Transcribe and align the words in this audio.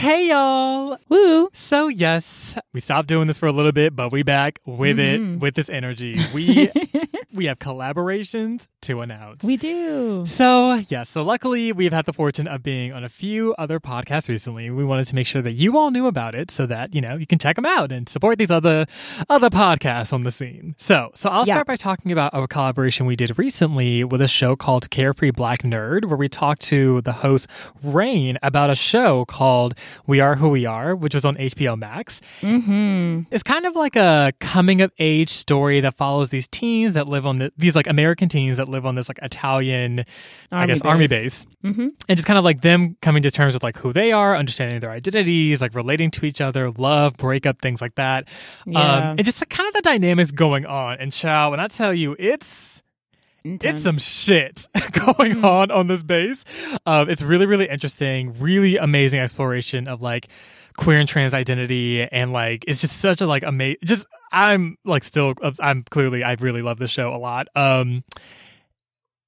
Hey 0.00 0.28
y'all! 0.30 0.96
Woo! 1.10 1.50
So 1.52 1.88
yes, 1.88 2.56
we 2.72 2.80
stopped 2.80 3.06
doing 3.06 3.26
this 3.26 3.36
for 3.36 3.46
a 3.46 3.52
little 3.52 3.70
bit, 3.72 3.94
but 3.94 4.10
we 4.10 4.22
back 4.22 4.58
with 4.64 4.96
Mhm. 4.96 5.34
it 5.34 5.40
with 5.40 5.54
this 5.56 5.68
energy. 5.68 6.18
We 6.32 6.70
we 7.34 7.44
have 7.44 7.58
collaborations 7.58 8.66
to 8.82 9.02
announce. 9.02 9.44
We 9.44 9.58
do. 9.58 10.24
so 10.26 10.80
yes, 10.88 11.10
so 11.10 11.22
luckily 11.22 11.72
we've 11.72 11.92
had 11.92 12.06
the 12.06 12.14
fortune 12.14 12.48
of 12.48 12.62
being 12.62 12.94
on 12.94 13.04
a 13.04 13.10
few 13.10 13.54
other 13.58 13.78
podcasts 13.78 14.26
recently. 14.30 14.70
We 14.70 14.84
wanted 14.86 15.04
to 15.08 15.14
make 15.14 15.26
sure 15.26 15.42
that 15.42 15.52
you 15.52 15.76
all 15.76 15.90
knew 15.90 16.06
about 16.06 16.34
it, 16.34 16.50
so 16.50 16.64
that 16.64 16.94
you 16.94 17.02
know 17.02 17.16
you 17.16 17.26
can 17.26 17.38
check 17.38 17.56
them 17.56 17.66
out 17.66 17.92
and 17.92 18.08
support 18.08 18.38
these 18.38 18.50
other 18.50 18.86
other 19.28 19.50
podcasts 19.50 20.14
on 20.14 20.22
the 20.22 20.30
scene. 20.30 20.74
So 20.78 21.10
so 21.14 21.28
I'll 21.28 21.46
Yeah. 21.46 21.54
start 21.54 21.66
by 21.66 21.76
talking 21.76 22.10
about 22.10 22.32
our 22.32 22.46
collaboration 22.46 23.04
we 23.04 23.16
did 23.16 23.38
recently 23.38 24.02
with 24.04 24.22
a 24.22 24.28
show 24.28 24.56
called 24.56 24.88
Carefree 24.88 25.30
Black 25.32 25.62
Nerd, 25.62 26.06
where 26.06 26.16
we 26.16 26.30
talked 26.30 26.62
to 26.62 27.02
the 27.02 27.12
host 27.12 27.48
Rain 27.82 28.38
about 28.42 28.70
a 28.70 28.74
show 28.74 29.26
called 29.26 29.74
We 30.06 30.20
Are 30.20 30.36
Who 30.36 30.48
We 30.50 30.66
Are, 30.66 30.94
which 30.94 31.14
was 31.14 31.24
on 31.24 31.36
HBO 31.36 31.78
Max. 31.78 32.20
Mm-hmm. 32.40 33.22
It's 33.30 33.42
kind 33.42 33.66
of 33.66 33.76
like 33.76 33.96
a 33.96 34.32
coming 34.40 34.80
of 34.80 34.92
age 34.98 35.30
story 35.30 35.80
that 35.80 35.96
follows 35.96 36.30
these 36.30 36.48
teens 36.48 36.94
that 36.94 37.08
live 37.08 37.26
on 37.26 37.38
the, 37.38 37.52
these 37.56 37.76
like 37.76 37.86
American 37.86 38.28
teens 38.28 38.56
that 38.56 38.68
live 38.68 38.86
on 38.86 38.94
this 38.94 39.08
like 39.08 39.18
Italian, 39.22 40.04
I 40.52 40.60
Army 40.60 40.66
guess, 40.66 40.82
army 40.82 41.06
base. 41.06 41.44
base. 41.44 41.72
Mm-hmm. 41.72 41.88
And 42.08 42.16
just 42.16 42.26
kind 42.26 42.38
of 42.38 42.44
like 42.44 42.62
them 42.62 42.96
coming 43.02 43.22
to 43.22 43.30
terms 43.30 43.54
with 43.54 43.62
like 43.62 43.76
who 43.76 43.92
they 43.92 44.12
are, 44.12 44.36
understanding 44.36 44.80
their 44.80 44.90
identities, 44.90 45.60
like 45.60 45.74
relating 45.74 46.10
to 46.12 46.26
each 46.26 46.40
other, 46.40 46.70
love, 46.70 47.16
breakup, 47.16 47.60
things 47.60 47.80
like 47.80 47.94
that. 47.96 48.28
Yeah. 48.66 48.80
Um, 48.80 49.02
and 49.18 49.24
just 49.24 49.40
like, 49.40 49.50
kind 49.50 49.66
of 49.68 49.74
the 49.74 49.82
dynamics 49.82 50.30
going 50.30 50.66
on. 50.66 50.98
And 50.98 51.12
Chow, 51.12 51.50
when 51.50 51.60
I 51.60 51.68
tell 51.68 51.92
you, 51.94 52.16
it's 52.18 52.79
it's 53.44 53.82
some 53.82 53.98
shit 53.98 54.68
going 55.06 55.44
on 55.44 55.70
on 55.70 55.86
this 55.86 56.02
base. 56.02 56.44
Um, 56.86 57.08
it's 57.10 57.22
really, 57.22 57.46
really 57.46 57.68
interesting, 57.68 58.34
really 58.38 58.76
amazing 58.76 59.20
exploration 59.20 59.88
of 59.88 60.02
like 60.02 60.28
queer 60.76 60.98
and 60.98 61.08
trans 61.08 61.34
identity, 61.34 62.02
and 62.02 62.32
like 62.32 62.64
it's 62.68 62.80
just 62.80 62.98
such 62.98 63.20
a 63.20 63.26
like 63.26 63.42
amazing. 63.42 63.78
Just 63.84 64.06
I'm 64.32 64.76
like 64.84 65.04
still, 65.04 65.34
I'm 65.60 65.82
clearly 65.90 66.22
I 66.22 66.34
really 66.34 66.62
love 66.62 66.78
the 66.78 66.88
show 66.88 67.14
a 67.14 67.18
lot. 67.18 67.48
Um, 67.56 68.04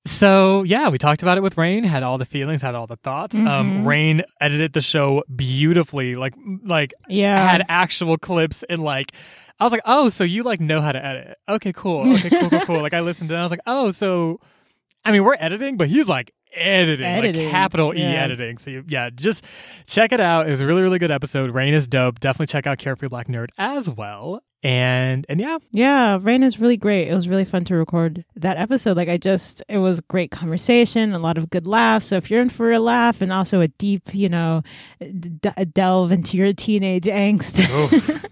so 0.05 0.65
yeah, 0.65 0.89
we 0.89 0.99
talked 0.99 1.23
about 1.23 1.39
it 1.39 1.43
with 1.43 1.57
Rain, 1.57 1.85
had 1.85 2.03
all 2.03 2.19
the 2.19 2.25
feelings, 2.25 2.61
had 2.61 2.75
all 2.75 2.89
the 2.89 2.97
thoughts. 2.97 3.39
Um, 3.39 3.83
Mhm. 3.83 3.87
Rain 3.87 4.23
edited 4.41 4.73
the 4.73 4.81
show 4.81 5.23
beautifully, 5.35 6.17
like 6.17 6.35
like 6.65 6.93
yeah. 7.09 7.51
had 7.51 7.65
actual 7.69 8.19
clips 8.19 8.65
and 8.69 8.83
like 8.83 9.13
I 9.61 9.65
was 9.65 9.73
like, 9.73 9.83
oh, 9.85 10.09
so 10.09 10.25
you 10.25 10.43
like 10.43 10.61
know 10.61 10.81
how 10.81 10.93
to 10.93 11.05
edit? 11.05 11.39
Okay, 11.49 11.73
cool. 11.73 12.15
Okay, 12.15 12.31
cool, 12.31 12.51
cool, 12.51 12.61
cool. 12.61 12.81
Like 12.83 12.95
I 12.95 13.01
listened 13.01 13.29
to 13.31 13.37
it, 13.37 13.39
I 13.39 13.43
was 13.43 13.51
like, 13.51 13.61
oh, 13.67 13.91
so 13.91 14.41
I 15.05 15.13
mean, 15.13 15.25
we're 15.25 15.37
editing, 15.39 15.77
but 15.77 15.89
he's 15.89 16.09
like 16.09 16.33
editing, 16.55 17.07
Editing, 17.07 17.45
like 17.45 17.51
capital 17.51 17.95
E 17.95 18.01
yeah. 18.01 18.25
editing. 18.25 18.59
So 18.59 18.71
you, 18.71 18.85
yeah, 18.87 19.11
just 19.11 19.45
check 19.87 20.13
it 20.13 20.21
out. 20.21 20.47
It 20.47 20.51
was 20.51 20.61
a 20.61 20.67
really, 20.67 20.83
really 20.83 20.99
good 20.99 21.11
episode. 21.11 21.51
Rain 21.51 21.75
is 21.75 21.87
dope. 21.89 22.21
Definitely 22.21 22.47
check 22.47 22.67
out 22.67 22.79
Carefree 22.79 23.09
Black 23.09 23.29
Nerd 23.29 23.49
as 23.59 23.89
well. 23.89 24.43
And 24.65 25.27
and 25.29 25.41
yeah, 25.41 25.59
Yeah, 25.73 26.19
Rain 26.23 26.45
is 26.45 26.61
really 26.61 26.77
great. 26.77 27.09
It 27.09 27.15
was 27.15 27.27
really 27.27 27.45
fun 27.45 27.65
to 27.65 27.75
record 27.75 28.25
that 28.37 28.59
episode. 28.59 28.97
Like 28.97 29.09
I 29.09 29.17
just, 29.17 29.61
it 29.69 29.79
was 29.79 30.01
great 30.03 30.31
conversation, 30.31 31.13
a 31.13 31.19
lot 31.19 31.37
of 31.37 31.51
good 31.51 31.67
laughs. 31.67 32.07
So 32.07 32.17
if 32.17 32.31
you're 32.31 32.41
in 32.41 32.49
for 32.49 32.71
a 32.71 32.79
laugh 32.79 33.21
and 33.21 33.33
also 33.33 33.61
a 33.61 33.67
deep, 33.67 34.15
you 34.15 34.29
know, 34.29 34.63
d- 35.01 35.51
delve 35.73 36.13
into 36.13 36.37
your 36.37 36.53
teenage 36.53 37.07
angst. 37.07 37.59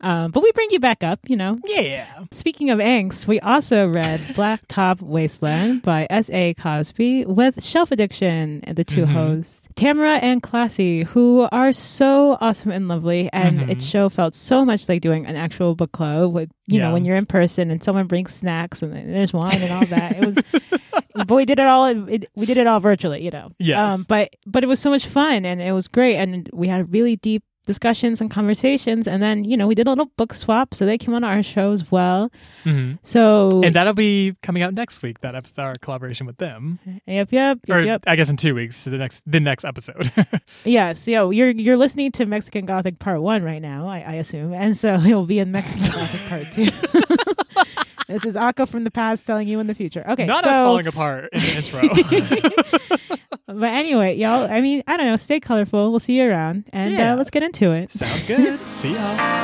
um, 0.00 0.30
but 0.30 0.42
we 0.42 0.52
bring 0.52 0.68
you 0.70 0.78
back 0.80 1.02
up, 1.02 1.20
you 1.28 1.36
know. 1.36 1.58
yeah. 1.64 2.06
Speaking 2.30 2.70
of 2.70 2.78
angst, 2.78 3.26
we 3.26 3.40
also 3.40 3.88
read 3.88 4.20
Black 4.34 4.60
Top 4.68 5.00
Wasteland 5.00 5.82
by 5.82 6.06
S.A. 6.10 6.54
Cosby 6.54 7.24
with 7.26 7.62
Shelf 7.64 7.90
Addiction 7.90 8.60
and 8.64 8.76
the 8.76 8.84
2 8.84 9.02
Mhm. 9.06 9.12
hosts, 9.12 9.62
Tamara 9.76 10.16
and 10.18 10.42
Classy, 10.42 11.02
who 11.02 11.48
are 11.52 11.72
so 11.72 12.36
awesome 12.40 12.70
and 12.70 12.86
lovely. 12.88 13.28
And 13.32 13.60
Mhm. 13.60 13.70
its 13.70 13.84
show 13.84 14.08
felt 14.08 14.34
so 14.34 14.64
much 14.64 14.88
like 14.88 15.00
doing 15.00 15.26
an 15.26 15.36
actual 15.36 15.74
book 15.74 15.92
club 15.92 16.32
with, 16.32 16.50
you 16.66 16.78
Yeah. 16.78 16.88
know, 16.88 16.92
when 16.92 17.04
you're 17.04 17.16
in 17.16 17.26
person 17.26 17.70
and 17.70 17.82
someone 17.82 18.06
brings 18.06 18.32
snacks 18.34 18.82
and 18.82 18.92
there's 18.92 19.32
wine 19.32 19.60
and 19.60 19.72
all 19.72 19.86
that. 19.86 20.16
It 20.18 20.26
was, 20.26 20.38
but 21.26 21.34
we 21.34 21.44
did 21.44 21.58
it 21.58 21.66
all, 21.66 21.86
it, 21.86 22.28
we 22.36 22.46
did 22.46 22.56
it 22.56 22.66
all 22.66 22.80
virtually, 22.80 23.24
you 23.24 23.30
know. 23.30 23.50
Um, 23.74 24.04
but, 24.08 24.30
but 24.46 24.62
it 24.62 24.66
was 24.68 24.78
so 24.80 24.90
much 24.90 25.06
fun 25.06 25.44
and 25.44 25.60
it 25.60 25.72
was 25.72 25.88
great. 25.88 26.16
And 26.16 26.48
we 26.52 26.68
had 26.68 26.80
a 26.82 26.84
really 26.84 27.16
deep 27.16 27.42
discussions 27.68 28.20
and 28.20 28.30
conversations. 28.30 29.06
And 29.06 29.22
then, 29.22 29.44
you 29.44 29.56
know, 29.56 29.68
we 29.68 29.74
did 29.76 29.86
a 29.86 29.90
little 29.90 30.10
book 30.16 30.32
swap. 30.34 30.74
So 30.74 30.86
they 30.86 30.98
came 30.98 31.14
on 31.14 31.22
our 31.22 31.42
show 31.42 31.70
as 31.70 31.92
well. 31.92 32.32
hmm 32.64 32.94
So 33.02 33.62
And 33.62 33.74
that'll 33.74 33.92
be 33.94 34.34
coming 34.42 34.62
out 34.64 34.74
next 34.74 35.02
week. 35.02 35.20
That 35.20 35.36
episode, 35.36 35.60
our 35.62 35.74
collaboration 35.80 36.26
with 36.26 36.38
them, 36.38 36.80
yep, 37.06 37.28
yep, 37.30 37.58
or 37.68 37.78
yep, 37.78 37.86
yep. 37.86 38.04
I 38.06 38.16
guess 38.16 38.30
in 38.30 38.36
two 38.36 38.54
weeks, 38.54 38.82
the 38.84 38.90
next 38.98 39.22
the 39.30 39.38
next 39.38 39.64
episode. 39.64 40.10
Yes, 40.64 41.06
yo, 41.06 41.30
you're 41.30 41.50
you're 41.50 41.76
listening 41.76 42.10
to 42.12 42.26
Mexican 42.26 42.64
Gothic 42.66 42.98
Part 42.98 43.20
One 43.20 43.42
right 43.42 43.60
now, 43.62 43.86
I, 43.86 43.98
I 44.00 44.12
assume, 44.14 44.52
and 44.54 44.76
so 44.76 44.94
it'll 45.06 45.26
be 45.26 45.38
in 45.38 45.52
Mexican 45.52 45.86
Gothic 45.86 46.28
Part 46.28 46.52
Two. 46.52 46.64
this 48.08 48.24
is 48.24 48.34
Akko 48.34 48.66
from 48.66 48.84
the 48.84 48.90
past 48.90 49.26
telling 49.26 49.46
you 49.46 49.60
in 49.60 49.66
the 49.66 49.74
future. 49.74 50.04
Okay, 50.08 50.26
Not 50.26 50.42
so 50.42 50.50
us 50.50 50.56
falling 50.56 50.86
apart 50.86 51.28
in 51.32 51.40
the 51.40 51.56
intro. 51.56 52.97
But 53.58 53.72
anyway, 53.74 54.14
y'all, 54.16 54.50
I 54.50 54.60
mean, 54.60 54.82
I 54.86 54.96
don't 54.96 55.06
know, 55.06 55.16
stay 55.16 55.40
colorful. 55.40 55.90
We'll 55.90 56.00
see 56.00 56.18
you 56.18 56.28
around, 56.30 56.64
and 56.72 56.92
Yeah. 56.94 57.12
uh, 57.12 57.16
let's 57.16 57.30
get 57.30 57.42
into 57.42 57.72
it. 57.72 57.90
Sounds 57.92 58.24
good. 58.26 58.58
See 58.58 58.94
y'all. 58.94 59.38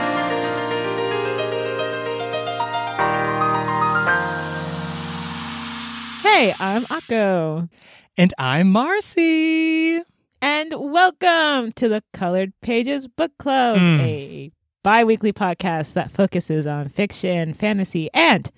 Hey, 6.22 6.52
I'm 6.58 6.82
Akko, 6.84 7.68
And 8.16 8.34
I'm 8.38 8.72
Marcy. 8.72 10.00
and 10.42 10.72
welcome 10.76 11.70
to 11.72 11.88
the 11.88 12.02
Colored 12.12 12.52
Pages 12.60 13.06
Book 13.06 13.30
Club, 13.38 13.76
Mm. 13.78 14.00
a 14.00 14.52
bi-weekly 14.82 15.32
podcast 15.32 15.92
that 15.92 16.10
focuses 16.10 16.66
on 16.66 16.88
fiction, 16.88 17.54
fantasy, 17.54 18.08
and 18.12 18.50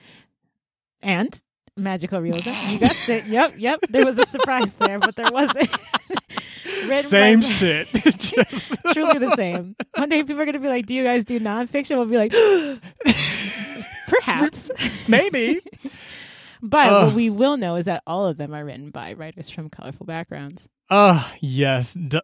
and 1.03 1.43
magical 1.77 2.21
realism. 2.21 2.51
You 2.69 2.79
got 2.79 3.09
it. 3.09 3.27
Yep, 3.27 3.55
yep. 3.59 3.81
There 3.89 4.05
was 4.05 4.19
a 4.19 4.27
surprise 4.27 4.75
there, 4.77 4.99
but 4.99 5.17
there 5.17 5.31
wasn't. 5.31 5.71
Same 7.05 7.43
shit. 7.43 7.89
Just 8.19 8.77
Truly 8.93 9.19
the 9.19 9.35
same. 9.35 9.75
One 9.97 10.09
day 10.09 10.23
people 10.23 10.41
are 10.41 10.47
gonna 10.47 10.61
be 10.61 10.69
like, 10.69 10.87
"Do 10.87 10.95
you 10.95 11.03
guys 11.03 11.25
do 11.25 11.41
nonfiction?" 11.41 11.97
We'll 11.97 12.07
be 12.07 12.17
like, 12.17 12.33
"Perhaps." 14.09 14.71
maybe. 15.09 15.61
But 16.63 16.93
Ugh. 16.93 17.07
what 17.07 17.15
we 17.15 17.31
will 17.31 17.57
know 17.57 17.77
is 17.77 17.87
that 17.87 18.03
all 18.07 18.27
of 18.27 18.37
them 18.37 18.55
are 18.55 18.65
written 18.65 18.91
by 18.91 19.13
writers 19.15 19.51
from 19.51 19.69
colorful 19.69 20.07
backgrounds. 20.07 20.69
Oh, 20.91 21.29
yes. 21.41 21.95
D- 21.95 22.21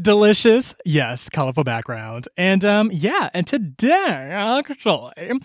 delicious. 0.00 0.74
Yes. 0.84 1.28
Colorful 1.28 1.64
background. 1.64 2.28
And 2.36 2.64
um, 2.64 2.90
yeah. 2.92 3.30
And 3.34 3.46
today, 3.46 3.92
actually, 3.92 5.40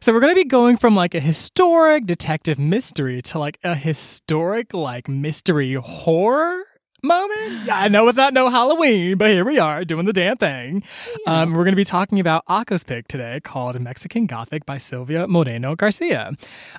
so 0.00 0.12
we're 0.12 0.20
to 0.34 0.42
be 0.42 0.44
going 0.44 0.76
from 0.76 0.94
like 0.94 1.14
a 1.14 1.20
historic 1.20 2.06
detective 2.06 2.58
mystery 2.58 3.22
to 3.22 3.38
like 3.38 3.58
a 3.62 3.74
historic 3.74 4.74
like 4.74 5.08
mystery 5.08 5.74
horror 5.74 6.64
moment. 7.02 7.66
Yeah, 7.66 7.78
I 7.78 7.88
know 7.88 8.06
it's 8.08 8.16
not 8.16 8.32
no 8.32 8.48
Halloween, 8.48 9.18
but 9.18 9.30
here 9.30 9.44
we 9.44 9.58
are 9.58 9.84
doing 9.84 10.06
the 10.06 10.12
damn 10.12 10.36
thing. 10.36 10.82
Um, 11.26 11.52
we're 11.52 11.64
going 11.64 11.72
to 11.72 11.76
be 11.76 11.84
talking 11.84 12.20
about 12.20 12.46
Akko's 12.46 12.84
pick 12.84 13.08
today 13.08 13.40
called 13.40 13.78
Mexican 13.80 14.26
Gothic 14.26 14.64
by 14.64 14.78
Silvia 14.78 15.26
Moreno 15.26 15.74
Garcia. 15.74 16.36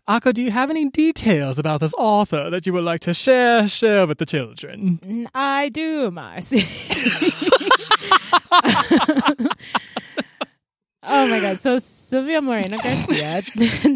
Akko, 0.08 0.34
do 0.34 0.42
you 0.42 0.52
have 0.52 0.70
any 0.70 0.90
details 0.90 1.60
about 1.60 1.82
this 1.82 1.94
author 1.96 2.50
that 2.50 2.66
you 2.66 2.74
would 2.74 2.84
like 2.84 3.02
to 3.02 3.14
share 3.14 3.68
share 3.68 4.08
with 4.08 4.18
the 4.18 4.26
children? 4.26 5.00
Mm, 5.04 5.28
I 5.34 5.70
do, 5.70 6.12
Marcy. 6.12 6.68
oh 11.06 11.28
my 11.28 11.40
god! 11.40 11.60
So 11.60 11.80
Silvia 11.80 12.42
Moreno 12.42 12.78
Garcia 12.84 13.42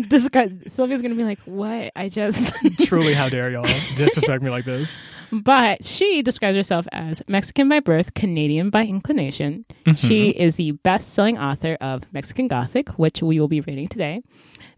describes 0.07 0.55
Silvia's 0.73 1.01
gonna 1.01 1.15
be 1.15 1.23
like, 1.23 1.39
"What? 1.45 1.91
I 1.95 2.09
just." 2.09 2.53
Truly, 2.85 3.13
how 3.13 3.29
dare 3.29 3.49
y'all 3.51 3.63
disrespect 3.95 4.43
me 4.43 4.49
like 4.49 4.65
this? 4.65 4.97
but 5.31 5.83
she 5.85 6.21
describes 6.21 6.55
herself 6.55 6.87
as 6.91 7.21
Mexican 7.27 7.69
by 7.69 7.79
birth, 7.79 8.13
Canadian 8.13 8.69
by 8.69 8.85
inclination. 8.85 9.65
Mm-hmm. 9.85 9.93
She 9.93 10.29
is 10.29 10.55
the 10.55 10.71
best-selling 10.71 11.37
author 11.37 11.77
of 11.81 12.03
Mexican 12.13 12.47
Gothic, 12.47 12.89
which 12.97 13.21
we 13.21 13.39
will 13.39 13.47
be 13.47 13.61
reading 13.61 13.87
today. 13.87 14.21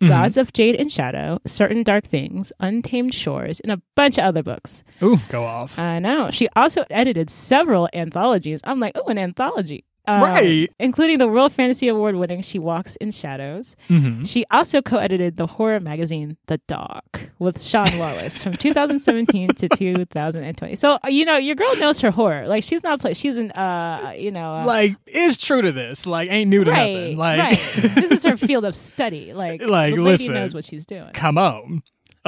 Mm-hmm. 0.01 0.07
Gods 0.07 0.37
of 0.37 0.53
Jade 0.53 0.75
and 0.75 0.91
Shadow, 0.91 1.39
Certain 1.45 1.83
Dark 1.83 2.05
Things, 2.05 2.53
Untamed 2.59 3.13
Shores, 3.13 3.59
and 3.59 3.71
a 3.71 3.81
bunch 3.95 4.17
of 4.17 4.23
other 4.23 4.41
books. 4.43 4.81
Ooh, 5.03 5.19
go 5.29 5.43
off. 5.43 5.77
I 5.77 5.99
know. 5.99 6.29
She 6.31 6.47
also 6.55 6.85
edited 6.89 7.29
several 7.29 7.89
anthologies. 7.93 8.61
I'm 8.63 8.79
like, 8.79 8.93
oh, 8.95 9.07
an 9.07 9.17
anthology. 9.17 9.83
Um, 10.09 10.21
Right. 10.23 10.69
Including 10.79 11.17
the 11.19 11.27
World 11.27 11.53
Fantasy 11.53 11.87
Award 11.87 12.15
winning 12.15 12.41
She 12.41 12.57
Walks 12.59 12.95
in 12.97 13.11
Shadows. 13.11 13.75
hmm 13.87 14.23
She 14.23 14.45
also 14.51 14.81
co 14.81 14.97
edited 14.97 15.37
the 15.37 15.47
horror 15.47 15.79
magazine 15.79 16.37
The 16.47 16.57
Dark 16.67 17.29
with 17.39 17.61
Sean 17.61 17.87
Wallace 17.97 18.41
from 18.43 18.53
2017 18.65 19.49
to 19.55 19.69
2020. 19.69 20.75
So, 20.75 20.93
uh, 21.03 21.07
you 21.09 21.25
know, 21.25 21.37
your 21.37 21.55
girl 21.55 21.75
knows 21.77 21.99
her 22.01 22.11
horror. 22.11 22.47
Like, 22.47 22.63
she's 22.63 22.83
not 22.83 22.99
play. 22.99 23.13
She's 23.13 23.37
an, 23.37 23.51
uh, 23.51 24.13
you 24.17 24.31
know, 24.31 24.55
uh, 24.57 24.65
Like, 24.65 24.95
is 25.07 25.37
true 25.37 25.61
to 25.61 25.71
this. 25.71 26.05
Like, 26.05 26.29
ain't 26.29 26.49
new 26.49 26.63
to 26.63 26.71
right. 26.71 26.93
nothing. 26.93 27.17
Like, 27.17 27.39
right. 27.39 27.57
this 27.75 28.11
is 28.11 28.23
her 28.23 28.37
field 28.37 28.65
of 28.65 28.75
study. 28.75 29.33
Like, 29.33 29.61
Like, 29.61 29.95
the 29.95 30.01
lady 30.01 30.23
listen. 30.23 30.33
knows 30.33 30.53
what 30.53 30.65
she's 30.65 30.85
doing. 30.85 31.11
come 31.13 31.37
on. 31.37 31.83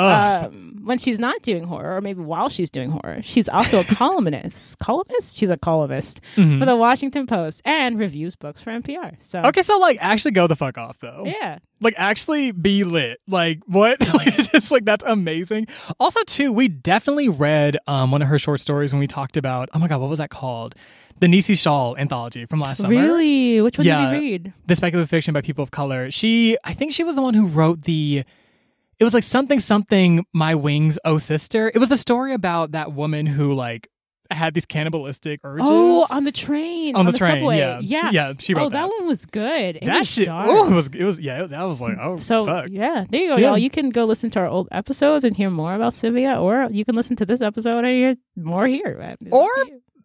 Um, 0.08 0.82
when 0.84 0.98
she's 0.98 1.20
not 1.20 1.42
doing 1.44 1.64
horror, 1.64 1.98
or 1.98 2.02
maybe 2.02 2.22
while 2.22 2.50
she's 2.50 2.70
doing 2.72 2.90
horror, 2.90 3.22
she's 3.22 3.48
also 3.48 3.80
a 3.82 3.84
columnist. 3.96 4.80
columnist? 4.80 5.38
She's 5.38 5.50
a 5.52 5.58
columnist 5.58 6.22
Mhm. 6.36 6.60
for 6.60 6.66
the 6.66 6.76
Washington 6.76 7.28
Post 7.28 7.62
and 7.66 8.00
reviews 8.00 8.36
books 8.36 8.62
for 8.62 8.72
NPR. 8.72 9.16
So 9.20 9.40
Okay, 9.46 9.62
so 9.62 9.78
like 9.80 9.98
actually 10.02 10.32
go 10.32 10.48
the 10.48 10.56
fuck 10.56 10.78
off 10.78 10.98
though. 11.00 11.24
yeah, 11.26 11.60
Like 11.82 11.94
actually 11.98 12.52
be 12.52 12.84
lit. 12.84 13.20
Like 13.28 13.60
what? 13.68 14.00
like, 14.14 14.28
it's 14.28 14.48
just 14.48 14.72
like 14.72 14.86
that's 14.86 15.04
amazing. 15.06 15.68
Also, 16.00 16.22
too, 16.24 16.52
we 16.52 16.68
definitely 16.68 17.30
read 17.30 17.78
um 17.88 18.12
one 18.12 18.22
of 18.22 18.28
her 18.28 18.40
short 18.40 18.60
stories 18.60 18.92
when 18.92 19.00
we 19.00 19.08
talked 19.08 19.38
about 19.38 19.70
oh 19.74 19.80
my 19.80 19.88
god, 19.88 20.02
what 20.02 20.10
was 20.10 20.20
that 20.20 20.30
called? 20.32 20.74
The 21.20 21.28
Nisi 21.28 21.54
Shawl 21.54 21.96
anthology 21.98 22.46
from 22.48 22.60
last 22.60 22.82
summer. 22.82 22.90
really. 22.96 23.62
Which 23.62 23.78
one 23.78 23.86
Yeah. 23.86 24.10
did 24.10 24.16
you 24.16 24.20
read? 24.32 24.54
The 24.66 24.76
speculative 24.76 25.08
fiction 25.08 25.36
by 25.36 25.42
people 25.42 25.62
of 25.64 25.70
color. 25.70 26.10
She 26.10 26.58
I 26.64 26.74
think 26.74 26.92
she 26.94 27.04
was 27.04 27.16
the 27.16 27.22
one 27.22 27.36
who 27.36 27.46
wrote 27.46 27.84
the 27.84 28.24
it 29.02 29.04
was 29.04 29.14
like 29.14 29.24
something 29.24 29.60
something 29.60 30.24
my 30.34 30.56
wings 30.56 30.98
oh 31.04 31.18
sister. 31.18 31.70
It 31.74 31.80
was 31.80 31.90
the 31.90 31.98
story 31.98 32.34
about 32.34 32.72
that 32.72 32.94
woman 32.94 33.26
who 33.26 33.54
like 33.54 33.90
had 34.30 34.54
these 34.54 34.66
cannibalistic 34.66 35.42
urges. 35.44 35.68
Oh, 35.70 36.08
on 36.10 36.24
the 36.24 36.32
train. 36.32 36.96
on 36.96 37.06
the 37.06 37.12
train. 37.12 37.40
subway. 37.42 37.58
Yeah. 37.58 37.80
yeah, 37.82 38.12
Yeah, 38.12 38.34
she 38.40 38.54
wrote 38.54 38.68
oh, 38.68 38.70
that. 38.70 38.88
one 38.88 39.06
was 39.06 39.26
good. 39.26 39.76
It 39.76 39.84
that 39.86 40.00
was 40.00 40.10
shit. 40.10 40.28
dark. 40.28 40.48
Oh, 40.50 40.72
it 40.72 40.74
was 40.76 40.88
it 40.88 41.04
was 41.04 41.20
yeah, 41.20 41.44
that 41.48 41.64
was 41.64 41.82
like 41.82 41.98
oh 42.00 42.16
So 42.18 42.46
fuck. 42.46 42.68
yeah, 42.70 43.04
there 43.10 43.22
you 43.22 43.28
go, 43.30 43.36
Yeah. 43.36 43.48
y'all. 43.50 43.58
You 43.58 43.70
can 43.70 43.90
go 43.90 44.06
listen 44.06 44.30
to 44.32 44.40
our 44.40 44.48
old 44.48 44.70
episodes 44.72 45.26
and 45.26 45.36
hear 45.36 45.50
more 45.50 45.74
about 45.74 45.94
Silvia, 45.94 46.40
or 46.40 46.70
you 46.72 46.86
can 46.86 46.96
listen 46.96 47.18
to 47.18 47.26
this 47.26 47.42
episode 47.42 47.80
and 47.80 47.88
hear 47.88 48.16
more 48.38 48.68
here. 48.68 49.18
Or. 49.32 49.50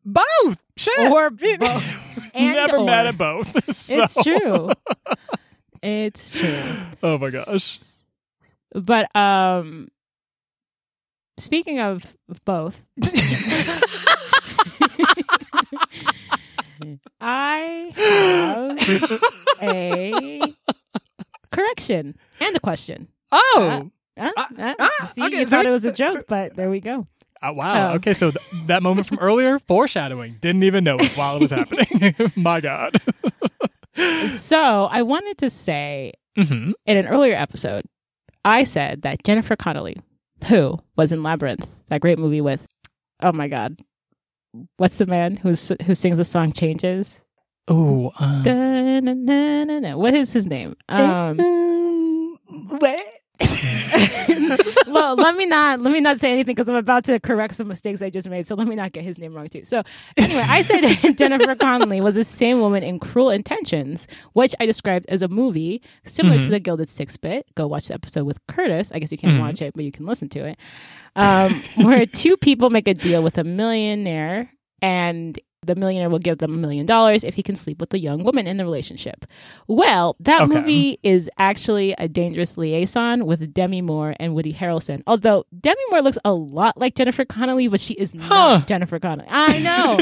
Both. 0.09 0.57
Shit. 0.77 1.11
Or 1.11 1.31
both. 1.59 1.85
And 2.35 2.55
Never 2.55 2.77
or. 2.79 2.85
mad 2.85 3.07
at 3.07 3.17
both. 3.17 3.51
it's 3.91 4.23
true. 4.23 4.71
It's 5.83 6.33
true. 6.39 6.77
Oh 7.03 7.17
my 7.19 7.31
gosh. 7.31 7.81
But 8.75 9.15
um, 9.17 9.89
speaking 11.39 11.81
of 11.81 12.17
both, 12.45 12.83
I 17.21 17.93
have 17.95 19.63
a 19.63 20.55
correction 21.51 22.17
and 22.41 22.57
a 22.57 22.61
question. 22.61 23.09
Oh. 23.33 23.91
Huh? 24.19 24.33
Ah, 24.37 24.49
Huh? 24.57 24.75
ah, 24.79 25.13
See, 25.15 25.23
okay, 25.25 25.41
you 25.41 25.47
so 25.47 25.51
thought 25.51 25.67
it 25.67 25.73
was 25.73 25.85
a 25.85 25.89
so- 25.89 25.95
joke, 25.95 26.25
but 26.29 26.57
there 26.57 26.71
we 26.71 26.81
go. 26.81 27.07
Uh, 27.43 27.53
wow. 27.55 27.91
Oh. 27.93 27.95
Okay, 27.97 28.15
so 28.15 28.31
th- 28.31 28.43
that 28.67 28.83
moment 28.83 29.07
from 29.07 29.19
earlier, 29.19 29.59
foreshadowing. 29.69 30.37
Didn't 30.41 30.63
even 30.63 30.85
know 30.85 30.97
it 30.99 31.13
while 31.19 31.37
it 31.37 31.43
was 31.43 31.51
happening. 31.51 32.15
my 32.37 32.61
God. 32.61 33.01
So 34.29 34.85
I 34.85 35.01
wanted 35.01 35.39
to 35.39 35.49
say 35.49 36.13
hmm 36.37 36.73
in 36.85 36.97
an 36.99 37.07
earlier 37.07 37.35
episode, 37.35 37.87
I 38.47 38.63
said 38.63 39.03
that 39.03 39.25
Jennifer 39.25 39.57
Connelly, 39.57 39.97
who 40.47 40.79
was 40.97 41.11
in 41.11 41.25
Labyrinth, 41.25 41.67
that 41.89 42.01
great 42.01 42.17
movie 42.19 42.41
with, 42.41 42.65
oh 43.21 43.33
my 43.33 43.49
God, 43.49 43.81
what's 44.77 44.99
the 44.99 45.07
man 45.07 45.37
who's 45.37 45.73
who 45.85 45.97
sings 45.97 46.17
the 46.17 46.25
song 46.25 46.53
Changes? 46.53 47.21
Oh. 47.67 48.13
Um. 48.21 48.45
What 49.99 50.15
is 50.15 50.33
his 50.33 50.47
name? 50.47 50.77
Um, 50.89 51.37
what? 52.69 53.03
well, 54.87 55.15
let 55.17 55.37
me 55.37 55.47
not 55.47 55.81
let 55.81 55.93
me 55.93 56.01
not 56.01 56.19
say 56.21 56.33
anything 56.33 56.55
because 56.55 56.69
I'm 56.69 56.75
about 56.77 57.05
to 57.05 57.21
correct 57.21 57.55
some 57.55 57.69
mistakes 57.69 58.01
I 58.03 58.11
just 58.11 58.29
made. 58.29 58.47
So 58.47 58.55
let 58.55 58.67
me 58.67 58.75
not 58.75 58.93
get 58.93 59.05
his 59.05 59.19
name 59.19 59.35
wrong 59.35 59.49
too. 59.49 59.65
So 59.65 59.83
anyway, 60.17 60.43
I 60.47 60.63
said 60.63 61.13
Jennifer 61.19 61.55
Connelly 61.55 62.01
was 62.01 62.15
the 62.15 62.25
same 62.25 62.61
woman 62.61 62.83
in 62.83 62.99
Cruel 62.99 63.31
Intentions, 63.31 64.07
which 64.33 64.55
I 64.61 64.67
described 64.67 65.07
as 65.09 65.23
a 65.23 65.29
movie 65.29 65.83
similar 66.05 66.41
to 66.41 66.49
Mhm. 66.49 66.51
the 66.51 66.61
Gilded 66.61 66.89
Six 66.89 67.17
Bit. 67.17 67.47
Go 67.55 67.67
watch 67.67 67.89
the 67.89 67.95
episode 67.95 68.25
with 68.25 68.39
Curtis. 68.47 68.91
I 68.93 68.99
guess 68.99 69.13
you 69.13 69.19
can't 69.19 69.37
Mhm. 69.39 69.41
watch 69.41 69.61
it, 69.63 69.75
but 69.75 69.85
you 69.85 69.93
can 69.93 70.07
listen 70.07 70.29
to 70.31 70.47
it. 70.47 70.59
Um, 71.17 71.53
where 71.85 72.07
two 72.07 72.37
people 72.37 72.71
make 72.71 72.89
a 72.89 72.95
deal 72.95 73.23
with 73.23 73.39
a 73.39 73.45
millionaire 73.45 74.51
and 74.83 75.39
the 75.67 75.75
millionaire 75.75 76.09
will 76.11 76.19
give 76.19 76.39
them 76.39 76.55
a 76.55 76.57
million 76.57 76.87
dollars 76.87 77.25
if 77.25 77.35
he 77.35 77.43
can 77.43 77.57
sleep 77.57 77.81
with 77.81 77.91
the 77.91 77.99
young 77.99 78.25
woman 78.25 78.47
in 78.47 78.57
the 78.57 78.65
relationship. 78.65 79.25
Well, 79.67 80.17
that 80.21 80.43
Okay. 80.43 80.55
movie 80.61 80.99
is 81.03 81.29
actually 81.39 81.95
a 81.99 82.09
dangerous 82.09 82.57
liaison 82.57 83.27
with 83.27 83.53
Demi 83.53 83.83
Moore 83.83 84.15
and 84.21 84.35
Woody 84.35 84.53
Harrelson. 84.53 85.03
Although 85.07 85.45
Demi 85.59 85.81
Moore 85.91 86.03
looks 86.03 86.19
a 86.25 86.33
lot 86.33 86.79
like 86.79 86.95
Jennifer 86.95 87.25
Connelly, 87.25 87.69
but 87.69 87.81
she 87.81 87.95
is 87.95 88.13
Huh. 88.19 88.59
not 88.59 88.67
Jennifer 88.67 88.99
Connelly. 88.99 89.29
I 89.31 89.59
know. 89.61 89.99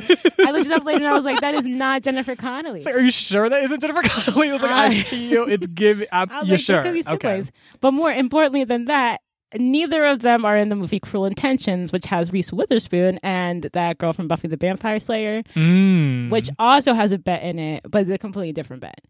I 0.46 0.50
looked 0.50 0.66
it 0.66 0.72
up 0.72 0.84
later 0.84 1.05
and 1.05 1.08
I 1.08 1.16
was 1.16 1.25
like, 1.25 1.40
that 1.40 1.55
is 1.55 1.64
not 1.67 2.02
Jennifer 2.02 2.37
Connelly. 2.37 2.81
Like, 2.81 2.94
are 2.94 3.00
you 3.00 3.10
sure 3.10 3.49
that 3.49 3.62
isn't 3.64 3.81
Jennifer 3.81 4.02
Connelly? 4.02 4.50
I 4.50 4.52
was 4.52 4.62
like, 4.62 4.70
I 4.70 4.87
I- 4.87 5.02
feel 5.02 5.49
it's 5.49 5.67
giving. 5.69 6.06
I'm, 6.12 6.31
I 6.31 6.40
was 6.40 6.49
you're 6.49 6.56
like, 6.58 6.64
sure? 6.64 6.82
there 6.82 6.93
could 6.93 7.05
be 7.05 7.10
okay. 7.14 7.43
But 7.81 7.93
more 7.93 8.12
importantly 8.12 8.64
than 8.64 8.87
that, 8.87 9.20
neither 9.56 10.04
of 10.04 10.20
them 10.22 10.44
are 10.44 10.56
in 10.56 10.68
the 10.68 10.76
movie 10.76 11.00
Cruel 11.00 11.26
Intentions, 11.26 11.92
which 11.92 12.06
has 12.06 12.32
Reese 12.32 12.52
Witherspoon 12.52 13.18
and 13.22 13.62
that 13.72 13.98
girl 13.98 14.12
from 14.12 14.28
Buffy 14.28 14.48
the 14.48 14.56
Vampire 14.56 15.00
Slayer, 15.00 15.42
Mm. 15.54 16.30
which 16.30 16.50
also 16.58 16.94
has 16.94 17.12
a 17.12 17.18
bet 17.18 17.42
in 17.42 17.58
it, 17.58 17.82
but 17.88 18.02
it's 18.02 18.10
a 18.10 18.18
completely 18.18 18.52
different 18.52 18.82
bet. 18.82 19.00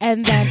And 0.00 0.24
then, 0.24 0.46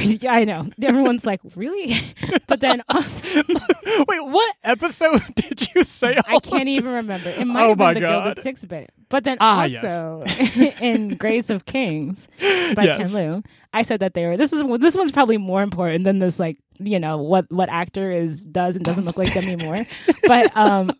yeah, 0.20 0.32
I 0.32 0.44
know. 0.44 0.68
Everyone's 0.80 1.26
like, 1.26 1.40
really? 1.56 1.96
but 2.46 2.60
then 2.60 2.82
also, 2.88 3.42
Wait, 4.08 4.20
what 4.24 4.56
episode 4.62 5.20
did 5.34 5.68
you 5.74 5.82
say? 5.82 6.16
I 6.26 6.38
can't 6.38 6.68
even 6.68 6.92
remember. 6.92 7.28
It 7.30 7.44
might 7.44 7.64
Oh 7.64 7.68
have 7.70 7.78
been 7.78 7.94
the 7.94 8.00
God. 8.00 8.24
Gilded 8.24 8.42
Six 8.42 8.64
bit. 8.64 8.90
But 9.08 9.24
then 9.24 9.38
Ah, 9.40 9.64
yes. 9.64 9.82
also 9.84 10.24
in 10.80 11.16
Grace 11.16 11.50
of 11.50 11.64
Kings 11.66 12.28
by 12.40 12.84
Yes. 12.84 12.96
Ken 12.96 13.12
Liu, 13.12 13.42
I 13.72 13.82
said 13.82 14.00
that 14.00 14.14
they 14.14 14.24
were. 14.26 14.36
This 14.36 14.52
is 14.52 14.62
this 14.80 14.94
one's 14.94 15.12
probably 15.12 15.36
more 15.36 15.62
important 15.62 16.04
than 16.04 16.18
this. 16.20 16.38
Like 16.38 16.58
you 16.78 16.98
know 16.98 17.18
what 17.18 17.50
what 17.50 17.68
actor 17.68 18.10
is 18.10 18.42
does 18.44 18.76
and 18.76 18.84
doesn't 18.84 19.04
look 19.04 19.18
like 19.18 19.34
Demi 19.34 19.56
Moore. 19.56 19.84
but 20.28 20.56
um, 20.56 20.92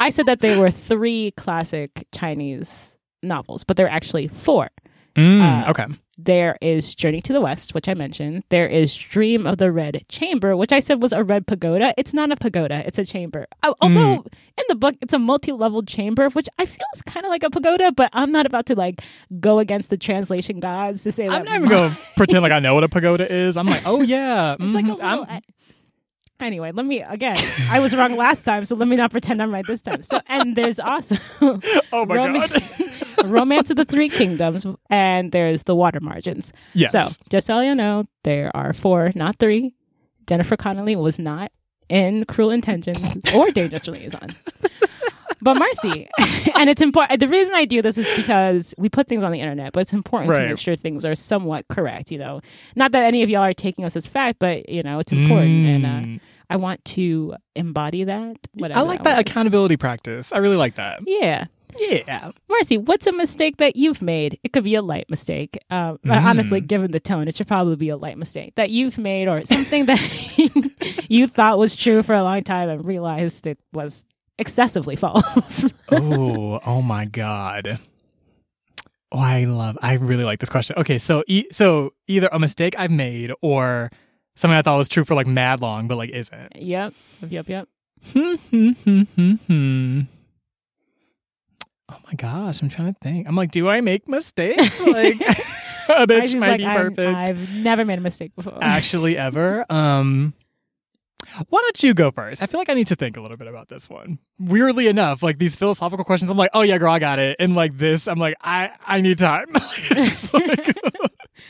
I 0.00 0.10
said 0.10 0.26
that 0.26 0.40
they 0.40 0.58
were 0.58 0.70
three 0.70 1.30
classic 1.36 2.06
Chinese 2.12 2.96
novels, 3.22 3.64
but 3.64 3.76
they're 3.76 3.88
actually 3.88 4.28
four. 4.28 4.68
Mm, 5.16 5.40
Uh, 5.66 5.70
okay. 5.70 5.86
There 6.16 6.56
is 6.60 6.94
Journey 6.94 7.20
to 7.22 7.32
the 7.32 7.40
West, 7.40 7.74
which 7.74 7.88
I 7.88 7.94
mentioned. 7.94 8.44
There 8.48 8.68
is 8.68 8.94
Dream 8.94 9.48
of 9.48 9.58
the 9.58 9.72
Red 9.72 10.04
Chamber, 10.08 10.56
which 10.56 10.70
I 10.70 10.78
said 10.78 11.02
was 11.02 11.12
a 11.12 11.24
red 11.24 11.44
pagoda. 11.48 11.92
It's 11.96 12.14
not 12.14 12.30
a 12.30 12.36
pagoda, 12.36 12.84
it's 12.86 13.00
a 13.00 13.04
chamber. 13.04 13.46
Al- 13.64 13.76
Although 13.80 14.24
in 14.56 14.64
the 14.68 14.76
book, 14.76 14.94
it's 15.02 15.12
a 15.12 15.18
multi 15.18 15.50
leveled 15.50 15.88
chamber, 15.88 16.28
which 16.30 16.48
I 16.56 16.66
feel 16.66 16.86
is 16.94 17.02
kind 17.02 17.26
of 17.26 17.30
like 17.30 17.42
a 17.42 17.50
pagoda, 17.50 17.90
but 17.90 18.10
I'm 18.12 18.30
not 18.30 18.46
about 18.46 18.66
to 18.66 18.76
like 18.76 19.02
go 19.40 19.58
against 19.58 19.90
the 19.90 19.96
translation 19.96 20.60
gods 20.60 21.02
to 21.02 21.10
say 21.10 21.26
that. 21.26 21.34
I'm 21.34 21.44
not 21.44 21.56
even 21.56 21.68
going 21.68 21.90
to 21.94 21.96
pretend 22.16 22.44
like 22.44 22.52
I 22.52 22.60
know 22.60 22.74
what 22.74 22.84
a 22.84 22.88
pagoda 22.88 23.26
is. 23.32 23.56
I'm 23.56 23.66
like, 23.66 23.82
oh, 23.84 24.02
yeah. 24.02 24.54
It's 24.60 24.74
like 24.74 24.84
a 24.84 24.88
mhm, 24.90 25.02
I'm- 25.02 25.20
little. 25.20 25.40
Anyway, 26.40 26.72
let 26.72 26.84
me 26.84 27.00
again. 27.00 27.36
I 27.70 27.78
was 27.80 27.94
wrong 27.94 28.16
last 28.16 28.42
time, 28.44 28.64
so 28.66 28.74
let 28.74 28.88
me 28.88 28.96
not 28.96 29.10
pretend 29.12 29.40
I'm 29.40 29.52
right 29.54 29.64
this 29.66 29.80
time. 29.80 30.02
So, 30.02 30.20
and 30.26 30.56
there's 30.56 30.78
also 30.80 31.16
oh, 31.92 32.04
my 32.04 32.14
Roman- 32.16 32.48
God. 32.48 32.62
Romance 33.24 33.70
of 33.70 33.76
the 33.76 33.84
Three 33.84 34.08
Kingdoms, 34.08 34.66
and 34.90 35.32
there's 35.32 35.62
the 35.62 35.74
Water 35.74 36.00
Margins. 36.00 36.52
yes. 36.74 36.92
So, 36.92 37.08
just 37.30 37.46
so 37.46 37.60
you 37.60 37.74
know, 37.74 38.04
there 38.24 38.50
are 38.54 38.72
four, 38.72 39.12
not 39.14 39.38
three. 39.38 39.74
Jennifer 40.26 40.56
Connelly 40.56 40.96
was 40.96 41.18
not 41.18 41.52
in 41.88 42.24
Cruel 42.24 42.50
Intentions 42.50 43.22
or 43.34 43.50
Dangerous 43.50 43.86
Liaison. 43.86 44.30
But 45.44 45.54
Marcy, 45.58 46.08
and 46.58 46.68
it's 46.70 46.80
important. 46.82 47.20
The 47.20 47.28
reason 47.28 47.54
I 47.54 47.66
do 47.66 47.82
this 47.82 47.98
is 47.98 48.16
because 48.16 48.74
we 48.78 48.88
put 48.88 49.06
things 49.06 49.22
on 49.22 49.30
the 49.30 49.38
internet, 49.40 49.72
but 49.74 49.80
it's 49.80 49.92
important 49.92 50.34
to 50.34 50.48
make 50.48 50.58
sure 50.58 50.74
things 50.74 51.04
are 51.04 51.14
somewhat 51.14 51.68
correct. 51.68 52.10
You 52.10 52.18
know, 52.18 52.40
not 52.74 52.92
that 52.92 53.04
any 53.04 53.22
of 53.22 53.28
y'all 53.30 53.42
are 53.42 53.52
taking 53.52 53.84
us 53.84 53.94
as 53.94 54.06
fact, 54.06 54.38
but 54.40 54.68
you 54.68 54.82
know, 54.82 54.98
it's 54.98 55.12
important, 55.12 55.66
and 55.66 55.86
uh, 55.86 55.88
Mm. 56.04 56.20
I 56.50 56.56
want 56.56 56.84
to 56.86 57.34
embody 57.54 58.04
that. 58.04 58.36
Whatever 58.54 58.80
I 58.80 58.82
like 58.82 59.02
that 59.04 59.14
want. 59.16 59.28
accountability 59.28 59.76
practice. 59.76 60.32
I 60.32 60.38
really 60.38 60.56
like 60.56 60.74
that. 60.76 61.00
Yeah, 61.06 61.46
Yeah. 61.78 62.30
Marcy, 62.48 62.76
what's 62.78 63.06
a 63.06 63.12
mistake 63.12 63.56
that 63.56 63.76
you've 63.76 64.00
made? 64.02 64.38
It 64.44 64.52
could 64.52 64.62
be 64.64 64.74
a 64.74 64.82
light 64.82 65.08
mistake. 65.10 65.58
Um, 65.70 65.98
Mm. 66.04 66.22
Honestly, 66.22 66.60
given 66.60 66.90
the 66.92 67.00
tone, 67.00 67.28
it 67.28 67.36
should 67.36 67.48
probably 67.48 67.76
be 67.76 67.88
a 67.88 67.96
light 67.96 68.16
mistake 68.18 68.54
that 68.56 68.70
you've 68.70 68.98
made 68.98 69.26
or 69.28 69.44
something 69.46 69.86
that 69.90 71.06
you 71.08 71.26
thought 71.26 71.58
was 71.58 71.74
true 71.76 72.02
for 72.02 72.14
a 72.14 72.22
long 72.22 72.42
time 72.42 72.68
and 72.68 72.84
realized 72.84 73.46
it 73.46 73.58
was 73.72 74.04
excessively 74.38 74.96
false. 74.96 75.70
oh, 75.90 76.60
oh 76.64 76.82
my 76.82 77.04
god. 77.04 77.78
Oh, 79.12 79.18
I 79.18 79.44
love. 79.44 79.78
I 79.80 79.94
really 79.94 80.24
like 80.24 80.40
this 80.40 80.48
question. 80.48 80.76
Okay, 80.78 80.98
so 80.98 81.22
e- 81.26 81.46
so 81.52 81.92
either 82.08 82.28
a 82.32 82.38
mistake 82.38 82.74
I've 82.76 82.90
made 82.90 83.32
or 83.42 83.90
something 84.36 84.56
I 84.56 84.62
thought 84.62 84.76
was 84.76 84.88
true 84.88 85.04
for 85.04 85.14
like 85.14 85.26
mad 85.26 85.60
long, 85.60 85.86
but 85.86 85.96
like 85.96 86.10
isn't. 86.10 86.56
yep, 86.56 86.94
yep, 87.28 87.48
yep. 87.48 87.68
Hmm, 88.12 88.34
hmm, 88.50 88.70
hmm, 88.70 89.02
hmm, 89.02 89.32
hmm. 89.46 90.00
Oh 91.90 91.98
my 92.06 92.14
gosh, 92.14 92.60
I'm 92.60 92.68
trying 92.68 92.92
to 92.92 93.00
think. 93.00 93.28
I'm 93.28 93.36
like, 93.36 93.50
do 93.50 93.68
I 93.68 93.80
make 93.80 94.08
mistakes? 94.08 94.80
Like, 94.86 95.20
a 95.88 96.06
bitch 96.06 96.38
might 96.38 96.48
like, 96.48 96.58
be 96.58 96.64
perfect. 96.64 97.00
I've 97.00 97.54
never 97.56 97.84
made 97.84 97.98
a 97.98 98.02
mistake 98.02 98.34
before. 98.34 98.58
Actually, 98.60 99.16
ever. 99.18 99.70
Um, 99.70 100.32
why 101.48 101.60
don't 101.62 101.82
you 101.82 101.94
go 101.94 102.10
first? 102.10 102.42
I 102.42 102.46
feel 102.46 102.58
like 102.60 102.68
I 102.68 102.74
need 102.74 102.86
to 102.88 102.96
think 102.96 103.16
a 103.16 103.20
little 103.20 103.36
bit 103.36 103.46
about 103.48 103.68
this 103.68 103.88
one. 103.90 104.18
Weirdly 104.38 104.88
enough, 104.88 105.22
like 105.22 105.38
these 105.38 105.56
philosophical 105.56 106.04
questions, 106.04 106.30
I'm 106.30 106.36
like, 106.36 106.50
oh 106.54 106.62
yeah, 106.62 106.78
girl, 106.78 106.92
I 106.92 106.98
got 106.98 107.18
it. 107.18 107.36
And 107.38 107.54
like 107.54 107.76
this, 107.78 108.06
I'm 108.08 108.18
like, 108.18 108.36
I 108.42 108.70
I 108.86 109.00
need 109.00 109.18
time. 109.18 109.46
Like, 110.32 110.76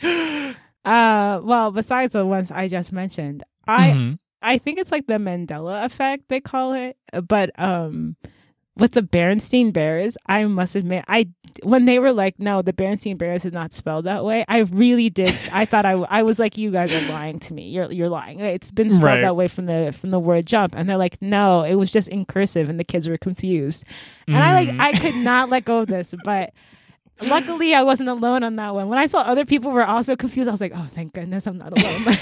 uh, 0.85 1.41
well, 1.43 1.71
besides 1.71 2.13
the 2.13 2.25
ones 2.25 2.51
I 2.51 2.67
just 2.67 2.91
mentioned, 2.91 3.43
I 3.67 3.91
Mhm. 3.91 4.19
I 4.41 4.57
think 4.59 4.77
it's 4.77 4.91
like 4.91 5.07
the 5.07 5.15
Mandela 5.15 5.85
effect 5.85 6.25
they 6.29 6.39
call 6.39 6.73
it, 6.73 6.97
but 7.27 7.49
um 7.59 8.15
with 8.77 8.91
the 8.91 9.01
Berenstein 9.01 9.71
Bears, 9.71 10.17
I 10.27 10.43
must 10.45 10.75
admit, 10.75 11.05
I 11.07 11.29
when 11.63 11.85
they 11.85 11.99
were 11.99 12.11
like, 12.11 12.37
no, 12.39 12.61
the 12.61 12.73
Berenstein 12.73 13.17
Bears 13.17 13.45
is 13.45 13.53
not 13.53 13.71
spelled 13.71 14.05
that 14.05 14.25
way. 14.25 14.43
I 14.49 14.59
really 14.59 15.09
did. 15.09 15.33
I 15.53 15.63
thought 15.65 15.85
I, 15.85 15.93
I 15.93 16.23
was 16.23 16.39
like, 16.39 16.57
you 16.57 16.71
guys 16.71 16.93
are 16.93 17.11
lying 17.13 17.39
to 17.39 17.53
me. 17.53 17.69
You're 17.69 17.91
you're 17.91 18.09
lying. 18.09 18.39
It's 18.41 18.71
been 18.71 18.91
spelled 18.91 19.03
Right. 19.03 19.21
that 19.21 19.35
way 19.35 19.47
from 19.47 19.65
the 19.67 19.95
from 19.97 20.09
the 20.11 20.19
word 20.19 20.45
jump, 20.45 20.75
and 20.75 20.89
they're 20.89 20.97
like, 20.97 21.21
no, 21.21 21.63
it 21.63 21.75
was 21.75 21.91
just 21.91 22.07
in 22.09 22.25
cursive, 22.25 22.67
and 22.69 22.79
the 22.79 22.83
kids 22.83 23.07
were 23.07 23.17
confused. 23.17 23.85
And 24.27 24.37
I 24.37 24.53
like 24.53 24.69
Mhm. 24.69 24.79
I 24.81 24.91
could 24.91 25.15
not 25.23 25.49
let 25.49 25.63
go 25.65 25.79
of 25.79 25.87
this, 25.87 26.13
but. 26.23 26.51
Luckily, 27.21 27.73
I 27.73 27.83
wasn't 27.83 28.09
alone 28.09 28.43
on 28.43 28.55
that 28.57 28.73
one. 28.75 28.89
When 28.89 28.97
I 28.99 29.07
saw 29.07 29.21
other 29.21 29.45
people 29.45 29.71
were 29.71 29.85
also 29.85 30.15
confused, 30.15 30.49
I 30.49 30.51
was 30.51 30.61
like, 30.61 30.73
"Oh, 30.75 30.87
thank 30.91 31.13
goodness, 31.13 31.47
I'm 31.47 31.57
not 31.57 31.71
alone." 31.77 32.01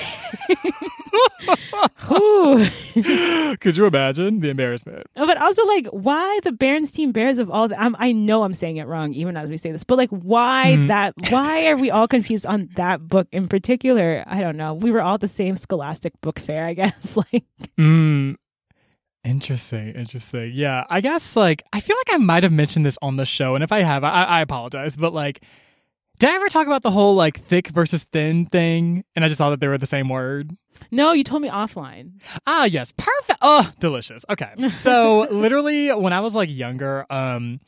Could 3.59 3.77
you 3.77 3.85
imagine 3.85 4.39
the 4.39 4.49
embarrassment? 4.49 5.03
Oh, 5.15 5.25
But 5.25 5.37
also, 5.41 5.65
like, 5.65 5.87
why 5.87 6.39
the 6.43 6.51
Berenstein 6.51 7.11
Bears 7.13 7.37
of 7.37 7.49
all 7.49 7.67
the? 7.67 7.79
I'm, 7.79 7.95
I 7.99 8.11
know 8.11 8.43
I'm 8.43 8.53
saying 8.53 8.77
it 8.77 8.87
wrong, 8.87 9.13
even 9.13 9.35
as 9.37 9.49
we 9.49 9.57
say 9.57 9.71
this. 9.71 9.83
But 9.83 9.97
like, 9.97 10.09
why 10.09 10.75
Mhm. 10.77 10.87
that? 10.87 11.13
Why 11.29 11.67
are 11.67 11.77
we 11.77 11.89
all 11.91 12.07
confused 12.07 12.45
on 12.45 12.69
that 12.75 13.07
book 13.07 13.27
in 13.31 13.47
particular? 13.47 14.23
I 14.27 14.41
don't 14.41 14.57
know. 14.57 14.73
We 14.73 14.91
were 14.91 15.01
all 15.01 15.15
at 15.15 15.21
the 15.21 15.27
same 15.27 15.57
Scholastic 15.57 16.13
book 16.21 16.39
fair, 16.39 16.65
I 16.65 16.73
guess. 16.73 17.17
like, 17.33 17.43
Mm. 17.79 18.35
Interesting, 19.23 19.89
interesting. 19.95 20.51
Yeah, 20.53 20.83
I 20.89 20.99
guess 21.01 21.35
like 21.35 21.63
I 21.71 21.79
feel 21.79 21.95
like 21.97 22.13
I 22.13 22.17
might 22.17 22.43
have 22.43 22.51
mentioned 22.51 22.85
this 22.85 22.97
on 23.01 23.15
the 23.15 23.25
show, 23.25 23.55
and 23.55 23.63
if 23.63 23.71
I 23.71 23.81
have, 23.81 24.03
I, 24.03 24.23
I 24.23 24.41
apologize. 24.41 24.97
But 24.97 25.13
like, 25.13 25.41
did 26.19 26.29
I 26.29 26.35
ever 26.35 26.49
talk 26.49 26.67
about 26.67 26.83
the 26.83 26.91
whole 26.91 27.15
like 27.15 27.39
thick 27.39 27.67
versus 27.69 28.03
thin 28.03 28.45
thing? 28.47 29.05
And 29.15 29.23
I 29.23 29.29
just 29.29 29.37
thought 29.37 29.51
that 29.51 29.61
they 29.61 29.67
were 29.69 29.77
the 29.77 29.87
same 29.87 30.09
word. 30.09 30.51
no, 30.91 31.13
you 31.13 31.23
told 31.23 31.41
me 31.41 31.49
offline. 31.49 32.19
Ah, 32.45 32.65
yes, 32.65 32.91
perfect. 32.97 33.39
Oh, 33.41 33.71
delicious. 33.79 34.25
Okay, 34.29 34.51
so 34.73 35.27
literally 35.31 35.89
when 35.93 36.11
I 36.11 36.19
was 36.19 36.35
like 36.35 36.49
younger, 36.49 37.05
um, 37.09 37.61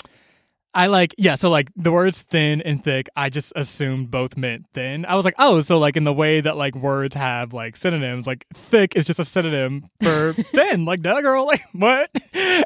I 0.75 0.87
like 0.87 1.15
yeah. 1.17 1.35
So 1.35 1.49
like 1.49 1.71
the 1.77 1.91
words 1.91 2.21
thin 2.21 2.61
and 2.61 2.83
thick, 2.83 3.07
I 3.15 3.29
just 3.29 3.53
assumed 3.55 4.11
both 4.11 4.35
meant 4.35 4.65
thin. 4.73 5.05
I 5.05 5.15
was 5.15 5.23
like, 5.23 5.35
oh, 5.39 5.61
so 5.61 5.79
like 5.79 5.95
in 5.95 6.03
the 6.03 6.13
way 6.13 6.41
that 6.41 6.57
like 6.57 6.75
words 6.75 7.15
have 7.15 7.53
like 7.53 7.77
synonyms, 7.77 8.27
like 8.27 8.45
thick 8.53 8.95
is 8.95 9.07
just 9.07 9.17
a 9.17 9.25
synonym 9.25 9.89
for 10.03 10.33
thin. 10.33 10.83
Like, 10.83 11.01
duh, 11.01 11.21
girl, 11.21 11.45
like 11.45 11.63
what? 11.71 12.11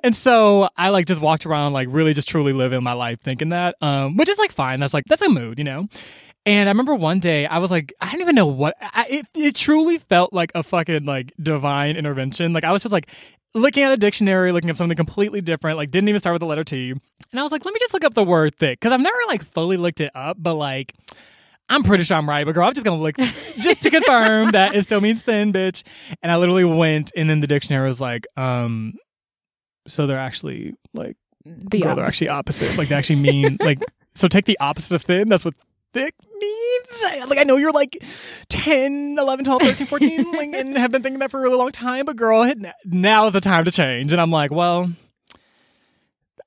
And 0.04 0.16
so 0.16 0.70
I 0.76 0.90
like 0.90 1.06
just 1.06 1.22
walked 1.22 1.46
around 1.46 1.74
like 1.74 1.88
really 1.92 2.14
just 2.14 2.28
truly 2.28 2.52
living 2.52 2.84
my 2.84 2.94
life 2.94 3.22
thinking 3.22 3.50
that, 3.50 3.76
um, 3.82 4.18
which 4.18 4.28
is 4.28 4.40
like 4.40 4.52
fine. 4.52 4.80
That's 4.80 4.94
like 4.94 5.06
that's 5.06 5.22
a 5.22 5.30
mood, 5.30 5.60
you 5.60 5.64
know. 5.64 5.88
And 6.50 6.68
I 6.68 6.72
remember 6.72 6.96
one 6.96 7.20
day 7.20 7.46
I 7.46 7.60
was 7.60 7.70
like, 7.70 7.94
I 8.02 8.12
don't 8.12 8.22
even 8.22 8.34
know 8.34 8.48
what 8.48 8.76
I, 8.82 9.06
it. 9.08 9.28
It 9.36 9.54
truly 9.56 10.00
felt 10.00 10.34
like 10.34 10.52
a 10.56 10.64
fucking 10.64 11.06
like 11.06 11.32
divine 11.40 11.96
intervention. 11.96 12.54
Like 12.54 12.64
I 12.64 12.72
was 12.72 12.82
just 12.82 12.92
like 12.92 13.12
looking 13.54 13.84
at 13.84 13.92
a 13.92 13.98
dictionary, 13.98 14.52
looking 14.52 14.72
up 14.72 14.76
something 14.76 14.96
completely 14.96 15.42
different. 15.42 15.78
Like 15.78 15.92
didn't 15.92 16.10
even 16.10 16.20
start 16.20 16.34
with 16.34 16.40
the 16.40 16.48
letter 16.48 16.64
T. 16.64 16.90
And 16.90 17.40
I 17.40 17.44
was 17.44 17.52
like, 17.52 17.66
let 17.66 17.72
me 17.72 17.80
just 17.80 17.94
look 17.94 18.04
up 18.04 18.16
the 18.16 18.24
word 18.24 18.56
thick 18.56 18.80
because 18.80 18.92
I've 18.92 19.00
never 19.00 19.16
like 19.28 19.44
fully 19.44 19.78
looked 19.78 20.02
it 20.02 20.10
up, 20.16 20.38
but 20.40 20.56
like. 20.56 20.94
I'm 21.72 21.84
pretty 21.84 22.04
sure 22.04 22.18
I'm 22.18 22.28
right, 22.28 22.48
but 22.48 22.56
girl, 22.56 22.68
I'm 22.68 22.74
just 22.74 22.84
gonna 22.84 23.00
look 23.00 23.16
just 23.60 23.84
to 23.84 23.92
confirm 23.92 24.54
that 24.54 24.74
it 24.74 24.82
still 24.82 25.02
means 25.02 25.22
thin, 25.22 25.54
bitch. 25.54 25.84
And 26.24 26.32
I 26.32 26.38
literally 26.38 26.64
went, 26.64 27.12
and 27.16 27.30
then 27.30 27.42
the 27.42 27.46
dictionary 27.46 27.88
was 27.88 28.02
like, 28.02 28.26
um, 28.36 28.96
so 29.88 30.08
they're 30.08 30.18
actually 30.18 30.74
like 30.96 31.16
The 31.46 31.82
girl, 31.82 31.96
they're 31.96 32.06
actually 32.06 32.30
opposite. 32.30 32.76
Like 32.76 32.88
they 32.88 32.96
actually 32.96 33.18
mean 33.18 33.58
like 33.60 33.78
so 34.16 34.28
take 34.28 34.46
the 34.46 34.58
opposite 34.60 34.96
of 34.96 35.04
thin. 35.04 35.30
That's 35.30 35.46
what 35.46 35.54
thick 35.94 36.16
means. 36.40 37.30
Like 37.30 37.38
I 37.40 37.44
know 37.44 37.58
you're 37.58 37.72
like 37.72 38.04
10, 38.50 39.18
11, 39.20 39.46
12, 39.46 39.62
13, 39.62 39.88
14 39.88 40.32
like, 40.34 40.50
and 40.54 40.78
have 40.78 40.92
been 40.92 41.04
thinking 41.04 41.20
that 41.20 41.32
for 41.32 41.40
a 41.40 41.44
really 41.44 41.58
long 41.58 41.72
time, 41.72 42.06
but 42.06 42.16
girl, 42.16 42.52
now 42.86 43.28
is 43.28 43.34
the 43.34 43.42
time 43.42 43.66
to 43.66 43.72
change. 43.72 44.12
And 44.12 44.22
I'm 44.22 44.32
like, 44.32 44.52
well, 44.52 44.92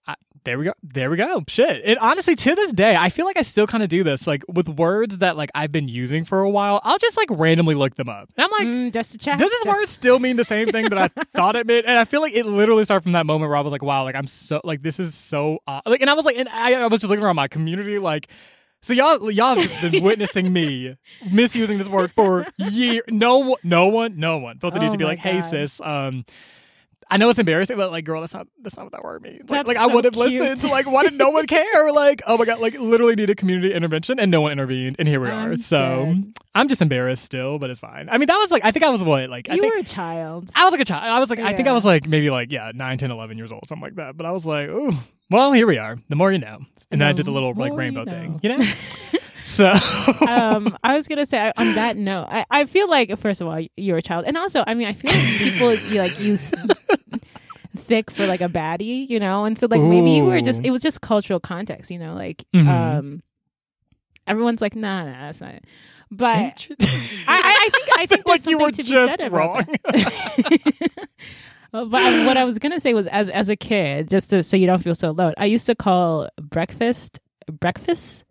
I, 0.07 0.15
there 0.45 0.59
we 0.59 0.65
go. 0.65 0.73
There 0.83 1.11
we 1.11 1.17
go. 1.17 1.45
Shit. 1.47 1.83
And 1.85 1.99
honestly, 2.01 2.35
to 2.35 2.55
this 2.57 2.73
day, 2.73 2.97
I 2.97 3.11
feel 3.11 3.25
like 3.27 3.37
I 3.37 3.43
still 3.43 3.67
kind 3.69 3.83
of 3.85 3.89
do 3.89 4.03
this. 4.03 4.27
Like 4.27 4.43
with 4.49 4.69
words 4.69 5.19
that 5.19 5.37
like 5.37 5.51
I've 5.55 5.71
been 5.71 5.87
using 5.89 6.25
for 6.25 6.41
a 6.41 6.51
while, 6.51 6.81
I'll 6.83 6.99
just 6.99 7.17
like 7.17 7.29
randomly 7.31 7.75
look 7.77 7.95
them 7.95 8.09
up. 8.09 8.29
And 8.37 8.45
I'm 8.45 8.51
like, 8.51 8.63
Mm, 8.67 8.93
just 8.93 9.13
to 9.13 9.19
check. 9.19 9.39
does 9.39 9.51
this 9.51 9.65
just- 9.65 9.77
word 9.79 9.87
still 9.89 10.19
mean 10.19 10.37
the 10.37 10.45
same 10.45 10.69
thing 10.69 10.89
that 10.89 10.99
I 10.99 11.09
thought 11.37 11.55
it 11.57 11.67
meant? 11.67 11.87
And 11.87 11.99
I 11.99 12.05
feel 12.05 12.21
like 12.21 12.35
it 12.35 12.47
literally 12.47 12.85
started 12.85 13.03
from 13.05 13.13
that 13.13 13.27
moment 13.27 13.51
where 13.51 13.57
I 13.59 13.61
was 13.61 13.73
like, 13.73 13.83
wow, 13.83 14.03
like 14.05 14.15
I'm 14.17 14.27
so 14.27 14.61
like 14.65 14.83
this 14.83 14.99
is 14.99 15.15
so 15.15 15.59
odd. 15.67 15.83
like, 15.87 16.01
and 16.01 16.11
I 16.11 16.15
was 16.15 16.25
like, 16.25 16.37
and 16.37 16.49
I, 16.49 16.75
I 16.75 16.87
was 16.89 17.01
just 17.01 17.11
looking 17.11 17.25
around 17.25 17.37
my 17.37 17.49
community, 17.49 17.99
like, 18.01 18.29
so 18.83 18.93
y'all 18.93 19.31
y'all 19.31 19.57
have 19.59 19.93
been 19.93 20.03
witnessing 20.05 20.53
me 20.53 20.97
misusing 21.31 21.79
this 21.79 21.89
word 21.89 22.12
for 22.12 22.47
years. 22.59 23.03
No 23.09 23.39
one, 23.39 23.59
no 23.62 23.87
one, 23.87 24.19
no 24.19 24.39
one 24.39 24.59
felt 24.59 24.75
the 24.75 24.81
need 24.81 24.89
Oh 24.89 24.93
to 24.93 24.99
be 24.99 25.05
my 25.05 25.11
like, 25.11 25.19
hey 25.19 25.41
God. 25.41 25.51
sis, 25.51 25.81
um. 25.81 26.25
I 27.11 27.19
know 27.19 27.29
it's 27.29 27.39
embarrassing, 27.39 27.77
but 27.77 27.91
like, 27.91 28.07
girl, 28.07 28.23
that's 28.23 28.33
not 28.33 28.47
that's 28.62 28.75
not 28.75 28.85
what 28.85 28.93
that 28.93 29.05
word 29.05 29.21
means. 29.21 29.51
Like, 29.51 29.67
like 29.67 29.77
I 29.77 29.85
would 29.87 30.05
have 30.05 30.15
cute. 30.15 30.31
listened. 30.31 30.61
So 30.61 30.69
like, 30.71 30.87
why 30.91 31.03
did 31.03 31.12
no 31.12 31.29
one 31.29 31.47
care? 31.47 31.93
Like, 31.93 32.23
oh 32.27 32.39
my 32.39 32.47
god, 32.47 32.59
like 32.61 32.73
literally 32.81 33.15
needed 33.17 33.37
community 33.37 33.75
intervention, 33.75 34.19
and 34.19 34.31
no 34.31 34.41
one 34.41 34.53
intervened, 34.53 34.97
and 34.99 35.07
here 35.07 35.21
we 35.21 35.29
are. 35.29 35.51
I'm 35.51 35.57
So 35.59 36.07
dead. 36.07 36.33
I'm 36.55 36.69
just 36.69 36.81
embarrassed 36.81 37.23
still, 37.23 37.59
but 37.59 37.69
it's 37.69 37.81
fine. 37.81 38.09
I 38.09 38.17
mean, 38.17 38.29
that 38.29 38.37
was 38.39 38.51
like, 38.51 38.65
I 38.65 38.71
think 38.71 38.83
I 38.87 38.89
was 38.89 39.03
what, 39.03 39.29
like, 39.29 39.51
I 39.51 39.55
You 39.57 39.61
think 39.61 39.75
were 39.75 39.81
a 39.81 39.85
child. 39.85 40.51
I 40.55 40.65
was 40.65 40.73
like 40.73 40.81
a 40.81 40.85
child. 40.87 41.05
I 41.05 41.19
was 41.21 41.29
like, 41.29 41.39
I 41.41 41.53
think 41.53 41.69
I 41.69 41.73
was 41.73 41.85
like 41.85 42.07
maybe 42.09 42.31
like, 42.31 42.51
yeah, 42.51 42.73
9, 42.75 42.97
10, 42.97 43.11
11 43.11 43.37
years 43.37 43.53
old, 43.53 43.67
something 43.69 43.83
like 43.83 43.97
that. 43.97 44.17
But 44.17 44.25
I 44.25 44.31
was 44.31 44.47
like, 44.47 44.71
oh, 44.71 44.99
well, 45.33 45.53
here 45.53 45.67
we 45.67 45.79
are. 45.79 45.99
The 46.09 46.17
more 46.17 46.31
you 46.33 46.39
know. 46.39 46.61
And 46.91 47.01
then 47.01 47.09
I 47.09 47.12
did 47.12 47.27
the 47.27 47.31
little 47.31 47.55
like 47.55 47.73
rainbow 47.73 48.01
you 48.01 48.07
thing, 48.07 48.41
you 48.43 48.57
know? 48.57 48.65
so, 49.47 49.73
um, 50.29 50.77
I 50.85 50.95
was 50.95 51.09
gonna 51.09 51.25
say 51.25 51.51
on 51.57 51.75
that 51.75 51.97
note, 51.97 52.27
I, 52.29 52.45
I 52.51 52.67
feel 52.67 52.89
like 52.89 53.19
first 53.19 53.41
of 53.41 53.47
all 53.49 53.59
you're 53.77 53.97
a 53.97 54.03
child, 54.03 54.27
and 54.27 54.37
also 54.37 54.62
I 54.67 54.75
mean 54.75 54.89
I 54.89 54.93
feel 54.93 55.11
like 55.11 55.81
people 55.81 55.91
you 55.93 56.01
like 56.01 56.21
use 56.21 56.53
thick 57.79 58.11
for 58.11 58.27
like 58.27 58.43
a 58.43 58.49
baddie, 58.49 59.09
you 59.09 59.19
know, 59.19 59.45
and 59.45 59.59
so 59.59 59.67
like 59.71 59.81
maybe 59.81 60.11
you 60.11 60.25
were 60.25 60.43
just 60.43 60.62
it 60.65 60.71
was 60.71 60.83
just 60.83 61.01
cultural 61.01 61.41
context, 61.41 61.91
you 61.91 61.99
know, 61.99 62.15
like 62.15 62.45
Mhm. 62.55 62.69
um, 62.69 63.23
everyone's 64.27 64.61
like 64.61 64.77
nah, 64.77 65.05
nah, 65.05 65.12
that's 65.12 65.41
not 65.41 65.55
it, 65.55 65.65
but. 66.11 66.69
I, 67.27 67.27
I, 67.29 67.69
think 67.73 67.89
I 67.99 68.07
think 68.07 68.25
there's 68.27 68.27
like 68.27 68.51
you 68.53 68.59
something 68.59 68.59
were 68.61 68.71
to 68.71 68.83
be 68.83 68.89
said 69.09 69.23
about 69.23 69.67
that. 69.67 71.09
But 71.73 71.91
what 71.91 72.37
I 72.37 72.45
was 72.45 72.59
gonna 72.59 72.81
say 72.81 72.93
was, 72.95 73.07
as 73.07 73.29
as 73.31 73.49
a 73.49 73.57
kid, 73.57 74.11
just 74.11 74.31
to, 74.31 74.43
so 74.43 74.57
you 74.57 74.67
don't 74.67 74.83
feel 74.83 74.95
so 74.95 75.11
alone, 75.11 75.33
I 75.38 75.47
used 75.47 75.67
to 75.67 75.75
call 75.75 76.29
breakfast 76.41 77.19
breakfast. 77.50 78.25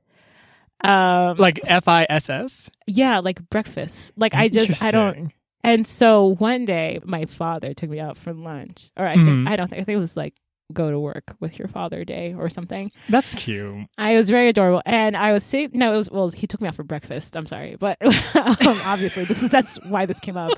Um, 0.84 1.38
like 1.38 1.60
F 1.66 1.88
I 1.88 2.08
S 2.10 2.30
S. 2.30 2.70
yeah, 2.88 3.20
like 3.20 3.48
breakfast. 3.50 4.14
Like 4.16 4.34
I 4.34 4.48
just 4.48 4.82
I 4.82 4.92
don't. 4.92 5.32
And 5.64 5.86
so 5.86 6.36
one 6.40 6.66
day, 6.66 7.00
my 7.04 7.26
father 7.26 7.74
took 7.76 7.90
me 7.90 8.00
out 8.00 8.18
for 8.18 8.34
lunch, 8.34 8.90
or 8.98 9.06
I 9.06 9.14
think 9.14 9.28
Mhm. 9.28 9.48
I 9.50 9.56
don't 9.56 9.68
think 9.70 9.82
I 9.82 9.86
think 9.86 9.98
it 9.98 10.00
was 10.00 10.18
like 10.18 10.34
go 10.74 10.90
to 10.90 10.98
work 11.00 11.36
with 11.40 11.60
your 11.60 11.68
father 11.68 12.04
day 12.06 12.34
or 12.34 12.50
something. 12.50 12.92
That's 13.10 13.36
cute. 13.36 13.88
I 13.98 14.16
was 14.16 14.30
very 14.30 14.48
adorable, 14.50 14.82
and 14.86 15.16
I 15.18 15.34
was 15.34 15.44
sitting. 15.44 15.78
No, 15.78 15.94
it 15.94 15.98
was 15.98 16.10
well. 16.10 16.30
He 16.30 16.48
took 16.48 16.62
me 16.62 16.68
out 16.68 16.76
for 16.76 16.84
breakfast. 16.84 17.36
I'm 17.38 17.46
sorry, 17.46 17.76
but 17.80 17.98
um, 18.36 18.78
obviously 18.86 19.26
this 19.26 19.44
is 19.44 19.50
that's 19.52 19.78
why 19.86 20.06
this 20.08 20.20
came 20.20 20.38
up. 20.38 20.52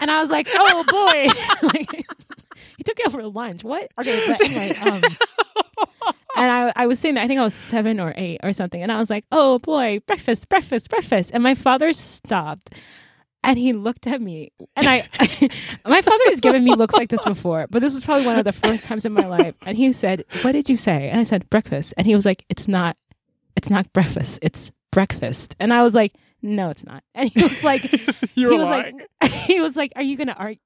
And 0.00 0.10
I 0.10 0.20
was 0.20 0.30
like, 0.30 0.48
oh 0.52 0.84
boy, 0.84 1.68
like, 1.68 2.06
he 2.76 2.82
took 2.84 2.98
out 3.04 3.12
for 3.12 3.22
lunch. 3.22 3.64
What? 3.64 3.90
Okay, 3.98 4.22
but 4.26 4.40
anyway, 4.40 4.76
um, 4.82 5.02
and 6.36 6.50
I 6.50 6.72
I 6.76 6.86
was 6.86 6.98
saying, 6.98 7.18
I 7.18 7.26
think 7.26 7.40
I 7.40 7.44
was 7.44 7.54
seven 7.54 8.00
or 8.00 8.12
eight 8.16 8.40
or 8.42 8.52
something, 8.52 8.82
and 8.82 8.92
I 8.92 8.98
was 8.98 9.10
like, 9.10 9.24
oh 9.32 9.58
boy, 9.58 10.00
breakfast, 10.06 10.48
breakfast, 10.48 10.90
breakfast. 10.90 11.30
And 11.32 11.42
my 11.42 11.54
father 11.54 11.92
stopped. 11.92 12.74
And 13.44 13.56
he 13.60 13.72
looked 13.72 14.08
at 14.08 14.20
me, 14.20 14.50
and 14.74 14.88
I, 14.88 15.06
my 15.86 16.02
father 16.02 16.24
has 16.30 16.40
given 16.40 16.64
me 16.64 16.74
looks 16.74 16.96
like 16.96 17.10
this 17.10 17.22
before, 17.22 17.68
but 17.70 17.80
this 17.80 17.94
was 17.94 18.02
probably 18.02 18.26
one 18.26 18.40
of 18.40 18.44
the 18.44 18.52
first 18.52 18.82
times 18.82 19.04
in 19.04 19.12
my 19.12 19.24
life. 19.24 19.54
And 19.64 19.76
he 19.76 19.92
said, 19.92 20.24
"What 20.42 20.50
did 20.50 20.68
you 20.68 20.76
say?" 20.76 21.08
And 21.10 21.20
I 21.20 21.22
said, 21.22 21.48
"Breakfast." 21.48 21.94
And 21.96 22.08
he 22.08 22.16
was 22.16 22.26
like, 22.26 22.44
"It's 22.48 22.66
not, 22.66 22.96
it's 23.54 23.70
not 23.70 23.92
breakfast. 23.92 24.40
It's 24.42 24.72
breakfast." 24.90 25.54
And 25.60 25.72
I 25.72 25.84
was 25.84 25.94
like, 25.94 26.14
"No, 26.42 26.70
it's 26.70 26.84
not." 26.84 27.02
And 27.14 27.30
he 27.34 27.42
was 27.42 27.64
like, 27.64 27.82
You're 28.34 28.52
he 28.52 28.58
was 28.58 28.68
like, 28.68 28.94
he 29.46 29.60
was 29.60 29.76
like, 29.76 29.92
"Are 29.96 30.02
you 30.02 30.16
gonna 30.16 30.36
argue?" 30.36 30.58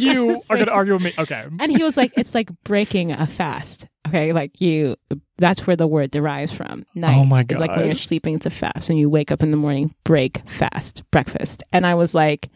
you 0.00 0.42
are 0.50 0.56
going 0.56 0.66
to 0.66 0.72
argue 0.72 0.94
with 0.94 1.02
me. 1.02 1.12
Okay. 1.18 1.46
and 1.60 1.70
he 1.70 1.82
was 1.82 1.96
like, 1.96 2.12
"It's 2.16 2.34
like 2.34 2.50
breaking 2.64 3.12
a 3.12 3.26
fast." 3.26 3.86
Okay, 4.08 4.32
like 4.32 4.60
you. 4.60 4.96
That's 5.38 5.66
where 5.66 5.76
the 5.76 5.86
word 5.86 6.10
derives 6.10 6.52
from. 6.52 6.84
Oh 6.96 7.00
Night 7.00 7.16
Oh 7.18 7.24
my 7.24 7.44
is 7.48 7.60
like 7.60 7.70
when 7.74 7.86
you're 7.86 7.94
sleeping, 7.94 8.34
it's 8.34 8.46
a 8.46 8.50
fast, 8.50 8.90
and 8.90 8.98
you 8.98 9.08
wake 9.08 9.30
up 9.30 9.42
in 9.42 9.50
the 9.50 9.56
morning, 9.56 9.94
break 10.04 10.48
fast, 10.48 11.02
breakfast. 11.10 11.62
And 11.72 11.86
I 11.86 11.94
was 11.94 12.14
like, 12.14 12.50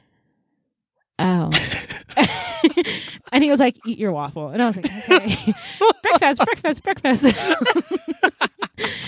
"Oh." 1.18 1.50
and 3.33 3.44
he 3.44 3.50
was 3.50 3.61
like, 3.61 3.76
"Eat 3.87 3.99
your 3.99 4.12
waffle," 4.12 4.49
and 4.49 4.62
I 4.62 4.66
was 4.66 4.76
like, 4.76 4.87
"Okay, 5.09 5.54
breakfast, 6.02 6.42
breakfast, 6.44 6.83
breakfast." 6.83 7.23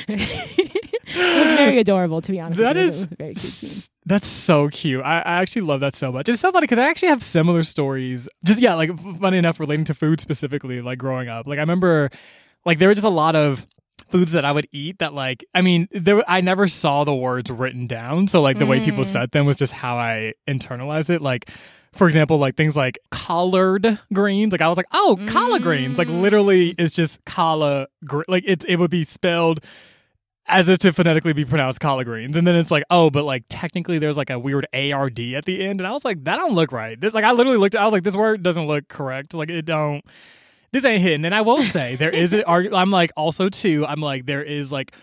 it 0.09 1.47
was 1.49 1.57
very 1.59 1.79
adorable, 1.79 2.21
to 2.23 2.33
be 2.33 2.41
honest. 2.41 2.61
That 2.61 2.77
with 2.77 2.85
you. 2.85 2.91
It 2.91 2.95
is 2.95 3.05
very 3.07 3.35
cute 3.35 3.89
that's 4.07 4.29
so 4.29 4.69
cute. 4.69 5.05
I, 5.05 5.19
I 5.19 5.43
actually 5.43 5.63
love 5.63 5.81
that 5.81 5.97
so 5.97 6.13
much. 6.13 6.29
It's 6.29 6.41
so 6.41 6.53
funny 6.53 6.65
because 6.65 6.79
I 6.79 6.89
actually 6.89 7.09
have 7.09 7.23
similar 7.23 7.65
stories. 7.65 8.29
Just 8.45 8.61
yeah, 8.61 8.75
like 8.75 8.97
funny 9.19 9.37
enough, 9.37 9.59
relating 9.59 9.85
to 9.87 9.95
food 9.95 10.21
specifically. 10.21 10.81
Like 10.81 10.99
growing 10.99 11.29
up, 11.29 11.47
like 11.49 11.59
I 11.59 11.63
remember, 11.63 12.11
like 12.65 12.79
there 12.79 12.87
were 12.89 12.95
just 12.95 13.05
a 13.05 13.11
lot 13.11 13.35
of 13.35 13.67
foods 14.09 14.31
that 14.31 14.45
I 14.45 14.53
would 14.53 14.69
eat 14.71 15.01
that 15.01 15.15
like 15.15 15.45
I 15.53 15.63
mean 15.63 15.89
there 15.91 16.23
I 16.31 16.41
never 16.41 16.69
saw 16.69 17.03
the 17.03 17.15
words 17.15 17.51
written 17.51 17.89
down. 17.89 18.29
So 18.29 18.41
like 18.43 18.59
the 18.61 18.67
way 18.67 18.79
people 18.79 19.03
Mm. 19.03 19.13
said 19.13 19.31
them 19.33 19.45
was 19.45 19.57
just 19.57 19.73
how 19.73 19.99
I 19.99 20.35
internalized 20.47 21.11
it. 21.11 21.21
Like 21.21 21.51
for 21.97 22.07
example, 22.07 22.39
like 22.39 22.57
things 22.57 22.77
like 22.77 22.99
collard 23.11 23.99
greens. 24.13 24.53
Like 24.53 24.61
I 24.61 24.69
was 24.69 24.77
like, 24.77 24.87
oh, 24.93 25.19
collard 25.27 25.63
greens. 25.63 25.99
Like 25.99 26.09
literally, 26.09 26.73
mm. 26.73 26.81
it's 26.81 26.95
just 26.95 27.25
collard. 27.25 27.89
Like 28.29 28.45
it, 28.47 28.65
it 28.69 28.79
would 28.79 28.91
be 28.91 29.05
spelled 29.05 29.61
as 30.49 30.69
if 30.69 30.79
to 30.79 30.93
phonetically 30.93 31.33
be 31.33 31.45
pronounced 31.45 31.81
collard 31.81 32.07
greens. 32.07 32.37
And 32.37 32.47
then 32.47 32.55
it's 32.55 32.71
like, 32.71 32.85
oh, 32.91 33.11
but 33.11 33.25
like 33.25 33.45
technically 33.49 33.99
there's 33.99 34.17
like 34.17 34.31
a 34.31 34.39
weird 34.39 34.67
ARD 34.73 35.19
at 35.21 35.45
the 35.45 35.65
end. 35.65 35.81
And 35.81 35.87
I 35.87 35.93
was 35.93 36.05
like, 36.05 36.23
that 36.25 36.37
don't 36.37 36.55
look 36.55 36.73
right. 36.73 37.01
This 37.01 37.15
like 37.15 37.25
I 37.25 37.33
literally 37.33 37.59
looked 37.59 37.75
I 37.75 37.85
was 37.85 37.93
like, 37.93 38.05
this 38.05 38.17
word 38.17 38.43
doesn't 38.43 38.67
look 38.67 38.89
correct. 38.89 39.35
Like 39.35 39.51
it 39.51 39.65
don't 39.65 40.05
this 40.73 40.85
ain't 40.85 41.03
hitting. 41.03 41.25
And 41.25 41.35
I 41.35 41.41
will 41.41 41.63
say 41.63 41.97
there 41.97 42.11
is 42.11 42.33
an 42.33 42.45
argument 42.45 42.81
I'm 42.81 42.91
like 42.91 43.11
also 43.17 43.49
too, 43.49 43.85
I'm 43.87 44.01
like, 44.01 44.27
there 44.27 44.43
is 44.43 44.71
like 44.71 44.95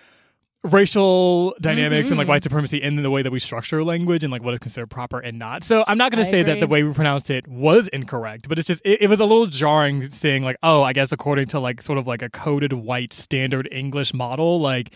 racial 0.64 1.54
dynamics 1.60 2.10
and 2.10 2.18
like 2.18 2.26
Mhm. 2.26 2.30
white 2.30 2.44
supremacy 2.44 2.82
in 2.82 2.96
the 3.02 3.12
way 3.12 3.22
that 3.22 3.32
we 3.32 3.40
structure 3.40 3.84
language 3.84 4.24
and 4.24 4.32
like 4.32 4.44
what 4.44 4.54
is 4.54 4.60
considered 4.62 4.90
proper 4.90 5.20
and 5.20 5.38
not. 5.38 5.64
So 5.64 5.84
I'm 5.88 5.98
not 5.98 6.12
going 6.12 6.24
to 6.24 6.30
say 6.30 6.42
that 6.44 6.60
the 6.62 6.68
way 6.68 6.84
we 6.84 6.94
pronounced 6.94 7.30
it 7.30 7.48
was 7.48 7.88
incorrect, 7.90 8.48
but 8.48 8.58
it's 8.58 8.68
just 8.68 8.82
it, 8.86 9.02
it 9.04 9.08
was 9.10 9.20
a 9.20 9.26
little 9.26 9.46
jarring 9.48 10.10
seeing 10.12 10.44
like 10.44 10.56
oh 10.64 10.82
I 10.82 10.94
guess 10.94 11.12
according 11.12 11.48
to 11.48 11.60
like 11.60 11.82
sort 11.82 11.98
of 11.98 12.08
like 12.08 12.22
a 12.22 12.30
coded 12.30 12.72
white 12.74 13.12
standard 13.14 13.68
English 13.72 14.14
model 14.14 14.62
like 14.62 14.92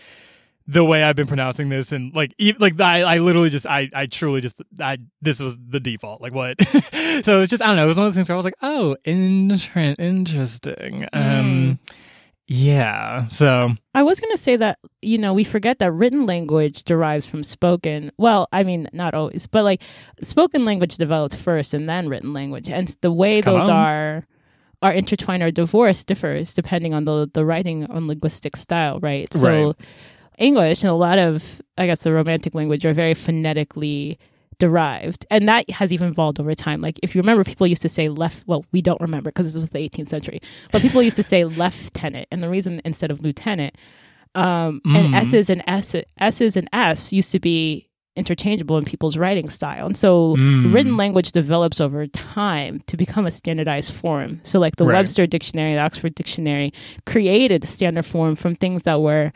the 0.70 0.84
way 0.84 1.02
I've 1.02 1.16
been 1.16 1.26
pronouncing 1.26 1.68
this 1.70 1.92
and 1.92 2.14
like 2.14 2.34
e- 2.38 2.52
like 2.58 2.78
I, 2.80 3.00
I 3.02 3.18
literally 3.18 3.48
just 3.50 3.66
I 3.66 3.88
I 3.94 4.06
truly 4.06 4.40
just 4.40 4.56
I 4.80 4.98
this 5.22 5.40
was 5.40 5.56
the 5.68 5.80
default 5.80 6.20
like 6.22 6.32
what 6.34 6.56
so 7.22 7.40
it's 7.42 7.50
just 7.50 7.62
I 7.62 7.66
don't 7.66 7.76
know 7.76 7.84
it 7.84 7.88
was 7.88 7.96
one 7.98 8.06
of 8.06 8.12
those 8.12 8.16
things 8.16 8.28
where 8.28 8.36
I 8.36 8.38
was 8.38 8.44
like 8.44 8.56
oh 8.62 8.96
inter- 9.04 9.94
interesting 9.98 11.06
um 11.12 11.78
yeah 12.48 13.26
so 13.28 13.70
I 13.94 14.02
was 14.02 14.20
going 14.20 14.30
to 14.34 14.40
say 14.40 14.54
that, 14.56 14.78
you 15.02 15.18
know, 15.18 15.34
we 15.34 15.42
forget 15.42 15.80
that 15.80 15.90
written 15.90 16.24
language 16.24 16.84
derives 16.84 17.26
from 17.26 17.42
spoken. 17.42 18.12
Well, 18.16 18.46
I 18.52 18.62
mean, 18.62 18.88
not 18.92 19.12
always, 19.12 19.46
but 19.48 19.64
like 19.64 19.82
spoken 20.22 20.64
language 20.64 20.96
developed 20.96 21.34
first 21.34 21.74
and 21.74 21.88
then 21.88 22.08
written 22.08 22.32
language. 22.32 22.68
And 22.68 22.94
the 23.00 23.10
way 23.12 23.42
Come 23.42 23.54
those 23.58 23.68
on. 23.68 23.74
are 23.74 24.26
are 24.80 24.92
intertwined 24.92 25.42
or 25.42 25.50
divorced 25.50 26.06
differs 26.06 26.54
depending 26.54 26.94
on 26.94 27.04
the 27.04 27.28
the 27.34 27.44
writing 27.44 27.82
and 27.84 28.06
linguistic 28.06 28.56
style, 28.56 29.00
right? 29.00 29.32
So 29.34 29.48
Right. 29.48 29.76
English 30.38 30.82
and 30.84 30.90
a 30.90 30.94
lot 30.94 31.18
of 31.18 31.60
I 31.76 31.86
guess 31.86 32.00
the 32.00 32.12
romantic 32.12 32.54
language 32.54 32.84
are 32.86 32.94
very 32.94 33.14
phonetically 33.14 34.18
derived 34.58 35.24
and 35.30 35.48
that 35.48 35.68
has 35.70 35.92
even 35.92 36.08
evolved 36.08 36.40
over 36.40 36.54
time 36.54 36.80
like 36.80 36.98
if 37.02 37.14
you 37.14 37.20
remember 37.20 37.44
people 37.44 37.66
used 37.66 37.82
to 37.82 37.88
say 37.88 38.08
left 38.08 38.42
well 38.46 38.64
we 38.72 38.82
don't 38.82 39.00
remember 39.00 39.30
because 39.30 39.46
this 39.46 39.58
was 39.58 39.70
the 39.70 39.78
18th 39.78 40.08
century 40.08 40.40
but 40.72 40.82
people 40.82 41.02
used 41.02 41.16
to 41.16 41.22
say 41.22 41.44
lieutenant 41.62 42.26
and 42.32 42.42
the 42.42 42.48
reason 42.48 42.80
instead 42.84 43.10
of 43.10 43.20
lieutenant 43.20 43.74
um, 44.34 44.80
and 44.84 45.08
Mm. 45.08 45.14
s's 45.14 45.48
and 45.50 45.62
s 45.66 45.94
s's 46.18 46.56
and 46.56 46.68
f's 46.72 47.12
used 47.12 47.32
to 47.32 47.40
be 47.40 47.86
interchangeable 48.16 48.76
in 48.76 48.84
people's 48.84 49.16
writing 49.16 49.48
style 49.48 49.86
and 49.86 49.96
so 49.96 50.34
Mm. 50.36 50.72
written 50.74 50.96
language 50.96 51.30
develops 51.30 51.80
over 51.80 52.06
time 52.08 52.82
to 52.88 52.96
become 52.96 53.26
a 53.26 53.30
standardized 53.30 53.92
form 53.92 54.40
so 54.42 54.58
like 54.58 54.74
the 54.76 54.84
Right. 54.84 54.94
webster 54.94 55.24
dictionary 55.26 55.74
the 55.74 55.80
oxford 55.80 56.16
dictionary 56.16 56.72
created 57.06 57.62
the 57.62 57.68
standard 57.68 58.04
form 58.04 58.34
from 58.34 58.56
things 58.56 58.82
that 58.82 59.00
were 59.00 59.32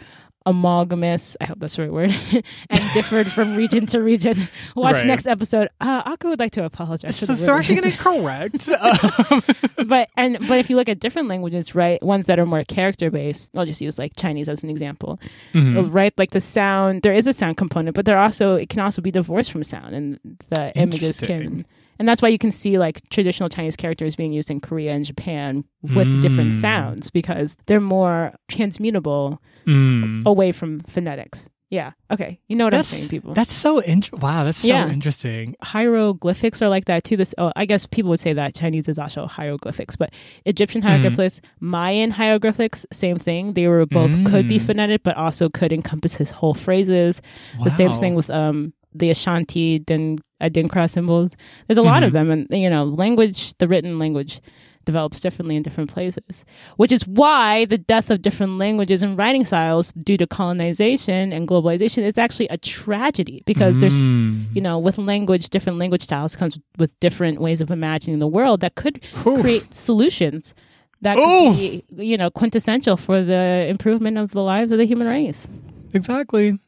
amalgamous 0.46 1.36
i 1.40 1.44
hope 1.44 1.58
that's 1.58 1.76
the 1.76 1.82
right 1.82 1.92
word 1.92 2.14
and 2.70 2.94
differed 2.94 3.30
from 3.30 3.56
region 3.62 3.86
to 3.86 4.00
region 4.02 4.48
watch 4.76 4.96
Right. 4.96 5.06
next 5.06 5.26
episode 5.26 5.68
uh, 5.80 6.02
Akko 6.16 6.30
would 6.30 6.38
like 6.38 6.52
to 6.52 6.64
apologize 6.64 7.18
for 7.18 7.26
so, 7.26 7.34
the 7.34 7.44
so 7.44 7.52
we're 7.52 7.58
actually 7.58 7.76
going 7.76 7.92
to 7.92 7.98
correct 7.98 8.68
um, 8.68 9.42
but 9.88 10.08
and 10.16 10.38
but 10.48 10.58
if 10.58 10.68
you 10.68 10.76
look 10.76 10.88
at 10.88 11.00
different 11.00 11.28
languages 11.28 11.74
right 11.74 12.02
ones 12.02 12.26
that 12.26 12.38
are 12.38 12.46
more 12.46 12.64
character 12.64 13.10
based 13.10 13.50
i'll 13.54 13.66
just 13.66 13.80
use 13.80 13.98
like 13.98 14.12
chinese 14.16 14.48
as 14.48 14.62
an 14.62 14.70
example 14.70 15.20
mhm. 15.54 15.88
right 15.92 16.12
like 16.18 16.30
the 16.30 16.40
sound 16.40 17.02
there 17.02 17.12
is 17.12 17.26
a 17.26 17.32
sound 17.32 17.56
component 17.56 17.94
but 17.94 18.04
there 18.04 18.18
also 18.18 18.54
it 18.54 18.68
can 18.68 18.80
also 18.80 19.00
be 19.02 19.10
divorced 19.10 19.50
from 19.50 19.62
sound 19.62 19.94
and 19.94 20.18
the 20.50 20.72
images 20.76 21.20
can. 21.20 21.64
And 22.02 22.08
that's 22.08 22.20
why 22.20 22.28
you 22.28 22.38
can 22.38 22.50
see 22.50 22.78
like 22.78 23.00
traditional 23.10 23.48
chinese 23.48 23.76
characters 23.76 24.16
being 24.16 24.32
used 24.32 24.50
in 24.50 24.58
korea 24.60 24.90
and 24.92 25.04
japan 25.04 25.62
with 25.94 26.10
different 26.20 26.50
Mm. 26.52 26.60
sounds 26.60 27.10
because 27.10 27.56
they're 27.66 27.80
more 27.96 28.34
transmutable 28.48 29.38
Mm. 29.66 30.26
away 30.26 30.50
from 30.50 30.80
phonetics 30.80 31.46
yeah 31.70 31.92
okay 32.10 32.40
you 32.48 32.56
know 32.56 32.64
what 32.64 32.74
i'm 32.74 32.82
saying 32.82 33.08
people 33.08 33.32
that's 33.34 33.52
so 33.52 33.78
int- 33.78 34.12
wow 34.20 34.42
that's 34.44 34.58
so 34.58 34.66
Yeah. 34.68 34.90
interesting 34.90 35.54
hieroglyphics 35.62 36.60
are 36.62 36.68
like 36.68 36.84
that 36.86 37.04
too. 37.04 37.16
This, 37.16 37.34
oh, 37.38 37.52
I 37.56 37.64
guess 37.64 37.86
people 37.86 38.10
would 38.10 38.20
say 38.20 38.32
that 38.34 38.54
Chinese 38.54 38.88
is 38.88 38.98
also 38.98 39.26
hieroglyphics, 39.26 39.96
but 39.96 40.10
Egyptian 40.44 40.80
Mm-hmm. 40.82 40.88
hieroglyphics, 40.88 41.40
Mayan 41.60 42.10
hieroglyphics, 42.10 42.84
same 42.92 43.18
thing. 43.18 43.54
They 43.54 43.68
were 43.68 43.86
both 43.86 44.12
could 44.24 44.48
be 44.48 44.58
Mm. 44.58 44.66
phonetic, 44.66 45.02
but 45.02 45.16
also 45.16 45.48
could 45.48 45.72
encompass 45.72 46.14
his 46.14 46.30
whole 46.30 46.54
phrases. 46.54 47.22
The 47.64 47.70
same 47.70 47.92
thing 47.92 48.14
with 48.14 48.28
um 48.30 48.72
the 48.94 49.10
Ashanti, 49.10 49.78
then 49.86 50.18
Adinkra 50.40 50.88
symbols. 50.90 51.32
There's 51.66 51.78
a 51.78 51.82
lot 51.82 52.02
of 52.02 52.12
them, 52.12 52.30
and 52.30 52.46
you 52.50 52.68
know, 52.70 52.84
language, 52.84 53.54
the 53.58 53.68
written 53.68 53.98
language. 53.98 54.40
Develops 54.84 55.20
differently 55.20 55.54
in 55.54 55.62
different 55.62 55.92
places, 55.94 56.44
which 56.76 56.90
is 56.90 57.06
why 57.06 57.66
the 57.66 57.78
death 57.78 58.10
of 58.10 58.20
different 58.20 58.58
languages 58.58 59.00
and 59.00 59.16
writing 59.16 59.44
styles 59.44 59.92
due 59.92 60.16
to 60.16 60.26
colonization 60.26 61.32
and 61.32 61.46
globalization 61.46 61.98
is 62.02 62.18
actually 62.18 62.48
a 62.48 62.56
tragedy 62.58 63.44
because 63.46 63.78
there's 63.78 63.94
Mm. 64.16 64.46
you 64.56 64.60
know, 64.60 64.80
with 64.80 64.98
language, 64.98 65.50
different 65.50 65.78
language 65.78 66.02
styles 66.02 66.34
comes 66.34 66.58
with 66.78 66.90
different 66.98 67.40
ways 67.40 67.60
of 67.60 67.70
imagining 67.70 68.18
the 68.18 68.26
world 68.26 68.60
that 68.62 68.74
could 68.74 69.00
Whew. 69.22 69.40
create 69.40 69.72
solutions 69.72 70.52
that 71.00 71.16
could 71.16 71.56
be, 71.56 71.84
you 72.04 72.16
know, 72.16 72.28
quintessential 72.28 72.96
for 72.96 73.22
the 73.22 73.66
improvement 73.68 74.18
of 74.18 74.32
the 74.32 74.42
lives 74.42 74.72
of 74.72 74.78
the 74.78 74.84
human 74.84 75.06
race. 75.06 75.46
Exactly. 75.94 76.58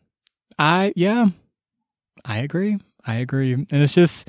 I 0.56 0.92
yeah. 0.94 1.30
I 2.24 2.38
agree. 2.38 2.78
I 3.06 3.16
agree. 3.16 3.52
And 3.52 3.66
it's 3.70 3.94
just 3.94 4.28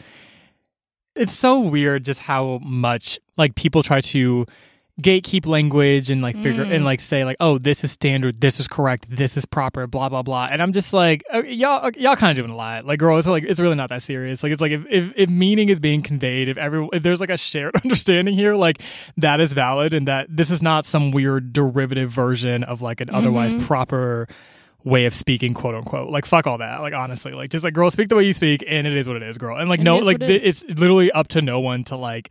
it's 1.16 1.32
so 1.32 1.60
weird 1.60 2.04
just 2.04 2.20
how 2.20 2.60
much 2.62 3.20
like 3.38 3.56
people 3.56 3.82
try 3.84 4.02
to 4.02 4.46
gatekeep 5.02 5.46
language 5.46 6.10
and 6.10 6.22
like 6.22 6.36
figure 6.42 6.64
Mm. 6.66 6.74
and 6.74 6.86
like 6.86 7.02
say 7.02 7.26
like 7.26 7.36
oh 7.42 7.58
this 7.58 7.84
is 7.84 7.92
standard 7.92 8.40
this 8.40 8.62
is 8.62 8.68
correct 8.70 9.08
this 9.10 9.36
is 9.36 9.46
proper 9.46 9.88
blah 9.88 10.08
blah 10.08 10.22
blah 10.22 10.48
and 10.50 10.62
i'm 10.62 10.72
just 10.72 10.94
like 10.94 11.22
uh, 11.34 11.44
y'all 11.44 11.86
uh, 11.86 11.92
y'all 11.98 12.16
kind 12.16 12.32
of 12.32 12.38
doing 12.42 12.50
a 12.50 12.56
lot 12.56 12.86
like 12.86 12.98
girl 13.00 13.18
it's 13.18 13.28
like 13.28 13.44
it's 13.44 13.60
really 13.60 13.76
not 13.76 13.90
that 13.90 14.02
serious 14.02 14.42
like 14.42 14.54
it's 14.54 14.62
like 14.62 14.72
if, 14.72 14.86
if, 14.90 15.12
if 15.18 15.30
meaning 15.30 15.68
is 15.68 15.82
being 15.82 16.02
conveyed 16.02 16.48
if 16.48 16.56
every 16.58 16.88
if 16.94 17.04
there's 17.04 17.20
like 17.20 17.30
a 17.30 17.36
shared 17.36 17.76
understanding 17.84 18.34
here 18.34 18.56
like 18.56 18.82
that 19.18 19.42
is 19.42 19.52
valid 19.52 19.94
and 19.94 20.08
that 20.08 20.28
this 20.30 20.50
is 20.50 20.62
not 20.64 20.86
some 20.86 21.12
weird 21.12 21.52
derivative 21.52 22.10
version 22.10 22.64
of 22.64 22.82
like 22.82 23.02
an 23.02 23.10
otherwise 23.10 23.52
Mhm. 23.54 23.66
proper 23.68 24.30
way 24.86 25.06
of 25.06 25.14
speaking 25.14 25.54
quote 25.54 25.76
unquote. 25.76 26.10
Like 26.10 26.26
fuck 26.26 26.48
all 26.48 26.60
that. 26.60 26.80
Like 26.80 26.94
honestly 26.94 27.34
like 27.34 27.50
just 27.50 27.66
like 27.66 27.74
girl 27.74 27.90
speak 27.92 28.08
the 28.08 28.16
way 28.16 28.24
you 28.24 28.32
speak 28.34 28.64
and 28.66 28.88
it 28.88 28.96
is 28.96 29.08
what 29.08 29.18
it 29.18 29.24
is 29.24 29.38
girl. 29.38 29.58
And 29.58 29.68
like 29.68 29.82
It 29.82 29.84
no 29.84 30.00
is 30.00 30.06
like 30.06 30.22
it 30.22 30.28
th- 30.28 30.44
it's 30.44 30.64
literally 30.64 31.12
up 31.12 31.28
to 31.30 31.42
no 31.42 31.60
one 31.60 31.84
to 31.86 31.98
like 31.98 32.30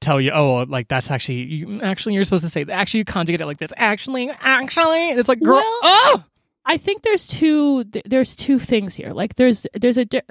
tell 0.00 0.20
you 0.20 0.32
oh 0.32 0.64
like 0.68 0.88
that's 0.88 1.10
actually 1.10 1.42
you 1.44 1.80
actually 1.82 2.14
you're 2.14 2.24
supposed 2.24 2.44
to 2.44 2.50
say 2.50 2.64
actually 2.68 2.98
you 2.98 3.04
conjugate 3.04 3.40
it 3.40 3.46
like 3.46 3.58
this. 3.58 3.72
Actually 3.76 4.30
actually. 4.40 5.10
And 5.10 5.20
it's 5.20 5.28
like 5.28 5.40
girl 5.40 5.56
Well, 5.56 5.78
oh! 5.82 6.24
I 6.66 6.78
think 6.78 7.02
there's 7.02 7.26
two 7.26 7.84
th- 7.84 8.04
there's 8.08 8.34
two 8.34 8.58
things 8.58 8.94
here. 8.94 9.12
Like 9.12 9.36
there's 9.36 9.66
there's 9.74 9.98
a 9.98 10.06
di- 10.06 10.22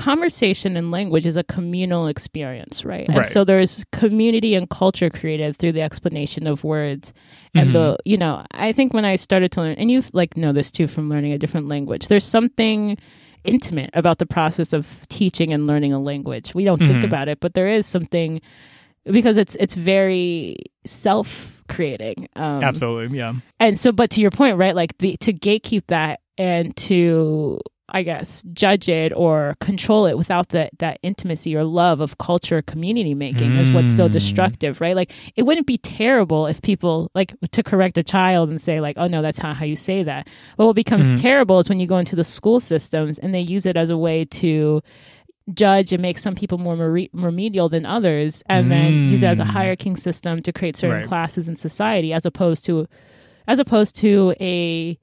conversation 0.00 0.76
and 0.76 0.90
language 0.90 1.26
is 1.26 1.36
a 1.36 1.44
communal 1.44 2.06
experience, 2.08 2.84
right? 2.84 3.06
And 3.08 3.18
Right. 3.18 3.26
so 3.26 3.44
there's 3.44 3.84
community 3.92 4.54
and 4.54 4.68
culture 4.68 5.10
created 5.10 5.56
through 5.56 5.72
the 5.72 5.82
explanation 5.82 6.46
of 6.46 6.64
words. 6.64 7.12
And 7.54 7.74
the 7.74 7.96
you 8.04 8.16
know, 8.16 8.44
I 8.52 8.72
think 8.72 8.94
when 8.94 9.04
I 9.04 9.16
started 9.16 9.50
to 9.52 9.60
learn 9.60 9.74
and 9.74 9.90
you 9.90 10.02
like 10.12 10.36
know 10.36 10.52
this 10.52 10.70
too 10.70 10.86
from 10.88 11.08
learning 11.10 11.32
a 11.32 11.38
different 11.38 11.68
language. 11.68 12.08
There's 12.08 12.24
something 12.24 12.96
intimate 13.44 13.90
about 13.94 14.18
the 14.18 14.26
process 14.26 14.72
of 14.72 14.84
teaching 15.08 15.52
and 15.52 15.66
learning 15.66 15.92
a 15.92 15.98
language. 16.00 16.54
We 16.54 16.64
don't 16.64 16.78
think 16.78 17.00
Mhm. 17.00 17.04
about 17.04 17.28
it, 17.28 17.40
but 17.40 17.54
there 17.54 17.68
is 17.68 17.86
something 17.86 18.40
because 19.04 19.36
it's 19.36 19.56
it's 19.56 19.74
very 19.74 20.56
self 20.84 21.56
creating. 21.68 22.28
Um, 22.36 22.62
absolutely 22.64 23.16
yeah 23.16 23.32
and 23.58 23.78
so 23.78 23.92
but 23.92 24.10
to 24.10 24.20
your 24.20 24.30
point 24.30 24.56
right 24.56 24.74
like 24.76 24.96
the 24.98 25.16
to 25.18 25.32
gatekeep 25.32 25.84
that 25.86 26.20
and 26.36 26.74
to 26.76 27.60
i 27.92 28.02
guess 28.02 28.42
judge 28.52 28.88
it 28.88 29.12
or 29.14 29.54
control 29.60 30.06
it 30.06 30.16
without 30.18 30.48
that 30.50 30.70
that 30.78 30.98
intimacy 31.02 31.54
or 31.56 31.64
love 31.64 32.00
of 32.00 32.18
culture 32.18 32.62
community 32.62 33.14
making 33.14 33.56
is 33.56 33.70
what's 33.70 33.90
so 33.94 34.08
Mm. 34.08 34.12
destructive 34.12 34.80
right 34.80 34.96
like 34.96 35.12
it 35.36 35.42
wouldn't 35.44 35.66
be 35.66 35.78
terrible 35.78 36.46
if 36.46 36.60
people 36.62 37.10
like 37.14 37.34
to 37.52 37.62
correct 37.62 37.98
a 37.98 38.02
child 38.02 38.48
and 38.50 38.60
say 38.60 38.80
like 38.80 38.96
oh 38.98 39.06
no 39.08 39.22
that's 39.22 39.42
not 39.42 39.56
how 39.56 39.64
you 39.64 39.76
say 39.76 40.02
that 40.02 40.28
but 40.56 40.66
what 40.66 40.76
becomes 40.76 41.12
Mhm. 41.12 41.16
terrible 41.20 41.58
is 41.58 41.68
when 41.68 41.80
you 41.80 41.86
go 41.86 41.98
into 41.98 42.16
the 42.16 42.24
school 42.24 42.60
systems 42.60 43.18
and 43.18 43.34
they 43.34 43.40
use 43.40 43.66
it 43.66 43.76
as 43.76 43.90
a 43.90 43.96
way 43.98 44.24
to 44.24 44.80
judge 45.54 45.92
and 45.92 46.00
make 46.00 46.18
some 46.18 46.34
people 46.34 46.58
more 46.58 46.76
mere- 46.76 47.08
remedial 47.12 47.68
than 47.68 47.84
others 47.84 48.42
and 48.46 48.70
then 48.70 49.10
use 49.10 49.22
it 49.22 49.26
as 49.26 49.40
a 49.40 49.44
Mm. 49.44 49.46
hierarchy 49.48 49.94
system 49.96 50.42
to 50.42 50.52
create 50.52 50.76
certain 50.76 50.98
Right. 50.98 51.06
classes 51.06 51.48
in 51.48 51.56
society 51.56 52.12
as 52.12 52.24
opposed 52.24 52.64
to 52.66 52.86
as 53.48 53.58
opposed 53.58 53.96
to 53.96 54.32
a 54.40 54.96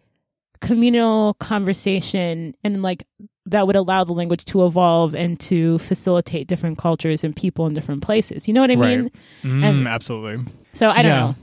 communal 0.62 1.34
conversation 1.36 2.56
and 2.63 2.82
like 2.82 3.04
that 3.46 3.65
would 3.67 3.76
allow 3.76 4.04
the 4.04 4.13
language 4.13 4.43
to 4.46 4.65
evolve 4.65 5.15
and 5.15 5.39
to 5.39 5.78
facilitate 5.80 6.48
different 6.48 6.78
cultures 6.78 7.24
and 7.24 7.36
people 7.36 7.65
in 7.67 7.74
different 7.74 8.02
places 8.02 8.48
you 8.48 8.54
know 8.54 8.62
what 8.62 8.72
i 8.72 8.76
Right. 8.76 9.00
mean 9.00 9.12
Mm, 9.43 9.63
And- 9.63 9.88
absolutely 9.88 10.52
so 10.74 10.89
i 10.89 11.02
don't 11.02 11.06
Yeah. 11.12 11.20
know 11.20 11.36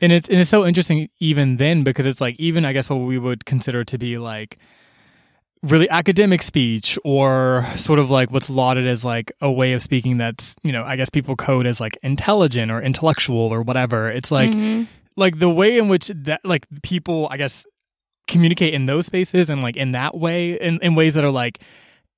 and 0.00 0.12
it's 0.12 0.28
and 0.28 0.38
it's 0.38 0.48
so 0.50 0.64
interesting 0.64 1.08
even 1.18 1.56
then 1.56 1.82
because 1.82 2.06
it's 2.06 2.20
like 2.20 2.36
even 2.38 2.64
I 2.64 2.72
guess 2.72 2.88
what 2.88 2.96
we 3.00 3.18
would 3.18 3.44
consider 3.44 3.82
to 3.84 3.98
be 3.98 4.16
like 4.16 4.58
really 5.64 5.90
academic 5.90 6.40
speech 6.42 6.96
or 7.04 7.66
sort 7.76 7.98
of 7.98 8.08
like 8.08 8.30
what's 8.30 8.48
lauded 8.48 8.86
as 8.86 9.04
like 9.04 9.32
a 9.40 9.50
way 9.50 9.72
of 9.72 9.82
speaking 9.82 10.16
that's 10.16 10.54
you 10.62 10.70
know 10.70 10.84
i 10.84 10.94
guess 10.94 11.10
people 11.10 11.34
code 11.34 11.66
as 11.66 11.80
like 11.80 11.98
intelligent 12.04 12.70
or 12.70 12.80
intellectual 12.80 13.52
or 13.52 13.60
whatever 13.62 14.08
it's 14.08 14.30
like 14.30 14.52
Mhm. 14.52 14.86
like 15.16 15.40
the 15.40 15.48
way 15.50 15.76
in 15.78 15.88
which 15.88 16.12
that 16.14 16.40
like 16.44 16.64
people 16.82 17.26
i 17.32 17.36
guess 17.36 17.66
communicate 18.28 18.74
in 18.74 18.86
those 18.86 19.06
spaces 19.06 19.50
and 19.50 19.62
like 19.62 19.76
in 19.76 19.92
that 19.92 20.16
way 20.16 20.52
in, 20.60 20.78
in 20.82 20.94
ways 20.94 21.14
that 21.14 21.24
are 21.24 21.30
like 21.30 21.58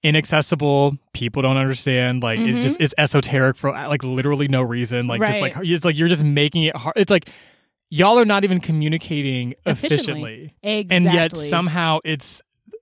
inaccessible 0.03 0.97
people 1.13 1.43
don't 1.43 1.57
understand 1.59 2.23
like 2.23 2.39
it 2.39 2.61
just 2.61 2.75
mm-hmm. 2.75 2.83
is 2.83 2.95
esoteric 2.97 3.57
for 3.57 3.71
like 3.71 4.03
literally 4.03 4.49
no 4.49 4.63
reason 4.63 5.07
like 5.07 5.21
just 5.21 5.41
like 5.41 5.55
it's 5.61 5.85
like 5.85 5.97
you're 5.97 6.09
just 6.09 6.25
making 6.25 6.65
it 6.65 6.75
hard 6.75 6.95
it's 6.97 7.11
like 7.11 7.29
y'all 7.91 8.19
are 8.19 8.25
not 8.25 8.43
even 8.45 8.61
communicating 8.61 9.55
Efficiently. 9.67 10.55
efficiently 10.55 10.55
Exactly. 10.63 10.97
and 10.97 11.05
yet 11.05 11.37
somehow 11.37 11.99
it's 12.05 12.41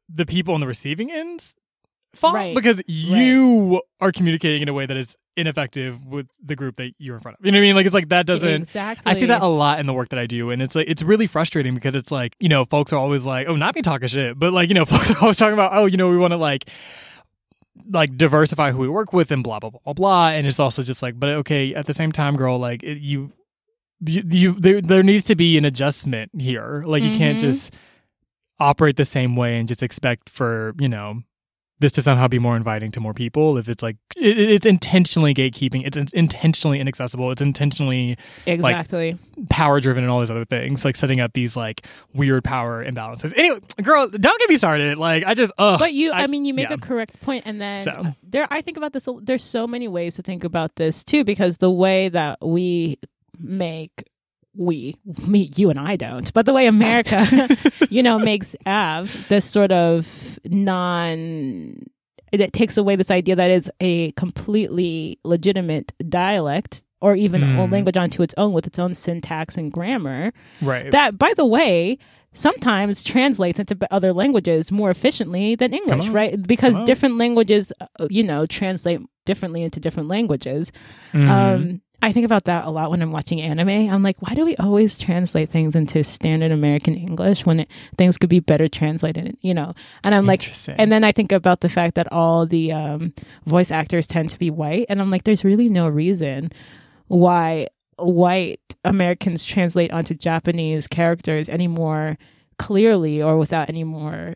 the 0.08 0.24
people 0.26 0.54
on 0.54 0.60
the 0.60 0.66
receiving 0.66 1.10
ends 1.10 1.56
fault 2.14 2.34
Right. 2.34 2.54
because 2.54 2.80
you 2.86 3.82
are 4.00 4.12
communicating 4.12 4.62
in 4.62 4.68
a 4.68 4.72
way 4.72 4.86
that 4.86 4.96
is 4.96 5.16
ineffective 5.38 6.05
with 6.05 6.27
the 6.44 6.55
group 6.57 6.77
that 6.77 6.92
you're 6.98 7.14
in 7.16 7.22
front 7.22 7.38
of. 7.38 7.46
You 7.46 7.53
know 7.53 7.59
what 7.59 7.62
I 7.62 7.66
mean? 7.66 7.77
Like 7.77 7.87
it's 7.87 7.94
like 7.94 8.09
that 8.11 8.27
doesn't. 8.27 8.48
exactly. 8.62 9.03
I 9.11 9.14
see 9.14 9.27
that 9.27 9.40
a 9.42 9.46
lot 9.46 9.79
in 9.81 9.87
the 9.87 9.94
work 9.94 10.11
that 10.11 10.18
I 10.18 10.27
do, 10.27 10.51
and 10.51 10.61
it's 10.61 10.74
like 10.74 10.87
it's 10.88 11.03
really 11.03 11.27
frustrating 11.27 11.74
because 11.74 11.94
it's 11.94 12.11
like 12.11 12.37
you 12.40 12.48
know 12.48 12.64
folks 12.66 12.92
are 12.92 12.98
always 12.98 13.24
like, 13.24 13.46
oh, 13.48 13.57
not 13.57 13.74
me 13.74 13.83
talking 13.83 14.09
shit, 14.09 14.38
but 14.38 14.53
like 14.53 14.68
you 14.68 14.74
know 14.74 14.85
folks 14.94 15.11
are 15.11 15.18
always 15.20 15.37
talking 15.38 15.55
about, 15.55 15.70
oh, 15.72 15.87
you 15.87 15.96
know, 15.96 16.09
we 16.09 16.18
want 16.18 16.33
to 16.33 16.37
like 16.37 16.68
like 17.90 18.16
diversify 18.16 18.72
who 18.72 18.79
we 18.79 18.88
work 18.88 19.12
with 19.12 19.31
and 19.31 19.42
blah 19.44 19.59
blah 19.61 19.70
blah 19.70 19.92
blah 19.92 20.29
and 20.29 20.46
it's 20.46 20.59
also 20.61 20.83
just 20.83 21.03
like, 21.03 21.18
but 21.18 21.29
okay, 21.31 21.74
at 21.74 21.87
the 21.87 21.94
same 21.94 22.12
time, 22.12 22.37
girl, 22.37 22.59
like 22.59 22.83
it, 22.83 22.98
you. 22.98 23.33
You, 24.01 24.22
you 24.31 24.53
there 24.61 24.81
there 24.81 25.03
needs 25.03 25.24
to 25.24 25.35
be 25.35 25.59
an 25.59 25.64
adjustment 25.64 26.31
here. 26.38 26.85
Like 26.87 27.03
you 27.03 27.18
can't 27.18 27.38
Mhm. 27.38 27.40
just 27.40 27.74
operate 28.61 28.94
the 28.94 29.05
same 29.05 29.35
way 29.35 29.59
and 29.59 29.66
just 29.66 29.83
expect 29.83 30.31
for 30.31 30.72
you 30.79 30.88
know 30.88 31.22
this 31.80 31.92
to 31.92 32.02
somehow 32.02 32.28
be 32.28 32.38
more 32.38 32.56
inviting 32.56 32.90
to 32.90 33.00
more 33.00 33.14
people 33.14 33.56
if 33.56 33.68
it's 33.68 33.82
like 33.82 33.96
it, 34.16 34.38
it's 34.38 34.66
intentionally 34.66 35.32
gatekeeping 35.32 35.86
it's, 35.86 35.96
it's 35.96 36.12
intentionally 36.12 36.80
inaccessible 36.80 37.30
it's 37.30 37.42
intentionally 37.42 38.16
exactly. 38.46 39.18
power 39.50 39.80
driven 39.80 40.04
and 40.04 40.10
all 40.10 40.20
these 40.20 40.30
other 40.30 40.44
things 40.44 40.84
like 40.84 40.96
setting 40.96 41.20
up 41.20 41.32
these 41.32 41.56
like 41.56 41.82
weird 42.14 42.44
power 42.44 42.84
imbalances 42.84 43.32
anyway 43.36 43.58
girl 43.82 44.08
don't 44.08 44.38
get 44.40 44.48
me 44.48 44.56
started 44.56 44.98
like 44.98 45.24
i 45.24 45.34
just 45.34 45.52
ugh, 45.58 45.78
but 45.78 45.92
you, 45.92 46.12
I, 46.12 46.26
mean, 46.26 46.44
you 46.44 46.54
make 46.54 46.68
yeah. 46.68 46.74
a 46.74 46.78
correct 46.78 47.20
point, 47.20 47.44
and 47.46 47.60
then 47.60 47.84
So. 47.84 48.14
there. 48.22 48.46
I 48.50 48.60
think 48.60 48.76
about 48.76 48.92
this. 48.92 49.08
There's 49.22 49.44
so 49.44 49.66
many 49.66 49.88
ways 49.88 50.16
to 50.16 50.22
think 50.22 50.44
about 50.44 50.76
this 50.76 51.02
too, 51.04 51.24
because 51.24 51.58
the 51.58 51.70
way 51.70 52.08
that 52.08 52.44
we 52.44 52.98
make 53.38 54.04
we 54.58 54.96
me 55.26 55.50
you 55.56 55.70
and 55.70 55.78
I 55.78 55.96
don't, 55.96 56.30
but 56.34 56.44
the 56.44 56.52
way 56.52 56.66
America, 56.66 57.24
you 57.90 58.02
know, 58.02 58.18
makes 58.18 58.54
Av 58.66 59.08
this 59.28 59.44
sort 59.44 59.72
of 59.72 60.38
non. 60.92 61.86
It 62.30 62.52
takes 62.52 62.76
away 62.76 62.94
this 62.96 63.10
idea 63.10 63.36
that 63.36 63.50
it's 63.50 63.70
a 63.80 64.10
completely 64.12 65.18
legitimate 65.24 65.92
dialect 66.08 66.82
or 67.00 67.14
even 67.14 67.42
a 67.42 67.46
Mm. 67.46 67.72
language 67.72 67.96
onto 67.96 68.22
its 68.22 68.34
own 68.36 68.52
with 68.52 68.66
its 68.66 68.78
own 68.78 68.92
syntax 68.92 69.56
and 69.56 69.72
grammar 69.72 70.32
right 70.60 70.90
that 70.90 71.16
by 71.16 71.32
the 71.36 71.46
way 71.46 71.96
sometimes 72.34 73.02
translates 73.02 73.58
into 73.58 73.74
other 73.90 74.12
languages 74.12 74.70
more 74.72 74.90
efficiently 74.90 75.54
than 75.54 75.72
english 75.72 76.08
right 76.08 76.42
because 76.46 76.78
different 76.80 77.16
languages 77.16 77.72
uh, 77.80 78.06
you 78.10 78.22
know 78.24 78.44
translate 78.46 79.00
differently 79.24 79.62
into 79.62 79.78
different 79.80 80.08
languages 80.08 80.70
Mhm. 81.14 81.30
um 81.30 81.80
i 82.02 82.12
think 82.12 82.24
about 82.24 82.44
that 82.44 82.64
a 82.64 82.70
lot 82.70 82.90
when 82.90 83.02
i'm 83.02 83.12
watching 83.12 83.40
anime. 83.40 83.68
I'm 83.68 84.02
like 84.02 84.16
why 84.20 84.34
do 84.34 84.44
we 84.44 84.56
always 84.56 84.98
translate 84.98 85.50
things 85.50 85.74
into 85.74 86.02
standard 86.04 86.52
american 86.52 86.94
english 86.94 87.44
when 87.46 87.61
it, 87.61 87.68
things 87.96 88.16
could 88.18 88.30
be 88.30 88.40
better 88.40 88.68
translated 88.68 89.37
you 89.40 89.54
know? 89.54 89.74
And 90.04 90.14
i'm 90.14 90.26
like 90.26 90.42
and 90.78 90.90
then 90.92 91.04
i 91.04 91.12
think 91.12 91.32
about 91.32 91.61
the 91.61 91.68
fact 91.68 91.94
that 91.96 92.11
all 92.12 92.46
the 92.46 92.72
um 92.72 93.12
voice 93.46 93.70
actors 93.70 94.06
tend 94.06 94.30
to 94.30 94.38
be 94.38 94.50
white 94.50 94.87
and 94.88 95.00
i'm 95.00 95.11
like 95.11 95.24
there's 95.24 95.44
really 95.44 95.68
no 95.68 95.88
reason 95.88 96.50
why 97.08 97.66
white 97.96 98.61
Americans 98.84 99.44
translate 99.44 99.90
onto 99.90 100.14
Japanese 100.14 100.87
characters 100.87 101.48
any 101.48 101.66
more 101.66 102.16
clearly 102.58 103.20
or 103.20 103.37
without 103.38 103.68
any 103.68 103.82
more 103.84 104.34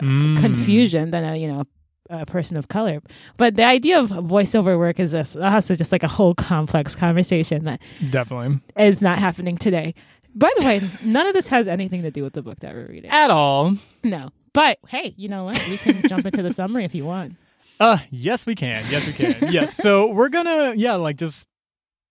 Mm. 0.00 0.40
confusion 0.40 1.10
than 1.10 1.22
a 1.24 1.36
you 1.36 1.46
know 1.46 1.64
a 2.10 2.26
person 2.26 2.56
of 2.56 2.68
color. 2.68 3.00
But 3.36 3.56
the 3.56 3.64
idea 3.64 3.98
of 4.00 4.10
voiceover 4.10 4.78
work 4.78 4.98
is 5.00 5.12
this, 5.12 5.36
also 5.36 5.74
just 5.74 5.92
like 5.92 6.02
a 6.02 6.08
whole 6.08 6.34
complex 6.34 6.94
conversation 6.94 7.64
that 7.64 7.80
definitely 8.10 8.60
is 8.76 9.00
not 9.02 9.18
happening 9.18 9.56
today. 9.56 9.94
By 10.34 10.50
the 10.58 10.64
way, 10.64 10.80
none 11.04 11.26
of 11.26 11.34
this 11.34 11.46
has 11.48 11.66
anything 11.68 12.02
to 12.02 12.10
do 12.10 12.22
with 12.22 12.32
the 12.32 12.42
book 12.42 12.60
that 12.60 12.74
we're 12.74 12.86
reading. 12.86 13.10
at 13.10 13.30
all 13.30 13.76
No. 14.02 14.30
But 14.54 14.78
hey, 14.88 15.14
you 15.16 15.28
know 15.28 15.44
what? 15.44 15.62
We 15.68 15.76
can 15.78 16.08
jump 16.08 16.26
into 16.26 16.42
the 16.42 16.52
summary 16.52 16.84
if 16.84 16.94
you 16.94 17.04
want. 17.04 17.36
uh 17.80 17.96
yes 18.10 18.44
we 18.46 18.54
can 18.54 18.84
yes 18.90 19.06
we 19.06 19.12
can 19.14 19.50
yes 19.50 19.74
so 19.76 20.06
we're 20.12 20.28
gonna 20.28 20.74
yeah 20.76 20.92
like 20.94 21.16
just 21.16 21.46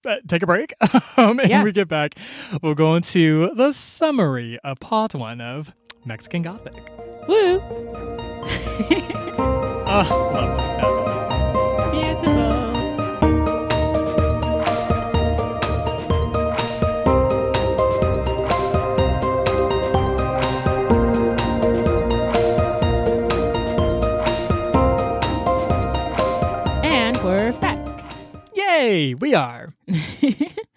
uh, 0.06 0.16
take 0.28 0.42
a 0.42 0.48
break 0.48 0.74
um, 1.18 1.40
and 1.40 1.50
Yeah. 1.50 1.64
we 1.64 1.72
get 1.72 1.88
back 1.88 2.16
we'll 2.64 2.74
go 2.74 2.96
into 2.96 3.52
the 3.56 3.72
summary 3.72 4.58
a 4.64 4.76
part 4.76 5.14
one 5.14 5.40
of 5.40 5.74
mexican 6.04 6.42
gothic 6.42 6.74
Woo! 7.28 7.62
Oh, 9.94 9.98
lovely. 10.34 10.64
Fabulous. 10.80 11.20
Beautiful. 11.92 12.32
And 26.84 27.18
we're 27.22 27.52
back. 27.60 27.86
Yay, 28.56 29.14
we 29.16 29.34
are. 29.34 29.74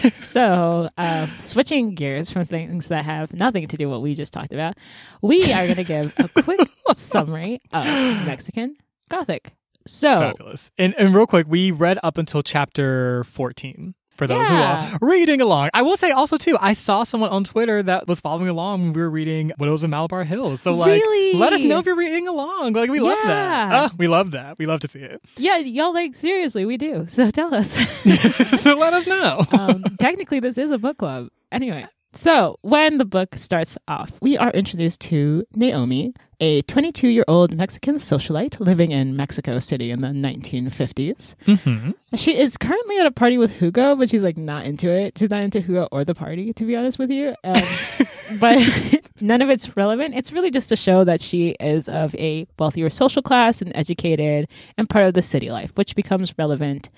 so, 0.14 0.88
um, 0.96 1.30
switching 1.38 1.94
gears 1.94 2.30
from 2.30 2.46
things 2.46 2.88
that 2.88 3.04
have 3.04 3.32
nothing 3.32 3.68
to 3.68 3.76
do 3.76 3.88
with 3.88 3.96
what 3.96 4.02
we 4.02 4.14
just 4.14 4.32
talked 4.32 4.52
about, 4.52 4.76
we 5.22 5.52
are 5.52 5.64
going 5.64 5.76
to 5.76 5.84
give 5.84 6.14
a 6.18 6.42
quick 6.42 6.68
summary 6.94 7.60
of 7.72 7.84
Mexican 8.26 8.76
Gothic. 9.08 9.52
So, 9.86 10.20
Fabulous. 10.20 10.70
And, 10.78 10.94
and 10.98 11.14
real 11.14 11.26
quick, 11.26 11.46
we 11.48 11.70
read 11.70 11.98
up 12.02 12.18
until 12.18 12.42
chapter 12.42 13.24
14 13.24 13.94
for 14.20 14.26
those 14.26 14.50
Yeah. 14.50 14.84
who 14.84 15.06
are 15.06 15.08
reading 15.10 15.40
along. 15.40 15.70
I 15.72 15.80
will 15.80 15.96
say 15.96 16.10
also, 16.10 16.36
too, 16.36 16.58
I 16.60 16.74
saw 16.74 17.04
someone 17.04 17.30
on 17.30 17.42
Twitter 17.42 17.82
that 17.82 18.06
was 18.06 18.20
following 18.20 18.48
along 18.48 18.82
when 18.82 18.92
we 18.92 19.00
were 19.00 19.08
reading 19.08 19.50
Widows 19.58 19.82
of 19.82 19.88
Malabar 19.88 20.24
Hills. 20.24 20.60
So, 20.60 20.74
like, 20.74 20.90
Really? 21.00 21.32
let 21.38 21.54
us 21.54 21.62
know 21.62 21.78
if 21.78 21.86
you're 21.86 21.96
reading 21.96 22.28
along. 22.28 22.74
Like, 22.74 22.90
we 22.90 23.00
love 23.00 23.16
that. 23.24 23.70
Yeah. 23.70 23.88
Ah, 23.88 23.94
we 23.96 24.08
love 24.08 24.32
that. 24.32 24.58
We 24.58 24.66
love 24.66 24.80
to 24.80 24.88
see 24.88 24.98
it. 25.00 25.22
yeah, 25.38 25.56
y'all 25.56 25.94
like 25.94 26.14
seriously, 26.14 26.66
we 26.66 26.76
do. 26.76 27.06
So 27.08 27.30
tell 27.30 27.54
us. 27.54 27.72
so, 28.60 28.74
let 28.74 28.92
us 28.92 29.06
know. 29.06 29.44
um, 29.52 29.82
technically, 29.98 30.40
this 30.40 30.58
is 30.58 30.70
a 30.70 30.78
book 30.78 30.98
club. 30.98 31.28
Anyway, 31.50 31.86
so 32.12 32.58
when 32.62 32.98
the 32.98 33.04
book 33.04 33.36
starts 33.36 33.78
off, 33.86 34.12
we 34.20 34.36
are 34.36 34.50
introduced 34.50 35.00
to 35.02 35.44
Naomi, 35.54 36.12
a 36.40 36.62
22 36.62 37.08
year 37.08 37.24
old 37.28 37.54
Mexican 37.54 37.96
socialite 37.96 38.58
living 38.58 38.90
in 38.92 39.16
Mexico 39.16 39.58
City 39.58 39.90
in 39.90 40.00
the 40.00 40.08
1950s. 40.08 41.34
hmm 41.44 41.90
She 42.16 42.36
is 42.36 42.56
currently 42.56 42.98
at 42.98 43.06
a 43.06 43.10
party 43.10 43.38
with 43.38 43.50
Hugo, 43.52 43.94
but 43.94 44.10
she's 44.10 44.22
like 44.22 44.36
not 44.36 44.66
into 44.66 44.88
it. 44.88 45.18
She's 45.18 45.30
not 45.30 45.42
into 45.42 45.60
Hugo 45.60 45.88
or 45.92 46.04
the 46.04 46.14
party, 46.14 46.52
to 46.54 46.64
be 46.64 46.76
honest 46.76 46.98
with 46.98 47.10
you. 47.10 47.34
Um, 47.44 47.62
but 48.40 48.58
none 49.20 49.42
of 49.42 49.50
it's 49.50 49.76
relevant. 49.76 50.14
It's 50.16 50.32
really 50.32 50.50
just 50.50 50.68
to 50.70 50.76
show 50.76 51.04
that 51.04 51.20
she 51.20 51.50
is 51.60 51.88
of 51.88 52.14
a 52.16 52.46
wealthier 52.58 52.90
social 52.90 53.22
class 53.22 53.62
and 53.62 53.70
educated 53.76 54.48
and 54.76 54.88
part 54.88 55.04
of 55.06 55.14
the 55.14 55.22
city 55.22 55.50
life, 55.50 55.72
which 55.74 55.94
becomes 55.94 56.36
relevant 56.38 56.88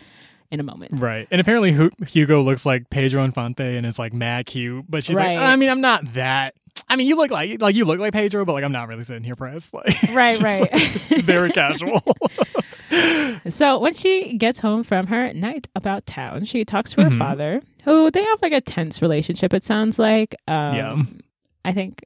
in 0.52 0.60
a 0.60 0.62
moment. 0.62 1.00
Right. 1.00 1.26
And 1.32 1.40
apparently, 1.40 1.90
Hugo 2.06 2.42
looks 2.42 2.64
like 2.64 2.88
Pedro 2.90 3.24
Infante 3.24 3.76
and 3.76 3.84
is 3.84 3.98
like 3.98 4.12
mad 4.12 4.46
cute. 4.46 4.84
But 4.88 5.02
she's 5.02 5.16
Right. 5.16 5.36
like, 5.36 5.44
I 5.44 5.56
mean, 5.56 5.68
I'm 5.70 5.80
not 5.80 6.14
that. 6.14 6.54
I 6.88 6.94
mean, 6.96 7.06
you 7.08 7.16
look 7.16 7.30
like 7.30 7.60
like 7.60 7.74
you 7.74 7.84
look 7.84 7.98
like 7.98 8.12
Pedro, 8.12 8.44
but 8.44 8.52
like 8.52 8.62
I'm 8.64 8.70
not 8.72 8.86
really 8.88 9.02
sitting 9.04 9.24
here 9.24 9.34
pressed. 9.34 9.72
Like, 9.74 9.94
Right, 10.12 10.38
right. 10.40 10.60
like, 10.72 11.22
very 11.24 11.50
casual. 11.50 12.00
So 13.48 13.78
when 13.78 13.94
she 13.94 14.36
gets 14.36 14.60
home 14.60 14.82
from 14.84 15.06
her 15.08 15.32
night 15.32 15.66
about 15.74 16.04
town, 16.06 16.44
she 16.44 16.64
talks 16.64 16.92
to 16.92 17.02
her 17.02 17.10
Mhm. 17.10 17.18
father, 17.18 17.62
who 17.84 18.10
they 18.10 18.22
have 18.22 18.42
like 18.42 18.52
a 18.52 18.60
tense 18.60 19.00
relationship. 19.02 19.52
It 19.54 19.64
sounds 19.64 19.98
like. 19.98 20.34
Um, 20.46 20.76
Yeah. 20.76 21.02
I 21.64 21.72
think 21.72 22.02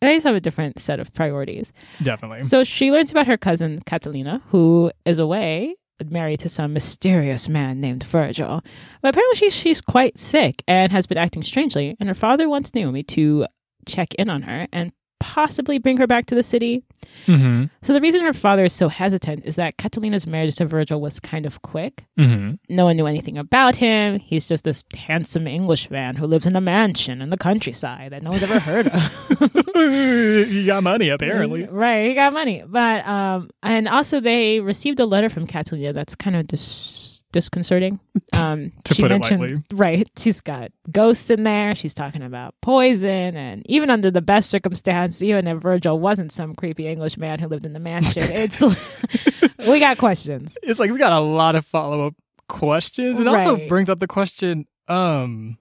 they 0.00 0.14
just 0.14 0.26
have 0.26 0.36
a 0.36 0.40
different 0.40 0.78
set 0.78 1.00
of 1.00 1.12
priorities. 1.12 1.72
Definitely. 2.02 2.44
So 2.44 2.62
she 2.64 2.90
learns 2.92 3.10
about 3.10 3.26
her 3.26 3.36
cousin 3.36 3.82
Catalina, 3.84 4.40
who 4.48 4.90
is 5.04 5.18
away, 5.18 5.74
married 6.08 6.40
to 6.40 6.48
some 6.48 6.72
mysterious 6.72 7.48
man 7.48 7.80
named 7.80 8.04
Virgil. 8.04 8.62
But 9.02 9.10
apparently 9.10 9.36
she's 9.36 9.54
she's 9.54 9.80
quite 9.80 10.18
sick 10.18 10.62
and 10.66 10.92
has 10.92 11.06
been 11.06 11.18
acting 11.18 11.42
strangely. 11.42 11.96
And 12.00 12.08
her 12.08 12.14
father 12.14 12.48
wants 12.48 12.74
Naomi 12.74 13.02
to 13.04 13.46
check 13.86 14.14
in 14.14 14.30
on 14.30 14.42
her 14.42 14.68
and 14.72 14.92
possibly 15.20 15.78
bring 15.78 15.98
her 15.98 16.06
back 16.06 16.26
to 16.26 16.34
the 16.34 16.42
city. 16.42 16.82
Mm-hmm. 17.26 17.66
So 17.82 17.92
the 17.92 18.00
reason 18.00 18.22
her 18.22 18.32
father 18.32 18.64
is 18.64 18.72
so 18.72 18.88
hesitant 18.88 19.44
is 19.44 19.56
that 19.56 19.76
Catalina's 19.76 20.26
marriage 20.26 20.56
to 20.56 20.66
Virgil 20.66 21.00
was 21.00 21.20
kind 21.20 21.46
of 21.46 21.62
quick. 21.62 22.04
Mm-hmm. 22.18 22.54
No 22.68 22.84
one 22.86 22.96
knew 22.96 23.06
anything 23.06 23.38
about 23.38 23.76
him. 23.76 24.18
He's 24.18 24.46
just 24.46 24.64
this 24.64 24.82
handsome 24.96 25.46
Englishman 25.46 26.16
who 26.16 26.26
lives 26.26 26.46
in 26.46 26.56
a 26.56 26.60
mansion 26.60 27.22
in 27.22 27.30
the 27.30 27.36
countryside 27.36 28.12
that 28.12 28.22
no 28.22 28.30
one's 28.30 28.42
ever 28.42 28.58
heard 28.58 28.88
of. 28.88 29.74
you 30.50 30.66
got 30.66 30.82
money, 30.82 31.08
apparently. 31.10 31.66
right, 31.66 32.06
he 32.06 32.14
got 32.14 32.32
money. 32.32 32.64
But 32.66 33.06
um 33.06 33.50
and 33.62 33.88
also 33.88 34.20
they 34.20 34.60
received 34.60 35.00
a 35.00 35.06
letter 35.06 35.28
from 35.28 35.46
Catalina 35.46 35.92
that's 35.92 36.14
kind 36.14 36.36
of 36.36 36.46
dis- 36.46 36.99
disconcerting. 37.32 38.00
Um 38.32 38.72
To 38.84 38.94
she 38.94 39.02
put 39.02 39.10
it 39.10 39.14
mentioned 39.14 39.40
lightly. 39.40 39.62
right, 39.72 40.08
she's 40.16 40.40
got 40.40 40.70
ghosts 40.90 41.30
in 41.30 41.42
there. 41.42 41.74
She's 41.74 41.92
talking 41.94 42.22
about 42.22 42.54
poison 42.62 43.36
and 43.36 43.62
even 43.68 43.90
under 43.90 44.10
the 44.10 44.22
best 44.22 44.50
circumstance, 44.50 45.20
even 45.20 45.46
if 45.48 45.58
Virgil 45.60 45.98
wasn't 45.98 46.30
some 46.32 46.54
creepy 46.54 46.86
English 46.86 47.18
man 47.18 47.38
who 47.40 47.48
lived 47.48 47.66
in 47.66 47.72
the 47.72 47.80
mansion, 47.80 48.22
it's 48.26 48.60
we 49.68 49.80
got 49.80 49.98
questions. 49.98 50.56
It's 50.62 50.78
like 50.78 50.90
we 50.92 50.98
got 50.98 51.12
a 51.12 51.18
lot 51.20 51.56
of 51.56 51.66
follow 51.66 52.06
up 52.06 52.14
questions. 52.48 53.18
It 53.20 53.26
also 53.26 53.56
brings 53.68 53.90
up 53.90 53.98
the 53.98 54.06
question, 54.06 54.66
um 54.88 55.58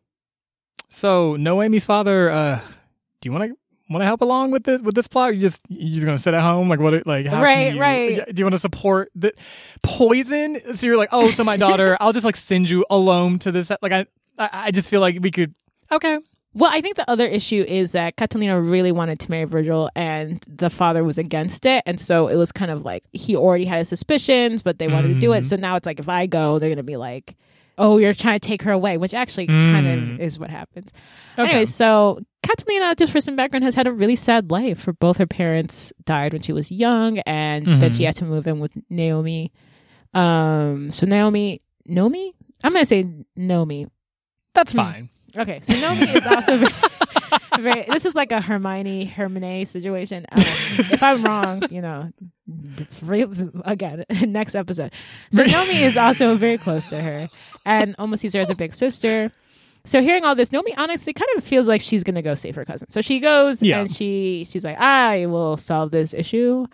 so 0.89 1.36
Noemi's 1.36 1.86
father, 1.86 2.29
uh 2.29 2.60
do 3.21 3.27
you 3.29 3.34
wanna 3.89 3.99
wanna 3.99 4.06
help 4.06 4.21
along 4.21 4.52
with 4.52 4.63
this 4.63 4.82
with 4.82 4.95
this 4.95 5.08
plot? 5.08 5.36
You 5.36 5.41
just 5.41 5.60
you 5.67 5.91
just 5.93 6.06
gonna 6.06 6.17
sit 6.17 6.34
at 6.34 6.41
home? 6.41 6.69
Like 6.69 6.80
what 6.80 7.06
like 7.08 7.25
how 7.25 7.41
Right, 7.41 7.73
you- 7.73 7.80
right. 7.82 8.25
Do 8.34 8.39
you 8.39 8.45
want 8.45 8.56
to 8.56 8.60
support 8.60 9.12
the 9.15 9.34
poison? 9.84 10.60
So 10.75 10.88
you're 10.88 10.97
like, 10.97 11.10
oh, 11.12 11.32
so 11.32 11.43
my 11.43 11.58
daughter, 11.58 11.97
I'll 12.02 12.13
just 12.13 12.25
like 12.25 12.36
send 12.38 12.69
you 12.69 12.86
alone 12.89 13.39
to 13.39 13.52
this 13.52 13.71
like 13.82 13.91
I 13.91 14.06
I, 14.38 14.49
I 14.54 14.71
just 14.71 14.89
feel 14.89 15.02
like 15.02 15.17
we 15.21 15.32
could 15.32 15.54
okay. 15.91 16.19
Well, 16.56 16.71
I 16.73 16.82
think 16.82 16.95
the 16.95 17.08
other 17.10 17.25
issue 17.28 17.63
is 17.67 17.91
that 17.91 18.15
Catalina 18.15 18.60
really 18.60 18.91
wanted 18.91 19.19
to 19.19 19.30
marry 19.30 19.43
Virgil 19.45 19.88
and 19.95 20.43
the 20.47 20.71
father 20.71 21.04
was 21.04 21.19
against 21.19 21.63
it. 21.63 21.84
And 21.86 22.02
so 22.02 22.28
it 22.28 22.38
was 22.38 22.52
kind 22.52 22.71
of 22.71 22.84
like 22.84 23.04
he 23.13 23.36
already 23.36 23.65
had 23.65 23.78
his 23.78 23.89
suspicions, 23.89 24.63
but 24.63 24.80
they 24.80 24.88
wanted 24.88 25.10
to 25.10 25.19
do 25.19 25.32
it. 25.34 25.41
Mm. 25.41 25.45
So 25.45 25.56
now 25.58 25.75
it's 25.75 25.86
like 25.86 25.99
if 25.99 26.10
I 26.10 26.25
go, 26.25 26.58
they're 26.58 26.69
going 26.69 26.78
to 26.78 26.84
be 26.84 26.97
like, 26.97 27.36
oh, 27.80 27.98
you're 27.98 28.13
trying 28.13 28.39
to 28.39 28.48
take 28.48 28.62
her 28.62 28.72
away, 28.72 28.98
which 28.98 29.13
actually 29.15 29.48
kind 29.48 29.88
of 29.88 30.00
Mm. 30.00 30.20
is 30.20 30.38
what 30.38 30.50
happens. 30.52 30.89
Okay. 31.38 31.50
Anyway, 31.50 31.65
so 31.65 32.20
Catalina, 32.44 32.94
just 32.96 33.12
for 33.12 33.20
some 33.22 33.36
background, 33.36 33.63
has 33.65 33.74
had 33.74 33.88
a 33.88 33.92
really 33.92 34.15
sad 34.15 34.52
life. 34.52 34.82
For 34.82 34.94
both 34.94 35.18
her 35.18 35.26
parents 35.26 35.92
died 36.06 36.34
when 36.34 36.42
she 36.44 36.54
was 36.54 36.72
young, 36.72 37.20
and 37.20 37.65
then 37.65 37.92
Mhm. 37.92 37.96
she 37.98 38.04
had 38.04 38.15
to 38.18 38.26
move 38.26 38.46
in 38.48 38.60
with 38.60 38.72
Naomi. 38.89 39.52
Um, 40.13 40.92
so 40.92 41.06
Naomi, 41.06 41.62
Naomi, 41.86 42.34
I'm 42.63 42.74
gonna 42.74 42.86
say 42.86 43.06
Naomi. 43.36 43.88
That's 44.54 44.72
Hmm. 44.74 44.78
fine. 44.78 45.10
Okay, 45.38 45.60
so 45.62 45.74
Naomi 45.74 46.12
is 46.12 46.26
also 46.28 46.58
very. 47.58 47.86
This 47.89 48.06
is 48.06 48.15
like 48.15 48.32
a 48.32 48.42
Hermione 48.42 49.06
Hermione 49.06 49.65
situation. 49.65 50.26
Um, 50.32 50.44
if 50.44 51.02
I'm 51.04 51.24
wrong, 51.24 51.63
you 51.72 51.82
know, 51.82 52.12
again, 53.65 54.06
next 54.28 54.56
episode. 54.56 54.92
So 55.32 55.44
Naomi 55.44 55.84
is 55.84 55.98
also 55.98 56.36
very 56.36 56.58
close 56.58 56.88
to 56.89 57.02
her, 57.02 57.30
and 57.65 57.96
almost 58.00 58.22
sees 58.22 58.34
her 58.34 58.42
as 58.42 58.50
a 58.50 58.56
big 58.56 58.74
sister. 58.74 59.32
So 59.86 60.02
hearing 60.02 60.26
all 60.26 60.36
this, 60.36 60.52
Naomi 60.52 60.76
honestly 60.76 61.13
kind 61.13 61.30
of 61.38 61.44
feels 61.44 61.68
like 61.68 61.82
she's 61.82 62.04
gonna 62.04 62.22
go 62.22 62.36
save 62.36 62.56
her 62.56 62.65
cousin. 62.65 62.89
So 62.92 63.02
she 63.02 63.20
goes 63.20 63.62
Yeah. 63.63 63.80
and 63.80 63.92
she 63.92 64.46
she's 64.50 64.63
like, 64.63 64.78
I 64.78 65.26
will 65.26 65.58
solve 65.58 65.92
this 65.92 66.13
issue. 66.13 66.65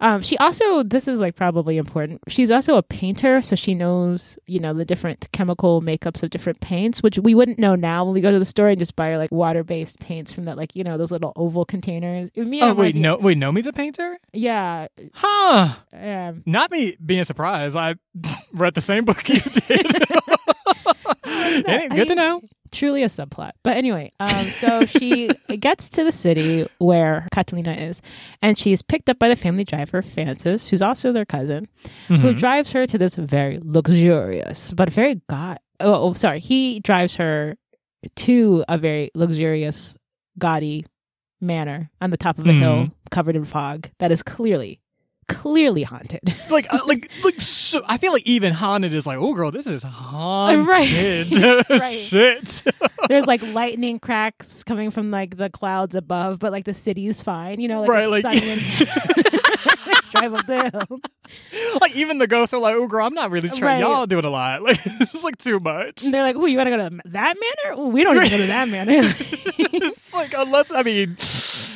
Um, 0.00 0.22
she 0.22 0.36
also 0.38 0.82
this 0.82 1.06
is 1.08 1.20
like 1.20 1.36
probably 1.36 1.76
important. 1.76 2.20
She's 2.28 2.50
also 2.50 2.76
a 2.76 2.82
painter, 2.82 3.40
so 3.42 3.56
she 3.56 3.74
knows 3.74 4.38
you 4.46 4.60
know 4.60 4.72
the 4.74 4.84
different 4.84 5.28
chemical 5.32 5.80
makeups 5.82 6.22
of 6.22 6.30
different 6.30 6.60
paints, 6.60 7.02
which 7.02 7.18
we 7.18 7.34
wouldn't 7.34 7.58
know 7.58 7.74
now 7.74 8.04
when 8.04 8.14
we 8.14 8.20
go 8.20 8.30
to 8.32 8.38
the 8.38 8.44
store 8.44 8.68
and 8.68 8.78
just 8.78 8.96
buy 8.96 9.16
like 9.16 9.30
water 9.32 9.62
based 9.64 10.00
paints 10.00 10.32
from 10.32 10.44
that 10.44 10.56
like 10.56 10.74
you 10.76 10.84
know 10.84 10.96
those 10.98 11.10
little 11.12 11.32
oval 11.36 11.64
containers. 11.64 12.30
Me, 12.36 12.60
Oh 12.62 12.74
wait, 12.74 12.94
no 12.96 13.16
wait, 13.16 13.38
Nomi's 13.38 13.66
a 13.66 13.72
painter? 13.72 14.18
yeah, 14.32 14.88
Huh. 15.14 15.74
um, 15.92 16.42
Not 16.46 16.70
me 16.70 16.96
being 17.04 17.24
surprised. 17.24 17.76
I 17.76 17.94
read 18.52 18.74
the 18.74 18.80
same 18.80 19.04
book 19.04 19.28
you 19.28 19.40
did. 19.40 19.86
I 21.24 21.88
Good 21.88 22.08
to 22.08 22.14
know. 22.14 22.40
Truly 22.74 23.02
a 23.02 23.06
subplot. 23.08 23.52
But 23.62 23.76
anyway, 23.76 24.12
um, 24.20 24.44
so 24.46 24.84
she 24.84 25.30
gets 25.60 25.88
to 25.90 26.04
the 26.04 26.12
city 26.12 26.66
where 26.78 27.26
Catalina 27.32 27.72
is, 27.74 28.02
and 28.42 28.58
she's 28.58 28.82
picked 28.82 29.08
up 29.08 29.18
by 29.18 29.28
the 29.28 29.36
family 29.36 29.64
driver, 29.64 30.02
Francis, 30.02 30.68
who's 30.68 30.82
also 30.82 31.12
their 31.12 31.24
cousin, 31.24 31.68
who 32.08 32.14
Mhm. 32.34 32.38
drives 32.38 32.72
her 32.72 32.86
to 32.86 32.98
this 32.98 33.14
very 33.16 33.58
luxurious, 33.62 34.72
but 34.72 34.90
very 34.90 35.20
god. 35.30 35.58
Oh, 35.80 36.08
oh, 36.08 36.12
sorry. 36.12 36.40
He 36.40 36.80
drives 36.80 37.16
her 37.16 37.56
to 38.16 38.64
a 38.68 38.76
very 38.78 39.10
luxurious, 39.14 39.96
gaudy 40.38 40.84
manor 41.40 41.90
on 42.00 42.10
the 42.10 42.16
top 42.16 42.38
of 42.38 42.46
a 42.46 42.50
Mhm. 42.50 42.58
hill 42.58 42.88
covered 43.10 43.36
in 43.36 43.44
fog 43.44 43.88
that 43.98 44.10
is 44.12 44.22
clearly, 44.22 44.80
clearly 45.28 45.82
haunted. 45.82 46.34
like, 46.50 46.72
uh, 46.72 46.80
like, 46.86 47.10
like. 47.24 47.40
So, 47.40 47.82
I 47.86 47.98
feel 47.98 48.12
like 48.12 48.26
even 48.26 48.52
haunted 48.52 48.94
is 48.94 49.06
like, 49.06 49.18
oh, 49.18 49.34
girl, 49.34 49.50
this 49.50 49.66
is 49.66 49.82
haunted. 49.82 50.64
Right. 51.70 51.92
Shit. 51.98 52.62
There's 53.08 53.26
like 53.26 53.42
lightning 53.42 53.98
cracks 53.98 54.62
coming 54.64 54.90
from 54.90 55.10
like 55.10 55.36
the 55.36 55.50
clouds 55.50 55.94
above, 55.94 56.38
but 56.38 56.52
like 56.52 56.64
the 56.64 56.74
city's 56.74 57.20
fine, 57.22 57.60
you 57.60 57.68
know, 57.68 57.80
like 57.82 57.90
Right, 57.90 58.08
like- 58.08 58.22
sunny 58.22 58.50
and 58.50 58.60
drive 60.12 60.34
up 60.34 60.46
the 60.46 60.70
hill. 60.70 61.00
like 61.80 61.94
even 61.96 62.18
the 62.18 62.26
ghosts 62.26 62.54
are 62.54 62.60
like, 62.60 62.74
oh, 62.74 62.86
girl, 62.86 63.06
I'm 63.06 63.14
not 63.14 63.30
really 63.30 63.48
trying. 63.48 63.62
Right. 63.62 63.80
Y'all 63.80 64.06
doing 64.06 64.24
a 64.24 64.30
lot. 64.30 64.62
Like 64.62 64.82
this 64.84 65.14
is 65.14 65.24
like 65.24 65.36
too 65.36 65.58
much. 65.60 66.04
And 66.04 66.14
they're 66.14 66.22
like, 66.22 66.36
"Oh, 66.36 66.46
you 66.46 66.56
want 66.56 66.68
to 66.68 66.76
go 66.76 66.88
to 66.88 67.00
that 67.10 67.36
manor? 67.36 67.80
Ooh, 67.80 67.88
we 67.88 68.02
don't 68.04 68.16
even 68.16 68.30
go 68.30 68.36
to 68.36 68.46
that 68.46 68.68
manor." 68.68 68.92
it's 68.94 70.14
like 70.14 70.34
unless 70.36 70.70
I 70.70 70.82
mean, 70.82 71.16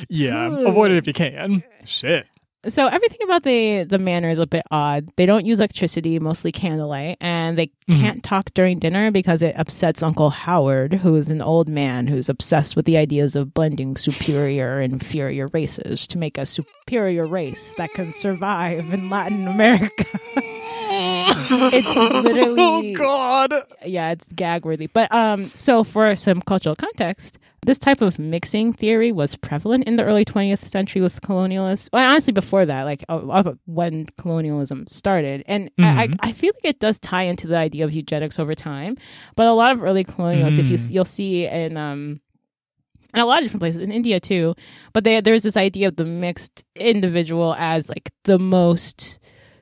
yeah, 0.09 0.49
Ooh. 0.49 0.67
avoid 0.69 0.91
it 0.93 0.97
if 0.97 1.07
you 1.07 1.13
can. 1.13 1.63
Shit. 1.85 2.27
So 2.66 2.87
everything 2.88 3.18
about 3.25 3.44
the 3.44 3.85
the 3.85 3.99
manor 3.99 4.29
is 4.31 4.38
a 4.38 4.47
bit 4.47 4.64
odd. 4.71 5.09
They 5.16 5.27
don't 5.27 5.47
use 5.47 5.61
electricity, 5.61 6.18
mostly 6.18 6.51
candlelight, 6.51 7.16
and 7.21 7.57
they 7.57 7.68
Mhm. 7.88 8.01
can't 8.01 8.23
talk 8.23 8.53
during 8.55 8.79
dinner 8.79 9.11
because 9.11 9.42
it 9.42 9.55
upsets 9.57 10.03
Uncle 10.03 10.31
Howard, 10.31 10.94
who 10.94 11.14
is 11.16 11.31
an 11.31 11.40
old 11.40 11.68
man 11.68 12.07
who's 12.09 12.29
obsessed 12.29 12.75
with 12.77 12.85
the 12.85 12.97
ideas 12.97 13.37
of 13.37 13.55
blending 13.55 13.97
superior 13.97 14.81
and 14.81 14.92
inferior 14.92 15.49
races 15.53 16.07
to 16.09 16.18
make 16.18 16.37
a 16.37 16.44
superior 16.47 17.27
race 17.27 17.75
that 17.79 17.90
can 17.94 18.12
survive 18.12 18.92
in 18.92 19.09
Latin 19.09 19.47
America. 19.47 20.05
It's 20.90 21.97
literally- 21.97 22.94
oh 22.97 22.97
god. 22.97 23.53
yeah, 23.85 24.11
it's 24.11 24.27
gag 24.33 24.64
worthy. 24.64 24.87
But 24.87 25.12
um, 25.14 25.51
so 25.55 25.85
for 25.85 26.14
some 26.16 26.40
cultural 26.42 26.75
context, 26.77 27.38
this 27.66 27.79
type 27.79 28.01
of 28.01 28.18
mixing 28.18 28.73
theory 28.73 29.12
was 29.12 29.37
prevalent 29.37 29.85
in 29.85 29.97
the 29.97 30.05
early 30.05 30.25
20th 30.25 30.66
century 30.66 31.03
with 31.03 31.21
colonialists. 31.23 31.88
Well, 31.92 32.09
honestly, 32.09 32.33
before 32.33 32.64
that, 32.66 32.83
like 32.85 33.05
uh, 33.09 33.53
when 33.66 34.07
colonialism 34.16 34.87
started, 34.88 35.42
and 35.47 35.71
I, 35.79 35.83
Mhm. 35.83 36.14
I 36.23 36.29
I 36.29 36.33
feel 36.33 36.53
like 36.55 36.64
it 36.64 36.81
does 36.81 36.99
tie 36.99 37.25
into 37.25 37.47
the 37.47 37.57
idea 37.57 37.85
of 37.85 37.92
eugenics 37.92 38.38
over 38.38 38.55
time. 38.55 38.97
But 39.37 39.47
a 39.47 39.53
lot 39.53 39.73
of 39.73 39.83
early 39.83 40.05
colonialists, 40.05 40.59
if 40.59 40.71
you 40.71 40.77
Mm. 40.79 40.90
you'll 40.92 41.05
see 41.05 41.47
in 41.47 41.77
um. 41.77 42.21
And 43.14 43.23
a 43.23 43.25
lot 43.25 43.38
of 43.38 43.44
different 43.44 43.62
places 43.62 43.81
in 43.81 43.90
India 43.90 44.21
too, 44.21 44.55
but 44.92 45.03
they, 45.03 45.18
there's 45.23 45.42
this 45.42 45.57
idea 45.57 45.88
of 45.88 45.97
the 45.97 46.05
mixed 46.05 46.62
individual 46.77 47.55
as 47.59 47.88
like 47.88 48.11
the 48.25 48.38
most 48.38 49.18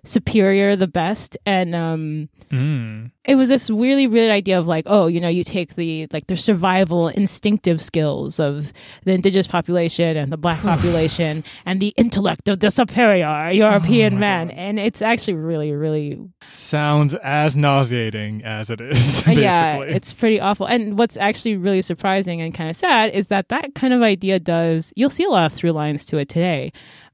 superior, 0.07 0.77
the 0.77 0.87
best, 0.89 1.37
and 1.45 1.75
um, 1.75 2.29
Mm. 2.53 3.11
it 3.25 3.35
was 3.35 3.49
this 3.49 3.69
really 3.71 4.07
weird 4.07 4.31
idea 4.31 4.57
of 4.57 4.69
like 4.69 4.85
oh 4.87 5.09
you 5.09 5.21
know 5.21 5.27
you 5.27 5.43
take 5.43 5.75
the 5.75 6.07
like 6.13 6.29
the 6.29 6.37
survival 6.37 7.09
instinctive 7.09 7.83
skills 7.83 8.39
of 8.39 8.73
the 9.05 9.11
indigenous 9.11 9.49
population 9.49 10.17
and 10.17 10.31
the 10.31 10.37
black 10.37 10.61
population 10.63 11.43
and 11.65 11.81
the 11.81 11.89
intellect 11.97 12.49
of 12.49 12.61
the 12.61 12.71
superior 12.71 13.51
european 13.51 14.15
Oh 14.15 14.19
man 14.19 14.47
God. 14.47 14.57
and 14.57 14.79
it's 14.79 15.03
actually 15.03 15.35
really 15.35 15.73
really 15.73 16.21
Sounds 16.45 17.17
as 17.17 17.57
nauseating 17.57 18.45
as 18.45 18.71
it 18.71 18.81
is. 18.81 19.27
Uh, 19.27 19.31
yeah 19.33 19.81
it's 19.83 20.13
pretty 20.13 20.39
awful 20.39 20.67
and 20.67 20.97
what's 20.97 21.17
actually 21.17 21.57
really 21.57 21.83
surprising 21.83 22.41
and 22.41 22.55
kind 22.55 22.71
of 22.71 22.77
sad 22.77 23.11
is 23.13 23.27
that 23.27 23.49
that 23.49 23.75
kind 23.75 23.93
of 23.93 24.03
idea 24.03 24.39
does 24.39 24.93
you'll 24.95 25.11
see 25.11 25.25
a 25.25 25.29
lot 25.31 25.47
of 25.47 25.53
through 25.53 25.73
lines 25.73 26.05
to 26.05 26.17
it 26.19 26.29
today 26.29 26.71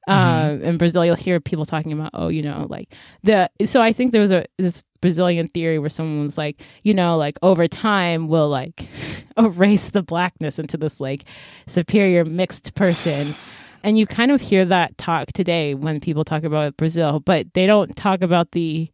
uh, 0.09 0.59
in 0.62 0.79
Brazil, 0.79 1.05
you'll 1.05 1.15
hear 1.15 1.41
people 1.41 1.65
talking 1.65 1.93
about, 1.93 2.11
oh, 2.15 2.29
you 2.29 2.43
know, 2.43 2.67
like 2.69 2.95
the. 3.23 3.51
So 3.65 3.81
I 3.81 3.93
think 3.93 4.12
there 4.12 4.21
was 4.21 4.33
a 4.33 4.45
this 4.59 4.83
Brazilian 5.01 5.49
theory 5.49 5.79
where 5.79 5.91
someone 5.91 6.23
was 6.23 6.37
like, 6.37 6.62
you 6.83 6.95
know, 6.95 7.17
like 7.17 7.38
over 7.43 7.69
time 7.69 8.29
we'll 8.29 8.49
like 8.49 8.88
erase 9.38 9.91
the 9.91 10.03
blackness 10.03 10.59
into 10.59 10.77
this 10.77 11.01
like 11.01 11.25
superior 11.67 12.25
mixed 12.25 12.75
person. 12.75 13.35
And 13.85 13.99
you 13.99 14.07
kind 14.07 14.31
of 14.31 14.41
hear 14.41 14.65
that 14.65 14.97
talk 14.97 15.33
today 15.33 15.75
when 15.75 16.01
people 16.01 16.25
talk 16.25 16.45
about 16.45 16.77
Brazil, 16.77 17.19
but 17.21 17.53
they 17.55 17.67
don't 17.67 17.97
talk 17.97 18.23
about 18.23 18.53
the 18.53 18.88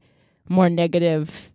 more 0.49 0.71
negative 0.71 1.51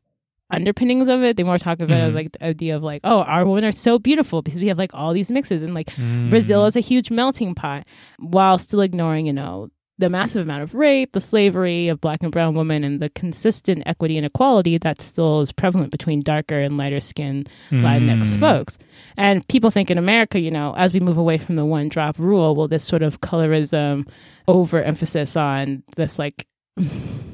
underpinnings 0.51 1.07
of 1.07 1.23
it. 1.23 1.37
They 1.37 1.43
more 1.43 1.57
talk 1.57 1.79
about 1.79 2.11
Mhm. 2.11 2.15
like 2.15 2.31
the 2.33 2.45
idea 2.45 2.75
of 2.75 2.83
like, 2.83 3.01
oh, 3.03 3.21
our 3.21 3.45
women 3.45 3.65
are 3.65 3.71
so 3.71 3.97
beautiful 3.99 4.41
because 4.41 4.61
we 4.61 4.67
have 4.67 4.77
like 4.77 4.93
all 4.93 5.13
these 5.13 5.31
mixes 5.31 5.63
and 5.63 5.73
like 5.73 5.87
Mm. 5.95 6.29
Brazil 6.29 6.65
is 6.65 6.75
a 6.75 6.79
huge 6.81 7.09
melting 7.11 7.55
pot 7.55 7.85
while 8.19 8.57
still 8.57 8.81
ignoring, 8.81 9.25
you 9.25 9.33
know, 9.33 9.69
the 9.99 10.09
massive 10.09 10.41
amount 10.41 10.63
of 10.63 10.73
rape, 10.73 11.11
the 11.11 11.21
slavery 11.21 11.87
of 11.87 12.01
black 12.01 12.23
and 12.23 12.31
brown 12.31 12.55
women, 12.55 12.83
and 12.83 12.99
the 12.99 13.09
consistent 13.09 13.83
equity 13.85 14.17
and 14.17 14.25
equality 14.25 14.77
that 14.79 14.99
still 14.99 15.41
is 15.41 15.51
prevalent 15.51 15.91
between 15.91 16.21
darker 16.21 16.59
and 16.59 16.77
lighter 16.77 16.99
skinned 16.99 17.47
Latinx 17.71 18.35
Mm. 18.35 18.39
folks. 18.39 18.77
And 19.17 19.47
people 19.47 19.69
think 19.69 19.91
in 19.91 19.99
America, 19.99 20.39
you 20.39 20.49
know, 20.51 20.73
as 20.75 20.93
we 20.93 20.99
move 20.99 21.17
away 21.17 21.37
from 21.37 21.55
the 21.55 21.65
one 21.65 21.89
drop 21.89 22.17
rule, 22.19 22.55
will 22.55 22.67
this 22.67 22.83
sort 22.83 23.03
of 23.03 23.21
colorism 23.21 24.07
overemphasis 24.47 25.37
on 25.37 25.83
this 25.95 26.17
like 26.19 26.47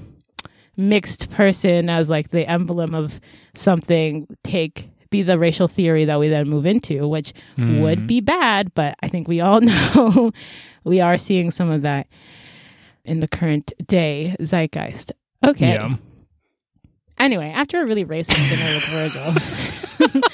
mixed 0.79 1.29
person 1.29 1.89
as 1.89 2.09
like 2.09 2.29
the 2.31 2.49
emblem 2.49 2.95
of 2.95 3.19
something 3.53 4.25
take 4.43 4.89
be 5.11 5.21
the 5.23 5.37
racial 5.39 5.67
theory 5.67 6.05
that 6.05 6.19
we 6.19 6.27
then 6.29 6.47
move 6.47 6.65
into, 6.65 7.07
which 7.07 7.33
Mm. 7.57 7.81
would 7.81 8.07
be 8.07 8.21
bad, 8.21 8.73
but 8.75 8.95
I 9.01 9.07
think 9.09 9.27
we 9.27 9.41
all 9.41 9.59
know 9.95 10.31
we 10.83 11.01
are 11.01 11.17
seeing 11.17 11.51
some 11.51 11.69
of 11.71 11.81
that 11.81 12.07
in 13.05 13.19
the 13.19 13.27
current 13.27 13.71
day 13.87 14.35
zeitgeist. 14.39 15.11
Okay. 15.43 15.73
Yeah. 15.73 15.95
Anyway, 17.17 17.49
after 17.49 17.81
a 17.81 17.85
really 17.85 18.05
racist 18.05 18.49
dinner 18.49 18.75
with 18.75 18.85
Virgil, 19.99 20.29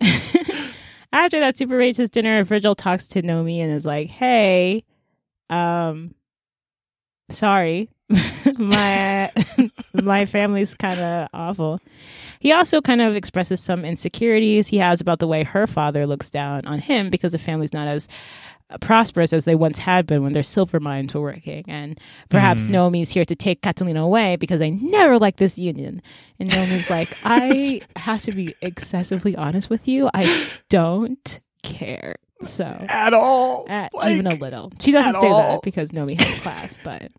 after 1.12 1.40
that 1.40 1.56
super 1.56 1.76
racist 1.78 2.10
dinner, 2.12 2.44
Virgil 2.44 2.74
talks 2.74 3.06
to 3.08 3.22
Nomi 3.22 3.58
and 3.58 3.72
is 3.72 3.84
like, 3.84 4.08
"Hey, 4.10 4.84
um, 5.48 6.14
sorry, 7.30 7.88
my 8.58 9.30
my 9.94 10.26
family's 10.26 10.74
kind 10.74 11.00
of 11.00 11.28
awful." 11.32 11.80
He 12.40 12.52
also 12.52 12.80
kind 12.80 13.00
of 13.00 13.14
expresses 13.14 13.60
some 13.60 13.84
insecurities 13.84 14.68
he 14.68 14.78
has 14.78 15.00
about 15.00 15.18
the 15.18 15.26
way 15.26 15.44
her 15.44 15.66
father 15.66 16.06
looks 16.06 16.30
down 16.30 16.64
on 16.66 16.78
him 16.78 17.10
because 17.10 17.32
the 17.32 17.38
family's 17.38 17.72
not 17.72 17.86
as 17.88 18.08
prosperous 18.80 19.32
as 19.32 19.44
they 19.44 19.54
once 19.56 19.78
had 19.78 20.06
been 20.06 20.22
when 20.22 20.32
their 20.32 20.42
silver 20.44 20.78
mines 20.80 21.12
were 21.12 21.20
working. 21.20 21.64
And 21.66 21.98
perhaps 22.28 22.64
Mm. 22.64 22.70
Naomi's 22.70 23.10
here 23.10 23.24
to 23.24 23.34
take 23.34 23.62
Catalina 23.62 24.02
away 24.02 24.36
because 24.36 24.60
I 24.60 24.68
never 24.70 25.18
liked 25.18 25.38
this 25.38 25.58
union. 25.58 26.00
And 26.38 26.48
Naomi's 26.48 26.88
like, 26.88 27.08
I 27.24 27.80
have 27.96 28.22
to 28.22 28.32
be 28.32 28.54
excessively 28.62 29.34
honest 29.36 29.68
with 29.70 29.88
you. 29.88 30.08
I 30.14 30.24
don't 30.68 31.40
care. 31.64 32.14
So, 32.42 32.64
At 32.64 33.12
all. 33.12 33.66
uh, 33.68 33.88
Like, 33.92 34.12
even 34.12 34.28
a 34.28 34.34
little. 34.36 34.72
She 34.80 34.92
doesn't 34.92 35.20
say 35.20 35.26
all. 35.28 35.54
that 35.54 35.62
because 35.62 35.92
Naomi 35.92 36.14
has 36.14 36.38
class, 36.38 36.76
but. 36.84 37.10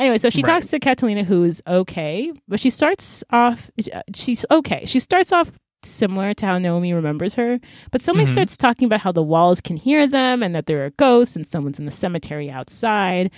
Anyway, 0.00 0.18
so 0.18 0.30
she 0.30 0.42
Right. 0.42 0.54
talks 0.54 0.68
to 0.68 0.80
Catalina, 0.80 1.24
who's 1.24 1.60
okay, 1.66 2.32
but 2.48 2.58
she 2.58 2.70
starts 2.70 3.22
off. 3.30 3.70
She's 4.14 4.44
okay. 4.50 4.84
She 4.86 4.98
starts 4.98 5.30
off 5.32 5.52
similar 5.82 6.34
to 6.34 6.44
how 6.46 6.58
Naomi 6.58 6.92
remembers 6.92 7.34
her, 7.36 7.58
but 7.90 8.02
suddenly 8.02 8.26
Mhm. 8.26 8.32
starts 8.32 8.56
talking 8.56 8.84
about 8.86 9.00
how 9.00 9.12
the 9.12 9.22
walls 9.22 9.60
can 9.62 9.76
hear 9.78 10.06
them 10.06 10.42
and 10.42 10.54
that 10.54 10.66
there 10.66 10.84
are 10.84 10.90
ghosts 10.90 11.36
and 11.36 11.46
someone's 11.46 11.78
in 11.78 11.86
the 11.86 11.92
cemetery 11.92 12.50
outside. 12.50 13.30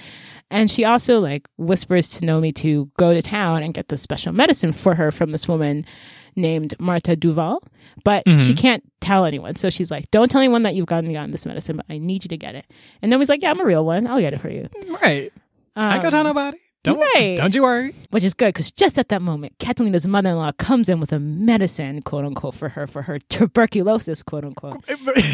And 0.50 0.68
she 0.70 0.84
also 0.84 1.20
like 1.20 1.46
whispers 1.56 2.08
to 2.10 2.24
Naomi 2.24 2.50
to 2.54 2.90
go 2.98 3.12
to 3.12 3.22
town 3.22 3.62
and 3.62 3.72
get 3.74 3.88
the 3.88 3.96
special 3.96 4.32
medicine 4.32 4.72
for 4.72 4.94
her 4.96 5.10
from 5.12 5.30
this 5.30 5.46
woman 5.46 5.84
named 6.34 6.74
Marta 6.80 7.14
Duval, 7.14 7.62
but 8.04 8.24
Mhm. 8.24 8.44
she 8.46 8.54
can't 8.54 8.82
tell 9.00 9.24
anyone. 9.24 9.54
So 9.56 9.68
she's 9.70 9.90
like, 9.90 10.10
"Don't 10.10 10.30
tell 10.30 10.40
anyone 10.40 10.62
that 10.62 10.74
you've 10.74 10.86
gotten 10.86 11.12
gotten 11.12 11.30
this 11.30 11.44
medicine, 11.46 11.76
but 11.76 11.86
I 11.90 11.98
need 11.98 12.24
you 12.24 12.28
to 12.28 12.36
get 12.36 12.54
it." 12.54 12.64
And 13.02 13.10
Naomi's 13.10 13.28
like, 13.28 13.42
"Yeah, 13.42 13.50
I'm 13.50 13.60
a 13.60 13.64
real 13.64 13.84
one. 13.84 14.06
I'll 14.06 14.20
get 14.20 14.32
it 14.32 14.40
for 14.40 14.50
you." 14.50 14.66
Right. 15.02 15.32
I 15.76 15.98
go 15.98 16.10
tell 16.10 16.20
Um, 16.20 16.26
nobody. 16.26 16.58
Don't 16.84 16.98
right. 16.98 17.36
don't 17.36 17.54
you 17.54 17.62
worry. 17.62 17.94
which 18.10 18.24
is 18.24 18.34
good 18.34 18.48
because 18.48 18.72
just 18.72 18.98
at 18.98 19.08
that 19.10 19.22
moment, 19.22 19.52
Catalina's 19.60 20.04
mother-in-law 20.04 20.50
comes 20.58 20.88
in 20.88 20.98
with 20.98 21.12
a 21.12 21.20
medicine, 21.20 22.02
quote 22.02 22.24
unquote, 22.24 22.56
for 22.56 22.70
her 22.70 22.88
for 22.88 23.02
her 23.02 23.20
tuberculosis, 23.20 24.24
quote 24.24 24.44
unquote, 24.44 24.82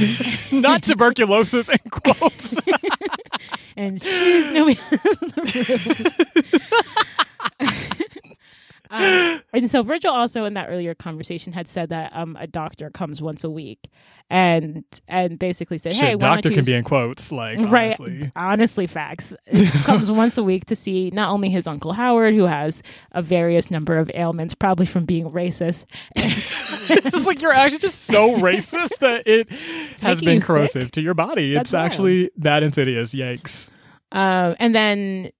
Not 0.53 0.83
tuberculosis 0.83 1.71
in 1.71 1.79
quotes. 1.91 2.55
and 3.79 4.01
she's 4.03 4.47
no. 4.53 4.69
Um, 8.91 9.41
and 9.53 9.71
so 9.71 9.83
Virgil 9.83 10.11
also 10.11 10.45
in 10.45 10.55
that 10.55 10.69
earlier 10.69 10.95
conversation 10.95 11.53
had 11.53 11.69
said 11.69 11.91
that 11.91 12.13
um, 12.15 12.37
a 12.39 12.47
doctor 12.47 12.91
comes 12.91 13.21
once 13.23 13.45
a 13.45 13.51
week 13.51 13.89
and 14.31 14.85
and 15.07 15.39
basically 15.39 15.79
said, 15.79 15.95
Shit, 15.95 16.05
"Hey, 16.05 16.17
doctor 16.17 16.51
can 16.51 16.65
be 16.65 16.75
in 16.75 16.85
quotes. 16.85 17.33
Like 17.33 17.59
right 17.71 17.99
honestly. 17.99 18.33
honestly 18.37 18.87
facts 18.87 19.35
comes 19.85 20.11
once 20.11 20.37
a 20.39 20.43
week 20.43 20.67
to 20.67 20.77
see 20.77 21.11
not 21.11 21.31
only 21.31 21.51
his 21.51 21.67
uncle 21.67 21.93
howard 21.93 22.35
who 22.35 22.45
has 22.45 22.83
a 23.13 23.23
various 23.23 23.71
number 23.71 23.97
of 23.97 24.11
ailments 24.15 24.55
probably 24.55 24.87
from 24.87 25.05
being 25.05 25.31
racist 25.31 25.85
it's 26.17 27.27
like 27.27 27.43
you're 27.43 27.53
actually 27.53 27.79
just 27.79 28.05
so 28.05 28.37
racist 28.37 28.99
that 29.01 29.27
it 29.27 29.49
has 30.03 30.21
been 30.21 30.35
you 30.35 30.41
sick? 30.41 30.47
corrosive 30.47 30.91
to 30.93 31.03
your 31.03 31.15
body. 31.15 31.55
That's 31.55 31.69
it's 31.69 31.75
wild. 31.75 31.87
actually 31.87 32.31
that 32.39 32.63
insidious. 32.63 33.15
Yikes. 33.15 33.71
Um, 34.13 34.57
and 34.59 34.75
then, 34.75 35.31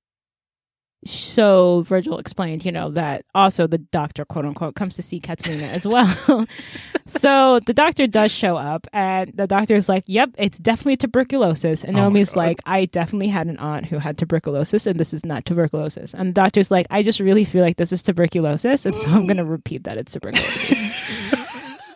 so 1.05 1.83
Virgil 1.83 2.19
explained, 2.19 2.65
you 2.65 2.73
know, 2.73 2.91
that 2.91 3.25
also 3.35 3.67
the 3.67 3.79
doctor, 3.79 4.25
quote 4.25 4.45
unquote, 4.45 4.75
comes 4.75 4.97
to 4.97 5.03
see 5.03 5.21
Catalina 5.21 5.65
as 5.65 5.87
well. 5.87 6.47
so 7.07 7.61
the 7.67 7.73
doctor 7.73 8.07
does 8.07 8.33
show 8.33 8.57
up, 8.57 8.87
and 8.93 9.33
the 9.35 9.47
doctor 9.47 9.75
is 9.75 9.89
like, 9.89 10.05
"Yep, 10.07 10.31
it's 10.39 10.59
definitely 10.59 10.97
tuberculosis." 10.97 11.85
And 11.85 11.97
Oh 11.97 12.03
Naomi's 12.03 12.35
like, 12.37 12.59
"I 12.67 12.87
definitely 12.87 13.29
had 13.29 13.47
an 13.47 13.59
aunt 13.59 13.87
who 13.87 13.99
had 13.99 14.19
tuberculosis, 14.19 14.87
and 14.87 14.99
this 14.99 15.15
is 15.15 15.25
not 15.25 15.45
tuberculosis." 15.45 16.15
And 16.15 16.31
the 16.31 16.35
doctor's 16.35 16.71
like, 16.71 16.87
"I 16.91 17.03
just 17.03 17.21
really 17.21 17.45
feel 17.45 17.63
like 17.63 17.77
this 17.77 17.93
is 17.93 18.03
tuberculosis, 18.03 18.85
and 18.85 18.99
so 18.99 19.11
I'm 19.11 19.27
going 19.27 19.37
to 19.39 19.45
repeat 19.45 19.85
that 19.85 19.99
it's 19.99 20.13
tuberculosis." 20.13 21.45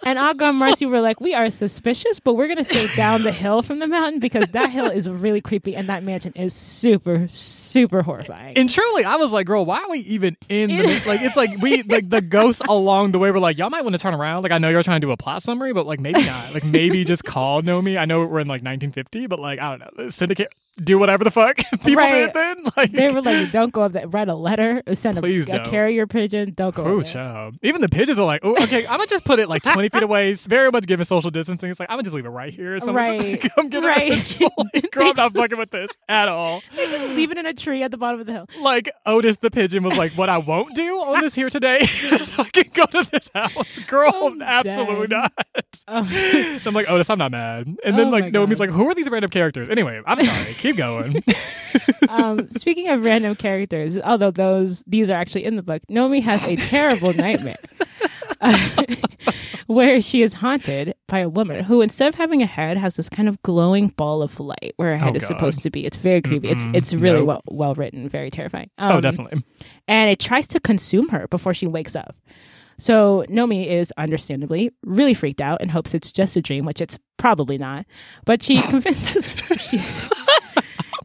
And 0.04 0.18
Akko 0.18 0.48
and 0.48 0.58
Marcy 0.58 0.86
were 0.86 1.00
like, 1.00 1.20
we 1.20 1.34
are 1.34 1.50
suspicious, 1.50 2.18
but 2.20 2.34
we're 2.34 2.48
gonna 2.48 2.64
stay 2.64 2.88
down 2.96 3.22
the 3.22 3.32
hill 3.32 3.62
from 3.62 3.78
the 3.78 3.86
mountain 3.86 4.20
because 4.20 4.48
that 4.48 4.70
hill 4.70 4.90
is 4.90 5.08
really 5.08 5.40
creepy 5.40 5.76
and 5.76 5.88
that 5.88 6.02
mansion 6.02 6.32
is 6.34 6.54
super, 6.54 7.28
super 7.28 8.02
horrifying. 8.02 8.56
And 8.58 8.68
truly, 8.68 9.04
I 9.04 9.16
was 9.16 9.30
like, 9.30 9.46
girl, 9.46 9.64
why 9.64 9.78
are 9.78 9.90
we 9.90 10.00
even 10.00 10.36
in 10.48 10.70
the 10.70 11.02
like? 11.06 11.22
It's 11.22 11.36
like 11.36 11.50
we 11.60 11.82
like 11.82 12.08
the 12.08 12.20
ghosts 12.20 12.62
along 12.68 13.12
the 13.12 13.18
way 13.18 13.30
were 13.30 13.38
like, 13.38 13.58
y'all 13.58 13.70
might 13.70 13.82
want 13.82 13.94
to 13.94 13.98
turn 14.00 14.14
around. 14.14 14.42
Like, 14.42 14.52
I 14.52 14.58
know 14.58 14.68
you're 14.68 14.82
trying 14.82 15.00
to 15.00 15.06
do 15.06 15.12
a 15.12 15.16
plot 15.16 15.42
summary, 15.42 15.72
but 15.72 15.86
like 15.86 16.00
maybe 16.00 16.24
not. 16.24 16.52
Like 16.54 16.64
maybe 16.64 17.04
just 17.04 17.24
call 17.24 17.62
Nomi. 17.62 17.98
I 17.98 18.04
know 18.04 18.20
we're 18.20 18.40
in 18.40 18.48
like 18.48 18.62
1950, 18.62 19.26
but 19.26 19.38
like 19.38 19.60
I 19.60 19.76
don't 19.76 19.98
know, 19.98 20.10
syndicate, 20.10 20.52
do 20.82 20.98
whatever 20.98 21.22
the 21.24 21.30
fuck 21.30 21.56
people 21.84 21.96
Right. 21.96 22.26
did 22.26 22.34
then. 22.34 22.56
Like 22.76 22.90
they 22.92 23.10
were 23.10 23.20
like, 23.20 23.50
don't 23.52 23.72
go 23.72 23.82
up 23.82 23.92
there, 23.92 24.08
write 24.08 24.28
a 24.28 24.34
letter, 24.34 24.82
send 24.94 25.18
a, 25.18 25.22
a 25.24 25.60
carrier 25.64 26.06
pigeon, 26.06 26.52
don't 26.54 26.74
go 26.74 26.84
Oh, 26.84 27.02
child. 27.02 27.56
Even 27.62 27.80
the 27.82 27.88
pigeons 27.88 28.18
are 28.18 28.24
like, 28.24 28.40
oh, 28.44 28.54
okay, 28.62 28.86
I'm 28.86 28.96
gonna 28.96 29.06
just 29.06 29.24
put 29.24 29.38
it 29.38 29.48
like 29.48 29.62
20 29.62 29.90
feet 29.90 30.02
away. 30.02 30.32
Very 30.34 30.70
much 30.70 30.86
given 30.86 31.04
social 31.04 31.30
distancing. 31.30 31.70
It's 31.70 31.78
like, 31.78 31.90
I'm 31.90 31.96
gonna 31.96 32.04
just 32.04 32.14
leave 32.14 32.24
it 32.24 32.30
right 32.30 32.52
here. 32.52 32.78
Someone 32.80 33.04
Right. 33.04 33.40
just 33.42 33.54
come 33.54 33.68
get 33.68 33.84
Right. 33.84 34.12
it. 34.40 34.90
Girl, 34.92 35.08
I'm 35.08 35.14
not 35.16 35.34
fucking 35.34 35.58
with 35.58 35.70
this 35.70 35.90
at 36.08 36.28
all. 36.28 36.62
Leave 36.76 37.30
it 37.30 37.36
in 37.38 37.44
a 37.46 37.52
tree 37.52 37.82
at 37.82 37.90
the 37.90 37.98
bottom 37.98 38.20
of 38.20 38.26
the 38.26 38.32
hill. 38.32 38.46
Like, 38.62 38.90
Otis 39.04 39.36
the 39.36 39.50
pigeon 39.50 39.82
was 39.82 39.96
like, 39.98 40.12
what 40.12 40.28
I 40.30 40.38
won't 40.38 40.74
do 40.74 40.96
on 40.98 41.20
this 41.20 41.34
here 41.34 41.50
today 41.50 41.78
is 41.80 42.32
fucking 42.32 42.70
go 42.72 42.86
to 42.86 43.08
this 43.10 43.28
house. 43.34 43.78
Girl, 43.80 44.10
I'm 44.14 44.40
absolutely 44.42 45.08
not. 45.08 45.32
Um, 45.88 46.08
I'm 46.64 46.74
like, 46.74 46.88
Otis, 46.88 47.10
I'm 47.10 47.18
not 47.18 47.32
mad. 47.32 47.66
And 47.84 47.98
then 47.98 48.06
Oh 48.08 48.10
like 48.10 48.32
Naomi's 48.32 48.58
God. 48.58 48.68
like, 48.68 48.74
who 48.76 48.88
are 48.88 48.94
these 48.94 49.10
random 49.10 49.30
characters? 49.30 49.68
Anyway, 49.68 50.00
I'm 50.06 50.24
sorry. 50.24 50.54
Keep 50.62 50.76
going. 50.76 51.22
um, 52.08 52.48
speaking 52.50 52.88
of 52.88 53.04
random 53.04 53.34
characters, 53.34 53.98
although 53.98 54.30
those 54.30 54.82
these 54.86 55.10
are 55.10 55.14
actually 55.14 55.44
in 55.44 55.56
the 55.56 55.62
book, 55.62 55.82
Nomi 55.90 56.22
has 56.22 56.42
a 56.44 56.56
terrible 56.56 57.12
nightmare. 57.12 57.56
uh, 58.40 58.84
where 59.66 60.02
she 60.02 60.22
is 60.22 60.34
haunted 60.34 60.94
by 61.08 61.18
a 61.20 61.28
woman 61.28 61.64
who, 61.64 61.80
instead 61.80 62.08
of 62.08 62.14
having 62.14 62.42
a 62.42 62.46
head, 62.46 62.76
has 62.76 62.96
this 62.96 63.08
kind 63.08 63.28
of 63.28 63.40
glowing 63.42 63.88
ball 63.88 64.22
of 64.22 64.38
light 64.40 64.72
where 64.76 64.90
her 64.92 64.98
head 64.98 65.12
Oh, 65.14 65.16
is 65.16 65.22
God. 65.22 65.28
supposed 65.28 65.62
to 65.62 65.70
be. 65.70 65.84
It's 65.86 65.96
very 65.96 66.20
creepy. 66.22 66.48
Mm-mm. 66.48 66.74
It's 66.74 66.92
it's 66.92 67.00
really 67.02 67.18
Nope. 67.24 67.26
well 67.26 67.42
well 67.48 67.74
written, 67.74 68.08
very 68.08 68.30
terrifying. 68.30 68.70
oh, 68.78 68.94
Um, 68.96 69.00
definitely. 69.00 69.42
and 69.88 70.10
it 70.10 70.18
tries 70.18 70.46
to 70.48 70.60
consume 70.60 71.08
her 71.10 71.28
before 71.28 71.54
she 71.54 71.66
wakes 71.66 71.94
up. 71.96 72.16
So 72.78 73.24
Nomi 73.28 73.66
is 73.66 73.92
understandably 73.96 74.72
really 74.82 75.14
freaked 75.14 75.40
out 75.40 75.60
and 75.60 75.70
hopes 75.70 75.94
it's 75.94 76.10
just 76.10 76.36
a 76.36 76.42
dream, 76.42 76.64
which 76.64 76.80
it's 76.80 76.98
probably 77.16 77.58
not. 77.58 77.86
But 78.24 78.42
she 78.42 78.60
convinces 78.62 79.30
she, 79.60 79.78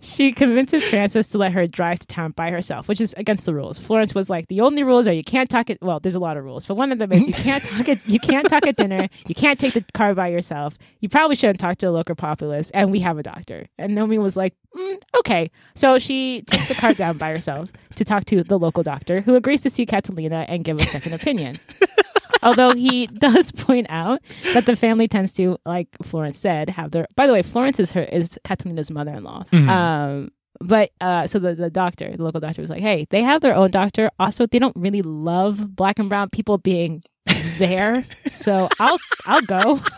she 0.07 0.31
convinces 0.31 0.87
Francis 0.87 1.27
to 1.27 1.37
let 1.37 1.51
her 1.51 1.67
drive 1.67 1.99
to 1.99 2.07
town 2.07 2.31
by 2.31 2.49
herself, 2.49 2.87
which 2.87 3.01
is 3.01 3.13
against 3.17 3.45
the 3.45 3.53
rules. 3.53 3.77
Florence 3.77 4.15
was 4.15 4.29
like, 4.29 4.47
the 4.47 4.61
only 4.61 4.83
rules 4.83 5.07
are 5.07 5.13
you 5.13 5.23
can't 5.23 5.49
talk 5.49 5.69
at 5.69 5.77
well, 5.81 5.99
there's 5.99 6.15
a 6.15 6.19
lot 6.19 6.37
of 6.37 6.43
rules, 6.43 6.65
but 6.65 6.75
one 6.75 6.91
of 6.91 6.99
them 6.99 7.11
is 7.11 7.27
you 7.27 7.33
can't 7.47 7.63
talk 7.63 7.89
at 7.89 8.07
you 8.07 8.19
can't 8.19 8.49
talk 8.49 8.65
at 8.65 8.77
dinner, 8.77 9.07
you 9.27 9.35
can't 9.35 9.59
take 9.59 9.73
the 9.73 9.83
car 9.93 10.15
by 10.15 10.27
yourself, 10.27 10.77
you 11.01 11.09
probably 11.09 11.35
shouldn't 11.35 11.59
talk 11.59 11.77
to 11.77 11.87
the 11.87 11.91
local 11.91 12.15
populace, 12.15 12.71
and 12.71 12.91
we 12.91 12.99
have 12.99 13.17
a 13.17 13.23
doctor. 13.23 13.67
And 13.77 13.97
Nomi 13.97 14.17
was 14.17 14.37
like, 14.37 14.53
mm, 14.75 15.01
okay. 15.19 15.51
So 15.75 15.99
she 15.99 16.43
takes 16.43 16.69
the 16.69 16.75
car 16.75 16.93
down 16.93 17.17
by 17.17 17.31
herself 17.31 17.69
to 17.95 18.05
talk 18.05 18.25
to 18.25 18.43
the 18.43 18.57
local 18.57 18.83
doctor, 18.83 19.21
who 19.21 19.35
agrees 19.35 19.61
to 19.61 19.69
see 19.69 19.85
Catalina 19.85 20.45
and 20.47 20.63
give 20.63 20.77
a 20.77 20.83
second 20.83 21.13
opinion. 21.13 21.57
Although 22.43 22.73
he 22.73 23.07
does 23.27 23.51
point 23.51 23.87
out 23.89 24.21
that 24.53 24.65
the 24.65 24.75
family 24.75 25.07
tends 25.07 25.31
to, 25.33 25.57
like 25.65 25.87
Florence 26.03 26.39
said, 26.39 26.69
have 26.69 26.91
their. 26.91 27.07
By 27.15 27.27
the 27.27 27.33
way, 27.33 27.41
Florence 27.41 27.79
is 27.79 27.91
her 27.93 28.03
is 28.03 28.37
Catalina's 28.43 28.91
mother-in-law. 28.91 29.43
Mhm. 29.51 29.67
Um, 29.69 30.31
but 30.59 30.91
uh, 31.01 31.27
so 31.27 31.39
the 31.39 31.53
the 31.55 31.69
doctor, 31.69 32.15
the 32.15 32.23
local 32.23 32.39
doctor, 32.39 32.61
was 32.61 32.69
like, 32.69 32.81
"Hey, 32.81 33.05
they 33.09 33.21
have 33.21 33.41
their 33.41 33.55
own 33.55 33.71
doctor. 33.71 34.09
Also, 34.19 34.47
they 34.47 34.59
don't 34.59 34.75
really 34.75 35.01
love 35.03 35.75
black 35.75 35.99
and 35.99 36.09
brown 36.09 36.29
people 36.29 36.57
being 36.57 37.03
there, 37.59 38.03
so 38.27 38.67
I'll 38.79 38.97
I'll 39.25 39.41
go." 39.41 39.79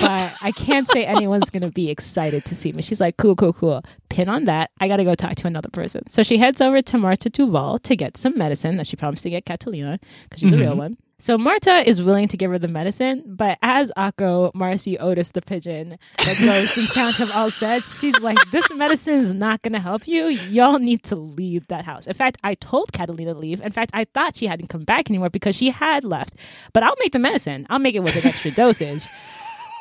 but 0.00 0.32
I 0.40 0.52
can't 0.56 0.88
say 0.90 1.04
anyone's 1.04 1.50
going 1.50 1.62
to 1.62 1.70
be 1.70 1.90
excited 1.90 2.44
to 2.46 2.54
see 2.54 2.72
me. 2.72 2.82
She's 2.82 3.00
like, 3.00 3.16
cool, 3.18 3.36
cool, 3.36 3.52
cool. 3.52 3.82
Pin 4.08 4.28
on 4.28 4.44
that. 4.44 4.70
I 4.80 4.88
got 4.88 4.96
to 4.96 5.04
go 5.04 5.14
talk 5.14 5.34
to 5.36 5.46
another 5.46 5.68
person. 5.68 6.08
So 6.08 6.22
she 6.22 6.38
heads 6.38 6.60
over 6.60 6.80
to 6.80 6.98
Marta 6.98 7.28
Duval 7.28 7.78
to 7.80 7.94
get 7.96 8.16
some 8.16 8.36
medicine 8.38 8.76
that 8.76 8.86
she 8.86 8.96
promised 8.96 9.24
to 9.24 9.30
get 9.30 9.44
Catalina 9.44 9.98
because 10.24 10.40
she's 10.40 10.52
a 10.52 10.58
real 10.58 10.76
one. 10.76 10.96
So 11.24 11.38
Marta 11.38 11.88
is 11.88 12.02
willing 12.02 12.28
to 12.28 12.36
give 12.36 12.50
her 12.50 12.58
the 12.58 12.68
medicine, 12.68 13.22
but 13.24 13.56
as 13.62 13.90
Akko, 13.96 14.54
Marcy 14.54 14.98
Otis 14.98 15.32
the 15.32 15.40
pigeon 15.40 15.98
that 16.18 16.38
goes 16.38 16.76
in 16.76 16.84
Township 16.88 17.34
all 17.34 17.50
said, 17.50 17.82
she's 17.82 18.18
like, 18.18 18.36
this 18.50 18.70
medicine 18.74 19.20
is 19.20 19.32
not 19.32 19.62
going 19.62 19.72
to 19.72 19.80
help 19.80 20.06
you. 20.06 20.26
Y'all 20.26 20.78
need 20.78 21.02
to 21.04 21.16
leave 21.16 21.66
that 21.68 21.86
house. 21.86 22.06
In 22.06 22.12
fact, 22.12 22.36
I 22.44 22.56
told 22.56 22.92
Catalina 22.92 23.32
to 23.32 23.40
leave. 23.40 23.62
In 23.62 23.72
fact, 23.72 23.92
I 23.94 24.04
thought 24.04 24.36
she 24.36 24.46
hadn't 24.46 24.66
come 24.66 24.84
back 24.84 25.08
anymore 25.08 25.30
because 25.30 25.56
she 25.56 25.70
had 25.70 26.04
left. 26.04 26.34
But 26.74 26.82
I'll 26.82 26.96
make 27.00 27.12
the 27.12 27.18
medicine. 27.18 27.66
I'll 27.70 27.78
make 27.78 27.94
it 27.94 28.02
with 28.02 28.16
an 28.16 28.26
extra 28.26 28.50
dosage. 28.50 29.06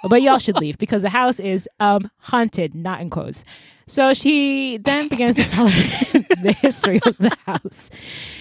But 0.07 0.21
y'all 0.21 0.39
should 0.39 0.55
leave 0.55 0.77
because 0.77 1.01
the 1.01 1.09
house 1.09 1.41
is 1.41 1.67
um, 1.81 2.09
haunted, 2.19 2.73
not 2.73 3.01
in 3.01 3.09
quotes. 3.09 3.43
So 3.85 4.13
she 4.13 4.77
then 4.77 5.09
begins 5.09 5.35
to 5.35 5.43
tell 5.43 5.67
her 5.67 5.81
the 6.41 6.55
history 6.61 7.01
of 7.05 7.17
the 7.17 7.35
house, 7.45 7.89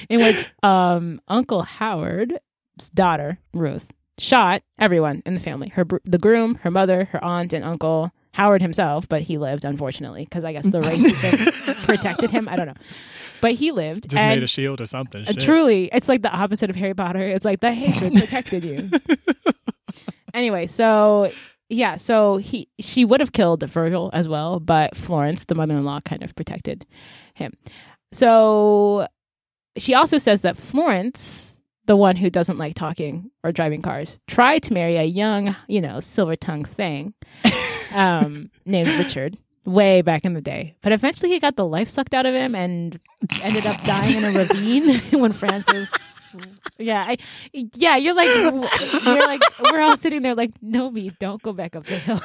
in 0.08 0.20
which 0.20 0.52
um, 0.62 1.20
Uncle 1.26 1.62
Howard 1.62 2.38
daughter, 2.94 3.38
Ruth, 3.52 3.88
shot 4.18 4.62
everyone 4.78 5.22
in 5.26 5.34
the 5.34 5.40
family. 5.40 5.68
Her 5.68 5.86
the 6.04 6.18
groom, 6.18 6.56
her 6.56 6.70
mother, 6.70 7.06
her 7.06 7.22
aunt 7.22 7.52
and 7.52 7.64
uncle, 7.64 8.12
Howard 8.32 8.62
himself, 8.62 9.08
but 9.08 9.22
he 9.22 9.38
lived 9.38 9.64
unfortunately 9.64 10.24
because 10.24 10.44
I 10.44 10.52
guess 10.52 10.66
the 10.66 10.80
racism 10.80 11.84
protected 11.86 12.30
him. 12.30 12.48
I 12.48 12.56
don't 12.56 12.66
know. 12.66 12.74
But 13.40 13.52
he 13.52 13.72
lived. 13.72 14.10
Just 14.10 14.14
made 14.14 14.42
a 14.42 14.46
shield 14.46 14.80
or 14.80 14.86
something. 14.86 15.26
Uh, 15.26 15.32
truly, 15.32 15.90
it's 15.92 16.08
like 16.08 16.22
the 16.22 16.32
opposite 16.32 16.70
of 16.70 16.76
Harry 16.76 16.94
Potter. 16.94 17.26
It's 17.26 17.44
like 17.44 17.60
the 17.60 17.72
hatred 17.74 18.14
protected 18.14 18.64
you. 18.64 18.88
anyway, 20.34 20.66
so 20.66 21.30
yeah, 21.68 21.96
so 21.96 22.36
he 22.36 22.68
she 22.78 23.04
would 23.04 23.20
have 23.20 23.32
killed 23.32 23.62
Virgil 23.64 24.10
as 24.12 24.28
well, 24.28 24.60
but 24.60 24.96
Florence, 24.96 25.44
the 25.46 25.54
mother-in-law, 25.54 26.00
kind 26.00 26.22
of 26.22 26.34
protected 26.34 26.86
him. 27.34 27.52
So 28.12 29.08
she 29.76 29.94
also 29.94 30.18
says 30.18 30.42
that 30.42 30.56
Florence 30.56 31.51
the 31.86 31.96
one 31.96 32.16
who 32.16 32.30
doesn't 32.30 32.58
like 32.58 32.74
talking 32.74 33.30
or 33.42 33.52
driving 33.52 33.82
cars, 33.82 34.18
tried 34.26 34.62
to 34.64 34.72
marry 34.72 34.96
a 34.96 35.04
young, 35.04 35.56
you 35.68 35.80
know, 35.80 36.00
silver 36.00 36.36
tongued 36.36 36.68
thing 36.68 37.14
um, 37.94 38.50
named 38.64 38.88
Richard 38.88 39.36
way 39.64 40.02
back 40.02 40.24
in 40.24 40.34
the 40.34 40.40
day. 40.40 40.76
But 40.82 40.92
eventually 40.92 41.30
he 41.30 41.40
got 41.40 41.56
the 41.56 41.66
life 41.66 41.88
sucked 41.88 42.14
out 42.14 42.26
of 42.26 42.34
him 42.34 42.54
and 42.54 42.98
ended 43.42 43.66
up 43.66 43.82
dying 43.84 44.18
in 44.18 44.24
a 44.24 44.32
ravine 44.38 44.98
when 45.20 45.32
Francis. 45.32 45.92
Yeah, 46.78 47.04
I, 47.06 47.18
yeah, 47.52 47.96
you're 47.96 48.14
like, 48.14 48.28
you're 49.04 49.26
like, 49.26 49.42
we're 49.60 49.80
all 49.80 49.98
sitting 49.98 50.22
there 50.22 50.34
like, 50.34 50.50
no, 50.62 50.90
me, 50.90 51.10
don't 51.20 51.42
go 51.42 51.52
back 51.52 51.76
up 51.76 51.84
the 51.84 51.96
hill. 51.96 52.20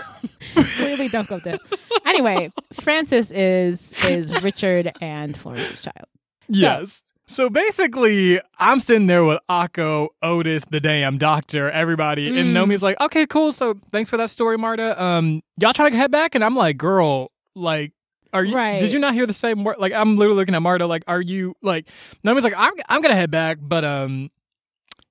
Clearly, 0.77 1.09
don't 1.09 1.27
go 1.27 1.35
up 1.35 1.43
the 1.43 1.51
hill. 1.51 1.59
Anyway, 2.05 2.51
Francis 2.81 3.31
is 3.31 3.93
is 4.05 4.31
Richard 4.41 4.93
and 5.01 5.35
Florence's 5.35 5.81
child. 5.81 6.07
Yes. 6.47 7.03
So 7.29 7.49
basically, 7.49 8.39
I'm 8.57 8.79
sitting 8.79 9.07
there 9.07 9.25
with 9.25 9.39
Akko, 9.49 10.07
Otis, 10.21 10.63
the 10.69 10.79
damn 10.79 11.17
doctor, 11.17 11.69
everybody, 11.69 12.31
mm. 12.31 12.39
and 12.39 12.53
Nomi's 12.55 12.81
like, 12.81 12.99
"Okay, 13.01 13.25
cool. 13.25 13.51
So 13.51 13.75
thanks 13.91 14.09
for 14.09 14.15
that 14.15 14.29
story, 14.29 14.57
Marta. 14.57 15.01
Um, 15.01 15.41
y'all 15.59 15.73
trying 15.73 15.91
to 15.91 15.97
head 15.97 16.09
back?" 16.09 16.35
And 16.35 16.43
I'm 16.43 16.55
like, 16.55 16.77
"Girl, 16.77 17.31
like, 17.53 17.91
are 18.31 18.45
you? 18.45 18.55
Right. 18.55 18.79
Did 18.79 18.93
you 18.93 18.99
not 18.99 19.13
hear 19.13 19.25
the 19.25 19.33
same 19.33 19.65
word? 19.65 19.75
Like, 19.77 19.91
I'm 19.91 20.15
literally 20.15 20.37
looking 20.37 20.55
at 20.55 20.61
Marta, 20.61 20.87
like, 20.87 21.03
are 21.07 21.21
you 21.21 21.53
like?" 21.61 21.89
Nomi's 22.23 22.45
like, 22.45 22.55
"I'm, 22.55 22.71
I'm 22.87 23.01
gonna 23.01 23.15
head 23.15 23.31
back, 23.31 23.57
but 23.61 23.83
um." 23.83 24.31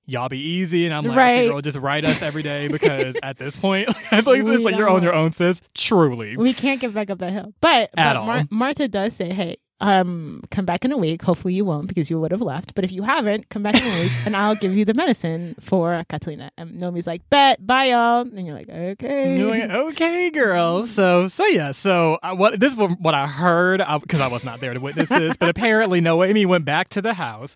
Y'all 0.09 0.29
be 0.29 0.39
easy, 0.39 0.85
and 0.85 0.95
I'm 0.95 1.03
like, 1.03 1.17
right. 1.17 1.39
okay, 1.39 1.47
girl, 1.49 1.59
just 1.59 1.77
write 1.77 2.05
us 2.05 2.21
every 2.21 2.41
day 2.41 2.69
because 2.69 3.17
at 3.23 3.37
this 3.37 3.57
point, 3.57 3.89
I 3.89 3.91
feel 4.21 4.41
like, 4.41 4.63
like 4.63 4.75
you're 4.77 4.87
on 4.87 5.03
your 5.03 5.13
own, 5.13 5.33
sis. 5.33 5.59
Truly, 5.75 6.37
we 6.37 6.53
can't 6.53 6.79
get 6.79 6.93
back 6.93 7.09
up 7.09 7.19
that 7.19 7.33
hill. 7.33 7.53
But, 7.59 7.89
at 7.97 8.13
but 8.13 8.15
all. 8.15 8.25
Mar- 8.25 8.47
Marta 8.49 8.87
does 8.87 9.17
say, 9.17 9.33
"Hey, 9.33 9.57
um, 9.79 10.41
come 10.49 10.65
back 10.65 10.83
in 10.83 10.91
a 10.91 10.97
week. 10.97 11.21
Hopefully 11.21 11.53
you 11.53 11.65
won't 11.65 11.87
because 11.87 12.09
you 12.09 12.19
would 12.19 12.31
have 12.31 12.41
left. 12.41 12.75
But 12.75 12.83
if 12.83 12.91
you 12.91 13.03
haven't, 13.03 13.49
come 13.49 13.63
back 13.63 13.75
in 13.75 13.83
a 13.83 14.01
week 14.01 14.11
and 14.25 14.35
I'll 14.35 14.55
give 14.55 14.75
you 14.75 14.85
the 14.85 14.93
medicine 14.93 15.55
for 15.59 16.03
Catalina. 16.09 16.51
And 16.57 16.79
Nomi's 16.79 17.07
like, 17.07 17.27
bet, 17.29 17.65
bye 17.65 17.85
y'all. 17.85 18.21
And 18.21 18.45
you're 18.45 18.55
like, 18.55 18.69
okay. 18.69 19.37
You're 19.37 19.49
like, 19.49 19.69
okay, 19.69 20.29
girl. 20.31 20.85
So, 20.85 21.27
so 21.27 21.45
yeah. 21.45 21.71
So 21.71 22.19
uh, 22.23 22.35
what, 22.35 22.59
this 22.59 22.73
is 22.73 22.77
what 22.77 23.13
I 23.13 23.27
heard 23.27 23.81
because 24.01 24.19
I, 24.19 24.25
I 24.25 24.29
was 24.29 24.43
not 24.43 24.59
there 24.59 24.73
to 24.73 24.79
witness 24.79 25.09
this, 25.09 25.37
but 25.37 25.49
apparently 25.49 26.01
Noemi 26.01 26.45
went 26.45 26.65
back 26.65 26.89
to 26.89 27.01
the 27.01 27.13
house 27.13 27.55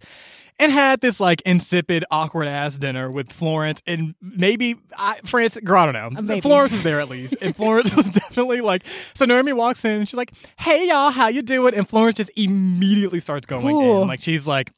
and 0.62 0.72
had 0.72 1.02
this 1.02 1.20
like 1.20 1.42
insipid, 1.42 2.06
awkward 2.12 2.48
ass 2.48 2.78
dinner 2.78 3.10
with 3.10 3.34
Florence 3.34 3.82
and 3.88 4.14
maybe 4.22 4.76
I, 4.96 5.20
France. 5.26 5.58
Girl, 5.62 5.82
I 5.82 5.86
don't 5.92 5.94
know. 5.94 6.20
Uh, 6.20 6.22
maybe. 6.22 6.42
Florence 6.42 6.72
was 6.72 6.84
there 6.84 7.02
at 7.02 7.10
least, 7.10 7.36
and 7.42 7.56
Florence 7.56 7.94
was 7.96 8.10
definitely 8.10 8.62
like. 8.62 8.84
So 9.16 9.26
Noemi 9.26 9.54
walks 9.54 9.84
in 9.84 9.92
and 9.92 10.08
she's 10.08 10.18
like, 10.18 10.32
"Hey 10.60 10.88
y'all, 10.88 11.10
how 11.10 11.28
you 11.28 11.42
doing?" 11.42 11.74
And 11.74 11.90
Florence 11.90 12.18
just 12.18 12.32
immediately 12.36 13.20
starts 13.20 13.48
going 13.48 13.76
Ooh. 13.76 14.04
in, 14.04 14.08
like 14.08 14.22
she's 14.22 14.46
like, 14.46 14.72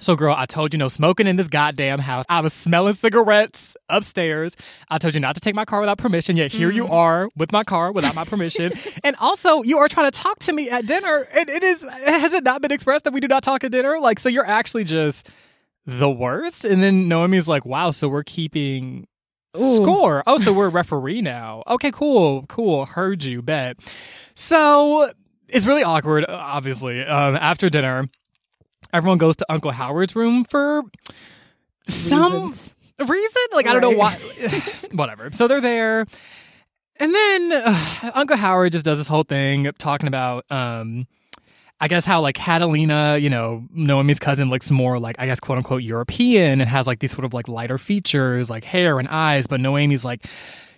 so, 0.00 0.14
girl, 0.14 0.34
I 0.36 0.46
told 0.46 0.74
you 0.74 0.78
no 0.78 0.88
smoking 0.88 1.26
in 1.26 1.36
this 1.36 1.48
goddamn 1.48 2.00
house. 2.00 2.24
I 2.28 2.40
was 2.40 2.52
smelling 2.52 2.94
cigarettes 2.94 3.76
upstairs. 3.88 4.54
I 4.90 4.98
told 4.98 5.14
you 5.14 5.20
not 5.20 5.34
to 5.36 5.40
take 5.40 5.54
my 5.54 5.64
car 5.64 5.80
without 5.80 5.98
permission. 5.98 6.36
Yet 6.36 6.52
here 6.52 6.70
mm. 6.70 6.74
you 6.74 6.88
are 6.88 7.28
with 7.36 7.52
my 7.52 7.64
car 7.64 7.92
without 7.92 8.14
my 8.14 8.24
permission. 8.24 8.72
and 9.04 9.16
also, 9.16 9.62
you 9.62 9.78
are 9.78 9.88
trying 9.88 10.10
to 10.10 10.18
talk 10.18 10.38
to 10.40 10.52
me 10.52 10.70
at 10.70 10.86
dinner. 10.86 11.26
And 11.32 11.48
it 11.48 11.62
is 11.62 11.82
has 11.82 12.32
it 12.32 12.44
not 12.44 12.62
been 12.62 12.72
expressed 12.72 13.04
that 13.04 13.12
we 13.12 13.20
do 13.20 13.28
not 13.28 13.42
talk 13.42 13.64
at 13.64 13.72
dinner? 13.72 13.98
Like, 13.98 14.18
so 14.18 14.28
you're 14.28 14.46
actually 14.46 14.84
just 14.84 15.28
the 15.86 16.10
worst. 16.10 16.64
And 16.64 16.82
then 16.82 17.08
Noemi's 17.08 17.48
like, 17.48 17.64
wow, 17.64 17.90
so 17.90 18.08
we're 18.08 18.24
keeping 18.24 19.06
Ooh. 19.56 19.76
score. 19.76 20.22
Oh, 20.26 20.38
so 20.38 20.52
we're 20.52 20.66
a 20.66 20.70
referee 20.70 21.22
now. 21.22 21.62
Okay, 21.66 21.90
cool, 21.90 22.44
cool. 22.48 22.84
Heard 22.84 23.24
you, 23.24 23.40
bet. 23.40 23.78
So 24.34 25.10
it's 25.48 25.64
really 25.64 25.84
awkward, 25.84 26.26
obviously. 26.28 27.02
Um, 27.02 27.36
after 27.36 27.70
dinner 27.70 28.10
everyone 28.92 29.18
goes 29.18 29.36
to 29.36 29.46
Uncle 29.48 29.70
Howard's 29.70 30.16
room 30.16 30.44
for 30.44 30.82
some 31.86 32.54
reason. 32.98 33.42
Like, 33.52 33.66
right. 33.66 33.68
I 33.68 33.72
don't 33.72 33.80
know 33.82 33.96
why. 33.96 34.14
Whatever. 34.92 35.30
So 35.32 35.48
they're 35.48 35.60
there. 35.60 36.06
And 36.98 37.14
then 37.14 37.52
uh, 37.52 38.10
Uncle 38.14 38.36
Howard 38.36 38.72
just 38.72 38.84
does 38.84 38.98
this 38.98 39.08
whole 39.08 39.24
thing 39.24 39.70
talking 39.78 40.08
about, 40.08 40.50
um, 40.50 41.06
I 41.78 41.88
guess 41.88 42.06
how 42.06 42.22
like 42.22 42.36
Catalina, 42.36 43.18
you 43.18 43.28
know, 43.28 43.64
Noemi's 43.70 44.18
cousin 44.18 44.48
looks 44.48 44.70
more 44.70 44.98
like, 44.98 45.16
I 45.18 45.26
guess, 45.26 45.38
quote 45.40 45.58
unquote, 45.58 45.82
European 45.82 46.60
and 46.62 46.70
has 46.70 46.86
like 46.86 47.00
these 47.00 47.12
sort 47.12 47.26
of 47.26 47.34
like 47.34 47.48
lighter 47.48 47.76
features, 47.76 48.48
like 48.48 48.64
hair 48.64 48.98
and 48.98 49.08
eyes. 49.08 49.46
But 49.46 49.60
Noemi's 49.60 50.04
like, 50.04 50.26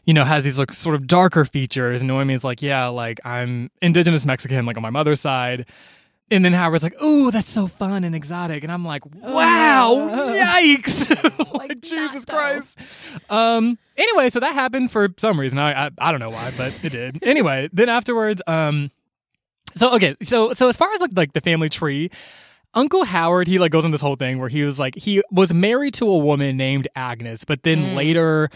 you 0.06 0.14
know, 0.14 0.24
has 0.24 0.42
these 0.42 0.58
like 0.58 0.72
sort 0.72 0.96
of 0.96 1.06
darker 1.06 1.44
features. 1.44 2.00
And 2.00 2.08
Noemi's 2.08 2.42
like, 2.42 2.62
yeah, 2.62 2.86
like 2.88 3.20
I'm 3.24 3.70
indigenous 3.80 4.26
Mexican, 4.26 4.66
like 4.66 4.76
on 4.76 4.82
my 4.82 4.90
mother's 4.90 5.20
side. 5.20 5.66
And 6.30 6.44
then 6.44 6.52
Howard's 6.52 6.82
like, 6.82 7.00
"Ooh, 7.02 7.30
that's 7.30 7.50
so 7.50 7.68
fun 7.68 8.04
and 8.04 8.14
exotic," 8.14 8.62
and 8.62 8.70
I'm 8.70 8.84
like, 8.84 9.02
"Wow, 9.06 10.08
yikes! 10.10 11.52
like, 11.54 11.80
Jesus 11.80 12.24
Christ!" 12.24 12.78
Um. 13.30 13.78
Anyway, 13.96 14.28
so 14.30 14.40
that 14.40 14.52
happened 14.54 14.92
for 14.92 15.08
some 15.16 15.40
reason. 15.40 15.58
I, 15.58 15.86
I 15.86 15.90
I 15.98 16.10
don't 16.10 16.20
know 16.20 16.28
why, 16.28 16.52
but 16.56 16.72
it 16.82 16.90
did. 16.90 17.22
anyway, 17.26 17.68
then 17.72 17.88
afterwards, 17.88 18.42
um. 18.46 18.90
So 19.74 19.94
okay, 19.94 20.16
so 20.22 20.52
so 20.52 20.68
as 20.68 20.76
far 20.76 20.92
as 20.92 21.00
like 21.00 21.12
like 21.14 21.32
the 21.32 21.40
family 21.40 21.70
tree, 21.70 22.10
Uncle 22.74 23.04
Howard, 23.04 23.48
he 23.48 23.58
like 23.58 23.72
goes 23.72 23.86
on 23.86 23.90
this 23.90 24.00
whole 24.00 24.16
thing 24.16 24.38
where 24.38 24.50
he 24.50 24.64
was 24.64 24.78
like 24.78 24.96
he 24.96 25.22
was 25.30 25.52
married 25.52 25.94
to 25.94 26.10
a 26.10 26.18
woman 26.18 26.58
named 26.58 26.88
Agnes, 26.94 27.44
but 27.44 27.62
then 27.62 27.86
mm. 27.86 27.96
later 27.96 28.50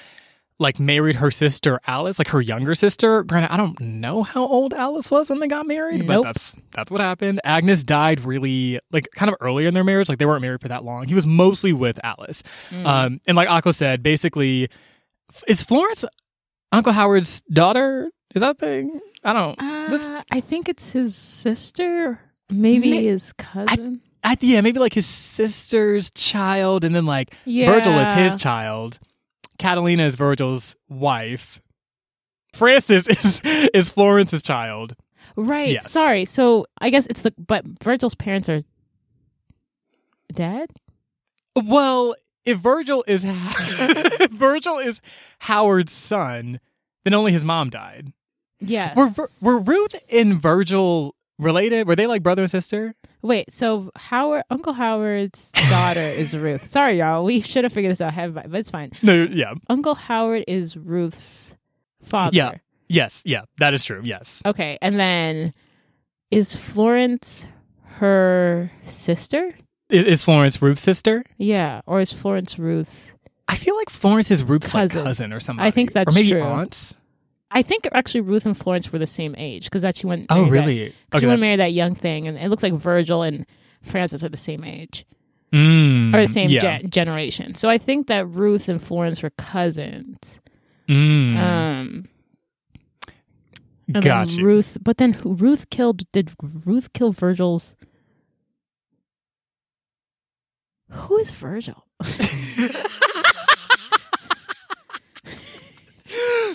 like 0.58 0.78
married 0.78 1.16
her 1.16 1.30
sister 1.30 1.80
Alice, 1.86 2.18
like 2.18 2.28
her 2.28 2.40
younger 2.40 2.74
sister. 2.74 3.22
Granted, 3.24 3.52
I 3.52 3.56
don't 3.56 3.78
know 3.80 4.22
how 4.22 4.46
old 4.46 4.74
Alice 4.74 5.10
was 5.10 5.28
when 5.28 5.40
they 5.40 5.48
got 5.48 5.66
married, 5.66 6.06
nope. 6.06 6.24
but 6.24 6.32
that's 6.32 6.56
that's 6.72 6.90
what 6.90 7.00
happened. 7.00 7.40
Agnes 7.44 7.82
died 7.84 8.20
really 8.20 8.80
like 8.90 9.08
kind 9.14 9.30
of 9.30 9.36
earlier 9.40 9.68
in 9.68 9.74
their 9.74 9.84
marriage. 9.84 10.08
Like 10.08 10.18
they 10.18 10.26
weren't 10.26 10.42
married 10.42 10.60
for 10.60 10.68
that 10.68 10.84
long. 10.84 11.08
He 11.08 11.14
was 11.14 11.26
mostly 11.26 11.72
with 11.72 11.98
Alice. 12.04 12.42
Mm. 12.70 12.86
Um, 12.86 13.20
and 13.26 13.36
like 13.36 13.48
Akko 13.48 13.74
said, 13.74 14.02
basically, 14.02 14.68
is 15.46 15.62
Florence 15.62 16.04
Uncle 16.70 16.92
Howard's 16.92 17.42
daughter? 17.52 18.10
Is 18.34 18.40
that 18.40 18.58
thing? 18.58 19.00
I 19.24 19.32
don't. 19.32 19.60
Uh, 19.60 19.88
this... 19.88 20.08
I 20.30 20.40
think 20.40 20.68
it's 20.68 20.90
his 20.90 21.14
sister, 21.14 22.20
maybe 22.50 23.04
his 23.04 23.32
cousin. 23.34 24.00
I, 24.24 24.32
I, 24.32 24.36
yeah, 24.40 24.60
maybe 24.60 24.78
like 24.78 24.94
his 24.94 25.06
sister's 25.06 26.10
child, 26.10 26.84
and 26.84 26.94
then 26.94 27.06
like 27.06 27.34
yeah. 27.44 27.66
Virgil 27.66 27.98
is 27.98 28.08
his 28.08 28.40
child. 28.40 28.98
Catalina 29.62 30.04
is 30.04 30.16
Virgil's 30.16 30.74
wife. 30.88 31.60
Francis 32.52 33.06
is 33.08 33.40
is 33.72 33.90
Florence's 33.90 34.42
child. 34.42 34.96
Right. 35.36 35.70
Yes. 35.70 35.88
Sorry. 35.88 36.24
So 36.24 36.66
I 36.80 36.90
guess 36.90 37.06
it's 37.06 37.22
the 37.22 37.32
but 37.38 37.64
Virgil's 37.82 38.16
parents 38.16 38.48
are 38.48 38.62
dead. 40.34 40.70
Well, 41.54 42.16
if 42.44 42.58
Virgil 42.58 43.04
is 43.06 43.22
if 43.26 44.30
Virgil 44.32 44.78
is 44.78 45.00
Howard's 45.38 45.92
son, 45.92 46.58
then 47.04 47.14
only 47.14 47.30
his 47.30 47.44
mom 47.44 47.70
died. 47.70 48.12
Yes. 48.58 48.96
Were 48.96 49.10
were 49.40 49.60
Ruth 49.60 49.94
and 50.10 50.42
Virgil 50.42 51.14
related? 51.42 51.86
Were 51.86 51.96
they 51.96 52.06
like 52.06 52.22
brother 52.22 52.42
and 52.42 52.50
sister? 52.50 52.94
Wait, 53.22 53.52
so 53.52 53.90
Howard, 53.96 54.44
Uncle 54.50 54.72
Howard's 54.72 55.50
daughter 55.70 56.00
is 56.00 56.36
Ruth. 56.36 56.66
Sorry, 56.68 56.98
y'all. 56.98 57.24
We 57.24 57.40
should 57.40 57.64
have 57.64 57.72
figured 57.72 57.92
this 57.92 58.00
out, 58.00 58.08
ahead, 58.08 58.34
but 58.34 58.46
it's 58.52 58.70
fine. 58.70 58.92
No, 59.02 59.24
yeah. 59.30 59.54
Uncle 59.68 59.94
Howard 59.94 60.44
is 60.48 60.76
Ruth's 60.76 61.54
father. 62.02 62.34
Yeah. 62.36 62.54
Yes, 62.88 63.22
yeah, 63.24 63.42
that 63.58 63.72
is 63.72 63.84
true. 63.84 64.02
Yes. 64.04 64.42
Okay, 64.44 64.76
and 64.82 65.00
then 65.00 65.54
is 66.30 66.54
Florence 66.56 67.46
her 67.96 68.70
sister? 68.86 69.54
Is, 69.88 70.04
is 70.04 70.22
Florence 70.22 70.60
Ruth's 70.60 70.82
sister? 70.82 71.24
Yeah, 71.38 71.80
or 71.86 72.00
is 72.00 72.12
Florence 72.12 72.58
Ruth's. 72.58 73.12
I 73.48 73.56
feel 73.56 73.76
like 73.76 73.88
Florence 73.88 74.30
is 74.30 74.44
Ruth's 74.44 74.72
Cousin. 74.72 74.98
like 74.98 75.06
cousin 75.06 75.32
or 75.32 75.40
something. 75.40 75.64
I 75.64 75.70
think 75.70 75.92
that's 75.92 76.14
or 76.14 76.18
maybe 76.18 76.30
true. 76.30 76.42
aunts. 76.42 76.94
I 77.52 77.62
think 77.62 77.86
actually 77.92 78.22
Ruth 78.22 78.46
and 78.46 78.56
Florence 78.58 78.90
were 78.92 78.98
the 78.98 79.06
same 79.06 79.34
age 79.36 79.64
because 79.64 79.82
that 79.82 79.96
she 79.96 80.06
went. 80.06 80.26
Oh, 80.30 80.44
really 80.48 80.84
that-? 80.88 80.94
'cause 81.10 81.20
she 81.20 81.26
went 81.26 81.40
marry 81.40 81.56
that 81.56 81.72
young 81.72 81.94
thing, 81.94 82.26
and 82.26 82.38
it 82.38 82.48
looks 82.48 82.62
like 82.62 82.72
Virgil 82.74 83.22
and 83.22 83.44
Francis 83.82 84.24
are 84.24 84.28
the 84.28 84.36
same 84.36 84.64
age 84.64 85.04
mm, 85.52 86.14
or 86.14 86.22
the 86.22 86.28
same 86.28 86.48
yeah. 86.48 86.78
ge- 86.80 86.88
generation. 86.90 87.54
So 87.54 87.68
I 87.68 87.78
think 87.78 88.06
that 88.06 88.26
Ruth 88.26 88.68
and 88.68 88.82
Florence 88.82 89.22
were 89.22 89.30
cousins. 89.30 90.40
Mm, 90.88 91.36
Um, 91.36 92.04
gotcha. 94.00 94.42
Ruth, 94.42 94.78
but 94.80 94.96
then 94.98 95.16
Ruth 95.24 95.68
killed. 95.70 96.10
Did 96.12 96.30
Ruth 96.64 96.92
kill 96.92 97.12
Virgil's? 97.12 97.76
Who 100.90 101.16
is 101.18 101.30
Virgil? 101.30 101.84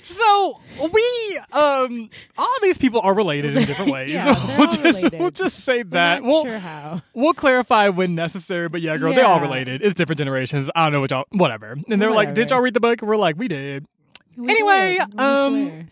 So 0.08 0.60
we, 0.92 1.40
um, 1.52 2.10
all 2.38 2.56
these 2.62 2.78
people 2.78 3.02
are 3.02 3.14
related 3.14 3.58
in 3.58 3.66
different 3.66 3.92
ways. 3.98 4.14
Yeah, 4.14 4.26
we'll 4.58 4.68
just 4.68 4.84
related. 4.84 5.20
we'll 5.20 5.32
just 5.32 5.60
say 5.64 5.84
that. 5.84 6.22
not 6.22 6.24
We'll 6.24 6.44
sure 6.46 6.60
how. 6.60 7.02
we'll 7.14 7.34
clarify 7.34 7.90
when 7.90 8.16
necessary. 8.16 8.70
But 8.70 8.82
yeah, 8.82 8.98
girl, 8.98 9.14
they 9.14 9.22
all 9.22 9.40
related. 9.40 9.82
It's 9.82 9.94
different 9.94 10.18
generations. 10.20 10.70
I 10.76 10.86
don't 10.86 10.94
know 10.94 11.02
what 11.02 11.12
y'all. 11.12 11.26
Whatever. 11.32 11.78
And 11.90 12.02
they're 12.02 12.12
like, 12.12 12.34
"Did 12.34 12.50
y'all 12.52 12.62
read 12.62 12.74
the 12.74 12.80
book?" 12.80 13.02
And 13.02 13.10
we're 13.10 13.18
like, 13.18 13.38
"We 13.38 13.48
did." 13.48 13.86
We 14.36 14.50
Anyway, 14.52 14.98
did. 15.00 15.20
Um. 15.20 15.88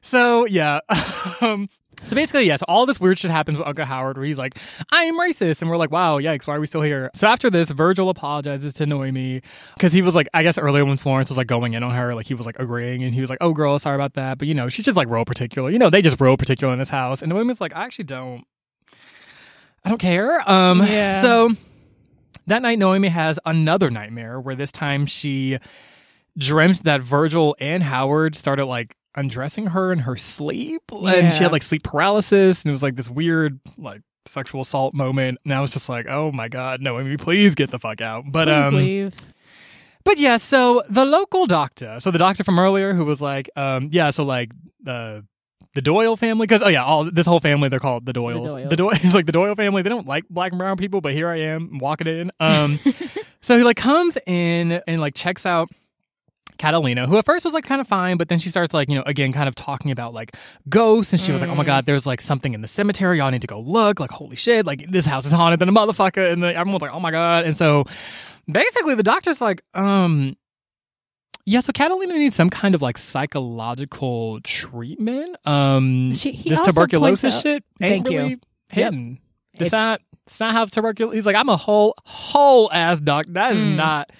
So 0.00 0.46
yeah. 0.46 0.80
um 1.40 1.68
so 2.04 2.14
basically, 2.14 2.44
yes, 2.44 2.62
all 2.68 2.84
this 2.86 3.00
weird 3.00 3.18
shit 3.18 3.30
happens 3.30 3.58
with 3.58 3.66
Uncle 3.66 3.84
Howard 3.84 4.16
where 4.16 4.26
he's 4.26 4.38
like, 4.38 4.58
I'm 4.92 5.18
racist. 5.18 5.62
And 5.62 5.70
we're 5.70 5.76
like, 5.78 5.90
wow, 5.90 6.18
yikes, 6.18 6.46
why 6.46 6.56
are 6.56 6.60
we 6.60 6.66
still 6.66 6.82
here? 6.82 7.10
So 7.14 7.26
after 7.26 7.50
this, 7.50 7.70
Virgil 7.70 8.10
apologizes 8.10 8.74
to 8.74 8.86
Noemi 8.86 9.40
because 9.74 9.92
he 9.92 10.02
was 10.02 10.14
like, 10.14 10.28
I 10.34 10.42
guess 10.42 10.58
earlier 10.58 10.84
when 10.84 10.98
Florence 10.98 11.30
was 11.30 11.38
like 11.38 11.46
going 11.46 11.72
in 11.74 11.82
on 11.82 11.94
her, 11.94 12.14
like 12.14 12.26
he 12.26 12.34
was 12.34 12.46
like 12.46 12.58
agreeing 12.58 13.02
and 13.02 13.14
he 13.14 13.20
was 13.20 13.30
like, 13.30 13.38
oh, 13.40 13.52
girl, 13.52 13.78
sorry 13.78 13.94
about 13.94 14.14
that. 14.14 14.38
But 14.38 14.46
you 14.46 14.54
know, 14.54 14.68
she's 14.68 14.84
just 14.84 14.96
like 14.96 15.08
real 15.08 15.24
particular. 15.24 15.70
You 15.70 15.78
know, 15.78 15.90
they 15.90 16.02
just 16.02 16.20
real 16.20 16.36
particular 16.36 16.72
in 16.72 16.78
this 16.78 16.90
house. 16.90 17.22
And 17.22 17.30
Noemi's 17.30 17.60
like, 17.60 17.74
I 17.74 17.84
actually 17.84 18.04
don't, 18.04 18.44
I 19.84 19.88
don't 19.88 19.98
care. 19.98 20.48
Um, 20.48 20.82
Yeah. 20.82 21.22
So 21.22 21.50
that 22.46 22.62
night, 22.62 22.78
Noemi 22.78 23.08
has 23.08 23.38
another 23.44 23.90
nightmare 23.90 24.40
where 24.40 24.54
this 24.54 24.70
time 24.70 25.06
she 25.06 25.58
dreamt 26.38 26.84
that 26.84 27.00
Virgil 27.00 27.56
and 27.58 27.82
Howard 27.82 28.36
started 28.36 28.66
like 28.66 28.94
undressing 29.16 29.68
her 29.68 29.92
in 29.92 30.00
her 30.00 30.16
sleep 30.16 30.82
and 30.92 31.32
she 31.32 31.42
had 31.42 31.52
like 31.52 31.62
sleep 31.62 31.82
paralysis 31.82 32.62
and 32.62 32.68
it 32.68 32.72
was 32.72 32.82
like 32.82 32.96
this 32.96 33.08
weird 33.10 33.58
like 33.78 34.02
sexual 34.26 34.60
assault 34.60 34.92
moment 34.94 35.38
and 35.44 35.54
I 35.54 35.60
was 35.60 35.70
just 35.70 35.88
like 35.88 36.06
oh 36.08 36.32
my 36.32 36.48
god 36.48 36.80
Noemi 36.80 37.16
please 37.16 37.54
get 37.54 37.70
the 37.70 37.78
fuck 37.78 38.00
out 38.00 38.24
but 38.26 38.46
Please 38.48 38.66
um 38.66 38.74
leave. 38.74 39.14
but 40.04 40.18
yeah 40.18 40.36
so 40.36 40.82
the 40.88 41.04
local 41.04 41.46
doctor 41.46 41.98
so 42.00 42.10
the 42.10 42.18
doctor 42.18 42.44
from 42.44 42.58
earlier 42.58 42.92
who 42.92 43.04
was 43.04 43.22
like 43.22 43.48
um 43.56 43.88
yeah 43.92 44.10
so 44.10 44.24
like 44.24 44.52
the 44.82 45.24
the 45.76 45.82
Doyle 45.82 46.16
family, 46.16 46.46
because 46.46 46.62
oh 46.62 46.68
yeah, 46.68 46.82
all 46.82 47.04
this 47.04 47.26
whole 47.26 47.38
family 47.38 47.68
they're 47.68 47.78
called 47.78 48.06
the 48.06 48.14
Doyles. 48.14 48.46
Doyles. 48.46 48.70
The 48.70 48.76
Doyle, 48.76 48.90
it's 48.94 49.12
like 49.12 49.26
the 49.26 49.32
Doyle 49.32 49.54
family. 49.54 49.82
They 49.82 49.90
don't 49.90 50.06
like 50.06 50.24
black 50.30 50.50
and 50.52 50.58
brown 50.58 50.78
people, 50.78 51.02
but 51.02 51.12
here 51.12 51.28
I 51.28 51.40
am 51.40 51.78
walking 51.78 52.06
in. 52.06 52.32
Um, 52.40 52.80
so 53.42 53.58
he 53.58 53.62
like 53.62 53.76
comes 53.76 54.16
in 54.26 54.80
and 54.88 55.02
like 55.02 55.14
checks 55.14 55.44
out 55.44 55.68
Catalina, 56.58 57.06
who 57.06 57.18
at 57.18 57.24
first 57.26 57.44
was 57.44 57.52
like 57.54 57.64
kind 57.64 57.80
of 57.80 57.86
fine, 57.88 58.16
but 58.16 58.28
then 58.28 58.38
she 58.38 58.48
starts 58.48 58.72
like, 58.72 58.88
you 58.88 58.94
know, 58.94 59.02
again, 59.04 59.30
kind 59.32 59.46
of 59.48 59.54
talking 59.54 59.90
about 59.90 60.14
like 60.14 60.34
ghosts. 60.68 61.12
And 61.12 61.20
she 61.20 61.30
was 61.32 61.40
like, 61.42 61.50
oh 61.50 61.54
my 61.54 61.64
Mm. 61.64 61.66
God, 61.66 61.86
there's 61.86 62.06
like 62.06 62.20
something 62.20 62.54
in 62.54 62.62
the 62.62 62.68
cemetery. 62.68 63.18
Y'all 63.18 63.30
need 63.30 63.42
to 63.42 63.46
go 63.46 63.60
look. 63.60 64.00
Like, 64.00 64.10
holy 64.10 64.36
shit, 64.36 64.64
like 64.64 64.90
this 64.90 65.04
house 65.04 65.26
is 65.26 65.32
haunted 65.32 65.60
than 65.60 65.68
a 65.68 65.72
motherfucker. 65.72 66.32
And 66.32 66.42
then 66.42 66.56
everyone's 66.56 66.80
like, 66.82 66.94
oh 66.94 67.00
my 67.00 67.10
God. 67.10 67.44
And 67.44 67.54
so 67.56 67.84
basically 68.50 68.94
the 68.94 69.02
doctor's 69.02 69.40
like, 69.40 69.62
um, 69.74 70.36
yeah, 71.44 71.60
so 71.60 71.72
Catalina 71.72 72.14
needs 72.14 72.34
some 72.34 72.50
kind 72.50 72.74
of 72.74 72.80
like 72.82 72.96
psychological 72.98 74.40
treatment. 74.42 75.36
Um, 75.44 76.14
She- 76.14 76.32
he 76.32 76.50
this 76.50 76.60
tuberculosis 76.60 77.40
shit 77.40 77.64
ain't 77.80 78.06
Thank 78.06 78.10
you. 78.10 78.18
really 78.18 78.40
Yep. 78.74 78.94
It's, 78.94 79.20
It's- 79.66 79.72
not. 79.72 80.00
It's 80.26 80.40
not 80.40 80.52
how 80.54 80.64
tuberculosis. 80.64 81.14
He's 81.18 81.26
like, 81.26 81.36
I'm 81.36 81.48
a 81.48 81.56
whole 81.56 81.94
whole 82.04 82.68
ass 82.72 82.98
doc. 82.98 83.26
That 83.28 83.54
is 83.54 83.64
Mm. 83.64 83.76
not. 83.76 84.10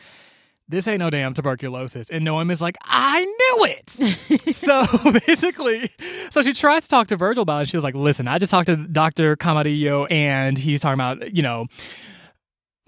This 0.69 0.89
ain't 0.89 0.99
no 0.99 1.11
damn 1.11 1.33
tuberculosis. 1.33 2.11
And 2.11 2.27
Noam 2.27 2.51
is 2.51 2.61
like, 2.61 2.77
I 2.83 3.25
knew 3.25 3.65
it. 3.67 4.55
so 4.57 4.85
basically, 5.27 5.91
so 6.31 6.43
she 6.43 6.53
tries 6.53 6.83
to 6.85 6.89
talk 6.89 7.07
to 7.09 7.17
Virgil 7.17 7.43
about 7.43 7.63
it. 7.63 7.69
She 7.69 7.77
was 7.77 7.85
like, 7.85 7.95
listen, 7.95 8.27
I 8.27 8.39
just 8.39 8.51
talked 8.51 8.67
to 8.67 8.77
Dr. 8.77 9.37
Camarillo 9.37 10.11
and 10.11 10.59
he's 10.59 10.81
talking 10.81 10.95
about, 10.95 11.35
you 11.35 11.43
know, 11.43 11.67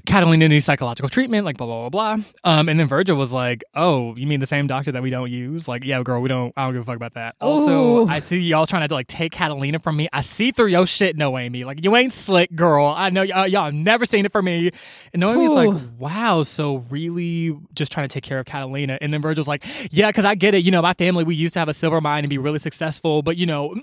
Catalina 0.08 0.48
needs 0.48 0.64
psychological 0.64 1.08
treatment, 1.08 1.44
like 1.44 1.56
blah 1.58 1.66
blah 1.66 1.88
blah 1.88 2.16
blah. 2.16 2.24
Um, 2.42 2.68
and 2.68 2.80
then 2.80 2.88
Virgil 2.88 3.16
was 3.16 3.30
like, 3.30 3.62
"Oh, 3.74 4.16
you 4.16 4.26
mean 4.26 4.40
the 4.40 4.46
same 4.46 4.66
doctor 4.66 4.90
that 4.92 5.02
we 5.02 5.10
don't 5.10 5.30
use? 5.30 5.68
Like, 5.68 5.84
yeah, 5.84 6.02
girl, 6.02 6.22
we 6.22 6.28
don't. 6.28 6.52
I 6.56 6.64
don't 6.64 6.72
give 6.72 6.82
a 6.82 6.84
fuck 6.86 6.96
about 6.96 7.14
that. 7.14 7.36
Also, 7.40 8.00
Ooh. 8.04 8.08
I 8.08 8.20
see 8.20 8.38
y'all 8.38 8.66
trying 8.66 8.88
to 8.88 8.94
like 8.94 9.06
take 9.06 9.32
Catalina 9.32 9.78
from 9.78 9.96
me. 9.96 10.08
I 10.12 10.22
see 10.22 10.50
through 10.50 10.68
your 10.68 10.86
shit, 10.86 11.16
Noemi. 11.16 11.64
Like, 11.64 11.84
you 11.84 11.94
ain't 11.94 12.12
slick, 12.12 12.54
girl. 12.54 12.86
I 12.86 13.10
know 13.10 13.22
y'all, 13.22 13.46
y'all 13.46 13.66
have 13.66 13.74
never 13.74 14.06
seen 14.06 14.24
it 14.24 14.32
from 14.32 14.46
me. 14.46 14.70
And 15.12 15.20
Noemi's 15.20 15.50
like, 15.52 15.70
wow, 15.98 16.42
so 16.42 16.78
really 16.88 17.54
just 17.74 17.92
trying 17.92 18.08
to 18.08 18.12
take 18.12 18.24
care 18.24 18.38
of 18.38 18.46
Catalina. 18.46 18.96
And 19.02 19.12
then 19.12 19.20
Virgil's 19.20 19.48
like, 19.48 19.64
yeah, 19.90 20.08
because 20.08 20.24
I 20.24 20.34
get 20.34 20.54
it. 20.54 20.64
You 20.64 20.70
know, 20.70 20.80
my 20.80 20.94
family, 20.94 21.24
we 21.24 21.34
used 21.34 21.52
to 21.52 21.58
have 21.58 21.68
a 21.68 21.74
silver 21.74 22.00
mine 22.00 22.24
and 22.24 22.30
be 22.30 22.38
really 22.38 22.58
successful, 22.58 23.20
but 23.22 23.36
you 23.36 23.44
know, 23.44 23.74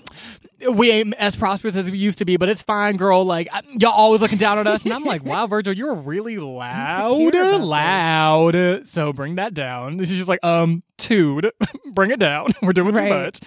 we 0.70 0.90
ain't 0.90 1.14
as 1.14 1.36
prosperous 1.36 1.76
as 1.76 1.90
we 1.90 1.98
used 1.98 2.18
to 2.18 2.24
be, 2.24 2.36
but 2.36 2.48
it's 2.48 2.62
fine, 2.62 2.96
girl. 2.96 3.24
Like, 3.24 3.48
I- 3.52 3.62
y'all 3.78 3.92
always 3.92 4.20
looking 4.20 4.38
down 4.38 4.58
on 4.58 4.66
us. 4.66 4.84
And 4.84 4.92
I'm 4.92 5.04
like, 5.04 5.24
wow, 5.24 5.46
Virgil, 5.46 5.72
you're 5.72 5.94
really 6.16 6.38
loud, 6.38 7.60
loud. 7.60 8.86
So 8.86 9.12
bring 9.12 9.36
that 9.36 9.54
down. 9.54 9.98
She's 9.98 10.10
just 10.10 10.28
like, 10.28 10.44
um, 10.44 10.82
dude, 10.98 11.50
bring 11.92 12.10
it 12.10 12.18
down. 12.18 12.48
We're 12.62 12.72
doing 12.72 12.94
too 12.94 13.08
much. 13.08 13.40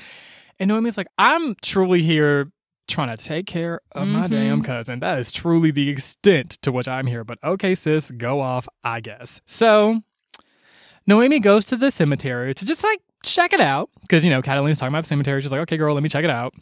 And 0.60 0.68
Noemi's 0.68 0.98
like, 0.98 1.08
I'm 1.18 1.56
truly 1.62 2.02
here 2.02 2.52
trying 2.88 3.16
to 3.16 3.24
take 3.24 3.46
care 3.46 3.82
of 3.92 4.08
my 4.08 4.28
Mhm. 4.28 4.32
damn 4.32 4.62
cousin. 4.64 5.00
That 5.00 5.20
is 5.20 5.32
truly 5.32 5.72
the 5.72 5.90
extent 5.90 6.52
to 6.64 6.72
which 6.72 6.88
I'm 6.88 7.06
here. 7.08 7.24
But 7.24 7.38
okay, 7.44 7.76
sis, 7.76 8.10
go 8.12 8.42
off, 8.42 8.68
I 8.84 9.00
guess. 9.00 9.42
So 9.46 10.02
Noemi 11.08 11.40
goes 11.40 11.66
to 11.66 11.76
the 11.76 11.92
cemetery 11.92 12.54
to 12.54 12.66
just 12.66 12.84
like 12.84 13.00
check 13.24 13.54
it 13.54 13.60
out. 13.62 13.90
Because, 14.02 14.24
you 14.24 14.30
know, 14.32 14.42
Catalina's 14.42 14.80
talking 14.80 14.94
about 14.94 15.04
the 15.04 15.08
cemetery. 15.10 15.42
She's 15.42 15.52
like, 15.52 15.62
okay, 15.62 15.78
girl, 15.78 15.94
let 15.94 16.04
me 16.04 16.10
check 16.10 16.24
it 16.24 16.30
out. 16.30 16.54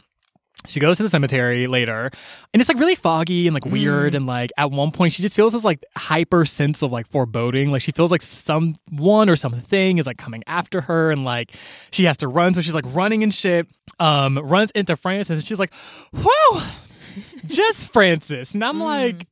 She 0.66 0.80
goes 0.80 0.96
to 0.96 1.04
the 1.04 1.08
cemetery 1.08 1.66
later, 1.68 2.10
and 2.52 2.60
it's 2.60 2.68
like 2.68 2.78
really 2.78 2.96
foggy 2.96 3.46
and 3.46 3.54
like 3.54 3.64
weird. 3.64 4.14
And 4.16 4.26
like 4.26 4.50
at 4.58 4.70
one 4.72 4.90
point, 4.90 5.12
she 5.12 5.22
just 5.22 5.36
feels 5.36 5.52
this 5.52 5.64
like 5.64 5.84
hyper 5.96 6.44
sense 6.44 6.82
of 6.82 6.90
like 6.90 7.06
foreboding. 7.06 7.70
Like 7.70 7.80
she 7.80 7.92
feels 7.92 8.10
like 8.10 8.22
someone 8.22 9.30
or 9.30 9.36
something 9.36 9.98
is 9.98 10.06
like 10.06 10.18
coming 10.18 10.42
after 10.46 10.80
her, 10.80 11.10
and 11.12 11.24
like 11.24 11.52
she 11.92 12.04
has 12.04 12.16
to 12.18 12.28
run. 12.28 12.54
So 12.54 12.60
she's 12.60 12.74
like 12.74 12.84
running 12.88 13.22
and 13.22 13.32
shit. 13.32 13.68
Um, 14.00 14.36
runs 14.36 14.70
into 14.72 14.96
Francis, 14.96 15.38
and 15.38 15.46
she's 15.46 15.60
like, 15.60 15.72
"Whoa, 16.12 16.62
just 17.46 17.92
Francis." 17.92 18.52
And 18.52 18.64
I'm 18.64 18.80
like, 18.80 19.27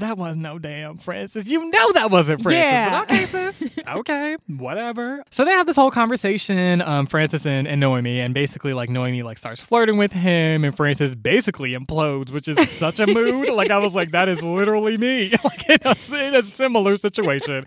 "That 0.00 0.18
was 0.18 0.36
no 0.36 0.58
damn 0.58 0.98
Francis. 0.98 1.48
You 1.48 1.70
know 1.70 1.92
that 1.92 2.10
wasn't 2.10 2.42
Francis." 2.42 2.60
Yeah. 2.60 2.90
But 2.90 3.10
okay, 3.10 3.26
sis. 3.26 3.68
okay, 3.88 4.36
whatever. 4.46 5.22
So 5.30 5.44
they 5.44 5.52
have 5.52 5.66
this 5.66 5.76
whole 5.76 5.90
conversation, 5.90 6.82
um, 6.82 7.06
Francis 7.06 7.46
and, 7.46 7.66
and 7.66 7.80
Noemi, 7.80 8.20
and 8.20 8.34
basically 8.34 8.72
like 8.74 8.90
Noemi 8.90 9.22
like 9.22 9.38
starts 9.38 9.62
flirting 9.62 9.96
with 9.96 10.12
him, 10.12 10.64
and 10.64 10.76
Francis 10.76 11.14
basically 11.14 11.72
implodes, 11.72 12.30
which 12.30 12.48
is 12.48 12.68
such 12.70 12.98
a 12.98 13.06
mood. 13.06 13.48
Like 13.60 13.70
I 13.70 13.78
was 13.78 13.94
like, 13.94 14.12
that 14.12 14.28
is 14.28 14.42
literally 14.42 14.96
me, 14.96 15.32
like 15.44 15.68
in 15.68 15.78
a, 15.84 16.26
in 16.28 16.34
a 16.34 16.42
similar 16.42 16.96
situation. 16.96 17.66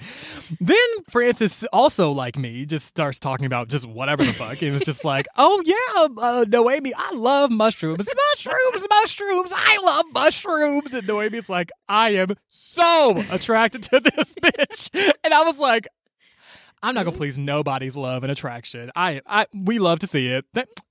then 0.60 0.78
Francis 1.10 1.64
also 1.66 2.12
like 2.12 2.36
me 2.38 2.66
just 2.66 2.88
starts 2.88 3.20
talking 3.20 3.46
about 3.46 3.68
just 3.68 3.88
whatever 3.88 4.24
the 4.24 4.34
fuck. 4.34 4.64
It 4.64 4.72
was 4.72 4.82
just 4.82 5.06
like, 5.06 5.28
oh 5.38 5.62
yeah, 5.66 6.08
uh, 6.24 6.46
Noemi, 6.48 6.94
I 6.96 7.12
love 7.14 7.52
mushrooms, 7.52 8.08
mushrooms, 8.36 8.88
mushrooms. 8.90 9.52
I 9.56 9.78
love 9.84 10.06
mushrooms, 10.14 10.94
and 10.94 11.06
Noemi's 11.08 11.50
like, 11.50 11.70
I 11.88 12.12
am 12.12 12.23
so 12.50 13.24
attracted 13.32 13.84
to 13.84 14.00
this 14.00 14.36
bitch, 14.42 15.14
and 15.24 15.34
I 15.34 15.44
was 15.44 15.58
like. 15.58 15.88
I'm 16.86 16.94
not 16.96 17.04
gonna 17.06 17.12
mm-hmm. 17.12 17.18
please 17.20 17.38
nobody's 17.38 17.96
love 17.96 18.24
and 18.24 18.32
attraction. 18.34 18.92
I, 18.94 19.22
I, 19.26 19.46
we 19.54 19.80
love 19.80 20.00
to 20.00 20.08
see 20.08 20.28
it. 20.28 20.44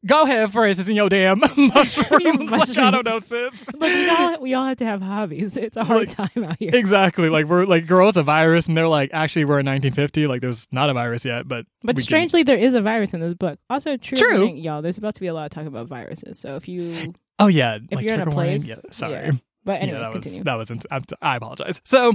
Go 0.06 0.22
ahead, 0.22 0.50
Francis, 0.50 0.88
in 0.88 0.96
your 0.96 1.10
damn 1.10 1.38
mushrooms. 1.58 2.50
Like, 2.50 2.78
I 2.78 2.90
don't 2.90 3.04
know, 3.04 3.18
sis. 3.18 3.52
Look, 3.74 3.82
we 3.82 4.08
all 4.08 4.40
we 4.40 4.54
all 4.54 4.64
have 4.64 4.78
to 4.78 4.86
have 4.86 5.02
hobbies. 5.02 5.54
It's 5.58 5.76
a 5.76 5.84
hard 5.84 6.08
Like- 6.18 6.32
time 6.32 6.44
out 6.44 6.56
here. 6.58 6.70
Exactly. 6.72 7.28
Like 7.28 7.44
we're 7.44 7.66
like, 7.66 7.86
girl, 7.86 8.08
it's 8.08 8.16
a 8.16 8.22
virus, 8.22 8.68
and 8.68 8.74
they're 8.74 8.88
like, 8.88 9.10
actually, 9.12 9.44
we're 9.44 9.58
in 9.60 9.66
1950. 9.66 10.26
Like, 10.28 10.40
there's 10.40 10.66
not 10.72 10.88
a 10.88 10.94
virus 10.94 11.26
yet, 11.26 11.46
but 11.46 11.66
But 11.82 11.96
we 11.96 12.00
can- 12.00 12.04
strangely, 12.04 12.42
there 12.42 12.56
is 12.56 12.72
a 12.72 12.80
virus 12.80 13.12
in 13.12 13.20
this 13.20 13.34
book. 13.34 13.58
Also, 13.68 13.98
true, 13.98 14.16
True. 14.16 14.38
warning, 14.38 14.56
y'all. 14.56 14.80
There's 14.80 14.96
about 14.96 15.12
to 15.16 15.20
be 15.20 15.26
a 15.26 15.34
lot 15.34 15.44
of 15.44 15.50
talk 15.50 15.66
about 15.66 15.88
viruses. 15.88 16.38
So 16.38 16.56
if 16.56 16.68
you, 16.68 17.12
oh 17.38 17.48
yeah, 17.48 17.74
if 17.90 17.96
like 17.96 18.06
you're 18.06 18.14
in 18.14 18.26
a 18.26 18.30
place, 18.30 18.66
Yeah, 18.66 18.76
sorry. 18.92 19.12
yeah. 19.12 19.30
But 19.64 19.80
anyway, 19.80 19.98
yeah, 19.98 20.04
that 20.04 20.12
continue. 20.12 20.38
was 20.40 20.44
that 20.44 20.54
was. 20.54 20.70
ins- 20.70 21.14
I 21.20 21.36
apologize. 21.36 21.80
So, 21.84 22.14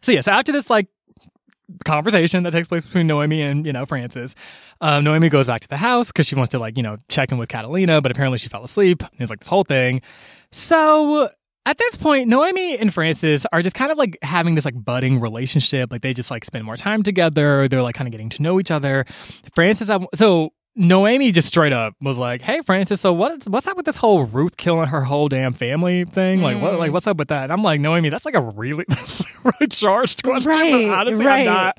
so 0.00 0.12
yeah. 0.12 0.20
So 0.20 0.32
after 0.32 0.52
this 0.52 0.70
like 0.70 0.88
conversation 1.84 2.42
that 2.44 2.50
takes 2.50 2.68
place 2.68 2.84
between 2.84 3.06
Noemi 3.06 3.42
and 3.42 3.66
you 3.66 3.72
know 3.72 3.86
Francis. 3.86 4.34
Um, 4.80 5.04
Noemi 5.04 5.28
goes 5.28 5.46
back 5.46 5.60
to 5.62 5.68
the 5.68 5.76
house 5.76 6.08
because 6.08 6.26
she 6.26 6.34
wants 6.34 6.50
to 6.50 6.58
like 6.58 6.76
you 6.76 6.82
know 6.82 6.98
check 7.08 7.32
in 7.32 7.38
with 7.38 7.48
Catalina, 7.48 8.00
but 8.00 8.10
apparently 8.10 8.38
she 8.38 8.48
fell 8.48 8.64
asleep. 8.64 9.02
It's 9.18 9.30
like 9.30 9.40
this 9.40 9.48
whole 9.48 9.64
thing. 9.64 10.02
So 10.50 11.30
at 11.64 11.78
this 11.78 11.96
point, 11.96 12.28
Noemi 12.28 12.76
and 12.78 12.92
Francis 12.92 13.46
are 13.52 13.62
just 13.62 13.76
kind 13.76 13.92
of 13.92 13.98
like 13.98 14.18
having 14.22 14.54
this 14.54 14.64
like 14.64 14.82
budding 14.84 15.20
relationship. 15.20 15.92
Like 15.92 16.02
they 16.02 16.12
just 16.12 16.30
like 16.30 16.44
spend 16.44 16.64
more 16.64 16.76
time 16.76 17.02
together. 17.02 17.68
They're 17.68 17.82
like 17.82 17.94
kind 17.94 18.08
of 18.08 18.12
getting 18.12 18.30
to 18.30 18.42
know 18.42 18.58
each 18.58 18.70
other. 18.70 19.04
Francis, 19.54 19.90
so 20.14 20.52
Noemi 20.74 21.32
just 21.32 21.48
straight 21.48 21.72
up 21.72 21.94
was 22.00 22.18
like, 22.18 22.40
"Hey, 22.40 22.60
Francis, 22.64 23.00
so 23.00 23.12
what's 23.12 23.46
what's 23.46 23.66
up 23.66 23.76
with 23.76 23.84
this 23.86 23.98
whole 23.98 24.24
Ruth 24.24 24.56
killing 24.56 24.88
her 24.88 25.02
whole 25.02 25.28
damn 25.28 25.52
family 25.52 26.04
thing? 26.04 26.40
Like, 26.40 26.60
what 26.62 26.78
like 26.78 26.92
what's 26.92 27.06
up 27.06 27.18
with 27.18 27.28
that?" 27.28 27.44
And 27.44 27.52
I'm 27.52 27.62
like, 27.62 27.80
Noemi, 27.80 28.08
that's 28.08 28.24
like 28.24 28.34
a 28.34 28.40
really 28.40 28.84
that's 28.88 29.20
a 29.20 29.24
really 29.44 29.66
charged 29.68 30.22
question. 30.22 30.50
Right, 30.50 30.88
honestly, 30.88 31.26
right. 31.26 31.40
I'm 31.40 31.54
not 31.54 31.78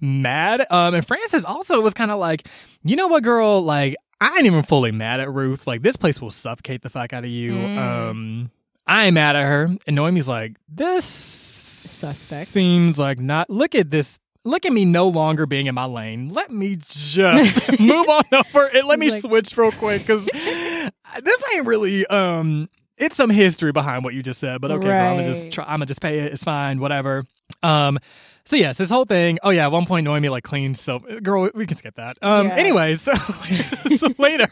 mad. 0.00 0.66
Um, 0.70 0.94
and 0.94 1.06
Francis 1.06 1.44
also 1.44 1.80
was 1.80 1.94
kind 1.94 2.10
of 2.10 2.18
like, 2.18 2.48
you 2.82 2.96
know 2.96 3.08
what, 3.08 3.22
girl, 3.22 3.62
like. 3.62 3.96
I 4.20 4.36
ain't 4.36 4.46
even 4.46 4.62
fully 4.62 4.92
mad 4.92 5.18
at 5.18 5.32
Ruth. 5.32 5.66
Like 5.66 5.82
this 5.82 5.96
place 5.96 6.20
will 6.20 6.30
suffocate 6.30 6.82
the 6.82 6.88
fuck 6.88 7.12
out 7.12 7.24
of 7.24 7.30
you. 7.30 7.54
Mm. 7.54 7.76
Um, 7.76 8.50
I 8.86 9.06
ain't 9.06 9.14
mad 9.14 9.34
at 9.34 9.42
her. 9.42 9.76
And 9.84 9.96
Noemi's 9.96 10.28
like, 10.28 10.58
this 10.68 11.04
Suspect. 11.04 12.46
seems 12.46 13.00
like 13.00 13.18
not. 13.18 13.50
Look 13.50 13.74
at 13.74 13.90
this. 13.90 14.20
Look 14.44 14.66
at 14.66 14.72
me 14.72 14.84
no 14.84 15.06
longer 15.08 15.46
being 15.46 15.66
in 15.66 15.74
my 15.74 15.84
lane. 15.84 16.30
Let 16.30 16.50
me 16.50 16.76
just 16.88 17.78
move 17.80 18.08
on 18.08 18.24
over 18.32 18.66
and 18.66 18.86
let 18.88 18.98
me 18.98 19.10
Like- 19.10 19.22
switch 19.22 19.56
real 19.56 19.70
quick 19.72 20.02
because 20.02 20.24
this 21.22 21.42
ain't 21.54 21.66
really. 21.66 22.04
Um, 22.06 22.68
it's 22.98 23.16
some 23.16 23.30
history 23.30 23.72
behind 23.72 24.04
what 24.04 24.14
you 24.14 24.22
just 24.22 24.40
said, 24.40 24.60
but 24.60 24.70
okay, 24.72 24.86
girl, 24.86 25.00
I'm 25.10 25.16
gonna 25.20 25.32
just 25.32 25.50
try. 25.50 25.64
I'm 25.64 25.74
gonna 25.78 25.86
just 25.86 26.00
pay 26.02 26.20
it. 26.20 26.32
It's 26.32 26.44
fine, 26.44 26.78
whatever. 26.80 27.24
Um, 27.62 27.98
so 28.44 28.56
yes, 28.56 28.76
this 28.78 28.90
whole 28.90 29.04
thing. 29.04 29.38
Oh 29.44 29.50
yeah, 29.50 29.64
at 29.66 29.72
one 29.72 29.86
point 29.86 30.04
Noemi 30.04 30.28
like 30.28 30.42
cleans 30.44 30.80
soap. 30.80 31.04
Girl, 31.22 31.48
we 31.54 31.66
can 31.66 31.76
skip 31.76 31.94
that. 31.96 32.18
Um, 32.22 32.48
Yeah. 32.48 32.54
anyway, 32.56 32.94
so 32.96 33.14
so 33.96 34.08
later, 34.18 34.48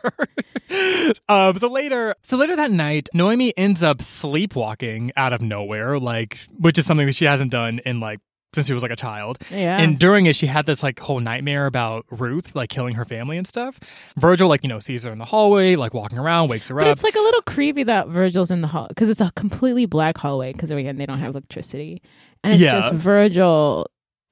um, 1.29 1.59
so 1.59 1.69
later, 1.69 2.15
so 2.23 2.37
later 2.37 2.57
that 2.57 2.71
night, 2.71 3.09
Noemi 3.15 3.53
ends 3.57 3.83
up 3.83 4.01
sleepwalking 4.03 5.11
out 5.17 5.33
of 5.33 5.41
nowhere, 5.43 5.99
like 5.99 6.39
which 6.59 6.79
is 6.79 6.87
something 6.87 7.07
that 7.07 7.15
she 7.15 7.25
hasn't 7.25 7.51
done 7.51 7.81
in 7.85 8.01
like 8.01 8.21
since 8.55 8.67
she 8.67 8.73
was 8.73 8.83
like 8.83 8.91
a 8.93 8.97
child. 8.97 9.39
Yeah. 9.51 9.79
And 9.79 9.99
during 9.99 10.27
it, 10.27 10.35
she 10.37 10.47
had 10.47 10.67
this 10.67 10.83
like 10.83 10.99
whole 10.99 11.21
nightmare 11.21 11.67
about 11.67 12.05
Ruth 12.11 12.55
like 12.55 12.69
killing 12.71 12.95
her 12.97 13.05
family 13.05 13.37
and 13.37 13.47
stuff. 13.47 13.79
Virgil 14.17 14.49
like 14.49 14.63
you 14.65 14.69
know 14.69 14.81
sees 14.81 15.05
her 15.05 15.13
in 15.13 15.19
the 15.19 15.25
hallway, 15.25 15.77
like 15.77 15.95
walking 15.95 16.19
around, 16.19 16.49
wakes 16.49 16.69
her 16.69 16.75
but 16.75 16.87
up. 16.87 16.93
it's 16.93 17.05
like 17.05 17.15
a 17.15 17.21
little 17.21 17.43
creepy 17.43 17.83
that 17.85 18.09
Virgil's 18.09 18.51
in 18.51 18.61
the 18.61 18.69
hall 18.69 18.87
because 18.89 19.09
it's 19.09 19.21
a 19.21 19.31
completely 19.37 19.87
black 19.87 20.19
hallway 20.19 20.53
because 20.53 20.71
again 20.71 20.97
they 20.97 21.07
don't 21.07 21.19
have 21.21 21.31
electricity, 21.31 22.03
and 22.43 22.53
it's 22.53 22.63
Yeah. 22.63 22.73
just 22.73 22.93
Virgil 22.95 23.87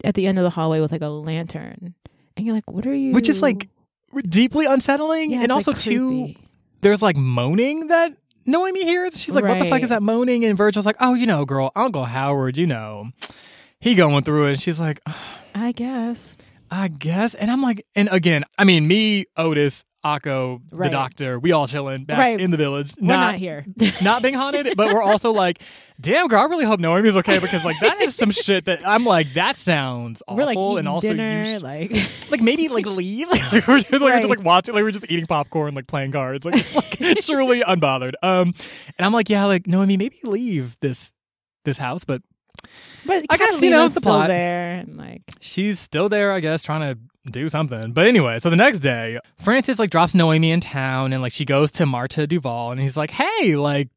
at 0.04 0.14
the 0.14 0.26
end 0.26 0.38
of 0.38 0.44
the 0.44 0.50
hallway 0.50 0.80
with 0.80 0.92
like 0.92 1.02
a 1.02 1.08
lantern, 1.08 1.94
and 2.36 2.46
you're 2.46 2.54
like, 2.54 2.70
"What 2.70 2.86
are 2.86 2.94
you?" 2.94 3.12
Which 3.12 3.28
is, 3.28 3.42
like, 3.42 3.68
deeply 4.28 4.66
unsettling, 4.66 5.32
Yeah, 5.32 5.42
and 5.42 5.52
also 5.52 5.72
like, 5.72 5.80
too. 5.80 6.34
there's 6.80 7.02
like 7.02 7.16
moaning 7.16 7.88
that 7.88 8.16
Noemi 8.46 8.84
hears. 8.84 9.20
She's 9.20 9.34
like, 9.34 9.44
"What 9.44 9.58
the 9.58 9.68
fuck 9.68 9.82
is 9.82 9.88
that 9.90 10.02
moaning?" 10.02 10.44
And 10.44 10.56
Virgil's 10.56 10.86
like, 10.86 10.96
"Oh, 11.00 11.14
you 11.14 11.26
know, 11.26 11.44
girl, 11.44 11.70
Uncle 11.76 12.04
Howard, 12.06 12.56
you 12.56 12.66
know, 12.66 13.10
he 13.80 13.94
going 13.94 14.24
through 14.24 14.46
it." 14.46 14.50
And 14.52 14.60
she's 14.60 14.80
like, 14.80 15.00
I 15.54 15.72
guess. 15.72 16.36
"I 16.70 16.88
guess." 16.88 17.34
And 17.34 17.50
I'm 17.50 17.62
like, 17.62 17.84
and 17.94 18.08
again, 18.12 18.44
I 18.58 18.64
mean, 18.64 18.86
me, 18.86 19.26
Otis, 19.36 19.84
Akko, 20.04 20.60
the 20.70 20.88
doctor, 20.88 21.38
we 21.40 21.50
all 21.52 21.66
chilling 21.66 22.04
back 22.04 22.18
Right. 22.18 22.40
in 22.40 22.52
the 22.52 22.56
village, 22.56 22.92
We're 23.00 23.08
not, 23.08 23.34
here. 23.34 23.66
not 24.02 24.22
being 24.22 24.34
haunted, 24.34 24.74
but 24.76 24.94
we're 24.94 25.02
also 25.02 25.32
like, 25.32 25.60
"Damn, 26.00 26.28
girl, 26.28 26.40
I 26.40 26.44
really 26.44 26.64
hope 26.64 26.78
Noemi's 26.78 27.16
okay," 27.16 27.40
because 27.40 27.64
like 27.64 27.76
that 27.80 28.00
is 28.00 28.14
some 28.14 28.30
shit 28.30 28.66
that 28.66 28.86
I'm 28.86 29.04
like, 29.04 29.32
that 29.34 29.56
sounds 29.56 30.22
awful, 30.28 30.36
We're 30.36 30.44
like 30.44 30.78
and 30.78 30.86
also 30.88 31.08
dinner, 31.08 31.42
you 31.42 31.58
sh- 31.58 31.62
like 31.62 31.92
like 32.30 32.40
maybe 32.40 32.68
like 32.68 32.86
leave. 32.86 33.28
like 33.52 33.66
we're 33.66 33.80
just, 33.80 33.90
like, 33.90 34.00
we're 34.00 34.16
just 34.20 34.28
like 34.28 34.44
watching, 34.44 34.74
like 34.74 34.84
we're 34.84 34.92
just 34.92 35.06
eating 35.10 35.26
popcorn, 35.26 35.74
like 35.74 35.88
playing 35.88 36.12
cards, 36.12 36.46
like 36.46 36.54
it's 36.56 36.76
like 36.76 37.18
truly 37.24 37.60
unbothered. 37.62 38.12
Um, 38.22 38.54
and 38.98 39.04
I'm 39.04 39.12
like, 39.12 39.28
yeah, 39.28 39.46
like 39.46 39.66
Noemi, 39.66 39.96
maybe 39.96 40.18
leave 40.22 40.76
this 40.80 41.12
this 41.64 41.76
house, 41.76 42.04
but 42.04 42.22
But 43.06 43.24
I 43.30 43.36
guess, 43.36 43.62
you 43.62 43.70
know, 43.70 43.84
the 43.84 43.90
still 43.90 44.02
plot. 44.02 44.28
there, 44.28 44.72
and 44.72 44.96
like 44.96 45.22
she's 45.40 45.78
still 45.78 46.08
there, 46.08 46.32
I 46.32 46.40
guess, 46.40 46.62
trying 46.62 46.94
to 46.94 47.30
do 47.30 47.48
something. 47.48 47.92
But 47.92 48.06
anyway, 48.06 48.38
so 48.38 48.50
the 48.50 48.56
next 48.56 48.80
day, 48.80 49.18
Francis 49.40 49.78
like 49.78 49.90
drops 49.90 50.14
Noemi 50.14 50.50
in 50.50 50.60
town, 50.60 51.12
and 51.12 51.22
like 51.22 51.32
she 51.32 51.44
goes 51.44 51.70
to 51.72 51.86
Marta 51.86 52.26
Duval, 52.26 52.72
and 52.72 52.80
he's 52.80 52.96
like, 52.96 53.10
hey, 53.10 53.56
like. 53.56 53.88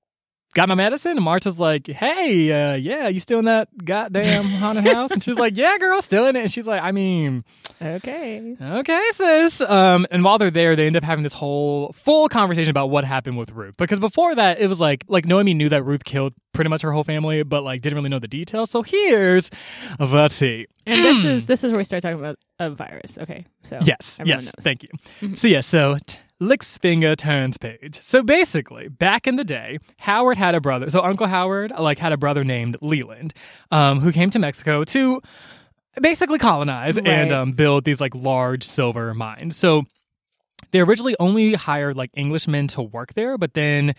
Got 0.54 0.68
my 0.70 0.76
medicine? 0.76 1.12
And 1.18 1.24
Marta's 1.24 1.60
like, 1.60 1.88
hey, 1.88 2.52
uh, 2.52 2.76
yeah, 2.76 3.08
you 3.08 3.20
still 3.20 3.40
in 3.40 3.46
that 3.46 3.70
goddamn 3.86 4.44
haunted 4.46 4.86
house? 4.86 5.12
And 5.12 5.24
she's 5.24 5.38
like, 5.38 5.56
yeah, 5.56 5.78
girl, 5.78 6.02
still 6.02 6.28
in 6.28 6.36
it. 6.36 6.42
And 6.42 6.52
she's 6.52 6.68
like, 6.68 6.84
I 6.84 6.92
mean, 6.92 7.44
okay, 7.82 8.56
Okay, 8.62 9.02
sis. 9.14 9.62
Um, 9.62 10.06
and 10.12 10.24
while 10.24 10.38
they're 10.38 10.52
there, 10.52 10.76
they 10.76 10.88
end 10.88 10.96
up 10.98 11.04
having 11.04 11.24
this 11.24 11.34
whole 11.34 11.94
full 11.94 12.28
conversation 12.30 12.70
about 12.70 12.88
what 12.88 13.04
happened 13.06 13.38
with 13.38 13.52
Ruth. 13.52 13.76
Because 13.78 14.00
before 14.00 14.36
that, 14.36 14.60
it 14.60 14.68
was 14.68 14.80
like 14.80 15.04
like 15.08 15.26
Noemi 15.26 15.54
knew 15.54 15.70
that 15.70 15.84
Ruth 15.84 16.04
killed 16.04 16.34
pretty 16.54 16.70
much 16.70 16.82
her 16.82 16.92
whole 16.92 17.04
family, 17.06 17.44
but 17.44 17.64
like 17.64 17.82
didn't 17.82 17.98
really 17.98 18.10
know 18.10 18.20
the 18.20 18.28
details. 18.28 18.70
So 18.72 18.82
here's 18.82 19.50
the 20.00 20.28
tea. 20.28 20.68
and 20.86 21.04
this 21.04 21.24
is 21.24 21.46
this 21.46 21.64
is 21.64 21.72
where 21.72 21.80
we 21.80 21.84
start 21.86 22.04
talking 22.04 22.20
about 22.20 22.38
a 22.60 22.70
virus. 22.70 23.18
Okay, 23.18 23.46
so 23.64 23.80
Yes, 23.84 24.20
yes. 24.24 24.46
knows. 24.46 24.52
Thank 24.62 24.84
you. 24.84 24.90
Mhm. 25.22 25.38
So 25.38 25.48
yeah, 25.48 25.62
so 25.62 25.98
t- 26.06 26.18
licks 26.42 26.78
finger 26.78 27.16
turns 27.16 27.58
page. 27.58 28.02
So 28.02 28.24
basically, 28.24 28.90
back 28.90 29.28
in 29.28 29.38
the 29.38 29.44
day, 29.46 29.80
Howard 29.98 30.38
had 30.38 30.56
a 30.56 30.60
brother. 30.60 30.90
So 30.90 31.02
Uncle 31.02 31.28
Howard 31.28 31.72
like 31.80 32.00
had 32.00 32.12
a 32.12 32.18
brother 32.18 32.44
named 32.44 32.76
Leland, 32.82 33.34
um, 33.72 34.00
who 34.02 34.12
came 34.12 34.30
to 34.32 34.40
Mexico 34.40 34.84
to 34.84 35.22
basically 36.02 36.40
colonize 36.40 36.96
Right. 36.98 37.08
and 37.08 37.32
um, 37.32 37.52
build 37.54 37.86
these 37.86 38.02
like 38.02 38.16
large 38.16 38.64
silver 38.64 39.14
mines. 39.14 39.56
So 39.56 39.84
they 40.72 40.80
originally 40.80 41.16
only 41.20 41.54
hired 41.54 41.96
like 41.96 42.10
Englishmen 42.18 42.68
to 42.70 42.82
work 42.82 43.14
there, 43.14 43.38
but 43.38 43.54
then 43.54 43.94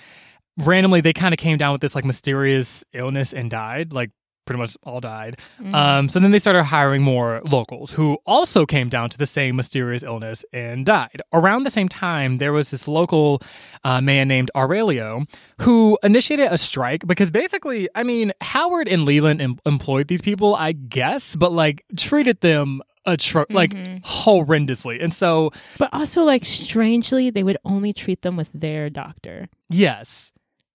randomly 0.59 1.01
they 1.01 1.13
kind 1.13 1.33
of 1.33 1.39
came 1.39 1.57
down 1.59 1.73
with 1.73 1.81
this 1.81 1.95
like 1.95 2.05
mysterious 2.05 2.85
illness 2.93 3.33
and 3.33 3.51
died. 3.51 3.93
Like 3.93 4.11
pretty 4.45 4.59
much 4.61 4.77
all 4.85 5.01
died. 5.01 5.39
Mhm. 5.61 5.75
Um, 5.75 6.09
so 6.09 6.19
then 6.19 6.33
they 6.33 6.39
started 6.41 6.65
hiring 6.65 7.03
more 7.03 7.41
locals 7.45 7.93
who 7.93 8.19
also 8.27 8.67
came 8.67 8.89
down 8.89 9.09
to 9.11 9.19
the 9.19 9.27
same 9.27 9.55
mysterious 9.57 10.03
illness 10.03 10.45
and 10.53 10.85
died. 10.85 11.23
Around 11.33 11.63
the 11.63 11.71
same 11.71 11.89
time, 11.89 12.39
there 12.39 12.53
was 12.53 12.71
this 12.71 12.89
local 12.89 13.41
uh, 13.85 14.01
man 14.01 14.27
named 14.29 14.51
Aurelio 14.57 15.25
who 15.61 15.97
initiated 16.03 16.49
a 16.51 16.59
strike 16.59 17.07
because 17.07 17.31
basically, 17.31 17.89
I 17.95 18.03
mean, 18.03 18.33
Howard 18.41 18.89
and 18.89 19.05
Leland 19.05 19.41
em- 19.41 19.59
employed 19.65 20.09
these 20.09 20.23
people, 20.23 20.57
I 20.57 20.73
guess, 20.73 21.37
but 21.37 21.53
like 21.53 21.85
treated 21.97 22.41
them 22.41 22.83
atro- 23.07 23.47
like 23.51 23.73
horrendously. 24.03 25.03
And 25.03 25.13
so, 25.15 25.51
but 25.79 25.89
also 25.93 26.23
like 26.25 26.45
strangely, 26.45 27.31
they 27.31 27.43
would 27.43 27.59
only 27.65 27.93
treat 27.93 28.23
them 28.23 28.37
with 28.37 28.51
their 28.53 28.91
doctor. 28.91 29.49
yes. 29.71 30.33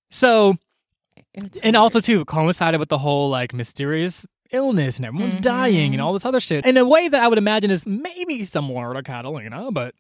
So 0.09 0.55
It's 1.33 1.57
and 1.57 1.63
weird. 1.63 1.75
also 1.75 1.99
too 1.99 2.25
coincided 2.25 2.79
with 2.79 2.89
the 2.89 2.97
whole 2.97 3.29
like 3.29 3.53
mysterious 3.53 4.25
illness 4.51 4.97
and 4.97 5.05
everyone's 5.05 5.35
Mhm. 5.35 5.41
dying 5.41 5.93
and 5.93 6.01
all 6.01 6.13
this 6.13 6.25
other 6.25 6.39
shit 6.39 6.65
in 6.65 6.77
a 6.77 6.85
way 6.85 7.07
that 7.09 7.21
I 7.21 7.27
would 7.27 7.37
imagine 7.37 7.69
is 7.69 7.85
maybe 7.85 8.43
similar 8.45 8.93
to 8.93 9.03
Catalina, 9.03 9.69
but 9.71 9.93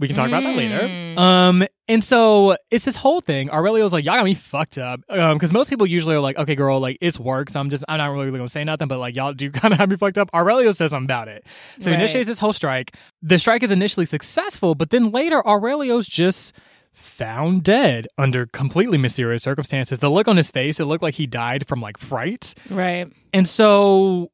we 0.00 0.06
can 0.08 0.16
talk 0.16 0.28
about 0.28 0.42
that 0.42 0.56
later. 0.56 0.80
Mm. 0.80 1.18
Um, 1.18 1.64
and 1.86 2.02
so 2.02 2.56
it's 2.70 2.84
this 2.86 2.96
whole 2.96 3.20
thing. 3.20 3.50
Aurelio's 3.50 3.92
like, 3.92 4.02
y'all 4.04 4.14
got 4.16 4.24
me 4.24 4.32
fucked 4.34 4.78
up. 4.78 5.00
Um, 5.10 5.36
because 5.36 5.52
most 5.52 5.68
people 5.68 5.86
usually 5.86 6.14
are 6.16 6.20
like, 6.20 6.38
okay, 6.38 6.54
girl, 6.54 6.80
like 6.80 6.96
it's 7.02 7.20
work, 7.20 7.50
so 7.50 7.60
I'm 7.60 7.68
just 7.70 7.84
I'm 7.86 7.98
not 7.98 8.06
really 8.06 8.30
gonna 8.30 8.48
say 8.48 8.64
nothing, 8.64 8.88
but 8.88 8.98
like 8.98 9.14
y'all 9.14 9.34
do 9.34 9.50
kind 9.52 9.72
of 9.74 9.78
have 9.78 9.90
me 9.90 9.96
fucked 9.98 10.18
up. 10.18 10.30
Aurelio 10.34 10.70
says 10.72 10.90
something 10.90 11.04
about 11.04 11.28
it. 11.28 11.44
So 11.80 11.90
he 11.90 11.94
initiates 11.96 12.26
this 12.26 12.38
whole 12.40 12.52
strike. 12.54 12.96
The 13.22 13.38
strike 13.38 13.62
is 13.62 13.70
initially 13.70 14.06
successful, 14.06 14.74
but 14.74 14.90
then 14.90 15.10
later 15.12 15.46
Aurelio's 15.46 16.06
just 16.08 16.54
found 16.92 17.62
dead 17.62 18.08
under 18.18 18.46
completely 18.46 18.98
mysterious 18.98 19.42
circumstances. 19.42 19.98
The 19.98 20.10
look 20.10 20.28
on 20.28 20.36
his 20.36 20.50
face, 20.50 20.80
it 20.80 20.84
looked 20.84 21.02
like 21.02 21.14
he 21.14 21.26
died 21.26 21.66
from 21.66 21.80
like 21.80 21.98
fright. 21.98 22.54
right. 22.68 23.10
And 23.32 23.48
so 23.48 24.30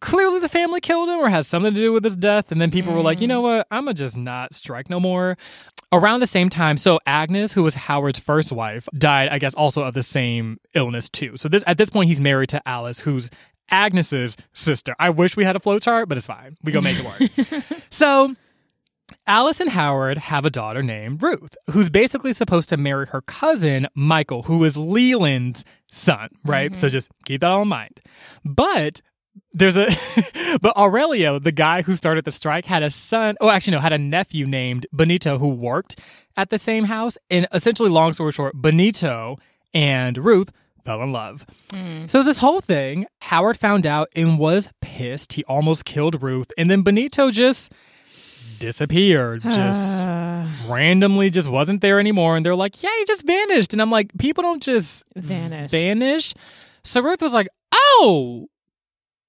clearly 0.00 0.38
the 0.38 0.48
family 0.48 0.80
killed 0.80 1.08
him 1.08 1.18
or 1.18 1.28
has 1.28 1.46
something 1.46 1.74
to 1.74 1.80
do 1.80 1.92
with 1.92 2.04
his 2.04 2.16
death. 2.16 2.52
And 2.52 2.60
then 2.60 2.70
people 2.70 2.92
were 2.92 3.02
like, 3.02 3.20
you 3.20 3.26
mm. 3.26 3.30
know 3.30 3.40
what? 3.40 3.66
I'm 3.70 3.84
going 3.84 3.96
to 3.96 4.02
just 4.02 4.16
not 4.16 4.54
strike 4.54 4.88
no 4.88 5.00
more. 5.00 5.36
Around 5.92 6.20
the 6.20 6.28
same 6.28 6.48
time, 6.48 6.76
so 6.76 7.00
Agnes, 7.04 7.52
who 7.52 7.64
was 7.64 7.74
Howard's 7.74 8.20
first 8.20 8.52
wife, 8.52 8.88
died, 8.96 9.28
I 9.28 9.40
guess, 9.40 9.54
also 9.54 9.82
of 9.82 9.92
the 9.92 10.04
same 10.04 10.58
illness 10.72 11.08
too. 11.08 11.36
So 11.36 11.48
this 11.48 11.64
at 11.66 11.78
this 11.78 11.90
point, 11.90 12.06
he's 12.06 12.20
married 12.20 12.48
to 12.50 12.62
Alice, 12.64 13.00
who's 13.00 13.28
Agnes's 13.70 14.36
sister. 14.52 14.94
I 15.00 15.10
wish 15.10 15.36
we 15.36 15.44
had 15.44 15.56
a 15.56 15.58
flowchart, 15.58 16.06
but 16.06 16.16
it's 16.16 16.28
fine. 16.28 16.56
We 16.62 16.70
go 16.70 16.80
make 16.80 16.96
it 17.00 17.04
work. 17.04 17.64
so 17.90 18.36
Alice 19.30 19.60
and 19.60 19.70
Howard 19.70 20.18
have 20.18 20.44
a 20.44 20.50
daughter 20.50 20.82
named 20.82 21.22
Ruth, 21.22 21.56
who's 21.70 21.88
basically 21.88 22.32
supposed 22.32 22.68
to 22.70 22.76
marry 22.76 23.06
her 23.06 23.20
cousin, 23.20 23.86
Michael, 23.94 24.42
who 24.42 24.64
is 24.64 24.76
Leland's 24.76 25.64
son, 25.88 26.30
right? 26.44 26.76
So 26.76 26.88
just 26.88 27.12
keep 27.26 27.42
that 27.42 27.50
all 27.52 27.62
in 27.62 27.68
mind. 27.68 28.00
But 28.44 29.00
there's 29.52 29.76
a, 29.76 29.86
but 30.60 30.76
Aurelio, 30.76 31.38
the 31.38 31.52
guy 31.52 31.82
who 31.82 31.94
started 31.94 32.24
the 32.24 32.32
strike, 32.32 32.64
had 32.64 32.82
a 32.82 32.90
son, 32.90 33.36
oh, 33.40 33.50
actually, 33.50 33.74
no, 33.74 33.78
had 33.78 33.92
a 33.92 33.98
nephew 33.98 34.48
named 34.48 34.88
Benito 34.92 35.38
who 35.38 35.50
worked 35.50 36.00
at 36.36 36.50
the 36.50 36.58
same 36.58 36.86
house. 36.86 37.16
And 37.30 37.46
essentially, 37.52 37.88
long 37.88 38.12
story 38.12 38.32
short, 38.32 38.60
Benito 38.60 39.38
and 39.72 40.18
Ruth 40.18 40.50
fell 40.84 41.04
in 41.04 41.12
love. 41.12 41.46
Mm. 41.68 42.10
So 42.10 42.24
this 42.24 42.38
whole 42.38 42.60
thing, 42.60 43.06
Howard 43.20 43.56
found 43.56 43.86
out 43.86 44.08
and 44.16 44.40
was 44.40 44.68
pissed. 44.80 45.34
He 45.34 45.44
almost 45.44 45.84
killed 45.84 46.20
Ruth, 46.20 46.50
and 46.58 46.68
then 46.68 46.82
Benito 46.82 47.30
just 47.30 47.72
disappeared, 48.60 49.42
just 49.42 50.06
randomly, 50.68 51.30
just 51.30 51.48
wasn't 51.48 51.80
there 51.80 51.98
anymore. 51.98 52.36
And 52.36 52.46
they're 52.46 52.54
like, 52.54 52.80
"Yeah, 52.82 52.90
he 52.98 53.04
just 53.06 53.26
vanished." 53.26 53.72
And 53.72 53.82
I'm 53.82 53.90
like, 53.90 54.16
"People 54.18 54.42
don't 54.42 54.62
just 54.62 55.02
vanish. 55.16 55.72
vanish." 55.72 56.34
So 56.84 57.02
Ruth 57.02 57.20
was 57.20 57.32
like, 57.32 57.48
"Oh, 57.74 58.46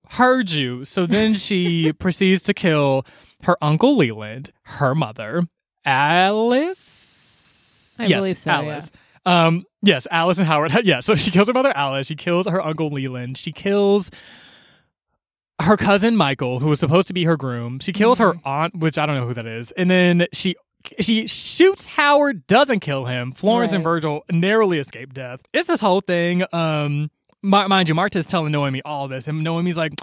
heard 0.10 0.52
you." 0.52 0.86
So 0.86 1.08
then 1.08 1.34
she 1.34 1.92
proceeds 2.00 2.44
to 2.44 2.54
kill 2.54 3.04
her 3.44 3.58
uncle 3.62 3.98
Leland, 3.98 4.52
her 4.64 4.94
mother, 4.94 5.48
Alice. 5.86 7.98
I 8.00 8.06
yes, 8.06 8.20
believe 8.20 8.38
so, 8.38 8.52
yeah. 8.52 8.58
Alice. 8.58 8.92
Um, 9.26 9.66
yes, 9.82 10.08
Alice 10.10 10.38
and 10.38 10.48
Howard. 10.48 10.72
yeah, 10.84 11.00
so 11.00 11.16
she 11.16 11.32
kills 11.32 11.48
her 11.48 11.54
mother 11.54 11.76
Alice. 11.76 12.08
She 12.08 12.16
kills 12.16 12.48
her 12.48 12.64
uncle 12.64 12.90
Leland. 12.90 13.38
She 13.38 13.52
kills 13.52 14.10
her 15.62 15.78
cousin 15.78 16.16
Michael, 16.16 16.60
who 16.60 16.68
was 16.68 16.80
supposed 16.80 17.08
to 17.08 17.14
be 17.14 17.24
her 17.26 17.38
groom. 17.38 17.80
She 17.80 17.94
kills 17.94 18.18
her 18.20 18.34
Mm-hmm. 18.34 18.48
aunt, 18.48 18.76
which 18.78 18.98
I 18.98 19.06
don't 19.06 19.16
know 19.16 19.28
who 19.28 19.34
that 19.34 19.46
is, 19.48 19.72
and 19.72 19.90
then 19.90 20.28
she 20.34 20.56
she 21.00 21.28
shoots 21.28 21.86
Howard, 21.86 22.48
doesn't 22.48 22.80
kill 22.80 23.06
him. 23.06 23.32
Florence 23.34 23.72
and 23.74 23.84
Virgil 23.84 24.24
narrowly 24.32 24.80
escape 24.80 25.14
death. 25.14 25.42
It's 25.54 25.68
this 25.68 25.80
whole 25.80 26.02
thing. 26.02 26.44
Um, 26.54 27.12
mi- 27.44 27.68
mind 27.68 27.88
you, 27.88 27.94
Marta's 27.96 28.26
telling 28.26 28.52
Noemi 28.52 28.82
all 28.84 29.08
this, 29.08 29.28
and 29.28 29.44
Noemi's 29.44 29.78
like, 29.78 29.94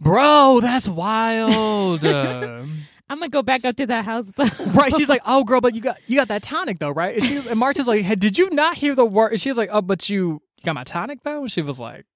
"Bro, 0.00 0.60
that's 0.60 0.88
wild." 0.88 2.04
Uh, 2.04 2.64
I'm 3.10 3.18
gonna 3.18 3.28
go 3.28 3.42
back 3.42 3.64
up 3.64 3.76
to 3.76 3.86
that 3.86 4.04
house. 4.04 4.26
right? 4.74 4.92
She's 4.94 5.08
like, 5.08 5.22
"Oh, 5.26 5.44
girl, 5.44 5.60
but 5.60 5.74
you 5.74 5.80
got 5.80 5.98
you 6.08 6.16
got 6.16 6.28
that 6.28 6.42
tonic 6.42 6.78
though, 6.80 6.90
right?" 6.90 7.14
And 7.14 7.22
she 7.24 7.36
and 7.48 7.58
Marta's 7.60 7.86
like, 7.86 8.02
"Hey, 8.02 8.14
did 8.16 8.36
you 8.38 8.50
not 8.50 8.76
hear 8.76 8.94
the 8.94 9.04
word?" 9.04 9.32
And 9.32 9.40
she's 9.40 9.56
like, 9.56 9.68
"Oh, 9.72 9.82
but 9.82 10.08
you 10.08 10.40
you 10.56 10.64
got 10.64 10.74
my 10.74 10.84
tonic 10.84 11.22
though." 11.22 11.42
And 11.42 11.52
she 11.52 11.62
was 11.62 11.78
like. 11.78 12.06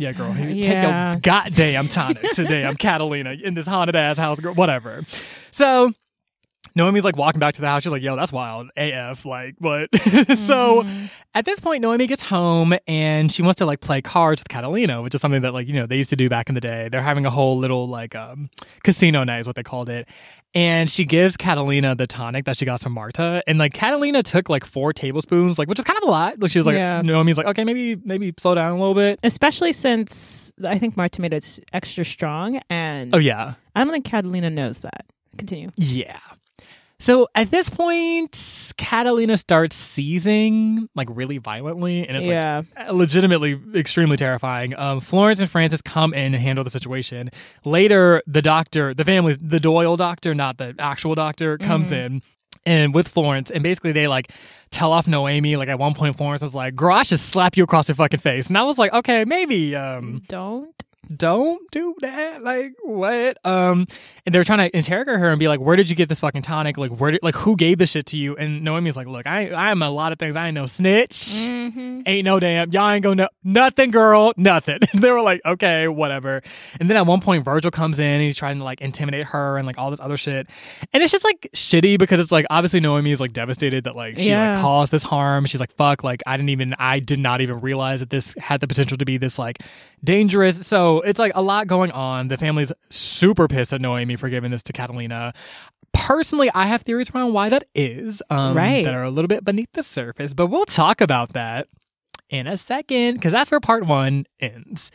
Yeah, 0.00 0.12
girl. 0.12 0.34
Take 0.34 0.64
Yeah. 0.64 1.12
your 1.12 1.20
goddamn 1.20 1.88
tonic 1.88 2.22
today. 2.34 2.64
I'm 2.64 2.76
Catalina 2.76 3.32
in 3.32 3.52
this 3.54 3.66
haunted 3.66 3.94
ass 3.96 4.16
house, 4.16 4.40
girl. 4.40 4.54
Whatever. 4.54 5.04
So 5.50 5.92
Noemi's 6.74 7.04
like 7.04 7.16
walking 7.16 7.38
back 7.38 7.52
to 7.54 7.60
the 7.60 7.66
house. 7.66 7.82
She's 7.82 7.92
like, 7.92 8.02
yo, 8.02 8.16
that's 8.16 8.32
wild. 8.32 8.70
AF. 8.78 9.26
Like, 9.26 9.56
what? 9.58 9.88
so 10.38 10.84
Mhm. 10.84 11.10
at 11.34 11.44
this 11.44 11.60
point, 11.60 11.82
Noemi 11.82 12.06
gets 12.06 12.22
home 12.22 12.74
and 12.86 13.30
she 13.30 13.42
wants 13.42 13.58
to 13.58 13.66
like 13.66 13.80
play 13.80 14.00
cards 14.00 14.40
with 14.40 14.48
Catalina, 14.48 15.02
which 15.02 15.14
is 15.14 15.20
something 15.20 15.42
that 15.42 15.52
like, 15.52 15.66
you 15.68 15.74
know, 15.74 15.86
they 15.86 15.96
used 15.96 16.10
to 16.10 16.16
do 16.16 16.28
back 16.30 16.48
in 16.48 16.54
the 16.54 16.60
day. 16.62 16.88
They're 16.90 17.02
having 17.02 17.26
a 17.26 17.30
whole 17.30 17.58
little 17.58 17.86
like 17.88 18.14
um 18.14 18.48
casino 18.82 19.22
night 19.24 19.40
is 19.40 19.46
what 19.46 19.56
they 19.56 19.62
called 19.62 19.90
it. 19.90 20.08
And 20.52 20.90
she 20.90 21.04
gives 21.04 21.36
Catalina 21.36 21.94
the 21.94 22.08
tonic 22.08 22.44
that 22.46 22.56
she 22.56 22.64
got 22.64 22.80
from 22.80 22.92
Marta. 22.92 23.40
And 23.46 23.58
like 23.58 23.72
Catalina 23.72 24.22
took 24.24 24.48
like 24.48 24.64
four 24.64 24.92
tablespoons, 24.92 25.58
like 25.58 25.68
which 25.68 25.78
is 25.78 25.84
kind 25.84 25.96
of 26.02 26.08
a 26.08 26.10
lot. 26.10 26.40
Like 26.40 26.50
she 26.50 26.58
was 26.58 26.66
like 26.66 26.74
Yeah. 26.74 27.02
Noemi's 27.02 27.38
like, 27.38 27.46
okay, 27.46 27.62
maybe 27.62 27.96
maybe 28.04 28.34
slow 28.38 28.54
down 28.56 28.72
a 28.72 28.78
little 28.78 28.94
bit. 28.94 29.20
especially 29.22 29.72
since 29.72 30.52
I 30.66 30.78
think 30.78 30.96
Marta 30.96 31.20
made 31.20 31.32
it 31.32 31.60
extra 31.72 32.04
strong, 32.04 32.60
and 32.68 33.14
Oh 33.14 33.18
yeah. 33.18 33.54
I 33.76 33.84
don't 33.84 33.92
think 33.92 34.04
Catalina 34.04 34.50
knows 34.50 34.80
that. 34.80 35.06
Continue. 35.38 35.70
Yeah. 35.76 36.18
So 37.00 37.28
at 37.34 37.50
this 37.50 37.68
point, 37.70 38.72
Catalina 38.76 39.36
starts 39.36 39.74
seizing 39.74 40.88
like 40.94 41.08
really 41.10 41.38
violently, 41.38 42.06
and 42.06 42.16
it's 42.16 42.26
like 42.26 42.32
yeah, 42.34 42.62
legitimately 42.92 43.58
extremely 43.74 44.16
terrifying. 44.16 44.78
Um, 44.78 45.00
Florence 45.00 45.40
and 45.40 45.50
Francis 45.50 45.82
come 45.82 46.14
in 46.14 46.34
and 46.34 46.42
handle 46.42 46.62
the 46.62 46.70
situation. 46.70 47.30
Later, 47.64 48.22
the 48.26 48.42
doctor, 48.42 48.94
the 48.94 49.04
family, 49.04 49.34
the 49.40 49.58
Doyle 49.60 49.96
doctor, 49.96 50.34
not 50.34 50.58
the 50.58 50.74
actual 50.78 51.14
doctor, 51.14 51.58
comes 51.58 51.90
Mhm. 51.90 51.96
in 52.06 52.22
and 52.66 52.94
with 52.94 53.08
Florence, 53.08 53.50
and 53.50 53.62
basically 53.62 53.92
they 53.92 54.06
like 54.06 54.30
tell 54.70 54.92
off 54.92 55.06
Noemi. 55.08 55.56
Like 55.56 55.68
at 55.70 55.78
one 55.78 55.94
point, 55.94 56.16
Florence 56.16 56.42
was 56.42 56.54
like, 56.54 56.76
"Girl, 56.76 56.94
I 56.94 57.02
should 57.02 57.20
slap 57.20 57.56
you 57.56 57.64
across 57.64 57.88
your 57.88 57.96
fucking 57.96 58.20
face," 58.20 58.48
and 58.48 58.58
I 58.58 58.62
was 58.64 58.76
like, 58.78 58.92
"Okay, 58.92 59.24
maybe." 59.24 59.74
Um, 59.74 60.20
don't. 60.28 60.74
Don't 61.16 61.60
do 61.70 61.94
that. 62.00 62.42
Like 62.42 62.72
what? 62.82 63.38
Um, 63.44 63.86
and 64.26 64.34
they're 64.34 64.44
trying 64.44 64.70
to 64.70 64.76
interrogate 64.76 65.18
her 65.18 65.30
and 65.30 65.38
be 65.38 65.48
like, 65.48 65.60
"Where 65.60 65.76
did 65.76 65.90
you 65.90 65.96
get 65.96 66.08
this 66.08 66.20
fucking 66.20 66.42
tonic? 66.42 66.78
Like, 66.78 66.90
where 66.92 67.10
did 67.10 67.22
like 67.22 67.34
who 67.34 67.56
gave 67.56 67.78
this 67.78 67.90
shit 67.90 68.06
to 68.06 68.16
you?" 68.16 68.36
And 68.36 68.62
Noemi's 68.62 68.96
like, 68.96 69.06
"Look, 69.06 69.26
I 69.26 69.52
I'm 69.52 69.82
a 69.82 69.90
lot 69.90 70.12
of 70.12 70.18
things. 70.18 70.36
I 70.36 70.46
ain't 70.46 70.54
no 70.54 70.66
snitch. 70.66 71.10
Mm-hmm. 71.10 72.02
Ain't 72.06 72.24
no 72.24 72.38
damn. 72.40 72.70
Y'all 72.70 72.90
ain't 72.90 73.02
gonna 73.02 73.28
nothing, 73.44 73.90
girl. 73.90 74.32
Nothing." 74.36 74.78
they 74.94 75.10
were 75.10 75.22
like, 75.22 75.40
"Okay, 75.44 75.88
whatever." 75.88 76.42
And 76.78 76.88
then 76.88 76.96
at 76.96 77.06
one 77.06 77.20
point, 77.20 77.44
Virgil 77.44 77.70
comes 77.70 77.98
in 77.98 78.06
and 78.06 78.22
he's 78.22 78.36
trying 78.36 78.58
to 78.58 78.64
like 78.64 78.80
intimidate 78.80 79.26
her 79.26 79.56
and 79.56 79.66
like 79.66 79.78
all 79.78 79.90
this 79.90 80.00
other 80.00 80.16
shit. 80.16 80.46
And 80.92 81.02
it's 81.02 81.12
just 81.12 81.24
like 81.24 81.48
shitty 81.54 81.98
because 81.98 82.20
it's 82.20 82.32
like 82.32 82.46
obviously 82.50 82.80
Noemi 82.80 83.10
is 83.12 83.20
like 83.20 83.32
devastated 83.32 83.84
that 83.84 83.96
like 83.96 84.16
she 84.16 84.28
Yeah. 84.28 84.52
like 84.52 84.60
caused 84.60 84.92
this 84.92 85.02
harm. 85.02 85.44
She's 85.46 85.60
like, 85.60 85.74
"Fuck!" 85.76 86.04
Like 86.04 86.22
I 86.26 86.36
didn't 86.36 86.50
even 86.50 86.74
I 86.78 87.00
did 87.00 87.18
not 87.18 87.40
even 87.40 87.60
realize 87.60 88.00
that 88.00 88.10
this 88.10 88.34
had 88.38 88.60
the 88.60 88.68
potential 88.68 88.96
to 88.98 89.04
be 89.04 89.16
this 89.16 89.38
like 89.38 89.58
dangerous. 90.04 90.66
So 90.66 90.99
it's 91.00 91.18
like 91.18 91.32
a 91.34 91.42
lot 91.42 91.66
going 91.66 91.90
on. 91.92 92.28
The 92.28 92.36
family's 92.38 92.72
super 92.90 93.48
pissed 93.48 93.72
at 93.72 93.80
Noemi 93.80 94.16
for 94.16 94.28
giving 94.28 94.50
this 94.50 94.62
to 94.64 94.72
Catalina. 94.72 95.32
Personally, 95.92 96.50
I 96.54 96.66
have 96.66 96.82
theories 96.82 97.10
around 97.14 97.32
why 97.32 97.48
that 97.48 97.64
is, 97.74 98.22
um, 98.30 98.56
Right. 98.56 98.84
that 98.84 98.94
are 98.94 99.02
a 99.04 99.10
little 99.10 99.28
bit 99.28 99.44
beneath 99.44 99.72
the 99.72 99.82
surface, 99.82 100.32
but 100.34 100.46
we'll 100.46 100.64
talk 100.66 101.00
about 101.00 101.32
that 101.32 101.66
in 102.28 102.46
a 102.46 102.56
second 102.56 103.14
because 103.14 103.32
that's 103.32 103.50
where 103.50 103.58
part 103.60 103.84
one 103.86 104.24
ends. 104.38 104.92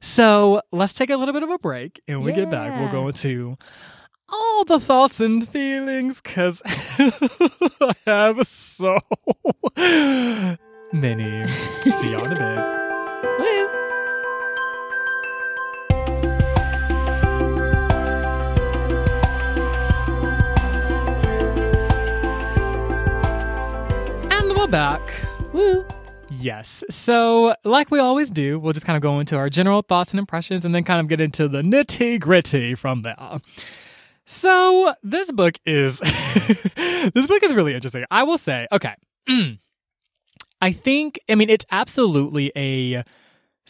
So 0.00 0.62
let's 0.72 0.94
take 0.94 1.10
a 1.10 1.16
little 1.16 1.34
bit 1.34 1.42
of 1.42 1.50
a 1.50 1.58
break, 1.58 2.00
and 2.08 2.18
when 2.20 2.26
we 2.26 2.32
get 2.32 2.50
back, 2.50 2.72
we'll 2.74 2.84
Yeah. 2.86 2.92
go 2.92 3.08
into 3.08 3.58
all 4.30 4.64
the 4.64 4.80
thoughts 4.80 5.20
and 5.20 5.46
feelings 5.48 6.20
because 6.22 6.62
I 6.66 7.94
have 8.06 8.46
so 8.46 8.96
many. 10.92 11.46
See 11.82 12.10
y'all 12.12 12.24
in 12.24 12.32
a 12.32 12.38
bit. 12.38 13.78
back. 24.70 25.00
Woo. 25.52 25.86
Yes. 26.30 26.84
So, 26.90 27.54
like 27.64 27.90
we 27.90 27.98
always 27.98 28.30
do, 28.30 28.58
we'll 28.58 28.74
just 28.74 28.84
kind 28.84 28.96
of 28.96 29.02
go 29.02 29.18
into 29.18 29.36
our 29.36 29.48
general 29.48 29.82
thoughts 29.82 30.12
and 30.12 30.18
impressions 30.18 30.64
and 30.64 30.74
then 30.74 30.84
kind 30.84 31.00
of 31.00 31.08
get 31.08 31.20
into 31.20 31.48
the 31.48 31.62
nitty 31.62 32.20
gritty 32.20 32.74
from 32.74 33.02
there. 33.02 33.40
So, 34.26 34.94
this 35.02 35.32
book 35.32 35.54
is 35.64 35.98
this 36.76 37.26
book 37.26 37.42
is 37.42 37.54
really 37.54 37.74
interesting. 37.74 38.04
I 38.10 38.24
will 38.24 38.38
say, 38.38 38.66
okay. 38.70 38.94
I 40.60 40.72
think 40.72 41.18
I 41.28 41.34
mean 41.34 41.50
it's 41.50 41.66
absolutely 41.70 42.52
a 42.56 43.04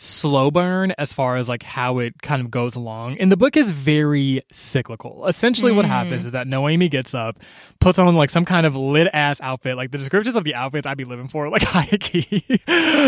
slow 0.00 0.48
burn 0.48 0.92
as 0.96 1.12
far 1.12 1.34
as 1.36 1.48
like 1.48 1.64
how 1.64 1.98
it 1.98 2.22
kind 2.22 2.40
of 2.40 2.52
goes 2.52 2.76
along. 2.76 3.18
And 3.18 3.32
the 3.32 3.36
book 3.36 3.56
is 3.56 3.72
very 3.72 4.42
cyclical. 4.52 5.26
Essentially 5.26 5.72
what 5.72 5.84
Mm. 5.84 5.88
happens 5.88 6.24
is 6.26 6.30
that 6.30 6.46
Noemi 6.46 6.88
gets 6.88 7.14
up, 7.14 7.38
puts 7.80 7.98
on 7.98 8.14
like 8.14 8.30
some 8.30 8.44
kind 8.44 8.64
of 8.64 8.76
lit 8.76 9.08
ass 9.12 9.40
outfit. 9.40 9.76
Like 9.76 9.90
the 9.90 9.98
descriptions 9.98 10.36
of 10.36 10.44
the 10.44 10.54
outfits 10.54 10.86
I'd 10.86 10.96
be 10.98 11.04
living 11.04 11.26
for, 11.26 11.48
like 11.50 11.62
high 11.62 11.86
key. 11.98 12.22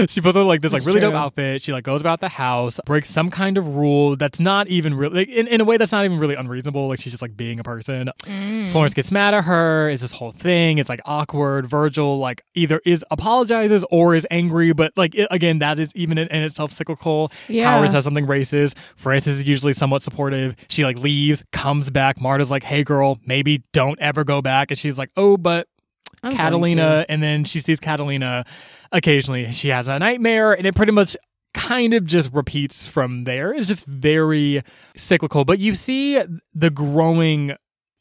she 0.08 0.20
puts 0.20 0.36
on 0.36 0.48
like 0.48 0.62
this 0.62 0.72
like 0.72 0.80
That's 0.80 0.86
really 0.88 0.98
dope 0.98 1.14
outfit. 1.14 1.62
She 1.62 1.72
like 1.72 1.84
goes 1.84 2.00
about 2.00 2.20
the 2.20 2.28
house, 2.28 2.80
breaks 2.86 3.08
some 3.08 3.30
kind 3.30 3.56
of 3.56 3.76
rule 3.76 4.16
that's 4.16 4.40
not 4.40 4.66
even 4.66 4.94
really 4.94 5.14
like, 5.20 5.28
in, 5.28 5.46
in 5.46 5.60
a 5.60 5.64
way 5.64 5.76
that's 5.76 5.92
not 5.92 6.04
even 6.04 6.18
really 6.18 6.34
unreasonable. 6.34 6.88
Like 6.88 6.98
she's 6.98 7.12
just 7.12 7.22
like 7.22 7.36
being 7.36 7.60
a 7.60 7.62
person. 7.62 8.10
Mm. 8.24 8.68
Florence 8.72 8.94
gets 8.94 9.12
mad 9.12 9.32
at 9.34 9.44
her. 9.44 9.88
It's 9.90 10.02
this 10.02 10.12
whole 10.12 10.32
thing. 10.32 10.78
It's 10.78 10.88
like 10.88 11.00
awkward. 11.04 11.68
Virgil 11.68 12.18
like 12.18 12.42
either 12.54 12.80
is 12.84 13.04
apologizes 13.12 13.84
or 13.92 14.16
is 14.16 14.26
angry, 14.28 14.72
but 14.72 14.92
like 14.96 15.14
it, 15.14 15.28
again, 15.30 15.60
that 15.60 15.78
is 15.78 15.94
even 15.94 16.18
in, 16.18 16.26
in 16.28 16.42
itself 16.42 16.72
cyclical. 16.80 17.30
Yeah. 17.48 17.70
Howard 17.70 17.90
says 17.90 18.04
something 18.04 18.26
racist. 18.26 18.74
Francis 18.96 19.34
is 19.38 19.48
usually 19.48 19.74
somewhat 19.74 20.02
supportive. 20.02 20.56
She 20.68 20.84
like 20.84 20.98
leaves, 20.98 21.44
comes 21.52 21.90
back. 21.90 22.20
Marta's 22.20 22.50
like, 22.50 22.62
"Hey, 22.62 22.82
girl, 22.82 23.18
maybe 23.26 23.62
don't 23.72 24.00
ever 24.00 24.24
go 24.24 24.40
back." 24.40 24.70
And 24.70 24.78
she's 24.78 24.98
like, 24.98 25.10
"Oh, 25.16 25.36
but 25.36 25.68
I'm 26.22 26.32
Catalina." 26.32 27.04
And 27.08 27.22
then 27.22 27.44
she 27.44 27.60
sees 27.60 27.80
Catalina 27.80 28.44
occasionally. 28.92 29.52
She 29.52 29.68
has 29.68 29.88
a 29.88 29.98
nightmare, 29.98 30.52
and 30.52 30.66
it 30.66 30.74
pretty 30.74 30.92
much 30.92 31.16
kind 31.52 31.94
of 31.94 32.04
just 32.04 32.32
repeats 32.32 32.86
from 32.86 33.24
there. 33.24 33.52
It's 33.52 33.66
just 33.66 33.84
very 33.84 34.62
cyclical. 34.96 35.44
But 35.44 35.58
you 35.58 35.74
see 35.74 36.22
the 36.54 36.70
growing 36.70 37.54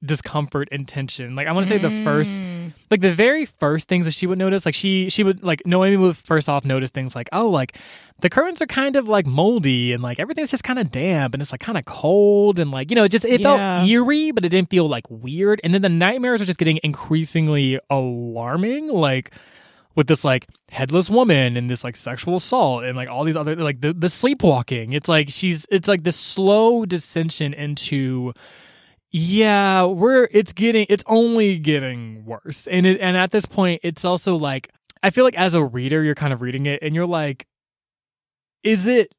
discomfort 0.03 0.69
and 0.71 0.87
tension. 0.87 1.35
Like 1.35 1.47
I 1.47 1.51
want 1.51 1.67
to 1.67 1.69
say 1.69 1.77
the 1.77 2.03
first 2.03 2.39
Mm. 2.41 2.73
like 2.89 3.01
the 3.01 3.13
very 3.13 3.45
first 3.45 3.87
things 3.89 4.05
that 4.05 4.13
she 4.13 4.25
would 4.27 4.37
notice 4.37 4.65
like 4.65 4.75
she 4.75 5.09
she 5.09 5.23
would 5.23 5.43
like 5.43 5.61
Noemi 5.65 5.97
would 5.97 6.15
first 6.15 6.47
off 6.47 6.63
notice 6.63 6.89
things 6.89 7.15
like 7.15 7.27
oh 7.33 7.49
like 7.49 7.75
the 8.21 8.29
curtains 8.29 8.61
are 8.61 8.65
kind 8.65 8.95
of 8.95 9.09
like 9.09 9.25
moldy 9.25 9.91
and 9.91 10.01
like 10.01 10.19
everything's 10.19 10.51
just 10.51 10.63
kind 10.63 10.79
of 10.79 10.89
damp 10.91 11.33
and 11.33 11.41
it's 11.41 11.51
like 11.51 11.59
kind 11.59 11.77
of 11.77 11.83
cold 11.85 12.59
and 12.59 12.71
like 12.71 12.89
you 12.91 12.95
know 12.95 13.03
it 13.03 13.09
just 13.09 13.25
it 13.25 13.41
Yeah. 13.41 13.77
felt 13.77 13.87
eerie 13.89 14.31
but 14.31 14.45
it 14.45 14.49
didn't 14.49 14.69
feel 14.69 14.87
like 14.87 15.05
weird 15.09 15.59
and 15.63 15.73
then 15.73 15.81
the 15.81 15.89
nightmares 15.89 16.41
are 16.41 16.45
just 16.45 16.59
getting 16.59 16.79
increasingly 16.83 17.79
alarming 17.89 18.87
like 18.87 19.31
with 19.95 20.07
this 20.07 20.23
like 20.23 20.47
headless 20.71 21.09
woman 21.09 21.57
and 21.57 21.69
this 21.69 21.83
like 21.83 21.95
sexual 21.97 22.35
assault 22.37 22.83
and 22.85 22.95
like 22.95 23.09
all 23.09 23.23
these 23.23 23.35
other 23.35 23.55
like 23.55 23.81
the, 23.81 23.91
the 23.93 24.07
sleepwalking 24.07 24.93
it's 24.93 25.09
like 25.09 25.29
she's 25.29 25.65
it's 25.71 25.87
like 25.87 26.03
this 26.03 26.15
slow 26.15 26.85
dissension 26.85 27.53
into 27.53 28.31
yeah 29.11 29.83
we're 29.85 30.27
it's 30.31 30.53
getting 30.53 30.85
it's 30.89 31.03
only 31.07 31.57
getting 31.57 32.25
worse. 32.25 32.67
And 32.67 32.85
it 32.85 32.99
and 33.01 33.17
at 33.17 33.31
this 33.31 33.45
point 33.45 33.81
it's 33.83 34.05
also 34.05 34.35
like 34.35 34.69
i 35.01 35.09
feel 35.09 35.23
like 35.23 35.35
as 35.37 35.53
a 35.53 35.63
reader 35.63 36.03
you're 36.03 36.15
kind 36.15 36.33
of 36.33 36.41
reading 36.41 36.65
it 36.67 36.79
and 36.81 36.93
you're 36.93 37.07
like 37.07 37.47
is 38.63 38.85
it 38.87 39.11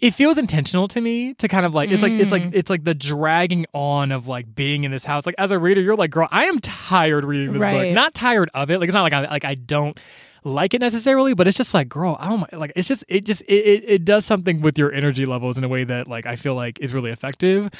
it 0.00 0.12
feels 0.12 0.38
intentional 0.38 0.88
to 0.88 1.00
me 1.00 1.34
to 1.34 1.48
kind 1.48 1.66
of 1.66 1.74
like 1.74 1.90
it's 1.90 2.02
like 2.02 2.12
it's 2.12 2.32
like 2.32 2.42
Mm. 2.44 2.54
it's 2.54 2.70
like 2.70 2.84
the 2.84 2.94
dragging 2.94 3.66
on 3.74 4.12
of 4.12 4.26
like 4.26 4.52
being 4.54 4.84
in 4.84 4.90
this 4.90 5.04
house. 5.04 5.26
Like 5.26 5.34
as 5.38 5.50
a 5.50 5.58
reader 5.58 5.80
you're 5.80 5.96
like 5.96 6.10
girl 6.10 6.28
i 6.30 6.46
am 6.46 6.58
tired 6.60 7.24
reading 7.24 7.52
this 7.52 7.60
book. 7.88 7.94
Not 7.94 8.14
tired 8.14 8.50
of 8.54 8.70
it. 8.70 8.78
Like 8.78 8.88
it's 8.88 8.94
not 8.94 9.02
like 9.02 9.12
i 9.12 9.28
like 9.28 9.44
i 9.44 9.54
don't 9.54 9.98
like 10.44 10.74
it 10.74 10.80
necessarily 10.80 11.34
but 11.34 11.46
it's 11.46 11.56
just 11.56 11.72
like 11.72 11.88
girl 11.88 12.16
oh 12.18 12.36
my 12.38 12.48
like 12.52 12.72
it's 12.74 12.88
just 12.88 13.04
it 13.08 13.24
just 13.24 13.42
it, 13.42 13.54
it, 13.54 13.84
it 13.86 14.04
does 14.04 14.24
something 14.24 14.60
with 14.60 14.76
your 14.76 14.92
energy 14.92 15.24
levels 15.24 15.56
in 15.56 15.62
a 15.62 15.68
way 15.68 15.84
that 15.84 16.08
like 16.08 16.26
i 16.26 16.34
feel 16.34 16.56
like 16.56 16.80
is 16.80 16.92
really 16.92 17.12
effective 17.12 17.70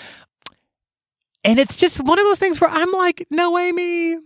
and 1.44 1.58
it's 1.58 1.76
just 1.76 2.00
one 2.00 2.18
of 2.18 2.24
those 2.24 2.38
things 2.38 2.60
where 2.60 2.70
i'm 2.70 2.90
like 2.92 3.26
Noemi. 3.30 4.18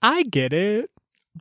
I 0.00 0.22
get 0.22 0.52
it. 0.52 0.90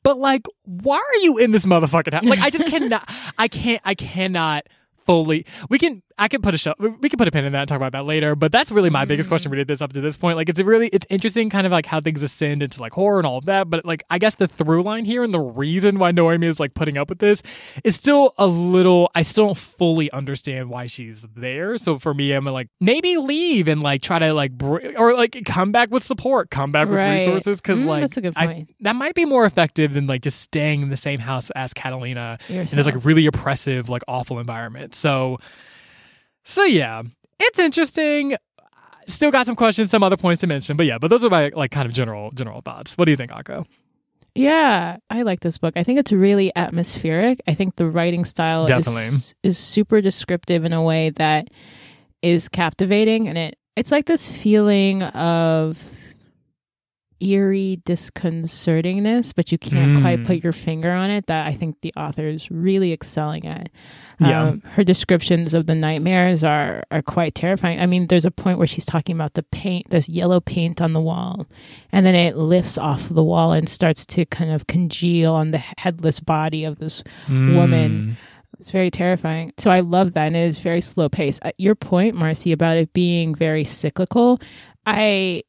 But 0.03 0.17
like 0.17 0.45
why 0.63 0.97
are 0.97 1.19
you 1.21 1.37
in 1.37 1.51
this 1.51 1.65
motherfucking 1.65 2.13
house 2.13 2.23
like 2.23 2.39
i 2.39 2.49
just 2.49 2.65
cannot 2.73 3.09
i 3.37 3.47
can't 3.47 3.81
i 3.83 3.95
cannot 3.95 4.67
fully 5.05 5.45
we 5.69 5.79
can 5.79 6.03
i 6.19 6.27
can 6.27 6.41
put 6.41 6.53
a 6.53 6.57
show 6.57 6.73
we 6.79 7.09
can 7.09 7.17
put 7.17 7.27
a 7.27 7.31
pin 7.31 7.45
in 7.45 7.53
that 7.53 7.59
and 7.61 7.67
talk 7.69 7.75
about 7.77 7.91
that 7.91 8.05
later 8.05 8.35
but 8.35 8.51
that's 8.51 8.71
really 8.71 8.89
my 8.89 9.05
biggest 9.05 9.29
question 9.29 9.51
we 9.51 9.57
did 9.57 9.67
this 9.67 9.81
up 9.81 9.93
to 9.93 10.01
this 10.01 10.17
point. 10.17 10.35
Like 10.37 10.49
it's 10.49 10.59
a 10.59 10.63
really 10.65 10.87
it's 10.87 11.05
interesting 11.09 11.49
kind 11.49 11.65
of 11.67 11.71
like 11.71 11.85
how 11.85 12.01
things 12.01 12.23
ascend 12.23 12.63
into 12.63 12.81
like 12.81 12.93
horror 12.93 13.19
and 13.19 13.27
all 13.27 13.37
of 13.37 13.45
that 13.45 13.69
but 13.69 13.85
like 13.85 14.03
i 14.09 14.17
guess 14.17 14.35
the 14.35 14.47
through 14.47 14.83
line 14.83 15.05
here 15.05 15.23
and 15.23 15.33
the 15.33 15.39
reason 15.39 15.99
why 15.99 16.11
noemi 16.11 16.47
is 16.47 16.59
like 16.59 16.73
putting 16.73 16.97
up 16.97 17.09
with 17.09 17.19
this 17.19 17.43
is 17.83 17.95
still 17.95 18.33
a 18.37 18.47
little 18.47 19.09
i 19.15 19.21
still 19.21 19.45
don't 19.47 19.57
fully 19.57 20.11
understand 20.11 20.69
why 20.69 20.87
she's 20.87 21.25
there. 21.35 21.77
So 21.77 21.99
for 21.99 22.13
me 22.13 22.31
i'm 22.33 22.45
like 22.45 22.69
maybe 22.79 23.17
leave 23.17 23.67
and 23.67 23.81
like 23.83 24.01
try 24.01 24.19
to 24.19 24.33
like 24.33 24.51
br- 24.51 24.95
or 24.97 25.13
like 25.13 25.43
come 25.45 25.71
back 25.71 25.91
with 25.91 26.03
support 26.03 26.49
come 26.49 26.71
back 26.71 26.87
with 26.87 26.97
Right. 26.97 27.19
resources 27.19 27.61
because 27.61 27.79
Mm, 27.79 27.85
like 27.87 28.01
that's 28.01 28.17
a 28.17 28.21
good 28.21 28.33
I- 28.35 28.65
that 28.81 28.95
might 28.95 29.13
be 29.15 29.25
more 29.25 29.45
effective 29.45 29.93
than 29.93 30.07
like 30.07 30.21
just 30.21 30.41
staying 30.41 30.81
in 30.81 30.89
the 30.89 30.97
same 30.97 31.19
house 31.19 31.49
as 31.51 31.73
catalina 31.73 32.37
in 32.49 32.65
this 32.65 32.85
like 32.85 33.05
really 33.05 33.25
oppressive, 33.27 33.89
like 33.89 34.01
awful 34.07 34.39
environment. 34.39 34.95
So, 34.95 35.37
so 36.47 36.63
yeah, 36.63 37.03
it's 37.39 37.59
interesting. 37.59 38.35
Still 39.07 39.31
got 39.31 39.45
some 39.45 39.55
questions, 39.55 39.89
some 39.89 40.03
other 40.03 40.17
points 40.17 40.41
to 40.41 40.47
mention, 40.47 40.77
but 40.77 40.85
yeah, 40.85 40.97
but 40.97 41.09
those 41.09 41.23
are 41.23 41.29
my 41.29 41.51
like 41.55 41.71
kind 41.71 41.85
of 41.85 41.93
general 41.93 42.31
general 42.31 42.61
thoughts. 42.61 42.97
What 42.97 43.05
do 43.05 43.11
you 43.11 43.17
think, 43.17 43.31
Akko? 43.31 43.65
Yeah, 44.33 44.97
I 45.09 45.23
like 45.23 45.39
this 45.41 45.57
book. 45.57 45.73
I 45.75 45.83
think 45.83 45.99
it's 45.99 46.11
really 46.11 46.51
atmospheric. 46.55 47.41
I 47.47 47.53
think 47.53 47.75
the 47.75 47.87
writing 47.87 48.23
style 48.23 48.65
Definitely. 48.65 49.03
is 49.03 49.35
is 49.43 49.57
super 49.57 49.99
descriptive 49.99 50.63
in 50.63 50.73
a 50.73 50.81
way 50.81 51.09
that 51.11 51.47
is 52.21 52.49
captivating 52.49 53.27
and 53.27 53.37
it 53.37 53.57
it's 53.75 53.91
like 53.91 54.05
this 54.05 54.31
feeling 54.31 55.03
of 55.03 55.79
eerie 57.19 57.81
disconcertingness, 57.85 59.33
but 59.35 59.51
you 59.51 59.57
can't 59.57 59.97
Mm. 59.97 60.01
quite 60.01 60.25
put 60.25 60.43
your 60.43 60.53
finger 60.53 60.91
on 60.91 61.09
it 61.09 61.25
that 61.27 61.47
I 61.47 61.53
think 61.53 61.81
the 61.81 61.93
author 61.97 62.27
is 62.27 62.49
really 62.51 62.93
excelling 62.93 63.45
at. 63.45 63.69
Yeah. 64.19 64.43
Um, 64.43 64.61
her 64.73 64.83
descriptions 64.83 65.53
of 65.53 65.67
the 65.67 65.75
nightmares 65.75 66.43
are 66.43 66.83
are 66.89 67.01
quite 67.03 67.35
terrifying. 67.35 67.79
I 67.79 67.85
mean, 67.85 68.07
there's 68.07 68.25
a 68.25 68.31
point 68.31 68.57
where 68.57 68.65
she's 68.67 68.85
talking 68.85 69.15
about 69.15 69.35
the 69.35 69.43
paint, 69.43 69.89
this 69.91 70.09
yellow 70.09 70.39
paint 70.39 70.81
on 70.81 70.93
the 70.93 71.01
wall, 71.01 71.45
and 71.91 72.05
then 72.05 72.15
it 72.15 72.35
lifts 72.37 72.77
off 72.79 73.09
the 73.09 73.23
wall 73.23 73.51
and 73.51 73.69
starts 73.69 74.05
to 74.07 74.25
kind 74.25 74.51
of 74.51 74.65
congeal 74.67 75.33
on 75.33 75.51
the 75.51 75.61
headless 75.77 76.19
body 76.19 76.63
of 76.63 76.79
this 76.79 77.03
woman. 77.29 78.17
It's 78.59 78.71
very 78.71 78.89
terrifying. 78.89 79.53
So 79.59 79.69
I 79.69 79.81
love 79.81 80.13
that, 80.13 80.25
and 80.27 80.35
it 80.35 80.39
is 80.47 80.57
very 80.57 80.81
slow 80.81 81.09
paced. 81.09 81.39
At 81.43 81.53
your 81.59 81.75
point, 81.75 82.15
Marcy, 82.15 82.51
about 82.51 82.77
it 82.77 82.91
being 82.93 83.35
very 83.35 83.63
cyclical, 83.63 84.41
I 84.87 85.43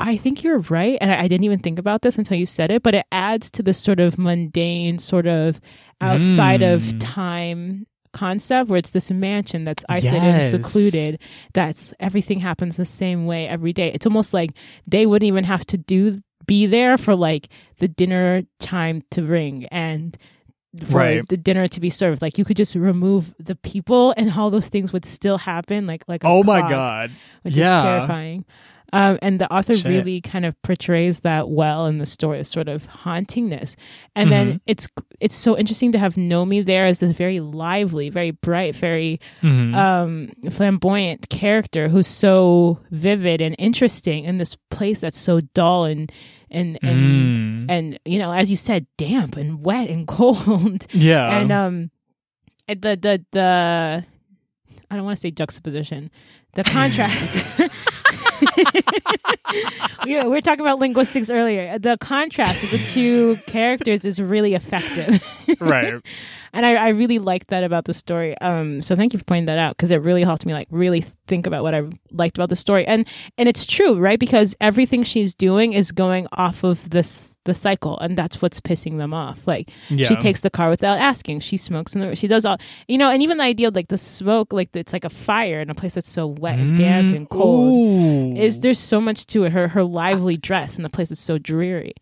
I 0.00 0.16
think 0.16 0.42
you're 0.42 0.58
right, 0.58 0.98
and 1.00 1.12
I, 1.12 1.20
I 1.22 1.28
didn't 1.28 1.44
even 1.44 1.58
think 1.60 1.78
about 1.78 2.02
this 2.02 2.18
until 2.18 2.36
you 2.38 2.46
said 2.46 2.70
it. 2.70 2.82
But 2.82 2.94
it 2.94 3.06
adds 3.12 3.50
to 3.52 3.62
this 3.62 3.78
sort 3.78 4.00
of 4.00 4.18
mundane, 4.18 4.98
sort 4.98 5.26
of 5.26 5.60
outside 6.00 6.62
of 6.62 6.82
Mm. 6.82 6.96
time 6.98 7.86
concept 8.12 8.68
where 8.68 8.78
it's 8.78 8.90
this 8.90 9.10
mansion 9.12 9.64
that's 9.64 9.84
isolated 9.88 10.24
Yes. 10.24 10.52
and 10.52 10.64
secluded 10.64 11.20
that's 11.52 11.94
everything 12.00 12.40
happens 12.40 12.76
the 12.76 12.84
same 12.84 13.24
way 13.24 13.46
every 13.46 13.72
day 13.72 13.92
it's 13.92 14.04
almost 14.04 14.34
like 14.34 14.50
they 14.84 15.06
wouldn't 15.06 15.28
even 15.28 15.44
have 15.44 15.64
to 15.66 15.78
do 15.78 16.18
be 16.44 16.66
there 16.66 16.98
for 16.98 17.14
like 17.14 17.46
the 17.78 17.86
dinner 17.86 18.42
time 18.58 19.04
to 19.12 19.22
ring 19.22 19.66
and 19.66 20.18
for 20.86 20.96
Right. 20.98 21.28
the 21.28 21.36
dinner 21.36 21.68
to 21.68 21.78
be 21.78 21.88
served 21.90 22.20
like 22.20 22.36
you 22.36 22.44
could 22.44 22.56
just 22.56 22.74
remove 22.74 23.32
the 23.38 23.54
people 23.54 24.12
and 24.16 24.32
all 24.32 24.50
those 24.50 24.68
things 24.68 24.92
would 24.92 25.04
still 25.04 25.38
happen 25.38 25.86
like 25.86 26.02
like 26.08 26.24
Oh 26.24 26.42
my 26.42 26.62
god! 26.68 27.12
which 27.42 27.54
Yeah. 27.54 27.76
is 27.78 27.82
terrifying 27.84 28.44
um, 28.92 29.18
and 29.22 29.40
the 29.40 29.52
author 29.52 29.74
Shit. 29.76 29.86
really 29.86 30.20
kind 30.20 30.44
of 30.44 30.60
portrays 30.62 31.20
that 31.20 31.48
well 31.50 31.86
in 31.86 31.98
the 31.98 32.06
story, 32.06 32.38
this 32.38 32.48
sort 32.48 32.68
of 32.68 32.86
hauntingness. 32.88 33.76
And 34.16 34.30
Mm-hmm. 34.30 34.48
then 34.48 34.60
it's 34.66 34.88
it's 35.20 35.36
so 35.36 35.56
interesting 35.56 35.92
to 35.92 35.98
have 35.98 36.14
Nomi 36.14 36.64
there 36.64 36.86
as 36.86 37.00
this 37.00 37.10
very 37.12 37.40
lively, 37.40 38.08
very 38.10 38.30
bright, 38.32 38.74
very 38.74 39.20
Mhm. 39.42 39.74
um, 39.74 40.50
flamboyant 40.50 41.28
character 41.28 41.88
who's 41.88 42.06
so 42.06 42.78
vivid 42.90 43.40
and 43.40 43.54
interesting 43.58 44.24
in 44.24 44.38
this 44.38 44.56
place 44.70 45.00
that's 45.00 45.18
so 45.18 45.40
dull 45.54 45.84
and 45.84 46.10
and 46.50 46.78
and 46.82 46.98
Mm. 46.98 47.66
and 47.70 47.98
you 48.04 48.18
know, 48.18 48.32
as 48.32 48.50
you 48.50 48.56
said, 48.56 48.86
damp 48.98 49.36
and 49.36 49.64
wet 49.64 49.88
and 49.88 50.06
cold. 50.18 50.86
yeah, 50.92 51.38
and 51.40 51.52
um, 51.52 51.90
the 52.66 52.96
the 52.96 53.24
the 53.32 54.04
I 54.92 54.96
don't 54.96 55.04
want 55.04 55.16
to 55.16 55.20
say 55.20 55.30
juxtaposition, 55.30 56.10
the 56.54 56.64
contrast. 56.64 57.44
yeah, 60.06 60.24
we 60.24 60.30
were 60.30 60.40
talking 60.40 60.60
about 60.60 60.78
linguistics 60.78 61.30
earlier. 61.30 61.78
The 61.78 61.96
contrast 61.98 62.62
of 62.64 62.70
the 62.70 62.78
two 62.78 63.36
characters 63.46 64.04
is 64.04 64.20
really 64.20 64.54
effective. 64.54 65.24
right. 65.60 65.94
and 66.52 66.66
I, 66.66 66.74
I 66.74 66.88
really 66.88 67.18
liked 67.18 67.48
that 67.48 67.64
about 67.64 67.84
the 67.84 67.94
story. 67.94 68.36
Um, 68.38 68.82
so 68.82 68.96
thank 68.96 69.12
you 69.12 69.18
for 69.18 69.24
pointing 69.24 69.46
that 69.46 69.58
out 69.58 69.76
because 69.76 69.90
it 69.90 69.96
really 69.96 70.22
helped 70.22 70.46
me 70.46 70.52
like 70.52 70.68
really 70.70 71.04
think 71.30 71.46
about 71.46 71.62
what 71.62 71.74
I 71.74 71.82
liked 72.12 72.36
about 72.36 72.50
the 72.50 72.56
story. 72.56 72.84
And 72.86 73.06
and 73.38 73.48
it's 73.48 73.64
true, 73.64 73.94
right? 73.98 74.18
Because 74.20 74.54
everything 74.60 75.02
she's 75.04 75.32
doing 75.32 75.72
is 75.72 75.92
going 75.92 76.26
off 76.32 76.62
of 76.64 76.90
this 76.90 77.36
the 77.46 77.54
cycle, 77.54 77.98
and 78.00 78.18
that's 78.18 78.42
what's 78.42 78.60
pissing 78.60 78.98
them 78.98 79.14
off. 79.14 79.38
Like 79.46 79.70
Yeah. 79.88 80.08
she 80.08 80.16
takes 80.16 80.40
the 80.42 80.50
car 80.50 80.68
without 80.68 80.98
asking. 80.98 81.40
She 81.40 81.56
smokes 81.56 81.94
in 81.94 82.02
the. 82.02 82.14
She 82.14 82.28
does 82.28 82.44
all 82.44 82.58
you 82.88 82.98
know, 82.98 83.08
and 83.10 83.22
even 83.22 83.38
the 83.38 83.44
idea 83.44 83.68
of 83.68 83.74
like 83.74 83.88
the 83.88 83.96
smoke, 83.96 84.52
like 84.52 84.68
it's 84.76 84.92
like 84.92 85.04
a 85.06 85.10
fire 85.10 85.60
in 85.60 85.70
a 85.70 85.74
place 85.74 85.94
that's 85.94 86.10
so 86.10 86.26
wet 86.26 86.58
and 86.58 86.76
damp 86.76 87.14
and 87.16 87.30
cold. 87.30 87.70
Mm. 87.70 88.36
Ooh. 88.36 88.40
Is 88.42 88.60
there's 88.60 88.78
so 88.78 89.00
much 89.00 89.24
to 89.28 89.44
it? 89.44 89.52
Her 89.52 89.68
her 89.68 89.84
lively 89.84 90.36
dress 90.36 90.76
in 90.76 90.82
the 90.82 90.90
place 90.90 91.08
that's 91.08 91.20
so 91.20 91.38
dreary. 91.38 91.94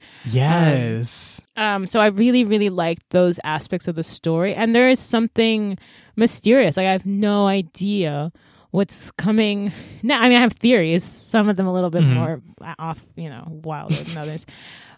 yes. 0.49 1.41
Um, 1.57 1.87
so 1.89 1.99
I 2.01 2.07
really, 2.07 2.45
really 2.45 2.71
liked 2.71 3.03
those 3.11 3.41
aspects 3.43 3.89
of 3.89 3.97
the 3.97 4.05
story. 4.05 4.55
And 4.55 4.75
there 4.77 4.89
is 4.89 5.01
something 5.01 5.77
mysterious. 6.17 6.77
Like 6.77 6.87
I 6.87 6.93
have 6.93 7.05
no 7.07 7.47
idea 7.47 8.33
what's 8.71 9.11
coming. 9.13 9.73
Now, 10.03 10.21
I 10.21 10.29
mean, 10.29 10.39
I 10.39 10.41
have 10.41 10.53
theories. 10.53 11.03
Some 11.05 11.49
of 11.49 11.57
them 11.57 11.67
a 11.67 11.73
little 11.73 11.91
bit 11.91 12.03
Mhm. 12.03 12.15
more 12.15 12.43
off, 12.79 13.01
you 13.17 13.29
know, 13.29 13.45
wilder 13.65 13.95
than 13.95 14.17
others. 14.19 14.45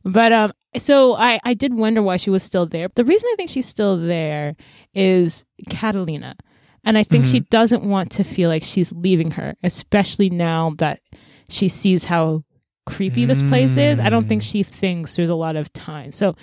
But 0.04 0.32
um, 0.32 0.52
so 0.76 1.14
I 1.14 1.38
I 1.44 1.54
did 1.54 1.74
wonder 1.74 2.02
why 2.02 2.16
she 2.16 2.30
was 2.30 2.42
still 2.42 2.66
there. 2.66 2.88
The 2.94 3.04
reason 3.04 3.28
I 3.32 3.36
think 3.36 3.50
she's 3.50 3.66
still 3.66 3.96
there 3.96 4.56
is 4.94 5.44
Catalina. 5.68 6.36
And 6.82 6.96
I 6.96 7.02
think 7.04 7.26
she 7.26 7.40
doesn't 7.40 7.82
want 7.84 8.10
to 8.12 8.24
feel 8.24 8.48
like 8.48 8.62
she's 8.62 8.90
leaving 8.92 9.32
her, 9.32 9.54
especially 9.62 10.30
now 10.30 10.72
that 10.78 11.00
she 11.50 11.68
sees 11.68 12.06
how 12.06 12.42
creepy 12.86 13.26
this 13.26 13.42
place 13.42 13.76
is. 13.76 14.00
I 14.00 14.08
don't 14.08 14.26
think 14.26 14.40
she 14.42 14.62
thinks 14.62 15.14
there's 15.14 15.28
a 15.28 15.34
lot 15.34 15.56
of 15.56 15.70
time. 15.74 16.10
So, 16.10 16.34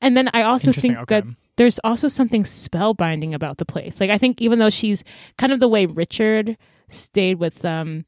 and 0.00 0.16
then 0.16 0.28
I 0.34 0.42
also 0.42 0.72
think 0.72 1.06
that 1.06 1.24
there's 1.56 1.78
also 1.84 2.08
something 2.08 2.42
spellbinding 2.42 3.34
about 3.34 3.58
the 3.58 3.64
place. 3.64 4.00
Like 4.00 4.10
I 4.10 4.18
think 4.18 4.42
even 4.42 4.58
though 4.58 4.68
she's 4.68 5.04
kind 5.38 5.52
of 5.52 5.60
the 5.60 5.68
way 5.68 5.86
Richard 5.86 6.56
stayed 6.88 7.38
with 7.38 7.64
um 7.64 8.04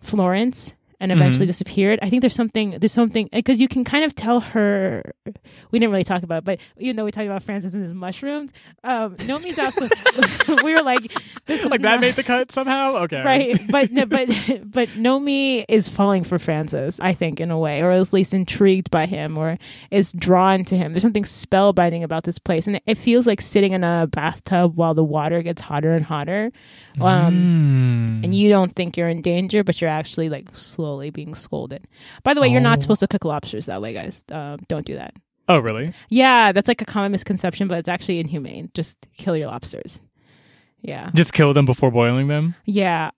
Florence 0.00 0.74
and 1.00 1.12
eventually 1.12 1.44
Mhm. 1.46 1.48
disappeared, 1.48 1.98
I 2.02 2.08
think 2.10 2.20
there's 2.22 2.34
something 2.34 2.76
there's 2.78 2.92
something 2.92 3.28
because 3.32 3.60
you 3.60 3.68
can 3.68 3.84
kind 3.84 4.04
of 4.04 4.14
tell 4.14 4.40
her 4.40 5.02
we 5.70 5.78
didn't 5.78 5.90
really 5.92 6.04
talk 6.04 6.22
about 6.22 6.38
it, 6.38 6.44
but 6.44 6.58
even 6.78 6.96
though 6.96 7.04
we 7.04 7.10
talked 7.10 7.26
about 7.26 7.42
Francis 7.42 7.74
and 7.74 7.82
his 7.82 7.92
mushrooms, 7.94 8.50
um 8.84 9.14
Nomi's 9.16 9.58
also 9.58 9.88
we 10.64 10.72
were 10.74 10.82
like 10.82 11.12
this 11.46 11.62
is 11.64 11.70
like 11.70 11.82
that 11.82 11.90
not- 11.96 12.00
made 12.00 12.14
the 12.16 12.22
cut 12.22 12.50
somehow. 12.52 12.96
Okay. 13.04 13.22
right 13.22 13.60
but 13.70 13.90
no, 13.92 14.06
but 14.06 14.28
but 14.64 14.88
nomi 14.90 15.64
is 15.68 15.88
falling 15.88 16.24
for 16.24 16.38
francis 16.38 16.98
i 17.00 17.12
think 17.12 17.40
in 17.40 17.50
a 17.50 17.58
way 17.58 17.82
or 17.82 17.90
at 17.90 18.12
least 18.12 18.32
intrigued 18.34 18.90
by 18.90 19.06
him 19.06 19.36
or 19.38 19.58
is 19.90 20.12
drawn 20.12 20.64
to 20.64 20.76
him 20.76 20.92
there's 20.92 21.02
something 21.02 21.24
spellbinding 21.24 22.02
about 22.02 22.24
this 22.24 22.38
place 22.38 22.66
and 22.66 22.80
it 22.86 22.96
feels 22.98 23.26
like 23.26 23.40
sitting 23.40 23.72
in 23.72 23.84
a 23.84 24.06
bathtub 24.10 24.76
while 24.76 24.94
the 24.94 25.04
water 25.04 25.42
gets 25.42 25.60
hotter 25.62 25.92
and 25.92 26.04
hotter 26.04 26.50
um 27.00 27.26
Mm. 27.36 28.24
and 28.24 28.34
you 28.34 28.48
don't 28.48 28.74
think 28.74 28.96
you're 28.96 29.08
in 29.08 29.20
danger 29.22 29.62
but 29.62 29.80
you're 29.80 29.90
actually 29.90 30.28
like 30.28 30.48
slowly 30.86 31.10
being 31.10 31.34
scolded 31.34 31.86
by 32.22 32.32
the 32.34 32.40
way 32.40 32.48
you're 32.48 32.60
Oh. 32.60 32.70
not 32.70 32.80
supposed 32.82 33.00
to 33.00 33.08
cook 33.08 33.24
lobsters 33.24 33.66
that 33.66 33.82
way 33.82 33.92
guys 33.92 34.24
um, 34.30 34.58
don't 34.68 34.86
do 34.86 34.94
that 34.94 35.14
Oh, 35.48 35.58
really? 35.58 35.92
yeah 36.08 36.52
that's 36.52 36.68
like 36.68 36.80
a 36.82 36.84
common 36.84 37.10
misconception 37.12 37.66
but 37.68 37.78
it's 37.78 37.88
actually 37.88 38.20
inhumane 38.20 38.70
just 38.74 38.96
kill 39.16 39.36
your 39.36 39.48
lobsters 39.48 40.00
yeah 40.80 41.10
Just 41.14 41.32
kill 41.32 41.52
them 41.52 41.64
before 41.66 41.90
boiling 41.90 42.28
them. 42.28 42.54
yeah 42.64 43.10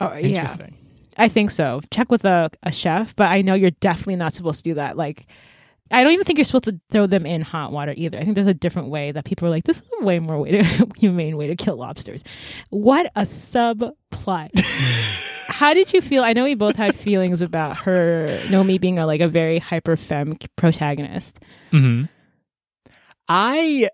oh, 0.00 0.12
yeah 0.14 0.42
Interesting. 0.42 0.76
I 1.16 1.28
think 1.28 1.50
so. 1.50 1.80
Check 1.90 2.10
with 2.10 2.24
a, 2.24 2.50
a 2.62 2.70
chef, 2.72 3.14
but 3.16 3.24
I 3.28 3.42
know 3.42 3.52
you're 3.54 3.72
definitely 3.72 4.16
not 4.16 4.32
supposed 4.32 4.60
to 4.64 4.70
do 4.70 4.74
that. 4.74 4.96
Like, 4.96 5.26
I 5.90 6.02
don't 6.02 6.12
even 6.12 6.24
think 6.24 6.38
you're 6.38 6.44
supposed 6.46 6.64
to 6.64 6.80
throw 6.92 7.06
them 7.08 7.26
in 7.26 7.42
hot 7.42 7.72
water 7.72 7.92
either. 7.96 8.16
I 8.16 8.22
think 8.22 8.36
there's 8.36 8.46
a 8.46 8.54
different 8.54 8.88
way 8.88 9.12
that 9.12 9.24
people 9.26 9.46
are 9.48 9.50
like, 9.50 9.64
this 9.64 9.78
is 9.78 9.88
a 10.00 10.04
way 10.04 10.18
more 10.20 10.38
way 10.40 10.52
to 10.52 10.62
humane 10.96 11.36
way 11.36 11.48
to 11.48 11.56
kill 11.56 11.76
lobsters. 11.76 12.22
What 12.70 13.10
a 13.16 13.22
subplot. 13.22 14.50
How 15.60 15.74
did 15.74 15.92
you 15.92 16.00
feel? 16.00 16.24
I 16.24 16.32
know 16.32 16.44
we 16.44 16.54
both 16.54 16.76
had 16.76 16.94
feelings 16.94 17.42
about 17.42 17.76
her, 17.80 18.28
Nomi 18.44 18.80
being 18.80 18.98
a 18.98 19.04
like 19.04 19.20
a 19.20 19.28
very 19.28 19.58
hyper 19.58 19.94
femme 19.94 20.38
protagonist. 20.56 21.38
hmm 21.70 22.04
I 23.28 23.90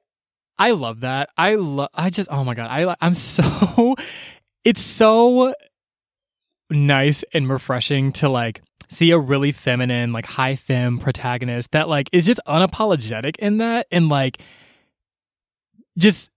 I 0.56 0.70
love 0.70 1.00
that. 1.00 1.28
I 1.36 1.56
love. 1.56 1.88
I 1.92 2.10
just. 2.10 2.28
Oh 2.30 2.44
my 2.44 2.54
god. 2.54 2.68
I. 2.70 2.94
I'm 3.00 3.14
so. 3.14 3.96
It's 4.64 4.80
so 4.80 5.54
nice 6.70 7.24
and 7.34 7.48
refreshing 7.48 8.12
to 8.14 8.28
like 8.28 8.62
see 8.88 9.10
a 9.10 9.18
really 9.18 9.50
feminine, 9.50 10.12
like 10.12 10.26
high 10.26 10.54
femme 10.54 11.00
protagonist 11.00 11.72
that 11.72 11.88
like 11.88 12.08
is 12.12 12.26
just 12.26 12.40
unapologetic 12.46 13.36
in 13.38 13.58
that 13.58 13.86
and 13.90 14.08
like 14.08 14.40
just 15.98 16.30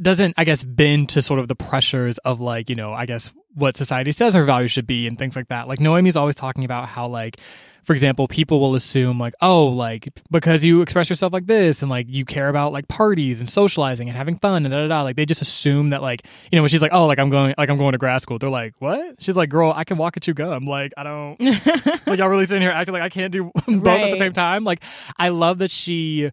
doesn't, 0.00 0.34
I 0.36 0.44
guess, 0.44 0.62
bend 0.62 1.08
to 1.10 1.22
sort 1.22 1.40
of 1.40 1.48
the 1.48 1.54
pressures 1.56 2.18
of 2.18 2.40
like, 2.40 2.68
you 2.68 2.76
know, 2.76 2.92
I 2.92 3.06
guess 3.06 3.32
what 3.56 3.76
society 3.76 4.12
says 4.12 4.34
her 4.34 4.44
values 4.44 4.70
should 4.70 4.86
be 4.86 5.06
and 5.06 5.18
things 5.18 5.34
like 5.34 5.48
that. 5.48 5.66
Like 5.66 5.80
Noemi's 5.80 6.16
always 6.16 6.34
talking 6.34 6.64
about 6.64 6.88
how 6.88 7.08
like 7.08 7.40
for 7.86 7.92
example, 7.92 8.26
people 8.26 8.58
will 8.58 8.74
assume 8.74 9.16
like, 9.16 9.32
oh, 9.40 9.66
like 9.66 10.08
because 10.28 10.64
you 10.64 10.82
express 10.82 11.08
yourself 11.08 11.32
like 11.32 11.46
this 11.46 11.82
and 11.82 11.90
like 11.90 12.06
you 12.08 12.24
care 12.24 12.48
about 12.48 12.72
like 12.72 12.88
parties 12.88 13.38
and 13.38 13.48
socializing 13.48 14.08
and 14.08 14.16
having 14.16 14.40
fun 14.40 14.66
and 14.66 14.72
da 14.72 14.80
da 14.80 14.88
da. 14.88 15.02
Like 15.02 15.14
they 15.14 15.24
just 15.24 15.40
assume 15.40 15.90
that 15.90 16.02
like 16.02 16.26
you 16.50 16.56
know 16.56 16.62
when 16.62 16.68
she's 16.68 16.82
like, 16.82 16.92
oh, 16.92 17.06
like 17.06 17.20
I'm 17.20 17.30
going 17.30 17.54
like 17.56 17.70
I'm 17.70 17.78
going 17.78 17.92
to 17.92 17.98
grad 17.98 18.20
school. 18.22 18.40
They're 18.40 18.50
like, 18.50 18.74
what? 18.80 19.22
She's 19.22 19.36
like, 19.36 19.50
girl, 19.50 19.72
I 19.74 19.84
can 19.84 19.98
walk 19.98 20.16
at 20.16 20.26
you 20.26 20.34
go. 20.34 20.50
I'm 20.50 20.66
like, 20.66 20.94
I 20.96 21.04
don't 21.04 21.40
like 22.06 22.18
y'all 22.18 22.28
really 22.28 22.46
sitting 22.46 22.62
here 22.62 22.72
acting 22.72 22.92
like 22.92 23.02
I 23.02 23.08
can't 23.08 23.32
do 23.32 23.44
both 23.54 23.68
right. 23.68 24.02
at 24.02 24.10
the 24.10 24.18
same 24.18 24.32
time. 24.32 24.64
Like 24.64 24.82
I 25.16 25.28
love 25.28 25.58
that 25.58 25.70
she 25.70 26.32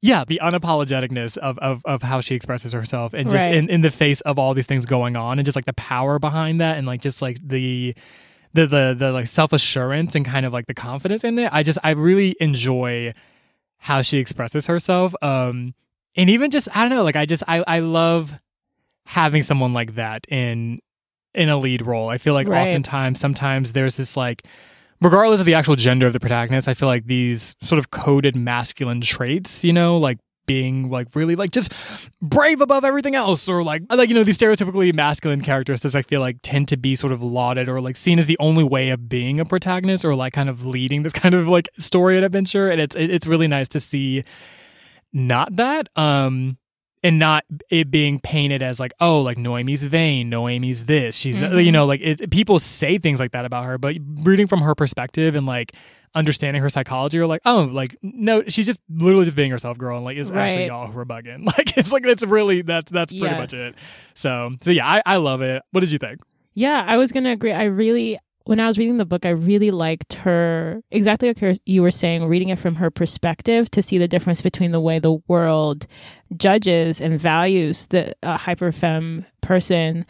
yeah, 0.00 0.24
the 0.24 0.40
unapologeticness 0.42 1.36
of, 1.38 1.58
of, 1.58 1.82
of 1.84 2.02
how 2.02 2.20
she 2.20 2.34
expresses 2.34 2.72
herself 2.72 3.14
and 3.14 3.28
just 3.28 3.44
right. 3.44 3.54
in, 3.54 3.68
in 3.68 3.80
the 3.80 3.90
face 3.90 4.20
of 4.22 4.38
all 4.38 4.54
these 4.54 4.66
things 4.66 4.86
going 4.86 5.16
on 5.16 5.38
and 5.38 5.44
just 5.44 5.56
like 5.56 5.64
the 5.64 5.72
power 5.72 6.18
behind 6.18 6.60
that 6.60 6.78
and 6.78 6.86
like 6.86 7.00
just 7.00 7.20
like 7.20 7.38
the 7.46 7.94
the 8.54 8.66
the 8.66 8.96
the 8.98 9.12
like 9.12 9.26
self 9.26 9.52
assurance 9.52 10.14
and 10.14 10.24
kind 10.24 10.46
of 10.46 10.52
like 10.52 10.66
the 10.66 10.74
confidence 10.74 11.24
in 11.24 11.38
it. 11.38 11.50
I 11.52 11.62
just 11.62 11.78
I 11.82 11.90
really 11.90 12.36
enjoy 12.40 13.12
how 13.78 14.02
she 14.02 14.18
expresses 14.18 14.66
herself. 14.66 15.14
Um, 15.20 15.74
and 16.16 16.30
even 16.30 16.50
just 16.50 16.68
I 16.74 16.80
don't 16.82 16.90
know, 16.90 17.04
like 17.04 17.16
I 17.16 17.26
just 17.26 17.42
I 17.48 17.64
I 17.66 17.80
love 17.80 18.32
having 19.04 19.42
someone 19.42 19.72
like 19.72 19.96
that 19.96 20.26
in 20.28 20.80
in 21.34 21.48
a 21.48 21.56
lead 21.56 21.84
role. 21.84 22.08
I 22.08 22.18
feel 22.18 22.34
like 22.34 22.48
right. 22.48 22.68
oftentimes 22.68 23.18
sometimes 23.18 23.72
there's 23.72 23.96
this 23.96 24.16
like 24.16 24.44
regardless 25.00 25.40
of 25.40 25.46
the 25.46 25.54
actual 25.54 25.76
gender 25.76 26.06
of 26.06 26.12
the 26.12 26.20
protagonist, 26.20 26.68
I 26.68 26.74
feel 26.74 26.88
like 26.88 27.06
these 27.06 27.54
sort 27.62 27.78
of 27.78 27.90
coded 27.90 28.36
masculine 28.36 29.00
traits, 29.00 29.64
you 29.64 29.72
know, 29.72 29.98
like 29.98 30.18
being 30.48 30.90
like 30.90 31.08
really 31.14 31.36
like 31.36 31.50
just 31.50 31.72
brave 32.22 32.60
above 32.60 32.82
everything 32.82 33.14
else 33.14 33.48
or 33.48 33.62
like 33.62 33.82
like 33.90 34.08
you 34.08 34.14
know 34.14 34.24
these 34.24 34.38
stereotypically 34.38 34.92
masculine 34.94 35.42
characteristics 35.42 35.94
I 35.94 36.00
feel 36.00 36.20
like 36.22 36.38
tend 36.42 36.68
to 36.68 36.76
be 36.76 36.94
sort 36.96 37.12
of 37.12 37.22
lauded 37.22 37.68
or 37.68 37.80
like 37.80 37.96
seen 37.96 38.18
as 38.18 38.26
the 38.26 38.38
only 38.40 38.64
way 38.64 38.88
of 38.88 39.08
being 39.08 39.38
a 39.38 39.44
protagonist 39.44 40.04
or 40.04 40.14
like 40.16 40.32
kind 40.32 40.48
of 40.48 40.66
leading 40.66 41.02
this 41.02 41.12
kind 41.22 41.34
of 41.34 41.46
like 41.46 41.68
story 41.78 42.16
and 42.16 42.24
adventure. 42.24 42.68
And 42.68 42.80
it's 42.80 42.96
it's 42.96 43.26
really 43.26 43.46
nice 43.46 43.68
to 43.68 43.78
see 43.80 44.24
not 45.12 45.54
that. 45.56 45.88
Um 45.94 46.57
and 47.02 47.18
not 47.18 47.44
it 47.70 47.90
being 47.90 48.18
painted 48.20 48.62
as 48.62 48.80
like 48.80 48.92
oh 49.00 49.20
like 49.20 49.38
Noemi's 49.38 49.84
vain 49.84 50.28
Noemi's 50.28 50.84
this 50.84 51.14
she's 51.14 51.40
mm-hmm. 51.40 51.58
you 51.58 51.72
know 51.72 51.86
like 51.86 52.00
it, 52.02 52.30
people 52.30 52.58
say 52.58 52.98
things 52.98 53.20
like 53.20 53.32
that 53.32 53.44
about 53.44 53.64
her 53.64 53.78
but 53.78 53.96
reading 54.22 54.46
from 54.46 54.60
her 54.60 54.74
perspective 54.74 55.34
and 55.34 55.46
like 55.46 55.72
understanding 56.14 56.62
her 56.62 56.68
psychology 56.68 57.18
or 57.18 57.26
like, 57.26 57.40
oh, 57.44 57.62
like 57.62 57.96
no, 58.02 58.42
she's 58.48 58.66
just 58.66 58.80
literally 58.88 59.24
just 59.24 59.36
being 59.36 59.50
herself, 59.50 59.78
girl, 59.78 59.96
and 59.96 60.04
like 60.04 60.16
it's 60.16 60.30
right. 60.30 60.48
actually 60.48 60.66
y'all 60.66 60.90
who 60.90 60.98
are 60.98 61.06
bugging. 61.06 61.46
Like 61.58 61.76
it's 61.76 61.92
like 61.92 62.02
that's 62.02 62.24
really 62.24 62.62
that's 62.62 62.90
that's 62.90 63.12
pretty 63.12 63.26
yes. 63.26 63.38
much 63.38 63.52
it. 63.52 63.74
So 64.14 64.50
so 64.60 64.70
yeah, 64.70 64.86
I, 64.86 65.02
I 65.06 65.16
love 65.16 65.40
it. 65.40 65.62
What 65.70 65.80
did 65.80 65.90
you 65.90 65.98
think? 65.98 66.20
Yeah, 66.54 66.84
I 66.86 66.96
was 66.96 67.10
gonna 67.10 67.32
agree. 67.32 67.52
I 67.52 67.64
really 67.64 68.18
when 68.44 68.60
I 68.60 68.66
was 68.66 68.78
reading 68.78 68.96
the 68.96 69.04
book, 69.04 69.26
I 69.26 69.30
really 69.30 69.70
liked 69.70 70.14
her 70.14 70.82
exactly 70.90 71.28
what 71.28 71.58
you 71.66 71.82
were 71.82 71.90
saying, 71.90 72.24
reading 72.26 72.48
it 72.48 72.58
from 72.58 72.76
her 72.76 72.90
perspective 72.90 73.70
to 73.72 73.82
see 73.82 73.98
the 73.98 74.08
difference 74.08 74.40
between 74.40 74.72
the 74.72 74.80
way 74.80 74.98
the 74.98 75.18
world 75.26 75.86
judges 76.36 77.00
and 77.00 77.18
values 77.18 77.86
the 77.86 78.14
uh, 78.22 78.36
hyper 78.36 78.72
femme 78.72 79.24
person 79.40 80.04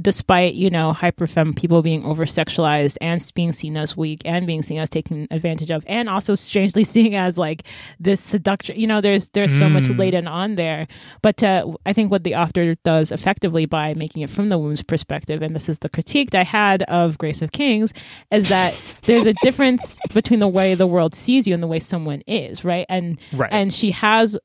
despite 0.00 0.54
you 0.54 0.70
know 0.70 0.92
hyperfem 0.92 1.56
people 1.56 1.82
being 1.82 2.04
over 2.04 2.24
sexualized 2.24 2.96
and 3.00 3.30
being 3.34 3.52
seen 3.52 3.76
as 3.76 3.96
weak 3.96 4.22
and 4.24 4.46
being 4.46 4.62
seen 4.62 4.78
as 4.78 4.90
taken 4.90 5.26
advantage 5.30 5.70
of 5.70 5.84
and 5.86 6.08
also 6.08 6.34
strangely 6.34 6.84
seeing 6.94 7.14
as 7.14 7.38
like 7.38 7.64
this 7.98 8.20
seduction 8.20 8.78
you 8.78 8.86
know 8.86 9.00
there's 9.00 9.28
there's 9.30 9.56
so 9.56 9.66
mm. 9.66 9.72
much 9.72 9.90
laden 9.90 10.26
on 10.26 10.54
there 10.54 10.86
but 11.22 11.42
uh, 11.42 11.66
i 11.86 11.92
think 11.92 12.10
what 12.10 12.24
the 12.24 12.34
author 12.34 12.74
does 12.84 13.10
effectively 13.10 13.66
by 13.66 13.94
making 13.94 14.22
it 14.22 14.30
from 14.30 14.48
the 14.48 14.58
woman's 14.58 14.82
perspective 14.82 15.42
and 15.42 15.54
this 15.54 15.68
is 15.68 15.78
the 15.80 15.88
critique 15.88 16.30
that 16.30 16.40
i 16.40 16.44
had 16.44 16.82
of 16.84 17.18
grace 17.18 17.42
of 17.42 17.52
kings 17.52 17.92
is 18.30 18.48
that 18.48 18.74
there's 19.02 19.26
a 19.26 19.34
difference 19.42 19.98
between 20.12 20.38
the 20.38 20.48
way 20.48 20.74
the 20.74 20.86
world 20.86 21.14
sees 21.14 21.46
you 21.46 21.54
and 21.54 21.62
the 21.62 21.68
way 21.68 21.80
someone 21.80 22.22
is 22.26 22.64
right 22.64 22.86
and 22.88 23.20
right. 23.32 23.52
and 23.52 23.72
she 23.72 23.90
has 23.90 24.36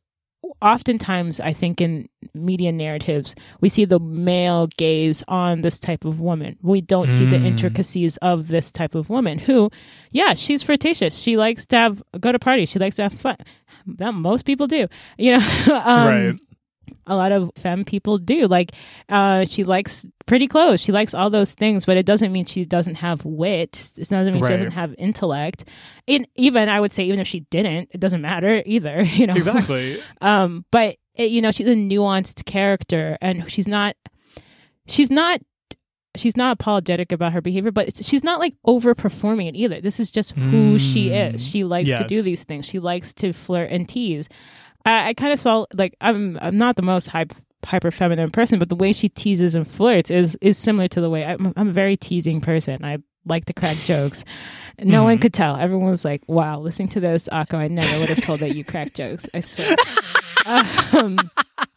oftentimes 0.61 1.39
I 1.39 1.53
think 1.53 1.81
in 1.81 2.09
media 2.33 2.71
narratives 2.71 3.35
we 3.61 3.69
see 3.69 3.85
the 3.85 3.99
male 3.99 4.67
gaze 4.77 5.23
on 5.27 5.61
this 5.61 5.79
type 5.79 6.05
of 6.05 6.19
woman. 6.19 6.57
We 6.61 6.81
don't 6.81 7.09
mm. 7.09 7.17
see 7.17 7.25
the 7.25 7.37
mm. 7.37 7.45
intricacies 7.45 8.17
of 8.17 8.47
this 8.47 8.71
type 8.71 8.95
of 8.95 9.09
woman 9.09 9.39
who, 9.39 9.69
yeah, 10.11 10.33
she's 10.33 10.63
flirtatious. 10.63 11.17
She 11.17 11.37
likes 11.37 11.65
to 11.67 11.75
have 11.75 12.03
go 12.19 12.31
to 12.31 12.39
parties. 12.39 12.69
She 12.69 12.79
likes 12.79 12.95
to 12.97 13.03
have 13.03 13.13
fun. 13.13 13.37
That 13.87 14.13
most 14.13 14.45
people 14.45 14.67
do, 14.67 14.87
you 15.17 15.37
know. 15.37 15.45
um, 15.85 16.07
right 16.07 16.39
a 17.07 17.15
lot 17.15 17.31
of 17.31 17.51
femme 17.55 17.85
people 17.85 18.17
do. 18.17 18.47
Like, 18.47 18.71
uh, 19.09 19.45
she 19.45 19.63
likes 19.63 20.05
pretty 20.25 20.47
clothes. 20.47 20.81
She 20.81 20.91
likes 20.91 21.13
all 21.13 21.29
those 21.29 21.53
things, 21.53 21.85
but 21.85 21.97
it 21.97 22.05
doesn't 22.05 22.31
mean 22.31 22.45
she 22.45 22.65
doesn't 22.65 22.95
have 22.95 23.23
wit. 23.25 23.91
It 23.97 24.09
doesn't 24.09 24.33
mean 24.33 24.43
right. 24.43 24.49
she 24.49 24.53
doesn't 24.53 24.71
have 24.71 24.95
intellect. 24.97 25.65
And 26.07 26.27
even 26.35 26.69
I 26.69 26.79
would 26.79 26.93
say, 26.93 27.05
even 27.05 27.19
if 27.19 27.27
she 27.27 27.41
didn't, 27.41 27.89
it 27.91 27.99
doesn't 27.99 28.21
matter 28.21 28.61
either. 28.65 29.03
You 29.15 29.27
know, 29.27 29.35
exactly. 29.35 29.97
um, 30.21 30.65
but 30.71 30.97
it, 31.13 31.31
you 31.31 31.41
know, 31.41 31.51
she's 31.51 31.67
a 31.67 31.73
nuanced 31.73 32.43
character, 32.45 33.17
and 33.21 33.49
she's 33.49 33.67
not. 33.67 33.95
She's 34.87 35.09
not 35.09 35.39
she's 36.17 36.37
not 36.37 36.53
apologetic 36.53 37.11
about 37.11 37.33
her 37.33 37.41
behavior, 37.41 37.71
but 37.71 38.03
she's 38.03 38.23
not 38.23 38.39
like 38.39 38.55
overperforming 38.65 39.47
it 39.47 39.55
either. 39.55 39.81
This 39.81 39.99
is 39.99 40.11
just 40.11 40.31
who 40.31 40.75
mm, 40.75 40.79
she 40.79 41.09
is. 41.09 41.45
She 41.45 41.63
likes 41.63 41.89
yes. 41.89 41.99
to 41.99 42.07
do 42.07 42.21
these 42.21 42.43
things. 42.43 42.65
She 42.65 42.79
likes 42.79 43.13
to 43.15 43.33
flirt 43.33 43.71
and 43.71 43.87
tease. 43.87 44.29
I, 44.85 45.09
I 45.09 45.13
kind 45.13 45.33
of 45.33 45.39
saw 45.39 45.65
like 45.73 45.95
I'm 46.01 46.37
I'm 46.41 46.57
not 46.57 46.75
the 46.75 46.81
most 46.81 47.07
hype 47.07 47.33
hyper 47.65 47.91
feminine 47.91 48.31
person, 48.31 48.59
but 48.59 48.69
the 48.69 48.75
way 48.75 48.93
she 48.93 49.09
teases 49.09 49.55
and 49.55 49.67
flirts 49.67 50.11
is 50.11 50.37
is 50.41 50.57
similar 50.57 50.87
to 50.89 51.01
the 51.01 51.09
way 51.09 51.25
I'm, 51.25 51.53
I'm 51.57 51.69
a 51.69 51.73
very 51.73 51.97
teasing 51.97 52.41
person. 52.41 52.83
I 52.85 52.99
like 53.25 53.45
to 53.45 53.53
crack 53.53 53.77
jokes. 53.77 54.23
No 54.79 55.01
mm. 55.01 55.05
one 55.05 55.17
could 55.17 55.33
tell. 55.33 55.55
Everyone 55.55 55.89
was 55.89 56.05
like, 56.05 56.21
"Wow, 56.27 56.59
listening 56.59 56.89
to 56.89 56.99
this, 56.99 57.27
Akko, 57.31 57.55
I 57.55 57.67
never 57.67 57.99
would 57.99 58.09
have 58.09 58.21
told 58.23 58.39
that 58.41 58.55
you 58.55 58.63
crack 58.63 58.93
jokes." 58.93 59.27
I 59.33 59.39
swear. 59.39 59.75
um, 60.45 61.17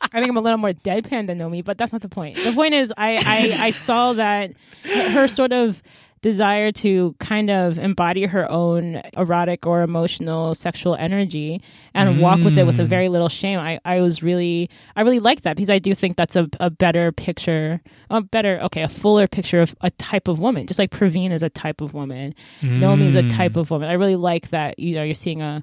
I 0.01 0.21
think 0.21 0.29
I'm 0.29 0.37
a 0.37 0.41
little 0.41 0.59
more 0.59 0.73
deadpan 0.73 1.27
than 1.27 1.39
Noemi, 1.39 1.63
but 1.63 1.79
that's 1.79 1.93
not 1.93 2.03
the 2.03 2.09
point. 2.09 2.37
The 2.37 2.53
point 2.53 2.75
is, 2.75 2.93
I 2.97 3.17
I, 3.17 3.67
I 3.67 3.71
saw 3.71 4.13
that 4.15 4.53
her 4.85 5.29
sort 5.29 5.53
of 5.53 5.83
desire 6.21 6.73
to 6.73 7.15
kind 7.19 7.51
of 7.51 7.79
embody 7.79 8.27
her 8.27 8.51
own 8.51 9.01
erotic 9.17 9.67
or 9.67 9.83
emotional 9.83 10.55
sexual 10.55 10.95
energy 10.97 11.63
and 11.95 12.17
mm. 12.17 12.21
walk 12.21 12.41
with 12.41 12.59
it 12.59 12.65
with 12.65 12.79
a 12.81 12.85
mm. 12.85 12.89
very 12.89 13.09
little 13.09 13.29
shame. 13.29 13.59
I, 13.59 13.79
I 13.85 14.01
was 14.01 14.23
really, 14.23 14.69
I 14.97 15.03
really 15.03 15.21
like 15.21 15.43
that 15.43 15.57
because 15.57 15.71
I 15.71 15.79
do 15.79 15.95
think 15.95 16.17
that's 16.17 16.37
a, 16.37 16.49
a 16.61 16.71
better 16.71 17.13
picture, 17.13 17.81
a 18.11 18.21
better, 18.21 18.59
okay, 18.63 18.83
a 18.83 18.89
fuller 18.89 19.29
picture 19.29 19.61
of 19.61 19.75
a 19.81 19.91
type 19.93 20.29
of 20.29 20.39
woman, 20.39 20.67
just 20.67 20.79
like 20.79 20.91
Praveen 20.91 21.31
is 21.31 21.43
a 21.43 21.51
type 21.51 21.81
of 21.81 21.95
woman. 21.95 22.35
Mm. 22.61 22.81
Noemi 22.81 23.07
is 23.07 23.15
a 23.15 23.29
type 23.29 23.57
of 23.57 23.71
woman. 23.71 23.89
I 23.89 23.95
really 23.95 24.17
like 24.17 24.51
that, 24.51 24.79
you 24.79 24.95
know, 24.95 25.03
you're 25.03 25.15
seeing 25.15 25.43
a, 25.43 25.63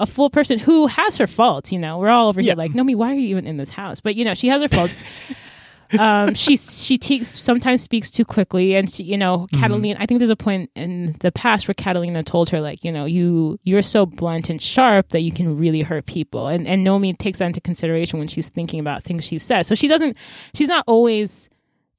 a 0.00 0.06
full 0.06 0.30
person 0.30 0.58
who 0.58 0.86
has 0.88 1.16
her 1.18 1.26
faults, 1.26 1.72
you 1.72 1.78
know. 1.78 1.98
We're 1.98 2.08
all 2.08 2.28
over 2.28 2.40
yeah. 2.40 2.52
here 2.52 2.56
like, 2.56 2.74
Noemi, 2.74 2.94
why 2.94 3.12
are 3.12 3.14
you 3.14 3.28
even 3.28 3.46
in 3.46 3.56
this 3.56 3.70
house? 3.70 4.00
But 4.00 4.16
you 4.16 4.24
know, 4.24 4.34
she 4.34 4.48
has 4.48 4.60
her 4.60 4.68
faults. 4.68 5.34
um, 5.98 6.34
she 6.34 6.56
she 6.56 6.98
te- 6.98 7.24
sometimes 7.24 7.82
speaks 7.82 8.10
too 8.10 8.24
quickly, 8.24 8.74
and 8.74 8.90
she, 8.90 9.02
you 9.02 9.16
know, 9.16 9.38
mm-hmm. 9.38 9.60
Catalina. 9.60 9.94
Mm-hmm. 9.94 10.02
I 10.02 10.06
think 10.06 10.20
there's 10.20 10.30
a 10.30 10.36
point 10.36 10.70
in 10.74 11.16
the 11.20 11.32
past 11.32 11.68
where 11.68 11.74
Catalina 11.74 12.22
told 12.22 12.50
her 12.50 12.60
like, 12.60 12.84
you 12.84 12.92
know, 12.92 13.04
you 13.04 13.58
you're 13.64 13.82
so 13.82 14.06
blunt 14.06 14.50
and 14.50 14.60
sharp 14.60 15.10
that 15.10 15.20
you 15.20 15.32
can 15.32 15.56
really 15.56 15.82
hurt 15.82 16.06
people, 16.06 16.48
and 16.48 16.66
and 16.66 16.84
Noemi 16.84 17.14
takes 17.14 17.38
that 17.38 17.46
into 17.46 17.60
consideration 17.60 18.18
when 18.18 18.28
she's 18.28 18.48
thinking 18.48 18.80
about 18.80 19.02
things 19.02 19.24
she 19.24 19.38
says. 19.38 19.66
So 19.66 19.74
she 19.74 19.88
doesn't. 19.88 20.16
She's 20.54 20.68
not 20.68 20.84
always. 20.86 21.48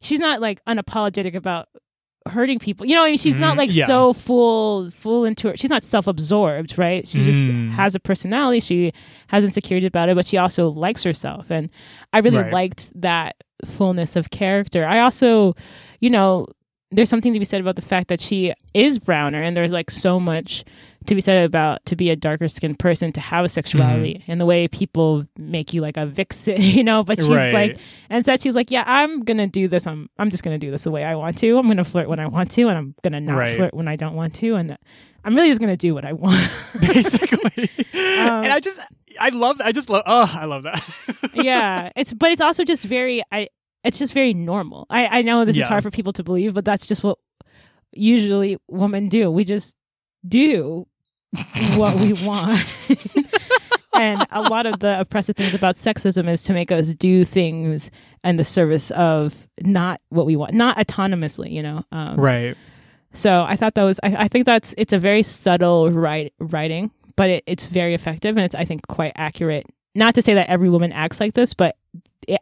She's 0.02 0.20
not 0.20 0.42
like 0.42 0.64
unapologetic 0.66 1.34
about 1.34 1.70
hurting 2.28 2.60
people. 2.60 2.86
You 2.86 2.96
know, 2.96 3.04
I 3.04 3.10
mean, 3.10 3.18
she's 3.18 3.36
mm, 3.36 3.40
not 3.40 3.58
like 3.58 3.74
yeah. 3.74 3.86
so 3.86 4.14
full 4.14 4.90
full 4.92 5.26
into 5.26 5.50
her. 5.50 5.58
She's 5.58 5.70
not 5.70 5.84
self 5.84 6.08
absorbed, 6.08 6.78
right? 6.78 7.08
She 7.08 7.22
just 7.22 7.38
mm. 7.38 7.72
has 7.72 7.96
a 7.96 8.00
personality. 8.00 8.60
She 8.60 8.94
has 9.28 9.44
insecurity 9.44 9.88
about 9.88 10.10
it, 10.10 10.16
but 10.16 10.28
she 10.28 10.38
also 10.38 10.70
likes 10.70 11.04
herself. 11.04 11.50
And 11.50 11.70
I 12.12 12.20
really 12.20 12.38
right. 12.38 12.54
liked 12.54 12.92
that 13.02 13.36
fullness 13.66 14.16
of 14.16 14.30
character. 14.30 14.86
I 14.86 15.00
also, 15.00 15.56
you 16.00 16.10
know, 16.10 16.48
there's 16.92 17.10
something 17.10 17.34
to 17.34 17.40
be 17.40 17.46
said 17.46 17.60
about 17.62 17.76
the 17.76 17.82
fact 17.82 18.08
that 18.10 18.22
she 18.22 18.54
is 18.76 19.00
browner 19.00 19.42
and 19.42 19.58
there's 19.58 19.72
like 19.72 19.90
so 19.90 20.20
much 20.20 20.64
to 21.08 21.16
be 21.16 21.22
said 21.22 21.44
about 21.44 21.84
to 21.88 21.96
be 21.96 22.10
a 22.12 22.16
darker 22.16 22.48
skinned 22.48 22.78
person 22.80 23.12
to 23.12 23.20
have 23.20 23.44
a 23.44 23.50
sexuality 23.50 24.14
Mm-hmm. 24.20 24.32
and 24.32 24.40
the 24.40 24.46
way 24.46 24.68
people 24.68 25.26
make 25.38 25.74
you 25.74 25.82
like 25.82 25.98
a 25.98 26.06
vixen, 26.06 26.62
you 26.62 26.84
know. 26.84 27.04
But 27.04 27.18
she's 27.18 27.30
Right. 27.30 27.54
like, 27.54 27.78
and 28.10 28.18
instead 28.18 28.42
she's 28.42 28.56
like, 28.56 28.70
yeah, 28.72 28.84
I'm 28.86 29.22
gonna 29.24 29.48
do 29.48 29.68
this. 29.68 29.88
I'm 29.88 30.10
I'm 30.20 30.30
just 30.30 30.44
gonna 30.44 30.60
do 30.60 30.70
this 30.72 30.84
the 30.84 30.92
way 30.92 31.04
I 31.04 31.16
want 31.16 31.38
to. 31.40 31.58
I'm 31.58 31.68
gonna 31.68 31.84
flirt 31.84 32.08
when 32.08 32.20
I 32.20 32.28
want 32.28 32.52
to, 32.52 32.70
and 32.70 32.78
I'm 32.78 32.96
gonna 33.04 33.20
not 33.22 33.38
Right. 33.38 33.56
flirt 33.58 33.74
when 33.74 33.88
I 33.88 33.96
don't 33.96 34.16
want 34.16 34.36
to, 34.36 34.56
and 34.56 34.78
I'm 35.24 35.36
really 35.36 35.50
just 35.50 35.60
gonna 35.62 35.78
do 35.78 35.94
what 35.94 36.06
I 36.06 36.14
want. 36.14 36.50
basically. 36.82 37.70
Um, 37.94 38.44
and 38.44 38.52
I 38.54 38.60
just, 38.60 38.80
I 39.20 39.30
love, 39.30 39.62
I 39.64 39.72
just 39.72 39.90
love, 39.90 40.04
oh, 40.06 40.32
I 40.34 40.46
love 40.46 40.64
that. 40.64 40.84
yeah, 41.34 41.92
it's 41.96 42.14
but 42.14 42.32
it's 42.32 42.42
also 42.42 42.64
just 42.64 42.84
very 42.84 43.22
I. 43.32 43.48
It's 43.84 44.00
just 44.00 44.14
very 44.14 44.34
normal. 44.34 44.86
I 44.90 45.20
I 45.20 45.22
know 45.24 45.44
this 45.46 45.58
Yeah. 45.58 45.64
is 45.64 45.68
hard 45.68 45.84
for 45.84 45.92
people 45.92 46.14
to 46.14 46.24
believe, 46.24 46.54
but 46.54 46.64
that's 46.64 46.88
just 46.88 47.04
what 47.04 47.18
usually 47.92 48.58
women 48.70 49.10
do. 49.10 49.30
We 49.30 49.44
just 49.44 49.76
do 50.28 50.88
what 51.76 51.96
we 52.00 52.14
want. 52.26 52.64
and 53.94 54.26
a 54.32 54.42
lot 54.42 54.66
of 54.66 54.80
the 54.80 55.00
oppressive 55.00 55.36
things 55.36 55.54
about 55.54 55.76
sexism 55.76 56.28
is 56.30 56.42
to 56.44 56.54
make 56.54 56.72
us 56.72 56.94
do 56.94 57.26
things 57.26 57.92
in 58.24 58.38
the 58.38 58.44
service 58.46 58.90
of 58.92 59.36
not 59.62 60.00
what 60.10 60.26
we 60.26 60.36
want, 60.36 60.54
not 60.54 60.78
autonomously, 60.78 61.52
you 61.52 61.62
know. 61.62 61.84
Um, 61.92 62.16
right. 62.16 62.56
So 63.14 63.44
I 63.44 63.56
thought 63.56 63.76
that 63.76 63.84
was. 63.84 64.00
I, 64.04 64.16
I 64.24 64.28
think 64.28 64.46
that's 64.46 64.74
it's 64.78 64.94
a 64.94 65.00
very 65.00 65.24
subtle 65.24 65.92
write, 65.92 66.34
writing, 66.40 66.92
but 67.16 67.30
it, 67.30 67.44
it's 67.46 67.68
very 67.68 67.94
effective 67.94 68.36
and 68.36 68.44
it's 68.46 68.56
I 68.56 68.66
think 68.66 68.88
quite 68.88 69.14
accurate. 69.16 69.66
Not 69.96 70.16
to 70.16 70.22
say 70.22 70.34
that 70.34 70.50
every 70.50 70.70
woman 70.70 70.92
acts 70.92 71.20
like 71.20 71.36
this, 71.36 71.54
but 71.54 71.76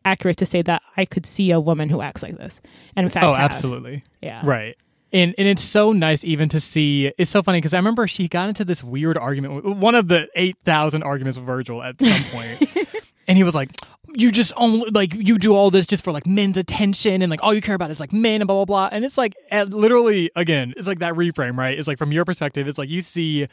accurate 0.06 0.38
to 0.38 0.46
say 0.46 0.62
that 0.62 0.82
I 0.96 1.06
could 1.06 1.26
see 1.26 1.52
a 1.52 1.60
woman 1.60 1.90
who 1.90 2.02
acts 2.02 2.24
like 2.24 2.38
this, 2.38 2.62
and 2.96 3.04
in 3.06 3.10
fact, 3.10 3.26
Oh, 3.26 3.34
have. 3.34 3.52
absolutely. 3.52 4.04
yeah, 4.22 4.42
Right. 4.46 4.78
And 5.14 5.36
and 5.38 5.46
it's 5.46 5.62
so 5.62 5.92
nice 5.92 6.24
even 6.24 6.48
to 6.50 6.62
see. 6.62 7.12
It's 7.18 7.30
so 7.30 7.44
funny 7.44 7.58
because 7.58 7.74
I 7.74 7.78
remember 7.78 8.08
she 8.08 8.30
got 8.30 8.48
into 8.48 8.64
this 8.64 8.82
weird 8.82 9.18
argument, 9.18 9.56
with, 9.56 9.66
one 9.78 9.94
of 9.96 10.08
the 10.08 10.30
eight 10.36 10.56
thousand 10.64 11.04
arguments 11.04 11.38
with 11.38 11.46
Virgil 11.46 11.84
at 11.84 12.00
some 12.00 12.24
point, 12.32 12.70
and 13.28 13.38
he 13.38 13.44
was 13.44 13.54
like, 13.54 13.72
"You 14.16 14.32
just 14.32 14.54
only 14.58 14.90
like 14.92 15.14
you 15.14 15.38
do 15.38 15.54
all 15.54 15.72
this 15.72 15.86
just 15.86 16.04
for 16.04 16.12
like 16.12 16.26
men's 16.26 16.58
attention, 16.58 17.22
and 17.22 17.30
like 17.30 17.44
all 17.44 17.54
you 17.54 17.62
care 17.62 17.76
about 17.76 17.92
is 17.92 18.00
like 18.00 18.14
men 18.14 18.42
and 18.42 18.48
blah 18.48 18.64
blah 18.64 18.66
blah." 18.66 18.90
And 18.92 19.04
it's 19.06 19.18
like 19.18 19.34
literally 19.52 20.32
again, 20.36 20.74
it's 20.78 20.88
like 20.88 21.00
that 21.00 21.14
reframe, 21.14 21.58
right? 21.58 21.78
It's 21.78 21.88
like 21.88 21.98
from 21.98 22.12
your 22.12 22.26
perspective, 22.26 22.68
it's 22.68 22.78
like 22.78 22.90
you 22.90 23.02
see. 23.02 23.48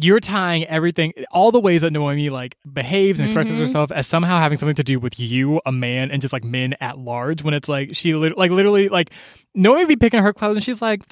You're 0.00 0.20
tying 0.20 0.64
everything, 0.66 1.12
all 1.32 1.50
the 1.50 1.58
ways 1.58 1.80
that 1.80 1.90
Noemi 1.92 2.30
like 2.30 2.56
behaves 2.72 3.18
and 3.18 3.28
expresses 3.28 3.56
Mhm. 3.56 3.60
herself 3.62 3.90
as 3.90 4.06
somehow 4.06 4.38
having 4.38 4.56
something 4.56 4.76
to 4.76 4.84
do 4.84 5.00
with 5.00 5.18
you, 5.18 5.60
a 5.66 5.72
man, 5.72 6.12
and 6.12 6.22
just 6.22 6.32
like 6.32 6.44
men 6.44 6.76
at 6.80 6.98
large. 7.00 7.42
When 7.42 7.52
it's 7.52 7.68
like 7.68 7.96
she, 7.96 8.14
lit- 8.14 8.38
like 8.38 8.52
literally, 8.52 8.88
like 8.88 9.10
Noemi 9.56 9.86
be 9.86 9.96
picking 9.96 10.22
her 10.22 10.32
clothes 10.32 10.54
and 10.58 10.64
she's 10.64 10.80
like, 10.80 11.02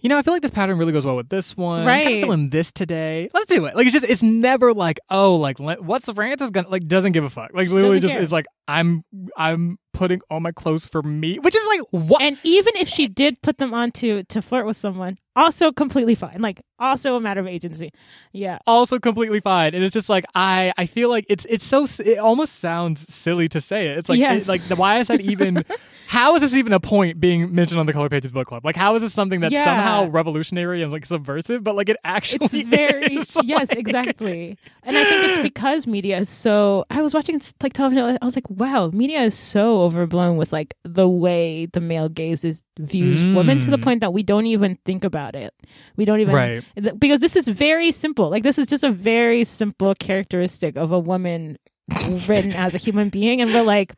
you 0.00 0.08
know, 0.08 0.18
I 0.18 0.22
feel 0.22 0.32
like 0.34 0.42
this 0.42 0.50
pattern 0.50 0.78
really 0.78 0.92
goes 0.92 1.06
well 1.06 1.16
with 1.16 1.28
this 1.30 1.56
one. 1.56 1.80
I'm 1.80 1.86
kinda 1.86 2.10
Right. 2.16 2.22
feeling 2.22 2.48
this 2.50 2.70
today. 2.70 3.28
Let's 3.34 3.46
do 3.46 3.64
it. 3.64 3.74
Like 3.74 3.86
it's 3.86 3.94
just, 3.94 4.04
it's 4.04 4.22
never 4.22 4.72
like, 4.74 4.98
oh, 5.10 5.36
like 5.36 5.58
what's 5.58 6.10
Francis 6.12 6.50
gonna 6.50 6.68
like? 6.68 6.86
Doesn't 6.86 7.12
give 7.12 7.24
a 7.24 7.30
fuck. 7.30 7.50
Like 7.54 7.68
She 7.68 7.74
literally, 7.74 8.00
just 8.00 8.14
care. 8.14 8.22
is 8.22 8.30
like, 8.32 8.46
I'm, 8.68 9.04
I'm 9.36 9.78
putting 9.94 10.20
all 10.30 10.40
my 10.40 10.52
clothes 10.52 10.86
for 10.86 11.02
me, 11.02 11.38
which 11.38 11.56
is 11.56 11.66
like 11.68 11.80
what? 12.08 12.20
And 12.20 12.36
even 12.42 12.74
if 12.76 12.88
she 12.88 13.08
did 13.08 13.40
put 13.42 13.58
them 13.58 13.72
on 13.72 13.90
to 13.92 14.22
to 14.24 14.42
flirt 14.42 14.66
with 14.66 14.76
someone, 14.76 15.16
also 15.34 15.72
completely 15.72 16.14
fine. 16.14 16.40
Like 16.40 16.60
also 16.78 17.16
a 17.16 17.20
matter 17.20 17.40
of 17.40 17.46
agency. 17.46 17.90
Yeah. 18.32 18.58
also 18.66 18.98
completely 18.98 19.40
fine 19.40 19.74
and 19.74 19.82
it's 19.82 19.94
just 19.94 20.10
like 20.10 20.24
i 20.34 20.70
i 20.76 20.84
feel 20.84 21.08
like 21.08 21.24
it's 21.30 21.46
it's 21.48 21.64
so 21.64 21.86
it 22.04 22.18
almost 22.18 22.56
sounds 22.56 23.00
silly 23.14 23.48
to 23.48 23.60
say 23.62 23.88
it 23.88 23.96
it's 23.96 24.10
like 24.10 24.18
Yes. 24.18 24.42
it, 24.42 24.48
like 24.48 24.68
the, 24.68 24.76
why 24.76 24.98
is 24.98 25.06
that 25.08 25.22
even 25.22 25.64
how 26.08 26.34
is 26.34 26.40
this 26.42 26.54
even 26.54 26.72
a 26.72 26.80
point 26.80 27.18
being 27.20 27.54
mentioned 27.54 27.78
on 27.80 27.86
the 27.86 27.92
color 27.92 28.08
pages 28.08 28.30
book 28.30 28.46
club 28.46 28.64
like 28.64 28.76
how 28.76 28.94
is 28.94 29.02
this 29.02 29.12
something 29.12 29.40
that's 29.40 29.52
Yeah. 29.52 29.64
somehow 29.64 30.06
revolutionary 30.08 30.82
and 30.82 30.92
like 30.92 31.04
subversive 31.06 31.62
but 31.64 31.74
like 31.74 31.88
it 31.88 31.96
actually 32.04 32.44
It's 32.60 32.68
very 32.68 33.16
is, 33.16 33.36
yes, 33.44 33.68
like- 33.70 33.78
exactly. 33.78 34.56
And 34.82 34.96
I 34.96 35.04
think 35.04 35.24
it's 35.24 35.42
because 35.42 35.86
media 35.86 36.18
is 36.18 36.28
so. 36.28 36.84
I 36.90 37.02
was 37.02 37.12
watching 37.12 37.40
like 37.62 37.72
television. 37.72 38.18
I 38.22 38.24
was 38.24 38.36
like, 38.36 38.48
wow, 38.48 38.90
media 38.92 39.20
is 39.22 39.34
so 39.34 39.82
overblown 39.82 40.36
with 40.36 40.52
like 40.52 40.74
the 40.84 41.08
way 41.08 41.66
the 41.66 41.80
male 41.80 42.08
gaze 42.08 42.44
is 42.44 42.62
views 42.78 43.24
women 43.34 43.58
to 43.60 43.70
the 43.70 43.78
Mm. 43.78 43.82
point 43.82 44.00
that 44.02 44.12
we 44.12 44.22
don't 44.22 44.46
even 44.46 44.78
think 44.84 45.02
about 45.04 45.34
it. 45.34 45.52
We 45.96 46.04
don't 46.04 46.20
even 46.20 46.34
right 46.34 46.62
because 46.98 47.20
this 47.20 47.34
is 47.36 47.48
very 47.48 47.90
simple. 47.90 48.30
Like 48.30 48.42
this 48.44 48.58
is 48.58 48.66
just 48.66 48.84
a 48.84 48.90
very 48.92 49.42
simple 49.44 49.94
characteristic 49.96 50.76
of 50.76 50.92
a 50.92 50.98
woman 51.00 51.58
written 52.28 52.52
as 52.52 52.74
a 52.74 52.78
human 52.78 53.08
being, 53.08 53.40
and 53.40 53.52
we're 53.52 53.62
like, 53.62 53.94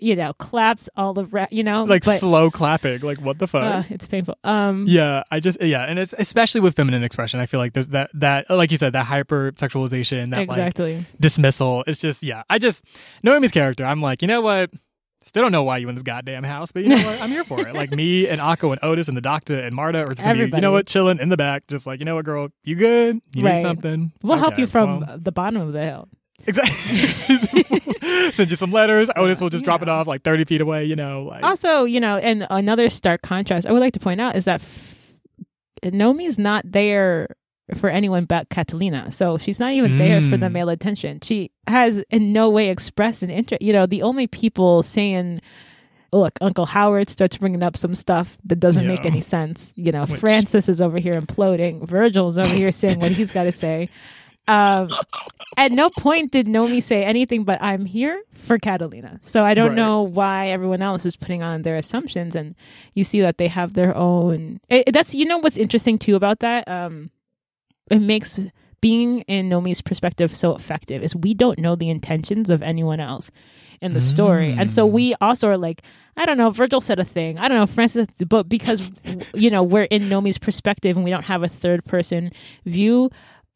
you 0.00 0.16
know, 0.16 0.32
claps 0.34 0.88
all 0.96 1.14
the 1.14 1.24
ra- 1.26 1.46
you 1.50 1.62
know, 1.62 1.84
like 1.84 2.04
but, 2.04 2.18
slow 2.18 2.50
clapping 2.50 3.00
like 3.00 3.20
what 3.20 3.38
the 3.38 3.46
fuck 3.46 3.62
uh, 3.62 3.82
it's 3.90 4.06
painful. 4.06 4.36
Um, 4.44 4.86
yeah, 4.88 5.22
I 5.30 5.40
just 5.40 5.60
yeah, 5.62 5.84
and 5.84 5.98
it's 5.98 6.14
especially 6.18 6.60
with 6.60 6.74
feminine 6.74 7.02
expression. 7.04 7.40
I 7.40 7.46
feel 7.46 7.60
like 7.60 7.72
there's 7.72 7.88
that 7.88 8.10
that 8.14 8.50
like 8.50 8.70
you 8.70 8.76
said 8.76 8.92
that 8.92 9.06
hyper 9.06 9.52
sexualization, 9.52 10.30
that 10.30 10.48
like 10.48 10.50
exactly. 10.50 11.06
dismissal. 11.18 11.84
It's 11.86 11.98
just 11.98 12.22
yeah. 12.22 12.42
I 12.50 12.58
just 12.58 12.84
Noemi's 13.22 13.52
character. 13.52 13.84
I'm 13.84 14.00
like, 14.02 14.22
you 14.22 14.28
know 14.28 14.40
what? 14.40 14.70
Still 15.22 15.42
don't 15.42 15.52
know 15.52 15.64
why 15.64 15.76
you 15.76 15.88
in 15.90 15.94
this 15.94 16.02
goddamn 16.02 16.44
house, 16.44 16.72
but 16.72 16.82
you 16.82 16.88
know 16.88 16.96
what? 16.96 17.20
I'm 17.20 17.28
here 17.28 17.44
for 17.44 17.66
it. 17.68 17.74
Like 17.74 17.90
me 17.90 18.26
and 18.26 18.40
Akko 18.40 18.72
and 18.72 18.78
Otis 18.82 19.06
and 19.06 19.14
the 19.14 19.20
doctor 19.20 19.60
and 19.60 19.76
Marta 19.76 19.98
are 20.02 20.14
just 20.14 20.22
gonna 20.22 20.46
be, 20.46 20.56
you 20.56 20.62
know 20.62 20.72
what, 20.72 20.86
chilling 20.86 21.18
in 21.18 21.28
the 21.28 21.36
back, 21.36 21.66
just 21.66 21.86
like, 21.86 22.00
you 22.00 22.06
know 22.06 22.14
what, 22.14 22.24
girl, 22.24 22.48
you 22.64 22.74
good? 22.74 23.20
You 23.34 23.44
Right. 23.44 23.56
need 23.56 23.62
something? 23.62 24.12
We'll 24.22 24.38
help 24.38 24.58
you 24.58 24.66
from 24.66 25.00
well, 25.00 25.18
the 25.18 25.30
bottom 25.30 25.60
of 25.60 25.74
the 25.74 25.82
hill. 25.82 26.08
Exactly. 26.46 28.30
Send 28.32 28.50
you 28.50 28.56
some 28.56 28.72
letters. 28.72 29.10
Otis 29.16 29.40
will 29.40 29.50
just 29.50 29.64
drop 29.64 29.82
it 29.82 29.88
off 29.88 30.06
like 30.06 30.22
30 30.22 30.44
feet 30.44 30.60
away. 30.60 30.84
You 30.84 30.96
know, 30.96 31.24
like 31.24 31.42
Also, 31.44 31.84
you 31.84 32.00
know, 32.00 32.16
and 32.16 32.46
another 32.50 32.90
stark 32.90 33.22
contrast 33.22 33.66
I 33.66 33.72
would 33.72 33.80
like 33.80 33.92
to 33.94 34.00
point 34.00 34.20
out 34.20 34.36
is 34.36 34.44
that 34.46 34.60
f- 34.60 35.92
Noemi's 35.92 36.38
not 36.38 36.70
there 36.70 37.28
for 37.76 37.88
anyone 37.88 38.24
but 38.24 38.48
Catalina. 38.48 39.12
So 39.12 39.38
she's 39.38 39.60
not 39.60 39.72
even 39.74 39.98
there 39.98 40.20
for 40.22 40.36
the 40.36 40.46
Mm. 40.48 40.52
male 40.52 40.68
attention. 40.70 41.20
She 41.22 41.50
has 41.66 42.02
in 42.10 42.32
no 42.32 42.50
way 42.50 42.68
expressed 42.68 43.22
an 43.22 43.30
interest. 43.30 43.62
You 43.62 43.72
know, 43.72 43.86
the 43.86 44.02
only 44.02 44.26
people 44.26 44.82
saying, 44.82 45.40
look, 46.12 46.32
Uncle 46.40 46.66
Howard 46.66 47.08
starts 47.08 47.36
bringing 47.38 47.62
up 47.62 47.76
some 47.76 47.94
stuff 47.94 48.36
that 48.44 48.58
doesn't 48.58 48.86
make 48.88 49.06
any 49.06 49.20
sense. 49.20 49.72
You 49.76 49.92
know, 49.92 50.04
Which- 50.06 50.18
Francis 50.18 50.68
is 50.68 50.80
over 50.82 50.98
here 50.98 51.14
imploding. 51.14 51.86
Virgil's 51.86 52.38
over 52.38 52.48
here 52.54 52.72
saying 52.72 52.98
what 52.98 53.12
he's 53.12 53.30
got 53.30 53.44
to 53.44 53.52
say. 53.52 53.88
Um, 54.50 54.90
at 55.56 55.72
no 55.72 55.90
point 55.90 56.32
did 56.32 56.48
Noemi 56.48 56.80
say 56.80 57.04
anything 57.04 57.44
but 57.44 57.60
I'm 57.62 57.84
here 57.84 58.22
for 58.32 58.58
Catalina. 58.58 59.18
So 59.22 59.44
I 59.44 59.54
don't 59.54 59.68
Right. 59.68 59.76
know 59.76 60.02
why 60.02 60.48
everyone 60.48 60.80
else 60.82 61.04
is 61.04 61.16
putting 61.16 61.42
on 61.42 61.62
their 61.62 61.76
assumptions 61.76 62.34
and 62.34 62.54
you 62.94 63.04
see 63.04 63.20
that 63.20 63.36
they 63.38 63.48
have 63.48 63.74
their 63.74 63.94
own 63.96 64.60
it, 64.68 64.92
that's 64.92 65.14
you 65.14 65.24
know 65.26 65.38
what's 65.38 65.56
interesting 65.56 65.98
too 65.98 66.16
about 66.16 66.38
that 66.40 66.66
um 66.68 67.10
it 67.90 68.00
makes 68.00 68.40
being 68.80 69.20
in 69.22 69.48
Noemi's 69.50 69.82
perspective 69.82 70.34
so 70.34 70.54
effective 70.54 71.02
is 71.02 71.14
we 71.14 71.34
don't 71.34 71.58
know 71.58 71.76
the 71.76 71.90
intentions 71.90 72.48
of 72.48 72.62
anyone 72.62 72.98
else 73.00 73.30
in 73.82 73.92
the 73.92 74.00
story. 74.00 74.54
And 74.56 74.70
so 74.72 74.88
Mm. 74.88 74.92
we 74.92 75.14
also 75.20 75.48
are 75.48 75.58
like, 75.58 75.82
I 76.16 76.24
don't 76.24 76.38
know, 76.38 76.50
Virgil 76.50 76.80
said 76.80 76.98
a 76.98 77.04
thing. 77.04 77.38
I 77.38 77.48
don't 77.48 77.58
know, 77.58 77.66
Francis, 77.66 78.06
but 78.26 78.48
because, 78.48 78.82
you 79.34 79.50
know, 79.50 79.62
we're 79.62 79.84
in 79.84 80.08
Noemi's 80.08 80.38
perspective 80.38 80.96
and 80.96 81.04
we 81.04 81.10
don't 81.10 81.24
have 81.24 81.42
a 81.42 81.48
third 81.48 81.84
person 81.84 82.30
view, 82.64 83.10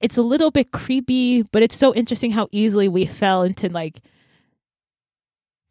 it's 0.04 0.18
a 0.18 0.22
little 0.22 0.50
bit 0.50 0.70
creepy, 0.70 1.44
but 1.44 1.62
it's 1.62 1.74
so 1.74 1.94
interesting 1.94 2.30
how 2.30 2.46
easily 2.52 2.88
we 2.88 3.06
fell 3.06 3.42
into 3.42 3.70
like 3.70 4.00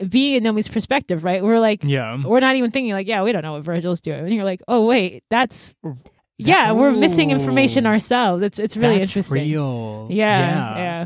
being 0.09 0.33
in 0.33 0.43
Noemi's 0.43 0.67
perspective, 0.67 1.23
right? 1.23 1.43
We're 1.43 1.59
like, 1.59 1.83
yeah. 1.83 2.17
we're 2.25 2.39
not 2.39 2.55
even 2.55 2.71
thinking 2.71 2.93
like, 2.93 3.05
yeah, 3.05 3.21
we 3.21 3.31
don't 3.31 3.43
know 3.43 3.53
what 3.53 3.63
Virgil's 3.63 4.01
doing. 4.01 4.21
And 4.21 4.33
you're 4.33 4.43
like, 4.43 4.63
oh 4.67 4.87
wait, 4.87 5.23
that's 5.29 5.75
yeah, 6.39 6.71
we're 6.71 6.91
missing 6.91 7.29
information 7.29 7.85
ourselves. 7.85 8.41
It's 8.41 8.57
it's 8.57 8.75
really 8.75 8.97
That's 8.97 9.11
interesting. 9.11 9.35
real. 9.35 10.07
Yeah, 10.09 10.77
yeah, 10.77 11.05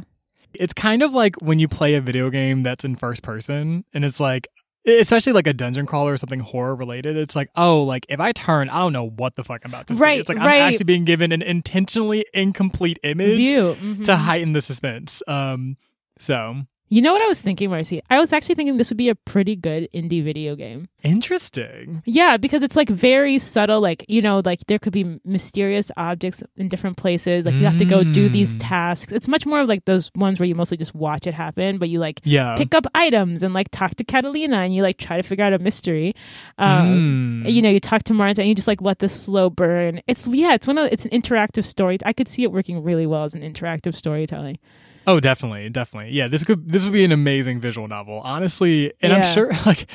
It's 0.53 0.73
kind 0.73 1.03
of 1.03 1.13
like 1.13 1.35
when 1.41 1.59
you 1.59 1.67
play 1.67 1.95
a 1.95 2.01
video 2.01 2.29
game 2.29 2.63
that's 2.63 2.85
in 2.85 2.95
first 2.95 3.23
person 3.23 3.83
and 3.93 4.05
it's 4.05 4.21
like 4.21 4.47
especially 4.87 5.33
like 5.33 5.47
a 5.47 5.53
dungeon 5.53 5.85
crawler 5.85 6.13
or 6.13 6.17
something 6.17 6.39
horror 6.39 6.75
related, 6.75 7.17
it's 7.17 7.35
like, 7.35 7.49
oh, 7.55 7.83
like 7.83 8.05
if 8.09 8.19
I 8.19 8.31
turn, 8.31 8.69
I 8.69 8.79
don't 8.79 8.93
know 8.93 9.09
what 9.09 9.35
the 9.35 9.43
fuck 9.43 9.61
I'm 9.63 9.71
about 9.71 9.87
to 9.87 9.93
see. 9.93 9.99
Right, 9.99 10.19
It's 10.19 10.29
like 10.29 10.37
right. 10.37 10.61
I'm 10.61 10.73
actually 10.73 10.85
being 10.85 11.05
given 11.05 11.31
an 11.31 11.41
intentionally 11.41 12.25
incomplete 12.33 12.99
image 13.03 13.39
mhm. 13.39 14.05
to 14.05 14.15
heighten 14.15 14.53
the 14.53 14.61
suspense. 14.61 15.21
Um 15.27 15.77
so 16.19 16.55
You 16.89 17.01
know 17.01 17.11
what 17.11 17.21
I 17.21 17.27
was 17.27 17.41
thinking, 17.41 17.69
Marcy? 17.69 18.01
I 18.09 18.17
was 18.19 18.31
actually 18.31 18.55
thinking 18.55 18.77
this 18.77 18.89
would 18.89 18.97
be 18.97 19.09
a 19.09 19.15
pretty 19.15 19.57
good 19.57 19.89
indie 19.93 20.23
video 20.23 20.55
game. 20.55 20.87
interesting. 21.03 22.01
Yeah, 22.05 22.37
because 22.37 22.63
it's 22.63 22.75
like 22.75 22.89
very 22.89 23.37
subtle. 23.39 23.79
Like, 23.81 24.05
you 24.07 24.21
know, 24.21 24.41
like 24.45 24.65
there 24.67 24.79
could 24.79 24.93
be 24.93 25.19
mysterious 25.25 25.91
objects 25.97 26.43
in 26.57 26.69
different 26.69 26.97
places. 26.97 27.45
Like 27.45 27.55
you 27.55 27.65
have 27.65 27.77
to 27.77 27.85
go 27.85 28.03
do 28.03 28.29
these 28.29 28.55
Mm. 28.55 28.59
tasks. 28.61 29.11
It's 29.11 29.27
much 29.27 29.45
more 29.45 29.59
of 29.61 29.67
like 29.67 29.85
those 29.85 30.11
ones 30.15 30.39
where 30.39 30.47
you 30.47 30.55
mostly 30.55 30.77
just 30.77 30.93
watch 30.95 31.27
it 31.27 31.33
happen, 31.33 31.77
but 31.77 31.89
you 31.89 31.99
like 31.99 32.21
Yeah. 32.23 32.55
pick 32.55 32.73
up 32.75 32.85
items 32.95 33.43
and 33.43 33.53
like 33.53 33.69
talk 33.71 33.95
to 33.95 34.03
Catalina 34.03 34.57
and 34.57 34.73
you 34.75 34.81
like 34.81 34.97
try 34.97 35.17
to 35.17 35.23
figure 35.23 35.43
out 35.45 35.53
a 35.53 35.59
mystery. 35.59 36.13
Um, 36.57 37.43
Mm. 37.45 37.51
You 37.53 37.61
know, 37.61 37.69
you 37.69 37.79
talk 37.79 38.03
to 38.03 38.13
Marta 38.13 38.41
and 38.41 38.49
you 38.49 38.55
just 38.55 38.67
like 38.67 38.81
let 38.81 38.99
this 38.99 39.13
slow 39.13 39.49
burn. 39.49 40.01
It's 40.07 40.27
yeah, 40.27 40.53
it's 40.53 40.67
one 40.67 40.77
of 40.77 40.91
it's 40.91 41.05
an 41.05 41.11
interactive 41.11 41.65
story. 41.65 41.97
I 42.05 42.13
could 42.13 42.27
see 42.27 42.43
it 42.43 42.51
working 42.51 42.83
really 42.83 43.05
well 43.05 43.23
as 43.23 43.33
an 43.33 43.41
interactive 43.41 43.95
storytelling. 43.95 44.57
Oh, 45.07 45.19
definitely, 45.21 45.69
definitely. 45.69 46.11
Yeah, 46.11 46.27
this 46.27 46.43
could 46.43 46.69
this 46.69 46.83
would 46.83 46.91
be 46.93 47.05
an 47.05 47.13
amazing 47.13 47.61
visual 47.61 47.87
novel, 47.87 48.19
honestly. 48.25 48.91
And 49.01 49.11
Yeah. 49.11 49.17
I'm 49.19 49.33
sure, 49.33 49.51
like, 49.65 49.89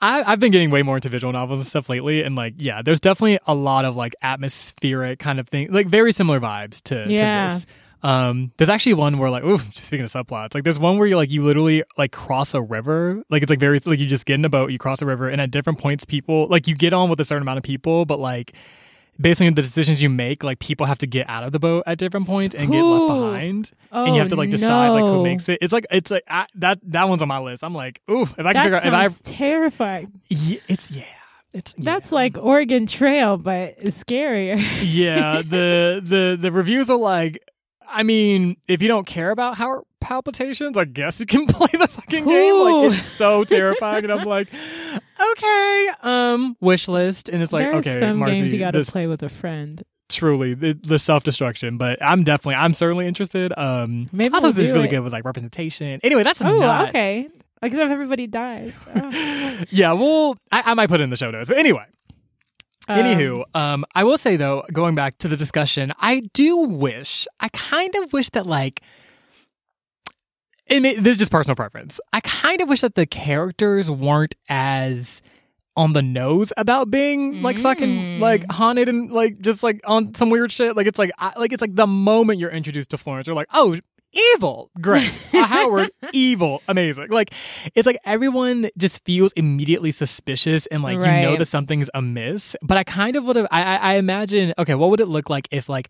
I, 0.00 0.24
I've 0.24 0.40
been 0.40 0.50
getting 0.52 0.70
way 0.70 0.82
more 0.82 0.96
into 0.96 1.08
visual 1.08 1.32
novels 1.32 1.60
and 1.60 1.66
stuff 1.68 1.88
lately, 1.88 2.22
and 2.22 2.34
like, 2.34 2.54
yeah, 2.58 2.82
there's 2.82 3.00
definitely 3.00 3.38
a 3.46 3.54
lot 3.54 3.84
of 3.84 3.94
like 3.96 4.14
atmospheric 4.22 5.18
kind 5.20 5.38
of 5.40 5.48
thing, 5.48 5.72
like 5.72 5.86
very 5.86 6.10
similar 6.12 6.40
vibes 6.40 6.82
to, 6.84 7.06
Yeah. 7.08 7.48
to 7.48 7.54
this. 7.54 7.66
Um, 8.02 8.52
there's 8.56 8.68
actually 8.68 8.94
one 8.94 9.18
where 9.18 9.30
like, 9.30 9.42
ooh, 9.44 9.58
just 9.58 9.84
speaking 9.84 10.04
of 10.04 10.10
subplots, 10.12 10.54
like 10.54 10.64
there's 10.64 10.78
one 10.78 10.98
where 10.98 11.06
you 11.08 11.16
like 11.16 11.30
you 11.30 11.44
literally 11.44 11.82
like 11.96 12.12
cross 12.12 12.52
a 12.52 12.60
river, 12.60 13.22
like 13.30 13.42
it's 13.42 13.50
like 13.50 13.58
very 13.60 13.78
like 13.86 13.98
you 14.00 14.06
just 14.06 14.26
get 14.26 14.34
in 14.34 14.44
a 14.44 14.48
boat, 14.48 14.70
you 14.70 14.78
cross 14.78 15.00
a 15.00 15.06
river, 15.06 15.28
and 15.28 15.40
at 15.40 15.50
different 15.50 15.78
points, 15.78 16.04
people 16.04 16.46
like 16.48 16.66
you 16.66 16.74
get 16.74 16.92
on 16.92 17.08
with 17.08 17.20
a 17.20 17.24
certain 17.24 17.42
amount 17.42 17.58
of 17.58 17.62
people, 17.64 18.04
but 18.04 18.18
like. 18.18 18.52
Based 19.18 19.40
on 19.40 19.46
the 19.46 19.52
decisions 19.62 20.02
you 20.02 20.08
make, 20.10 20.42
like 20.44 20.58
people 20.58 20.86
have 20.86 20.98
to 20.98 21.06
get 21.06 21.28
out 21.28 21.42
of 21.42 21.52
the 21.52 21.58
boat 21.58 21.84
at 21.86 21.98
different 21.98 22.26
points 22.26 22.54
and 22.54 22.70
get 22.70 22.82
left 22.82 23.06
behind 23.08 23.70
Oh, 23.92 24.04
and 24.04 24.14
you 24.14 24.20
oh, 24.20 24.24
have 24.24 24.28
to 24.30 24.36
like 24.36 24.50
decide 24.50 24.88
like 24.90 25.04
who 25.04 25.22
makes 25.22 25.48
it. 25.48 25.58
It's 25.62 25.72
like 25.72 25.86
it's 25.90 26.10
like 26.10 26.24
I, 26.28 26.46
that 26.56 26.78
that 26.84 27.08
one's 27.08 27.22
on 27.22 27.28
my 27.28 27.38
list. 27.38 27.64
I'm 27.64 27.74
like, 27.74 28.02
ooh, 28.10 28.22
if 28.22 28.30
I 28.40 28.52
can 28.52 28.52
That 28.52 28.62
figure 28.64 28.76
out 28.76 28.86
if 28.86 28.92
I 28.92 29.30
terrifying. 29.32 30.20
yeah, 30.28 30.58
it's 30.68 30.90
yeah, 30.90 31.04
it's 31.54 31.74
That's 31.78 32.10
yeah. 32.10 32.14
like 32.14 32.36
Oregon 32.38 32.86
Trail, 32.86 33.38
but 33.38 33.74
it's 33.78 34.02
scarier. 34.02 34.62
yeah. 34.82 35.40
The 35.48 36.02
the 36.04 36.36
the 36.40 36.52
reviews 36.52 36.90
are 36.90 36.98
like, 36.98 37.38
I 37.88 38.02
mean, 38.02 38.56
if 38.68 38.82
you 38.82 38.88
don't 38.88 39.06
care 39.06 39.30
about 39.30 39.56
heart 39.56 39.84
palpitations, 40.00 40.76
I 40.76 40.84
guess 40.84 41.20
you 41.20 41.26
can 41.26 41.46
play 41.48 41.68
the 41.72 41.88
fucking 41.88 42.24
game. 42.26 42.54
Like 42.56 42.92
it's 42.92 43.06
so 43.12 43.44
terrifying, 43.44 44.04
and 44.04 44.12
I'm 44.12 44.24
like, 44.26 44.48
okay, 45.32 45.88
um, 46.02 46.56
wish 46.60 46.88
list, 46.88 47.28
and 47.28 47.42
it's 47.42 47.52
like, 47.52 47.64
there 47.64 47.72
are 47.72 47.76
okay, 47.76 47.98
some 48.00 48.18
Marcy, 48.18 48.40
games 48.40 48.52
you 48.52 48.58
got 48.58 48.72
to 48.72 48.82
play 48.84 49.06
with 49.06 49.22
a 49.22 49.28
friend. 49.28 49.82
truly 50.08 50.54
the, 50.54 50.72
the 50.74 50.98
self 50.98 51.24
destruction. 51.24 51.78
But 51.78 52.02
I'm 52.02 52.24
definitely, 52.24 52.56
I'm 52.56 52.74
certainly 52.74 53.06
interested. 53.06 53.52
Um, 53.58 54.08
Maybe 54.12 54.32
also 54.34 54.48
we'll 54.48 54.52
this 54.54 54.66
is 54.66 54.72
really 54.72 54.86
it. 54.86 54.90
good 54.90 55.00
with 55.00 55.12
like 55.12 55.24
representation. 55.24 56.00
Anyway, 56.02 56.22
that's 56.22 56.42
Oh, 56.42 56.58
not 56.58 56.88
okay. 56.90 57.28
Except 57.62 57.82
if 57.84 57.90
everybody 57.90 58.26
dies. 58.26 58.78
Oh. 58.94 59.62
yeah, 59.70 59.92
well, 59.92 60.36
I, 60.52 60.62
I 60.66 60.74
might 60.74 60.88
put 60.88 61.00
it 61.00 61.04
in 61.04 61.10
the 61.10 61.16
show 61.16 61.30
notes. 61.30 61.48
But 61.48 61.56
anyway, 61.58 61.84
anywho, 62.88 63.44
um, 63.54 63.84
I 63.94 64.04
will 64.04 64.18
say 64.18 64.36
though, 64.36 64.64
going 64.72 64.94
back 64.94 65.18
to 65.18 65.28
the 65.28 65.36
discussion, 65.36 65.92
I 65.98 66.20
do 66.32 66.56
wish, 66.56 67.26
I 67.40 67.48
kind 67.50 67.94
of 67.96 68.12
wish 68.12 68.30
that 68.30 68.46
like, 68.46 68.80
and 70.68 70.84
it, 70.84 71.02
this 71.02 71.12
is 71.12 71.18
just 71.18 71.30
personal 71.30 71.54
preference. 71.54 72.00
I 72.12 72.20
kind 72.20 72.60
of 72.60 72.68
wish 72.68 72.80
that 72.80 72.94
the 72.96 73.06
characters 73.06 73.90
weren't 73.90 74.34
as 74.48 75.22
on 75.76 75.92
the 75.92 76.02
nose 76.02 76.52
about 76.56 76.90
being 76.90 77.42
like 77.42 77.58
fucking 77.58 77.88
Mm. 77.88 78.18
like 78.20 78.50
haunted 78.50 78.88
and 78.88 79.12
like 79.12 79.40
just 79.40 79.62
like 79.62 79.80
on 79.84 80.14
some 80.14 80.30
weird 80.30 80.50
shit. 80.50 80.74
Like 80.74 80.86
it's 80.86 80.98
like 80.98 81.10
I, 81.18 81.38
like 81.38 81.52
it's 81.52 81.60
like 81.60 81.74
the 81.76 81.86
moment 81.86 82.40
you're 82.40 82.50
introduced 82.50 82.90
to 82.90 82.98
Florence, 82.98 83.26
you're 83.26 83.36
like, 83.36 83.48
oh, 83.52 83.76
evil, 84.12 84.70
great. 84.80 85.12
Uh, 85.36 85.44
Howard, 85.44 85.90
evil, 86.14 86.62
amazing. 86.66 87.08
Like 87.10 87.32
it's 87.74 87.84
like 87.86 87.98
everyone 88.04 88.70
just 88.78 89.04
feels 89.04 89.32
immediately 89.32 89.90
suspicious 89.90 90.66
and 90.66 90.82
like 90.82 90.94
you 90.94 91.00
know 91.28 91.36
that 91.36 91.44
something's 91.44 91.90
amiss. 91.94 92.56
But 92.62 92.78
I 92.78 92.84
kind 92.84 93.16
of 93.16 93.24
would 93.24 93.36
have. 93.36 93.46
I, 93.50 93.62
I 93.62 93.76
I 93.76 93.94
imagine. 93.96 94.54
Okay, 94.58 94.74
what 94.74 94.88
would 94.90 95.00
it 95.00 95.08
look 95.08 95.28
like 95.30 95.48
if 95.50 95.68
like. 95.68 95.88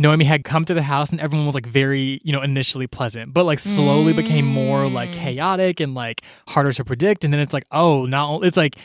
Noemi 0.00 0.24
had 0.24 0.44
come 0.44 0.64
to 0.64 0.74
the 0.74 0.82
house 0.82 1.10
and 1.10 1.20
everyone 1.20 1.44
was 1.44 1.56
like 1.56 1.66
very, 1.66 2.20
you 2.22 2.30
know, 2.32 2.40
initially 2.40 2.86
pleasant, 2.86 3.34
but 3.34 3.42
like 3.42 3.58
slowly 3.58 4.12
became 4.12 4.46
more 4.46 4.88
like 4.88 5.10
Mm. 5.10 5.14
chaotic 5.14 5.80
and 5.80 5.92
like 5.92 6.22
harder 6.46 6.70
to 6.70 6.84
predict. 6.84 7.24
And 7.24 7.32
then 7.34 7.40
it's 7.40 7.52
like, 7.52 7.64
oh, 7.72 8.06
now 8.06 8.38
it's 8.42 8.56
like, 8.56 8.76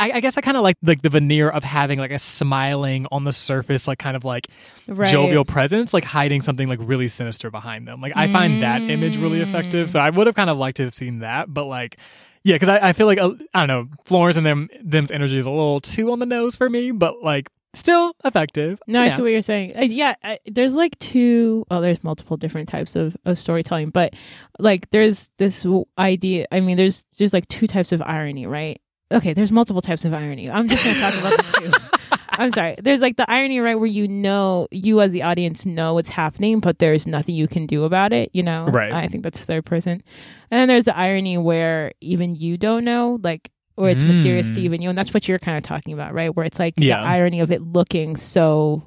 I, 0.00 0.12
I 0.14 0.20
guess 0.20 0.38
I 0.38 0.40
kind 0.40 0.56
of 0.56 0.62
like 0.62 0.76
like 0.82 1.02
the 1.02 1.10
veneer 1.10 1.50
of 1.50 1.62
having 1.62 1.98
like 1.98 2.10
a 2.10 2.18
smiling 2.18 3.06
on 3.12 3.24
the 3.24 3.32
surface, 3.32 3.86
like 3.86 3.98
kind 3.98 4.16
of 4.16 4.24
like 4.24 4.48
right. 4.88 5.08
jovial 5.08 5.44
presence, 5.44 5.92
like 5.92 6.04
hiding 6.04 6.40
something 6.40 6.68
like 6.68 6.78
really 6.82 7.08
sinister 7.08 7.50
behind 7.50 7.86
them. 7.86 8.00
Like 8.00 8.14
I 8.16 8.32
find 8.32 8.62
that 8.62 8.80
image 8.80 9.18
really 9.18 9.40
effective. 9.40 9.90
So 9.90 10.00
I 10.00 10.08
would 10.08 10.26
have 10.26 10.34
kind 10.34 10.48
of 10.50 10.56
liked 10.56 10.78
to 10.78 10.84
have 10.84 10.94
seen 10.94 11.20
that, 11.20 11.52
but 11.52 11.66
like. 11.66 11.98
Yeah, 12.42 12.54
because 12.54 12.70
I, 12.70 12.88
I 12.88 12.92
feel 12.94 13.06
like 13.06 13.18
uh, 13.18 13.32
I 13.52 13.66
don't 13.66 13.68
know 13.68 13.96
Florence 14.06 14.38
and 14.38 14.46
them 14.46 14.70
them's 14.82 15.10
energy 15.10 15.36
is 15.36 15.44
a 15.44 15.50
little 15.50 15.78
too 15.82 16.10
on 16.10 16.20
the 16.20 16.26
nose 16.26 16.56
for 16.56 16.70
me, 16.70 16.90
but 16.90 17.22
like 17.22 17.50
still 17.74 18.14
effective. 18.24 18.80
No, 18.86 19.02
I 19.02 19.08
see 19.08 19.20
what 19.20 19.30
you're 19.30 19.42
saying. 19.42 19.76
Uh, 19.76 19.82
yeah, 19.82 20.14
I, 20.24 20.38
there's 20.46 20.74
like 20.74 20.98
two. 20.98 21.66
Oh, 21.70 21.82
there's 21.82 22.02
multiple 22.02 22.38
different 22.38 22.68
types 22.70 22.96
of, 22.96 23.14
of 23.26 23.36
storytelling, 23.36 23.90
but 23.90 24.14
like 24.58 24.88
there's 24.88 25.30
this 25.36 25.66
idea. 25.98 26.46
I 26.50 26.60
mean, 26.60 26.78
there's 26.78 27.04
there's 27.18 27.34
like 27.34 27.46
two 27.48 27.66
types 27.66 27.92
of 27.92 28.00
irony, 28.00 28.46
right? 28.46 28.80
Okay, 29.12 29.32
there's 29.32 29.50
multiple 29.52 29.80
types 29.82 30.04
of 30.04 30.14
irony. 30.14 30.48
I'm 30.50 30.68
just 30.68 30.84
gonna 30.84 30.98
talk 31.00 31.20
about 31.20 31.36
the 31.44 31.60
two. 31.60 32.16
I'm 32.30 32.50
sorry. 32.52 32.76
There's 32.80 33.00
like 33.00 33.16
the 33.16 33.28
irony, 33.30 33.58
right, 33.60 33.74
where 33.74 33.86
you 33.88 34.06
know 34.08 34.68
you 34.70 35.00
as 35.00 35.12
the 35.12 35.22
audience 35.22 35.66
know 35.66 35.94
what's 35.94 36.10
happening, 36.10 36.60
but 36.60 36.78
there's 36.78 37.06
nothing 37.06 37.34
you 37.34 37.48
can 37.48 37.66
do 37.66 37.84
about 37.84 38.12
it. 38.12 38.30
You 38.32 38.42
know, 38.44 38.66
Right. 38.66 38.92
I 38.92 39.08
think 39.08 39.24
that's 39.24 39.44
third 39.44 39.64
person. 39.66 40.02
And 40.50 40.60
then 40.60 40.68
there's 40.68 40.84
the 40.84 40.96
irony 40.96 41.36
where 41.38 41.92
even 42.00 42.34
you 42.36 42.56
don't 42.56 42.84
know, 42.84 43.18
like. 43.22 43.50
Or 43.76 43.88
it's 43.88 44.04
mysterious 44.04 44.50
to 44.50 44.60
Mm. 44.60 44.64
even 44.64 44.82
you, 44.82 44.88
and 44.90 44.98
that's 44.98 45.14
what 45.14 45.26
you're 45.26 45.38
kind 45.38 45.56
of 45.56 45.62
talking 45.62 45.94
about, 45.94 46.12
right? 46.12 46.34
Where 46.36 46.44
it's 46.44 46.58
like 46.58 46.74
Yeah. 46.76 47.00
the 47.00 47.06
irony 47.08 47.40
of 47.40 47.50
it 47.50 47.62
looking 47.62 48.14
so 48.18 48.82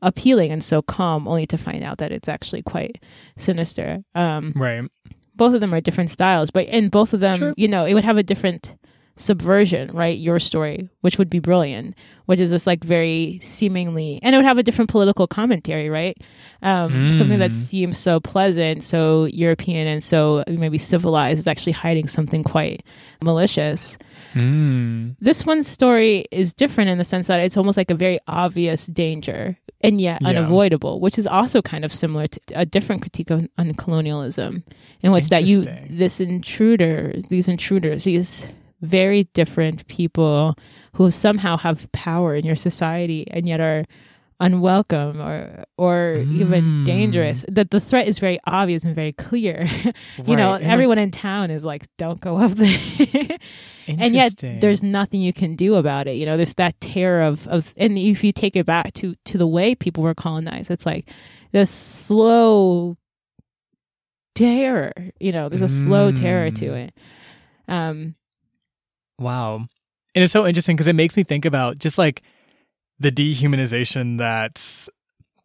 appealing 0.00 0.50
and 0.50 0.64
so 0.64 0.80
calm, 0.80 1.28
only 1.28 1.46
to 1.46 1.58
find 1.58 1.84
out 1.84 1.98
that 1.98 2.10
it's 2.10 2.26
actually 2.28 2.62
quite 2.62 2.96
sinister. 3.36 4.02
Um, 4.14 4.52
Right. 4.56 4.88
both 5.36 5.52
of 5.52 5.60
them 5.60 5.74
are 5.74 5.82
different 5.82 6.08
styles, 6.08 6.50
but 6.50 6.66
in 6.68 6.88
both 6.88 7.12
of 7.12 7.20
them, 7.20 7.36
True. 7.36 7.54
you 7.58 7.68
know, 7.68 7.84
it 7.84 7.92
would 7.92 8.04
have 8.04 8.16
a 8.16 8.22
different 8.22 8.74
subversion, 9.20 9.90
right? 9.92 10.18
Your 10.18 10.38
story, 10.38 10.88
which 11.02 11.18
would 11.18 11.28
be 11.28 11.38
brilliant, 11.38 11.94
which 12.26 12.40
is 12.40 12.50
this 12.50 12.66
like 12.66 12.82
very 12.82 13.38
seemingly, 13.42 14.18
and 14.22 14.34
it 14.34 14.38
would 14.38 14.46
have 14.46 14.56
a 14.58 14.62
different 14.62 14.90
political 14.90 15.26
commentary, 15.26 15.90
right? 15.90 16.16
Um, 16.62 17.12
Something 17.12 17.38
that 17.38 17.50
Mm. 17.50 17.62
seems 17.64 17.98
so 17.98 18.18
pleasant, 18.20 18.82
so 18.82 19.26
European, 19.26 19.86
and 19.86 20.02
so 20.02 20.42
maybe 20.48 20.78
civilized 20.78 21.38
is 21.38 21.46
actually 21.46 21.72
hiding 21.72 22.08
something 22.08 22.42
quite 22.42 22.82
malicious. 23.22 23.98
Mm. 24.34 25.16
This 25.20 25.44
one's 25.44 25.68
story 25.68 26.24
is 26.30 26.52
different 26.54 26.88
in 26.90 26.98
the 26.98 27.04
sense 27.04 27.26
that 27.26 27.40
it's 27.40 27.56
almost 27.56 27.76
like 27.76 27.90
a 27.90 27.94
very 27.94 28.18
obvious 28.26 28.86
danger 28.86 29.58
and 29.82 30.00
yet 30.00 30.20
Yeah. 30.22 30.28
unavoidable, 30.28 31.00
which 31.00 31.18
is 31.18 31.26
also 31.26 31.60
kind 31.62 31.84
of 31.84 31.92
similar 31.92 32.26
to 32.26 32.40
a 32.54 32.64
different 32.66 33.02
critique 33.02 33.30
of, 33.30 33.48
on 33.58 33.74
colonialism, 33.74 34.62
in 35.02 35.12
which 35.12 35.28
that 35.30 35.44
you 35.44 35.62
this 35.90 36.20
intruder, 36.20 37.14
these 37.28 37.48
intruders, 37.48 38.04
these 38.04 38.46
very 38.80 39.24
different 39.34 39.86
people 39.88 40.54
who 40.94 41.10
somehow 41.10 41.56
have 41.56 41.90
power 41.92 42.34
in 42.34 42.44
your 42.46 42.56
society 42.56 43.26
and 43.30 43.46
yet 43.48 43.60
are 43.60 43.84
unwelcome 44.42 45.20
or 45.20 45.64
or 45.76 46.24
even 46.30 46.64
Mm. 46.64 46.84
dangerous. 46.86 47.44
That 47.46 47.70
the 47.70 47.78
threat 47.80 48.08
is 48.08 48.18
very 48.18 48.38
obvious 48.46 48.84
and 48.84 48.94
very 48.94 49.12
clear. 49.12 49.68
You 50.26 50.34
know 50.36 50.54
And, 50.54 50.64
everyone 50.64 50.98
in 50.98 51.10
town 51.10 51.50
is 51.50 51.62
like 51.64 51.84
don't 51.98 52.20
go 52.22 52.38
up 52.38 52.52
there. 52.52 52.78
And 53.86 54.14
yet 54.14 54.36
there's 54.60 54.82
nothing 54.82 55.20
you 55.20 55.32
can 55.34 55.56
do 55.56 55.74
about 55.74 56.06
it. 56.06 56.14
You 56.16 56.24
know 56.24 56.36
there's 56.38 56.54
that 56.54 56.80
terror 56.80 57.20
of 57.22 57.46
of 57.48 57.74
and 57.76 57.98
if 57.98 58.24
you 58.24 58.32
take 58.32 58.56
it 58.56 58.64
back 58.64 58.94
to 58.94 59.14
to 59.26 59.36
the 59.36 59.46
way 59.46 59.74
people 59.74 60.02
were 60.02 60.14
colonized 60.14 60.70
it's 60.70 60.86
like 60.86 61.10
this 61.52 61.70
slow 61.70 62.96
terror 64.34 64.92
you 65.18 65.32
know 65.32 65.48
there's 65.48 65.62
a 65.62 65.68
slow 65.68 66.10
terror 66.12 66.50
to 66.50 66.66
Mm. 66.66 66.76
it. 66.88 66.94
Um 67.68 68.14
Wow. 69.20 69.66
And 70.14 70.24
it's 70.24 70.32
so 70.32 70.46
interesting 70.46 70.74
because 70.74 70.88
it 70.88 70.94
makes 70.94 71.16
me 71.16 71.22
think 71.22 71.44
about 71.44 71.78
just 71.78 71.98
like 71.98 72.22
the 72.98 73.12
dehumanization 73.12 74.18
that 74.18 74.88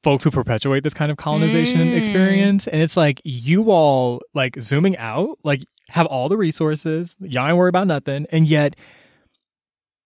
folks 0.02 0.24
who 0.24 0.32
perpetuate 0.32 0.84
this 0.84 0.94
kind 0.94 1.12
of 1.12 1.18
colonization 1.18 1.80
Mm. 1.92 1.98
experience. 1.98 2.68
And 2.68 2.82
it's 2.82 2.98
like 2.98 3.22
you 3.24 3.70
all 3.72 4.22
like 4.34 4.60
zooming 4.60 4.98
out, 4.98 5.38
like 5.44 5.64
have 5.90 6.06
all 6.08 6.30
the 6.30 6.38
resources, 6.38 7.16
y'all 7.20 7.48
ain't 7.48 7.58
worry 7.58 7.70
about 7.70 7.88
nothing. 7.88 8.26
And 8.32 8.48
yet 8.48 8.76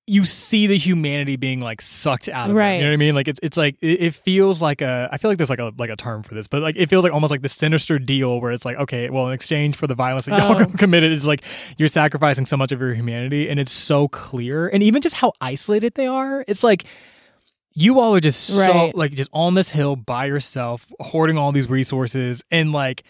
you 0.10 0.26
see 0.26 0.68
the 0.68 0.78
humanity 0.78 1.36
being 1.36 1.60
like 1.60 1.82
sucked 1.82 2.28
out 2.28 2.50
of 2.50 2.56
it. 2.56 2.60
Right. 2.60 2.74
You 2.76 2.82
know 2.82 2.90
what 2.90 2.94
I 2.94 2.98
mean? 2.98 3.16
Like 3.16 3.28
it's 3.28 3.40
it's 3.44 3.56
like 3.58 3.76
it, 3.82 4.02
it 4.02 4.14
feels 4.16 4.62
like 4.62 4.82
a 4.82 5.08
I 5.12 5.18
feel 5.18 5.30
like 5.32 5.38
there's 5.38 5.50
like 5.50 5.60
a 5.60 5.72
like 5.78 5.90
a 5.90 5.96
term 5.96 6.24
for 6.24 6.34
this, 6.36 6.48
but 6.48 6.62
like 6.62 6.76
it 6.76 6.90
feels 6.90 7.04
like 7.04 7.14
almost 7.14 7.32
like 7.32 7.42
the 7.42 7.50
sinister 7.50 8.00
deal 8.00 8.42
where 8.42 8.52
it's 8.52 8.66
like, 8.66 8.78
okay, 8.78 9.10
well 9.10 9.28
in 9.28 9.34
exchange 9.34 9.76
for 9.76 9.88
the 9.88 9.96
violence 9.96 10.26
that 10.26 10.40
y'all 10.42 10.62
Oh. 10.62 10.66
committed, 10.78 11.12
it's 11.12 11.26
like 11.26 11.44
you're 11.78 11.88
sacrificing 11.88 12.46
so 12.46 12.58
much 12.58 12.72
of 12.72 12.80
your 12.82 12.94
humanity 12.94 13.50
and 13.50 13.60
it's 13.60 13.72
so 13.72 14.08
clear. 14.08 14.68
And 14.68 14.82
even 14.84 15.02
just 15.02 15.16
how 15.16 15.34
isolated 15.40 15.94
they 15.94 16.08
are, 16.08 16.44
it's 16.48 16.64
like 16.64 16.86
you 17.76 18.00
all 18.00 18.16
are 18.16 18.20
just 18.20 18.48
so 18.48 18.92
like 18.96 19.12
just 19.12 19.30
on 19.32 19.54
this 19.54 19.70
hill 19.70 19.96
by 19.96 20.26
yourself, 20.26 20.88
hoarding 21.00 21.38
all 21.38 21.52
these 21.52 21.70
resources, 21.70 22.44
and 22.50 22.72
like 22.72 23.04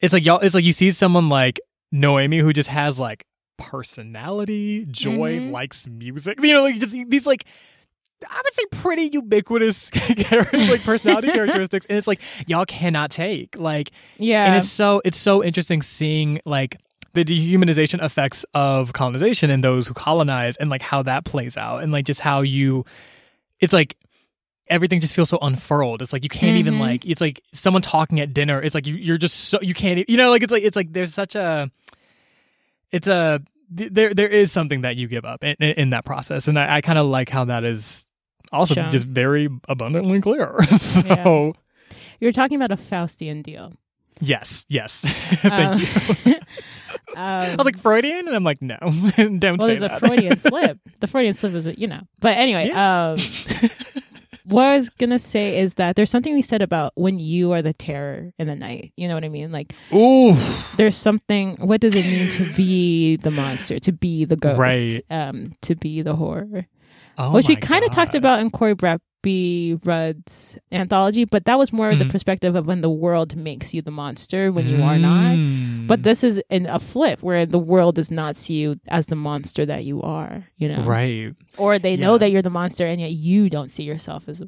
it's 0.00 0.14
like 0.14 0.24
y'all 0.24 0.40
it's 0.40 0.54
like 0.54 0.64
you 0.64 0.72
see 0.72 0.90
someone 0.90 1.28
like 1.28 1.60
Noemi 1.92 2.38
who 2.38 2.52
just 2.52 2.68
has 2.70 2.98
like 2.98 3.26
personality, 3.56 4.86
joy, 4.90 5.38
Mhm. 5.40 5.50
likes 5.52 5.86
music. 5.88 6.38
You 6.42 6.52
know, 6.52 6.62
like 6.62 6.78
just 6.78 6.92
these 7.08 7.26
like 7.26 7.44
I 8.30 8.40
would 8.42 8.54
say 8.54 8.62
pretty 8.70 9.10
ubiquitous 9.12 9.90
like 10.52 10.82
personality 10.82 11.28
characteristics. 11.32 11.86
And 11.88 11.98
it's 11.98 12.06
like 12.06 12.20
y'all 12.46 12.64
cannot 12.64 13.10
take. 13.10 13.56
Like 13.58 13.90
yeah 14.18 14.46
and 14.46 14.56
it's 14.56 14.68
so 14.70 15.02
it's 15.04 15.18
so 15.18 15.42
interesting 15.44 15.82
seeing 15.82 16.40
like 16.44 16.78
the 17.14 17.24
dehumanization 17.24 18.02
effects 18.04 18.44
of 18.54 18.92
colonization 18.92 19.50
and 19.50 19.64
those 19.64 19.86
who 19.88 19.94
colonize 19.94 20.56
and 20.56 20.68
like 20.70 20.82
how 20.82 21.02
that 21.02 21.24
plays 21.24 21.56
out 21.56 21.82
and 21.82 21.90
like 21.92 22.04
just 22.04 22.20
how 22.20 22.42
you 22.42 22.84
it's 23.60 23.72
like 23.72 23.96
everything 24.68 25.00
just 25.00 25.14
feels 25.14 25.28
so 25.30 25.38
unfurled. 25.40 26.02
It's 26.02 26.12
like 26.12 26.24
you 26.24 26.28
can't 26.28 26.56
even 26.56 26.74
Mhm. 26.74 26.80
like 26.80 27.06
it's 27.06 27.20
like 27.20 27.40
someone 27.52 27.82
talking 27.82 28.18
at 28.20 28.34
dinner. 28.34 28.60
It's 28.60 28.74
like 28.74 28.86
you, 28.86 28.94
you're 28.96 29.16
just 29.18 29.36
so 29.48 29.58
you 29.62 29.74
can't 29.74 30.08
you 30.08 30.16
know 30.16 30.30
like 30.30 30.42
it's 30.42 30.52
like 30.52 30.62
it's 30.64 30.76
like 30.76 30.92
there's 30.92 31.14
such 31.14 31.34
a 31.34 31.70
it's 32.96 33.08
a 33.08 33.40
there 33.70 34.14
there 34.14 34.28
is 34.28 34.52
something 34.52 34.82
that 34.82 34.96
you 34.96 35.08
give 35.08 35.24
up 35.24 35.44
in, 35.44 35.56
in, 35.60 35.70
in 35.78 35.90
that 35.90 36.04
process, 36.04 36.48
and 36.48 36.58
I, 36.58 36.76
I 36.76 36.80
kind 36.80 36.98
of 36.98 37.06
like 37.06 37.28
how 37.28 37.44
that 37.46 37.64
is 37.64 38.06
also 38.52 38.74
Shown. 38.74 38.90
just 38.90 39.06
very 39.06 39.48
abundantly 39.68 40.20
clear. 40.20 40.56
so 40.78 41.54
You're 42.20 42.32
talking 42.32 42.56
about 42.56 42.70
a 42.72 42.76
Faustian 42.80 43.42
deal. 43.42 43.72
yes, 44.20 44.64
yes, 44.68 45.00
thank 45.42 45.74
Um, 45.74 45.80
you. 45.80 46.34
I 47.16 47.46
I 47.52 47.54
was 47.56 47.64
like 47.64 47.78
Freudian, 47.78 48.26
and 48.28 48.36
I'm 48.36 48.44
like 48.44 48.60
no, 48.62 48.76
don't 48.80 49.58
well, 49.58 49.66
there's 49.68 49.82
a. 49.82 49.98
Freudian 49.98 50.38
slip. 50.38 50.78
The 51.00 51.06
Freudian 51.06 51.34
slip 51.34 51.54
is, 51.54 51.66
you 51.76 51.86
know. 51.88 52.00
But 52.20 52.36
anyway, 52.36 52.70
um, 52.70 53.16
what 54.46 54.64
I 54.64 54.76
was 54.76 54.90
gonna 54.90 55.18
say 55.18 55.58
is 55.58 55.74
that 55.74 55.96
there's 55.96 56.10
something 56.10 56.34
we 56.34 56.42
said 56.42 56.62
about 56.62 56.92
when 56.94 57.18
you 57.18 57.52
are 57.52 57.62
the 57.62 57.72
terror 57.72 58.32
in 58.38 58.46
the 58.46 58.54
night. 58.54 58.92
You 58.96 59.08
know 59.08 59.14
what 59.14 59.24
I 59.24 59.28
mean? 59.28 59.50
Like 59.50 59.74
Ooh, 59.92 60.34
there's 60.76 60.96
something. 60.96 61.56
What 61.56 61.80
does 61.80 61.94
it 61.94 62.04
mean 62.04 62.30
to 62.32 62.56
be 62.56 63.16
the 63.16 63.30
monster? 63.30 63.78
To 63.80 63.92
be 63.92 64.24
the 64.24 64.36
ghost? 64.36 64.58
Right. 64.58 65.04
Um, 65.10 65.54
to 65.62 65.74
be 65.74 66.02
the 66.02 66.14
horror, 66.14 66.66
oh 67.18 67.32
which 67.32 67.48
we 67.48 67.56
kind 67.56 67.84
of 67.84 67.90
talked 67.90 68.14
about 68.14 68.40
in 68.40 68.50
Corey 68.50 68.74
Bradby 69.26 69.78
Rudd's 69.84 70.58
anthology, 70.70 71.24
but 71.24 71.44
that 71.46 71.58
was 71.58 71.72
more 71.72 71.90
of 71.90 71.98
the 71.98 72.04
Mhm. 72.04 72.10
perspective 72.10 72.54
of 72.54 72.66
when 72.66 72.80
the 72.80 72.90
world 72.90 73.34
makes 73.36 73.74
you 73.74 73.82
the 73.82 73.90
monster 73.90 74.52
when 74.52 74.68
you 74.68 74.82
are 74.82 74.98
not. 74.98 75.34
Mm. 75.34 75.86
But 75.86 76.02
this 76.04 76.22
is 76.22 76.40
in 76.50 76.66
a 76.66 76.78
flip 76.78 77.22
where 77.22 77.44
the 77.46 77.58
world 77.58 77.96
does 77.96 78.10
not 78.10 78.36
see 78.36 78.54
you 78.54 78.76
as 78.88 79.06
the 79.06 79.16
monster 79.16 79.66
that 79.66 79.84
you 79.84 80.00
are, 80.02 80.44
you 80.58 80.68
know. 80.68 80.82
right. 80.84 81.32
Or 81.58 81.78
they 81.78 81.96
know 81.96 82.18
that 82.18 82.30
you're 82.30 82.42
the 82.42 82.50
monster 82.50 82.86
and 82.86 83.00
yet 83.00 83.12
you 83.12 83.48
don't 83.50 83.70
see 83.70 83.82
yourself 83.82 84.28
as, 84.28 84.42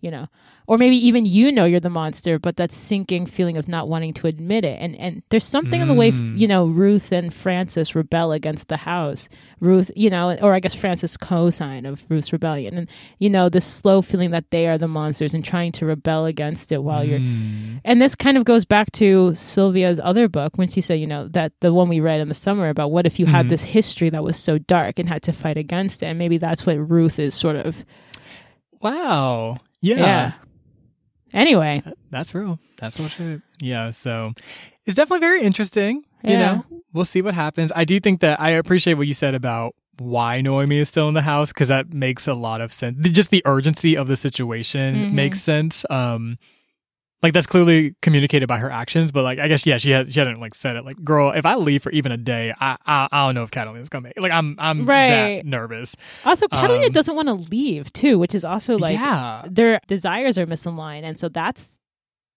you 0.00 0.10
know. 0.10 0.26
Or 0.68 0.78
maybe 0.78 0.96
even 1.06 1.24
you 1.24 1.52
know 1.52 1.64
you're 1.64 1.78
the 1.78 1.88
monster, 1.90 2.40
but 2.40 2.56
that 2.56 2.72
sinking 2.72 3.26
feeling 3.26 3.56
of 3.56 3.68
not 3.68 3.88
wanting 3.88 4.12
to 4.14 4.26
admit 4.26 4.64
it. 4.64 4.78
And 4.80 4.96
and 4.96 5.22
there's 5.30 5.44
something 5.44 5.80
in 5.80 5.86
the 5.86 5.94
way, 5.94 6.10
Mm. 6.10 6.40
you 6.40 6.48
know, 6.48 6.64
Ruth 6.66 7.12
and 7.12 7.32
Francis 7.32 7.94
rebel 7.94 8.32
against 8.32 8.66
the 8.66 8.78
house. 8.78 9.28
Ruth, 9.60 9.92
you 9.94 10.10
know, 10.10 10.34
or 10.42 10.54
I 10.54 10.60
guess 10.60 10.74
Francis 10.74 11.16
co-sign 11.16 11.86
of 11.86 12.04
Ruth's 12.08 12.32
rebellion. 12.32 12.76
And, 12.78 12.88
you 13.20 13.30
know, 13.30 13.48
this 13.48 13.64
slow 13.64 14.02
feeling 14.02 14.15
that 14.32 14.50
they 14.50 14.66
are 14.66 14.78
the 14.78 14.88
monsters 14.88 15.34
and 15.34 15.44
trying 15.44 15.72
to 15.72 15.86
rebel 15.86 16.26
against 16.26 16.72
it 16.72 16.82
while 16.82 17.04
you're 17.04 17.18
Mm. 17.18 17.80
and 17.84 18.00
this 18.02 18.14
kind 18.14 18.36
of 18.36 18.44
goes 18.44 18.64
back 18.64 18.90
to 18.92 19.30
Silvia's 19.34 20.00
other 20.02 20.28
book 20.28 20.56
when 20.56 20.68
she 20.68 20.80
said, 20.80 20.94
you 21.00 21.06
know, 21.06 21.28
that 21.28 21.52
the 21.60 21.72
one 21.72 21.88
we 21.88 22.00
read 22.00 22.20
in 22.20 22.28
the 22.28 22.34
summer 22.34 22.68
about 22.68 22.90
what 22.90 23.06
if 23.06 23.18
you 23.18 23.26
had 23.26 23.46
Mhm. 23.46 23.48
this 23.50 23.62
history 23.62 24.10
that 24.10 24.22
was 24.24 24.36
so 24.36 24.58
dark 24.58 24.98
and 24.98 25.08
had 25.08 25.22
to 25.24 25.32
fight 25.32 25.56
against 25.56 26.02
it. 26.02 26.06
And 26.06 26.18
maybe 26.18 26.38
that's 26.38 26.64
what 26.66 26.76
Ruth 26.90 27.18
is 27.18 27.34
sort 27.34 27.56
of. 27.56 27.84
Wow. 28.80 29.58
Yeah. 29.80 29.96
Yeah. 29.96 30.32
Anyway, 31.32 31.82
That's 32.10 32.34
real. 32.34 32.58
That's 32.78 32.98
real 32.98 33.08
shit. 33.08 33.42
Yeah. 33.60 33.90
So 33.90 34.32
it's 34.86 34.94
definitely 34.96 35.20
very 35.20 35.42
interesting. 35.42 36.04
You 36.24 36.30
Yeah. 36.32 36.38
know, 36.38 36.64
we'll 36.92 37.04
see 37.04 37.20
what 37.22 37.34
happens. 37.34 37.72
I 37.74 37.84
do 37.84 38.00
think 38.00 38.20
that 38.20 38.40
I 38.40 38.50
appreciate 38.50 38.94
what 38.94 39.06
you 39.06 39.12
said 39.12 39.34
about 39.34 39.74
why 39.98 40.40
Noemi 40.40 40.78
is 40.78 40.88
still 40.88 41.08
in 41.08 41.14
the 41.14 41.22
house 41.22 41.48
because 41.50 41.68
that 41.68 41.92
makes 41.92 42.26
a 42.28 42.34
lot 42.34 42.60
of 42.60 42.72
sense. 42.72 42.98
Just 43.10 43.30
the 43.30 43.42
urgency 43.44 43.96
of 43.96 44.08
the 44.08 44.16
situation 44.16 44.94
Mhm. 44.94 45.12
makes 45.12 45.40
sense. 45.40 45.84
Um, 45.90 46.38
like 47.22 47.32
that's 47.32 47.46
clearly 47.46 47.94
communicated 48.02 48.46
by 48.46 48.58
her 48.58 48.70
actions, 48.70 49.10
but 49.10 49.22
like 49.24 49.38
I 49.38 49.48
guess 49.48 49.64
yeah, 49.66 49.78
she 49.78 49.90
had 49.90 50.12
she 50.12 50.20
hadn't 50.20 50.38
like 50.38 50.54
said 50.54 50.76
it. 50.76 50.84
Like, 50.84 51.02
girl, 51.02 51.32
if 51.32 51.46
I 51.46 51.54
leave 51.54 51.82
for 51.82 51.90
even 51.92 52.12
a 52.12 52.16
day, 52.18 52.52
I 52.60 52.76
I, 52.86 53.08
I 53.10 53.26
don't 53.26 53.34
know 53.34 53.42
if 53.42 53.50
Catalina's 53.50 53.88
gonna 53.88 54.02
make. 54.02 54.20
Like, 54.20 54.32
I'm 54.32 54.54
I'm 54.58 54.84
Right. 54.86 55.36
that 55.42 55.46
nervous. 55.46 55.96
also, 56.24 56.46
Catalina 56.46 56.86
Um, 56.86 56.92
doesn't 56.92 57.16
want 57.16 57.28
to 57.28 57.34
leave 57.34 57.92
too, 57.92 58.18
which 58.18 58.34
is 58.34 58.44
also 58.44 58.76
like 58.78 58.92
yeah, 58.94 59.44
their 59.50 59.80
desires 59.86 60.36
are 60.36 60.46
misaligned. 60.46 61.02
And 61.04 61.18
so 61.18 61.28
that's 61.30 61.78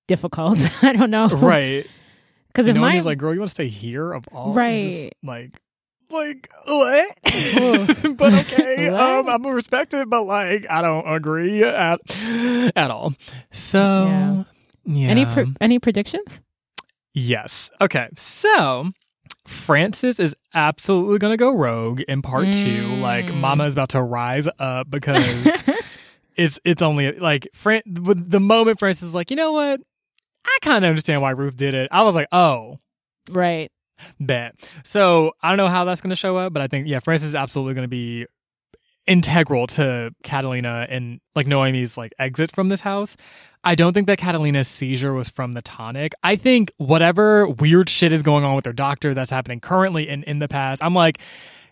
difficult. 0.07 0.60
I 0.84 0.94
don't 0.94 1.11
know. 1.11 1.27
right. 1.27 1.86
Because 2.48 2.65
if 2.68 2.72
And 2.73 2.81
my. 2.81 2.90
Noemi's 2.94 3.06
like, 3.06 3.19
girl, 3.19 3.31
you 3.31 3.40
want 3.40 3.49
to 3.49 3.53
stay 3.53 3.68
here 3.68 4.11
of 4.11 4.27
all? 4.34 4.53
Right. 4.53 4.90
Just, 4.90 5.14
like, 5.23 5.60
like 6.10 6.49
what? 6.65 7.18
But 8.18 8.34
okay, 8.34 8.90
What? 8.91 8.99
um, 9.02 9.30
I'm 9.30 9.41
gonna 9.44 9.56
respect 9.56 9.94
it, 9.94 10.10
but 10.10 10.23
like, 10.23 10.65
I 10.69 10.81
don't 10.81 11.07
agree 11.07 11.64
at 11.64 11.99
at 12.76 12.91
all. 12.91 13.14
So, 13.52 14.06
Yeah. 14.07 14.44
yeah. 14.86 15.07
any, 15.10 15.26
pr- 15.26 15.52
any 15.61 15.80
predictions? 15.80 16.41
yes. 17.14 17.72
Okay. 17.81 18.07
So. 18.18 18.91
Francis 19.48 20.19
is 20.19 20.36
absolutely 20.53 21.18
going 21.18 21.31
to 21.34 21.38
go 21.38 21.52
rogue 21.56 22.02
in 22.02 22.22
part 22.22 22.52
two. 22.53 22.86
Like, 22.98 23.26
Mm. 23.27 23.38
Mama 23.38 23.64
is 23.65 23.73
about 23.73 23.90
to 23.90 24.02
rise 24.03 24.48
up 24.60 24.88
because 24.91 25.23
it's 26.36 26.60
it's 26.64 26.84
only 26.84 27.14
like 27.14 27.48
Fran. 27.56 27.81
The 27.88 28.40
moment 28.40 28.77
Francis 28.77 29.07
is 29.07 29.14
like, 29.15 29.31
you 29.31 29.36
know 29.36 29.53
what, 29.53 29.81
I 30.45 30.57
kind 30.61 30.86
of 30.86 30.90
understand 30.90 31.23
why 31.23 31.31
Ruth 31.31 31.56
did 31.56 31.73
it. 31.73 31.90
I 31.91 32.03
was 32.03 32.14
like, 32.14 32.27
oh, 32.31 32.77
right. 33.31 33.72
Bet. 34.20 34.56
So 34.84 35.34
I 35.42 35.50
don't 35.50 35.58
know 35.58 35.68
how 35.68 35.86
that's 35.86 36.02
going 36.02 36.10
to 36.12 36.16
show 36.16 36.38
up, 36.38 36.54
but 36.54 36.62
I 36.62 36.68
think 36.68 36.88
yeah, 36.88 37.00
Francis 37.00 37.30
is 37.30 37.36
absolutely 37.36 37.74
going 37.74 37.84
to 37.84 37.88
be 37.90 38.26
integral 39.08 39.66
to 39.66 40.12
Catalina 40.24 40.86
and 40.90 41.20
like 41.36 41.48
Noemi's 41.48 41.98
like 41.98 42.14
exit 42.20 42.52
from 42.54 42.70
this 42.70 42.82
house. 42.82 43.18
I 43.64 43.76
don't 43.76 43.94
think 43.94 44.08
that 44.08 44.18
Catalina's 44.20 44.68
seizure 44.68 45.14
was 45.14 45.30
from 45.30 45.54
the 45.54 45.62
tonic. 45.62 46.14
I 46.24 46.36
think 46.36 46.72
whatever 46.78 47.48
weird 47.48 47.90
shit 47.90 48.14
is 48.14 48.22
going 48.24 48.44
on 48.44 48.56
with 48.56 48.64
their 48.64 48.74
doctor 48.74 49.14
that's 49.14 49.32
happening 49.32 49.60
currently 49.60 50.08
and 50.10 50.24
in 50.26 50.40
the 50.40 50.48
past, 50.48 50.84
I'm 50.84 50.94
like, 50.94 51.20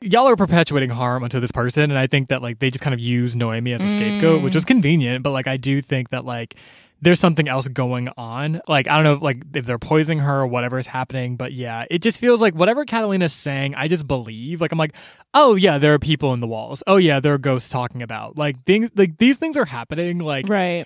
y'all 0.02 0.28
are 0.28 0.36
perpetuating 0.36 0.90
harm 0.90 1.24
onto 1.24 1.40
this 1.40 1.52
person. 1.52 1.84
And 1.84 1.98
I 1.98 2.08
think 2.08 2.30
that 2.30 2.42
like 2.42 2.60
they 2.60 2.70
just 2.72 2.84
kind 2.84 2.94
of 2.94 3.00
use 3.00 3.36
Noemi 3.36 3.72
as 3.74 3.84
a 3.84 3.88
scapegoat, 3.88 4.42
Mm. 4.42 4.44
which 4.44 4.56
was 4.56 4.66
convenient. 4.66 5.24
But 5.24 5.32
like 5.32 5.48
I 5.48 5.58
do 5.58 5.82
think 5.82 6.10
that 6.10 6.26
like 6.26 6.56
there's 7.02 7.20
something 7.20 7.48
else 7.48 7.68
going 7.68 8.10
on. 8.18 8.62
Like 8.68 8.88
I 8.88 8.96
don't 8.96 9.04
know, 9.04 9.24
like 9.24 9.44
if 9.54 9.66
they're 9.66 9.78
poisoning 9.80 10.20
her 10.20 10.42
or 10.42 10.48
whatever 10.48 10.80
is 10.80 10.88
happening, 10.88 11.36
but 11.36 11.54
yeah, 11.54 11.86
it 11.92 12.02
just 12.02 12.20
feels 12.20 12.42
like 12.42 12.56
whatever 12.56 12.86
Catalina's 12.86 13.34
saying, 13.34 13.76
I 13.76 13.88
just 13.88 14.08
believe. 14.08 14.62
Like 14.62 14.72
I'm 14.72 14.78
like, 14.80 14.96
oh 15.34 15.56
yeah, 15.56 15.78
there 15.78 15.94
are 15.94 16.00
people 16.00 16.34
in 16.34 16.40
the 16.40 16.48
walls. 16.48 16.82
Oh 16.88 16.98
yeah, 16.98 17.20
there 17.20 17.34
are 17.34 17.38
ghosts 17.38 17.70
talking 17.70 18.02
about 18.02 18.38
like 18.38 18.64
things. 18.66 18.90
Like 18.96 19.18
these 19.18 19.38
things 19.38 19.58
are 19.58 19.66
happening. 19.66 20.20
Like 20.20 20.50
Right. 20.50 20.86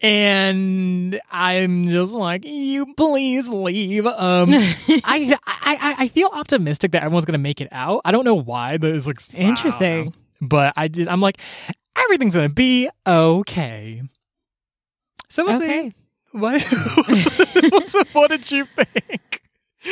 and 0.00 1.20
I'm 1.30 1.88
just 1.88 2.12
like, 2.12 2.44
you 2.44 2.94
please 2.94 3.48
leave. 3.48 4.06
Um, 4.06 4.50
I, 4.54 5.36
I 5.46 5.94
I 5.98 6.08
feel 6.08 6.30
optimistic 6.32 6.92
that 6.92 7.02
everyone's 7.02 7.24
gonna 7.24 7.38
make 7.38 7.60
it 7.60 7.68
out. 7.70 8.00
I 8.04 8.10
don't 8.12 8.24
know 8.24 8.34
why, 8.34 8.78
but 8.78 8.94
it's 8.94 9.06
like. 9.06 9.20
Interesting. 9.34 10.14
But 10.40 10.72
I 10.76 10.88
just 10.88 11.08
I'm 11.10 11.20
like, 11.20 11.38
everything's 11.96 12.34
gonna 12.34 12.48
be 12.48 12.88
okay. 13.06 14.02
So 15.32 15.46
we'll 15.46 15.56
Okay. 15.62 15.88
see. 15.88 15.94
What? 16.32 16.62
what 18.12 18.28
did 18.30 18.50
you 18.50 18.64
think? 18.66 19.40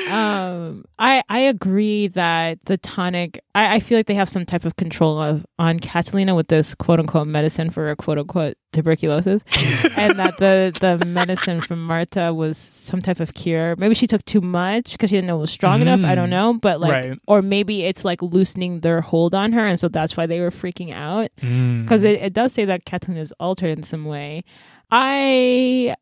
um 0.08 0.84
i 1.00 1.20
i 1.28 1.40
agree 1.40 2.06
that 2.06 2.64
the 2.66 2.76
tonic 2.78 3.40
I, 3.56 3.74
I 3.74 3.80
feel 3.80 3.98
like 3.98 4.06
they 4.06 4.14
have 4.14 4.28
some 4.28 4.46
type 4.46 4.64
of 4.64 4.76
control 4.76 5.20
of 5.20 5.44
on 5.58 5.80
catalina 5.80 6.36
with 6.36 6.46
this 6.46 6.76
quote 6.76 7.00
unquote 7.00 7.26
medicine 7.26 7.70
for 7.70 7.92
quote 7.96 8.18
unquote 8.18 8.56
tuberculosis 8.72 9.42
and 9.96 10.16
that 10.16 10.36
the 10.38 10.72
the 10.80 11.04
medicine 11.04 11.60
from 11.60 11.84
marta 11.84 12.32
was 12.32 12.56
some 12.56 13.02
type 13.02 13.18
of 13.18 13.34
cure 13.34 13.74
maybe 13.78 13.96
she 13.96 14.06
took 14.06 14.24
too 14.26 14.40
much 14.40 14.92
because 14.92 15.10
she 15.10 15.16
didn't 15.16 15.26
know 15.26 15.38
it 15.38 15.40
was 15.40 15.50
strong 15.50 15.80
enough 15.80 16.04
i 16.04 16.14
don't 16.14 16.28
Mm. 16.28 16.38
know 16.38 16.52
but 16.54 16.80
like 16.80 16.92
Right. 16.92 17.18
or 17.26 17.42
maybe 17.42 17.82
it's 17.82 18.04
like 18.04 18.22
loosening 18.22 18.80
their 18.82 19.00
hold 19.00 19.34
on 19.34 19.50
her 19.54 19.66
and 19.66 19.80
so 19.80 19.88
that's 19.88 20.16
why 20.16 20.24
they 20.26 20.40
were 20.40 20.50
freaking 20.52 20.94
out 20.94 21.30
Mm. 21.42 21.82
because 21.82 22.04
it, 22.04 22.22
it 22.22 22.32
does 22.32 22.52
say 22.52 22.64
that 22.64 22.84
Catalina 22.84 23.20
is 23.22 23.32
altered 23.40 23.76
in 23.76 23.82
some 23.82 24.04
way. 24.04 24.44
I 24.90 25.94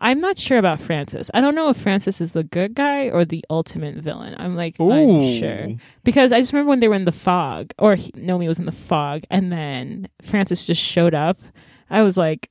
I'm 0.00 0.20
not 0.20 0.38
sure 0.38 0.58
about 0.58 0.80
Francis. 0.80 1.30
I 1.32 1.40
don't 1.40 1.54
know 1.54 1.70
if 1.70 1.76
Francis 1.78 2.20
is 2.20 2.32
the 2.32 2.44
good 2.44 2.74
guy 2.74 3.08
or 3.08 3.24
the 3.24 3.44
ultimate 3.48 3.96
villain. 3.96 4.34
I'm 4.38 4.54
like 4.56 4.76
unsure 4.78 5.68
Ooh. 5.70 5.78
because 6.02 6.30
I 6.32 6.40
just 6.40 6.52
remember 6.52 6.68
when 6.70 6.80
they 6.80 6.88
were 6.88 6.94
in 6.94 7.04
the 7.06 7.12
fog, 7.12 7.72
or 7.78 7.94
he, 7.94 8.10
Noemi 8.14 8.48
was 8.48 8.58
in 8.58 8.66
the 8.66 8.72
fog, 8.72 9.22
and 9.30 9.50
then 9.50 10.08
Francis 10.22 10.66
just 10.66 10.82
showed 10.82 11.14
up. 11.14 11.40
I 11.88 12.02
was 12.02 12.16
like, 12.16 12.50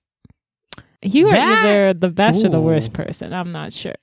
you 1.02 1.28
are 1.28 1.32
That- 1.32 1.66
either 1.66 1.94
the 1.94 2.10
best 2.10 2.44
or 2.44 2.50
the 2.50 2.62
worst 2.62 2.94
person. 2.94 3.34
I'm 3.34 3.52
not 3.52 3.74
sure. 3.74 3.96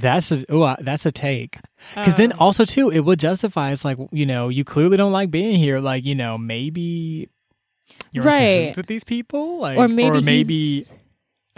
That's 0.00 0.30
a 0.32 0.44
ooh, 0.54 0.62
uh, 0.62 0.76
that's 0.80 1.04
a 1.04 1.12
take. 1.12 1.58
Because 1.94 2.14
then 2.14 2.32
Um, 2.32 2.38
also 2.40 2.64
too, 2.64 2.90
it 2.90 3.00
would 3.00 3.18
justify. 3.18 3.72
It's 3.72 3.84
like 3.84 3.98
you 4.12 4.24
know, 4.26 4.48
you 4.48 4.64
clearly 4.64 4.96
don't 4.96 5.12
like 5.12 5.30
being 5.30 5.56
here. 5.58 5.78
Like 5.80 6.04
you 6.06 6.14
know, 6.14 6.38
maybe 6.38 7.28
you're 8.12 8.24
Right. 8.24 8.76
with 8.76 8.86
these 8.86 9.04
people. 9.04 9.60
Like 9.60 9.78
or 9.78 9.88
maybe 9.88 10.18
or 10.18 10.20
maybe. 10.20 10.86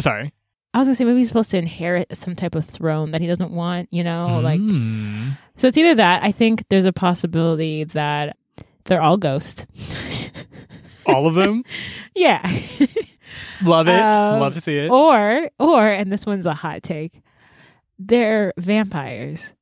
Sorry. 0.01 0.33
I 0.75 0.79
was 0.79 0.89
gonna 0.89 0.95
say 0.95 1.05
maybe 1.05 1.19
he's 1.19 1.29
supposed 1.29 1.51
to 1.51 1.59
inherit 1.59 2.17
some 2.17 2.35
type 2.35 2.55
of 2.55 2.65
throne 2.65 3.11
that 3.11 3.21
he 3.21 3.27
doesn't 3.27 3.51
want. 3.53 3.89
You 3.93 4.05
know, 4.05 4.41
like 4.43 4.61
Mm. 4.61 5.37
So 5.57 5.69
it's 5.69 5.77
either 5.77 5.95
that. 5.97 6.23
I 6.23 6.33
think 6.33 6.65
there's 6.71 6.87
a 6.87 6.93
possibility 6.93 7.85
that 7.85 8.37
they're 8.85 9.03
all 9.03 9.17
ghosts. 9.19 9.67
all 11.07 11.27
of 11.27 11.35
them. 11.35 11.63
yeah. 12.17 12.41
Love 13.63 13.89
it. 13.89 13.99
Um, 14.01 14.41
Love 14.41 14.55
to 14.55 14.61
see 14.61 14.77
it. 14.79 14.89
or 14.91 15.51
or 15.59 15.89
and 15.89 16.11
this 16.11 16.25
one's 16.27 16.47
a 16.47 16.55
hot 16.55 16.83
take. 16.83 17.21
They're 17.99 18.53
vampires. 18.59 19.53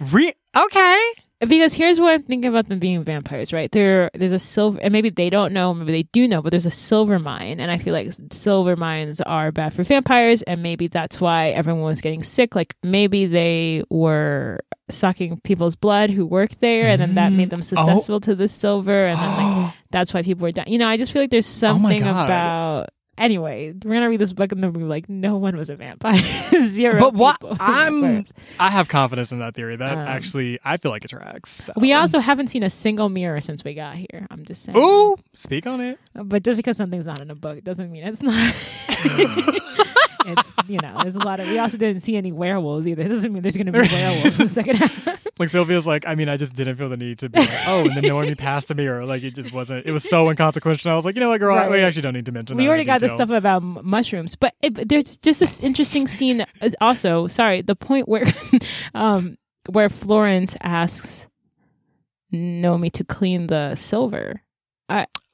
Re- 0.00 0.34
okay. 0.56 1.12
Because 1.40 1.74
here's 1.74 2.00
what 2.00 2.14
I'm 2.14 2.22
thinking 2.22 2.48
about 2.48 2.68
them 2.68 2.78
being 2.78 3.04
vampires, 3.04 3.52
right? 3.52 3.70
There, 3.70 4.10
there's 4.14 4.32
a 4.32 4.38
silver, 4.38 4.78
and 4.80 4.92
maybe 4.92 5.10
they 5.10 5.28
don't 5.28 5.52
know, 5.52 5.74
maybe 5.74 5.92
they 5.92 6.04
do 6.04 6.26
know, 6.26 6.40
but 6.40 6.50
there's 6.50 6.66
a 6.66 6.70
silver 6.70 7.18
mine, 7.18 7.60
and 7.60 7.70
I 7.70 7.76
feel 7.76 7.92
like 7.92 8.10
silver 8.32 8.74
mines 8.74 9.20
are 9.20 9.52
bad 9.52 9.74
for 9.74 9.82
vampires, 9.82 10.42
and 10.42 10.62
maybe 10.62 10.88
that's 10.88 11.20
why 11.20 11.48
everyone 11.50 11.82
was 11.82 12.00
getting 12.00 12.22
sick. 12.22 12.54
Like 12.54 12.74
maybe 12.82 13.26
they 13.26 13.84
were 13.90 14.60
sucking 14.90 15.40
people's 15.40 15.76
blood 15.76 16.10
who 16.10 16.24
worked 16.24 16.60
there, 16.60 16.88
and 16.88 17.02
then 17.02 17.14
that 17.14 17.32
made 17.32 17.50
mm-hmm. 17.50 17.60
them 17.60 17.78
oh. 17.78 17.86
susceptible 17.86 18.20
to 18.20 18.34
the 18.34 18.48
silver, 18.48 19.06
and 19.06 19.18
then 19.18 19.36
like 19.36 19.74
that's 19.90 20.14
why 20.14 20.22
people 20.22 20.42
were 20.42 20.52
dying. 20.52 20.72
You 20.72 20.78
know, 20.78 20.88
I 20.88 20.96
just 20.96 21.12
feel 21.12 21.22
like 21.22 21.30
there's 21.30 21.46
oh 21.46 21.60
something 21.68 22.02
God. 22.02 22.24
about. 22.24 22.88
Anyway, 23.18 23.72
we're 23.84 23.94
gonna 23.94 24.10
read 24.10 24.20
this 24.20 24.32
book 24.32 24.52
and 24.52 24.62
then 24.62 24.72
we're 24.72 24.86
like, 24.86 25.08
no 25.08 25.36
one 25.36 25.56
was 25.56 25.70
a 25.70 25.76
vampire. 25.76 26.20
Zero. 26.62 26.98
But 26.98 27.14
what 27.14 27.38
I'm. 27.60 28.24
I 28.60 28.70
have 28.70 28.88
confidence 28.88 29.32
in 29.32 29.38
that 29.38 29.54
theory. 29.54 29.76
That 29.76 29.92
Um, 29.92 29.98
actually, 29.98 30.58
I 30.64 30.76
feel 30.76 30.90
like 30.90 31.04
it 31.04 31.08
tracks. 31.08 31.62
So. 31.64 31.72
We 31.76 31.92
also 31.94 32.18
haven't 32.18 32.48
seen 32.48 32.62
a 32.62 32.70
single 32.70 33.08
mirror 33.08 33.40
since 33.40 33.64
we 33.64 33.74
got 33.74 33.96
here. 33.96 34.26
I'm 34.30 34.44
just 34.44 34.64
saying. 34.64 34.76
Ooh, 34.76 35.16
speak 35.34 35.66
on 35.66 35.80
it. 35.80 35.98
But 36.14 36.42
just 36.42 36.58
because 36.58 36.76
something's 36.76 37.06
not 37.06 37.20
in 37.20 37.30
a 37.30 37.34
book 37.34 37.64
doesn't 37.64 37.90
mean 37.90 38.04
it's 38.04 38.22
not. 38.22 38.54
it's 40.26 40.52
you 40.68 40.78
know, 40.80 41.00
there's 41.02 41.14
a 41.14 41.20
lot 41.20 41.40
of. 41.40 41.48
We 41.48 41.58
also 41.58 41.76
didn't 41.76 42.02
see 42.02 42.16
any 42.16 42.32
werewolves 42.32 42.86
either. 42.86 43.02
It 43.02 43.08
doesn't 43.08 43.32
mean 43.32 43.42
there's 43.42 43.56
going 43.56 43.66
to 43.66 43.72
be 43.72 43.80
werewolves 43.80 44.40
in 44.40 44.46
the 44.46 44.52
second 44.52 44.76
half. 44.76 45.22
Like 45.38 45.50
Silvia's 45.50 45.86
like, 45.86 46.06
I 46.06 46.14
mean, 46.14 46.30
I 46.30 46.38
just 46.38 46.54
didn't 46.54 46.76
feel 46.76 46.88
the 46.88 46.96
need 46.96 47.18
to 47.18 47.28
be 47.28 47.38
like, 47.40 47.50
oh, 47.66 47.84
and 47.84 47.94
then 47.94 48.04
knowing 48.08 48.30
me 48.30 48.34
past 48.34 48.68
the 48.68 48.74
mirror, 48.74 49.04
like 49.04 49.22
it 49.22 49.34
just 49.34 49.52
wasn't. 49.52 49.84
It 49.84 49.92
was 49.92 50.02
so 50.02 50.30
inconsequential. 50.30 50.90
I 50.90 50.94
was 50.94 51.04
like, 51.04 51.14
you 51.14 51.20
know 51.20 51.28
what, 51.28 51.40
girl, 51.40 51.54
Right. 51.54 51.70
we 51.70 51.80
actually 51.82 52.00
don't 52.00 52.14
need 52.14 52.24
to 52.24 52.32
mention. 52.32 52.56
we 52.56 52.66
already 52.66 52.84
got 52.84 53.00
the 53.00 53.08
stuff 53.10 53.28
about 53.28 53.62
mushrooms, 53.62 54.34
but 54.34 54.54
it, 54.62 54.88
there's 54.88 55.18
just 55.18 55.38
this 55.40 55.60
interesting 55.62 56.06
scene. 56.06 56.40
uh, 56.62 56.70
Also, 56.80 57.26
sorry, 57.26 57.60
the 57.60 57.76
point 57.76 58.08
where, 58.08 58.24
um, 58.94 59.36
where 59.70 59.90
Florence 59.90 60.56
asks 60.62 61.26
Naomi 62.32 62.88
to 62.90 63.04
clean 63.04 63.48
the 63.48 63.74
silver. 63.74 64.40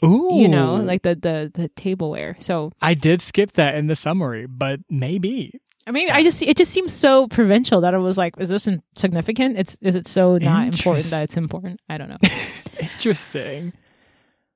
Ooh, 0.04 0.40
You 0.40 0.48
know, 0.48 0.74
like 0.76 1.02
the 1.02 1.14
the 1.14 1.50
the 1.54 1.68
tableware. 1.68 2.36
So 2.40 2.72
I 2.80 2.94
did 2.94 3.20
skip 3.20 3.52
that 3.52 3.74
in 3.76 3.86
the 3.86 3.94
summary, 3.94 4.46
but 4.46 4.80
maybe 4.90 5.60
I 5.86 5.90
mean, 5.90 6.10
I 6.10 6.22
just 6.22 6.42
it 6.42 6.56
just 6.56 6.72
seems 6.72 6.92
so 6.92 7.26
provincial 7.28 7.80
that 7.82 7.94
I 7.94 7.98
was 7.98 8.18
like, 8.18 8.34
is 8.38 8.48
this 8.48 8.68
significant? 8.96 9.58
It's 9.58 9.76
is 9.80 9.96
it 9.96 10.06
so 10.08 10.38
not 10.38 10.66
important 10.68 11.06
that 11.06 11.24
it's 11.24 11.36
important? 11.36 11.80
I 11.88 11.98
don't 11.98 12.08
know. 12.08 12.18
interesting. 12.80 13.72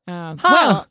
Um, 0.09 0.39
Huh. 0.39 0.48
Well, 0.52 0.86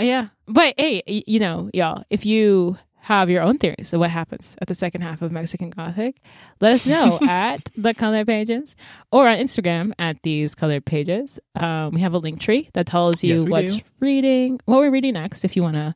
yeah, 0.00 0.28
but 0.46 0.74
hey, 0.78 1.02
you 1.06 1.38
know, 1.38 1.70
y'all, 1.74 2.02
if 2.10 2.26
you 2.26 2.76
have 3.06 3.28
your 3.28 3.42
own 3.42 3.58
theories 3.58 3.92
of 3.92 3.98
what 3.98 4.10
happens 4.10 4.56
at 4.60 4.68
the 4.68 4.74
second 4.76 5.00
half 5.02 5.22
of 5.22 5.32
Mexican 5.32 5.70
Gothic, 5.70 6.20
let 6.60 6.72
us 6.72 6.86
know 6.86 7.18
at 7.28 7.68
the 7.76 7.94
color 7.94 8.24
pages 8.24 8.76
or 9.10 9.28
on 9.28 9.38
Instagram 9.38 9.92
at 9.98 10.22
these 10.22 10.54
colored 10.54 10.84
pages. 10.84 11.40
Um, 11.56 11.90
we 11.94 12.00
have 12.00 12.14
a 12.14 12.18
link 12.18 12.40
tree 12.40 12.70
that 12.74 12.86
tells 12.86 13.24
you 13.24 13.34
Yes, 13.34 13.44
what's 13.46 13.76
do. 13.76 13.82
reading, 13.98 14.60
what 14.66 14.78
we're 14.78 14.90
reading 14.92 15.14
next. 15.14 15.44
If 15.44 15.56
you 15.56 15.62
want 15.64 15.74
to 15.74 15.94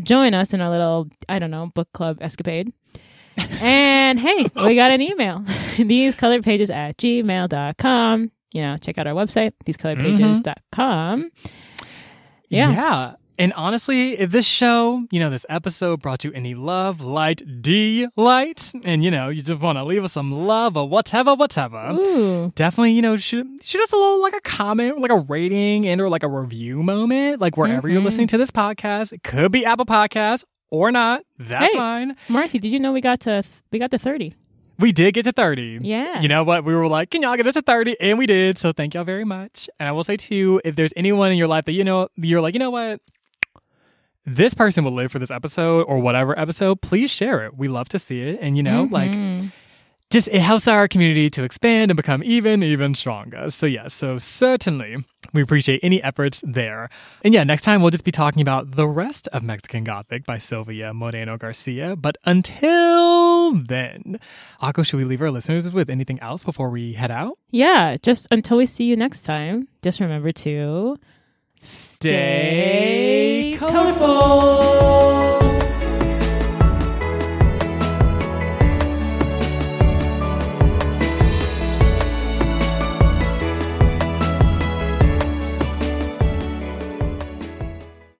join 0.00 0.32
us 0.32 0.54
in 0.54 0.60
our 0.60 0.70
little, 0.70 1.08
I 1.28 1.40
don't 1.40 1.50
know, 1.50 1.72
book 1.74 1.92
club 1.92 2.18
escapade. 2.20 2.72
and 3.36 4.20
hey, 4.20 4.46
we 4.54 4.76
got 4.76 4.92
an 4.92 5.02
email. 5.02 5.44
These 5.76 6.14
colored 6.14 6.44
pages 6.44 6.70
at 6.70 6.96
gmail.com. 6.98 8.30
You 8.52 8.62
know, 8.62 8.76
check 8.76 8.96
out 8.98 9.08
our 9.08 9.14
website, 9.14 9.50
thesecoloredpages.com. 9.66 11.30
Yeah. 12.48 12.70
Yeah. 12.70 13.14
And 13.38 13.52
honestly, 13.54 14.18
if 14.18 14.30
this 14.30 14.46
show, 14.46 15.06
you 15.10 15.18
know, 15.18 15.28
this 15.28 15.44
episode 15.48 16.00
brought 16.00 16.22
you 16.24 16.32
any 16.32 16.54
love, 16.54 17.00
light, 17.00 17.42
delight, 17.60 18.72
and 18.84 19.02
you 19.04 19.10
know, 19.10 19.28
you 19.28 19.42
just 19.42 19.60
want 19.60 19.76
to 19.78 19.84
leave 19.84 20.04
us 20.04 20.12
some 20.12 20.30
love 20.32 20.76
or 20.76 20.88
whatever, 20.88 21.34
whatever, 21.34 21.90
Ooh. 21.92 22.52
definitely, 22.54 22.92
you 22.92 23.02
know, 23.02 23.16
shoot, 23.16 23.46
shoot 23.62 23.82
us 23.82 23.92
a 23.92 23.96
little 23.96 24.20
like 24.22 24.36
a 24.36 24.40
comment, 24.40 24.98
like 25.00 25.10
a 25.10 25.18
rating, 25.18 25.86
and 25.86 26.00
or 26.00 26.08
like 26.08 26.22
a 26.22 26.28
review 26.28 26.82
moment, 26.82 27.40
like 27.40 27.56
wherever 27.56 27.88
you're 27.88 28.00
Mhm. 28.00 28.04
listening 28.04 28.26
to 28.28 28.38
this 28.38 28.50
podcast. 28.50 29.12
It 29.12 29.22
could 29.22 29.50
be 29.52 29.64
Apple 29.64 29.86
Podcasts 29.86 30.44
or 30.70 30.90
not. 30.92 31.22
That's 31.38 31.72
Hey. 31.72 31.78
fine. 31.78 32.16
Marcy, 32.28 32.58
did 32.58 32.72
you 32.72 32.78
know 32.78 32.92
we 32.92 33.00
got 33.00 33.20
to 33.20 33.42
we 33.72 33.78
got 33.78 33.90
to 33.90 33.98
30? 33.98 34.34
We 34.78 34.90
did 34.90 35.14
get 35.14 35.24
to 35.24 35.32
30. 35.32 35.78
Yeah. 35.82 36.20
You 36.20 36.26
know 36.26 36.42
what? 36.42 36.64
We 36.64 36.74
were 36.74 36.88
like, 36.88 37.10
can 37.10 37.22
y'all 37.22 37.36
get 37.36 37.46
us 37.46 37.54
to 37.54 37.62
30? 37.62 37.96
And 38.00 38.18
we 38.18 38.26
did. 38.26 38.58
So 38.58 38.72
thank 38.72 38.94
y'all 38.94 39.04
very 39.04 39.24
much. 39.24 39.68
And 39.78 39.88
I 39.88 39.92
will 39.92 40.02
say 40.02 40.16
too, 40.16 40.60
if 40.64 40.74
there's 40.74 40.92
anyone 40.96 41.30
in 41.30 41.38
your 41.38 41.46
life 41.46 41.64
that 41.66 41.72
you 41.72 41.84
know, 41.84 42.08
you're 42.16 42.40
like, 42.40 42.54
you 42.54 42.58
know 42.60 42.70
what? 42.70 43.00
This 44.26 44.54
person 44.54 44.84
will 44.84 44.92
live 44.92 45.12
for 45.12 45.18
this 45.18 45.30
episode 45.30 45.82
or 45.82 45.98
whatever 45.98 46.38
episode, 46.38 46.80
please 46.80 47.10
share 47.10 47.44
it. 47.44 47.56
We 47.56 47.68
love 47.68 47.88
to 47.90 47.98
see 47.98 48.20
it. 48.22 48.38
And 48.40 48.56
you 48.56 48.62
know, 48.62 48.88
like 48.90 49.12
Mhm. 49.12 49.52
just 50.10 50.28
it 50.28 50.40
helps 50.40 50.66
our 50.66 50.88
community 50.88 51.28
to 51.30 51.42
expand 51.44 51.90
and 51.90 51.96
become 51.96 52.22
even, 52.24 52.62
even 52.62 52.94
stronger. 52.94 53.50
So 53.50 53.66
yeah, 53.66 53.88
so 53.88 54.16
certainly 54.18 54.96
we 55.34 55.42
appreciate 55.42 55.80
any 55.82 56.02
efforts 56.02 56.42
there. 56.46 56.88
And 57.22 57.34
yeah, 57.34 57.42
next 57.44 57.62
time 57.62 57.82
we'll 57.82 57.90
just 57.90 58.04
be 58.04 58.12
talking 58.12 58.40
about 58.40 58.76
the 58.76 58.86
rest 58.86 59.28
of 59.32 59.42
Mexican 59.42 59.82
Gothic 59.84 60.24
by 60.24 60.38
Silvia 60.38 60.94
Moreno 60.94 61.36
Garcia. 61.36 61.96
But 61.96 62.16
until 62.24 63.52
then, 63.54 64.18
Akko, 64.62 64.86
should 64.86 64.96
we 64.98 65.04
leave 65.04 65.20
our 65.20 65.30
listeners 65.30 65.70
with 65.72 65.90
anything 65.90 66.18
else 66.20 66.42
before 66.42 66.70
we 66.70 66.94
head 66.94 67.10
out? 67.10 67.38
yeah, 67.50 67.96
just 68.02 68.26
until 68.30 68.56
we 68.56 68.66
see 68.66 68.84
you 68.84 68.96
next 68.96 69.20
time, 69.22 69.68
just 69.82 70.00
remember 70.00 70.32
to 70.32 70.96
Stay 71.66 73.56
colorful. 73.58 75.53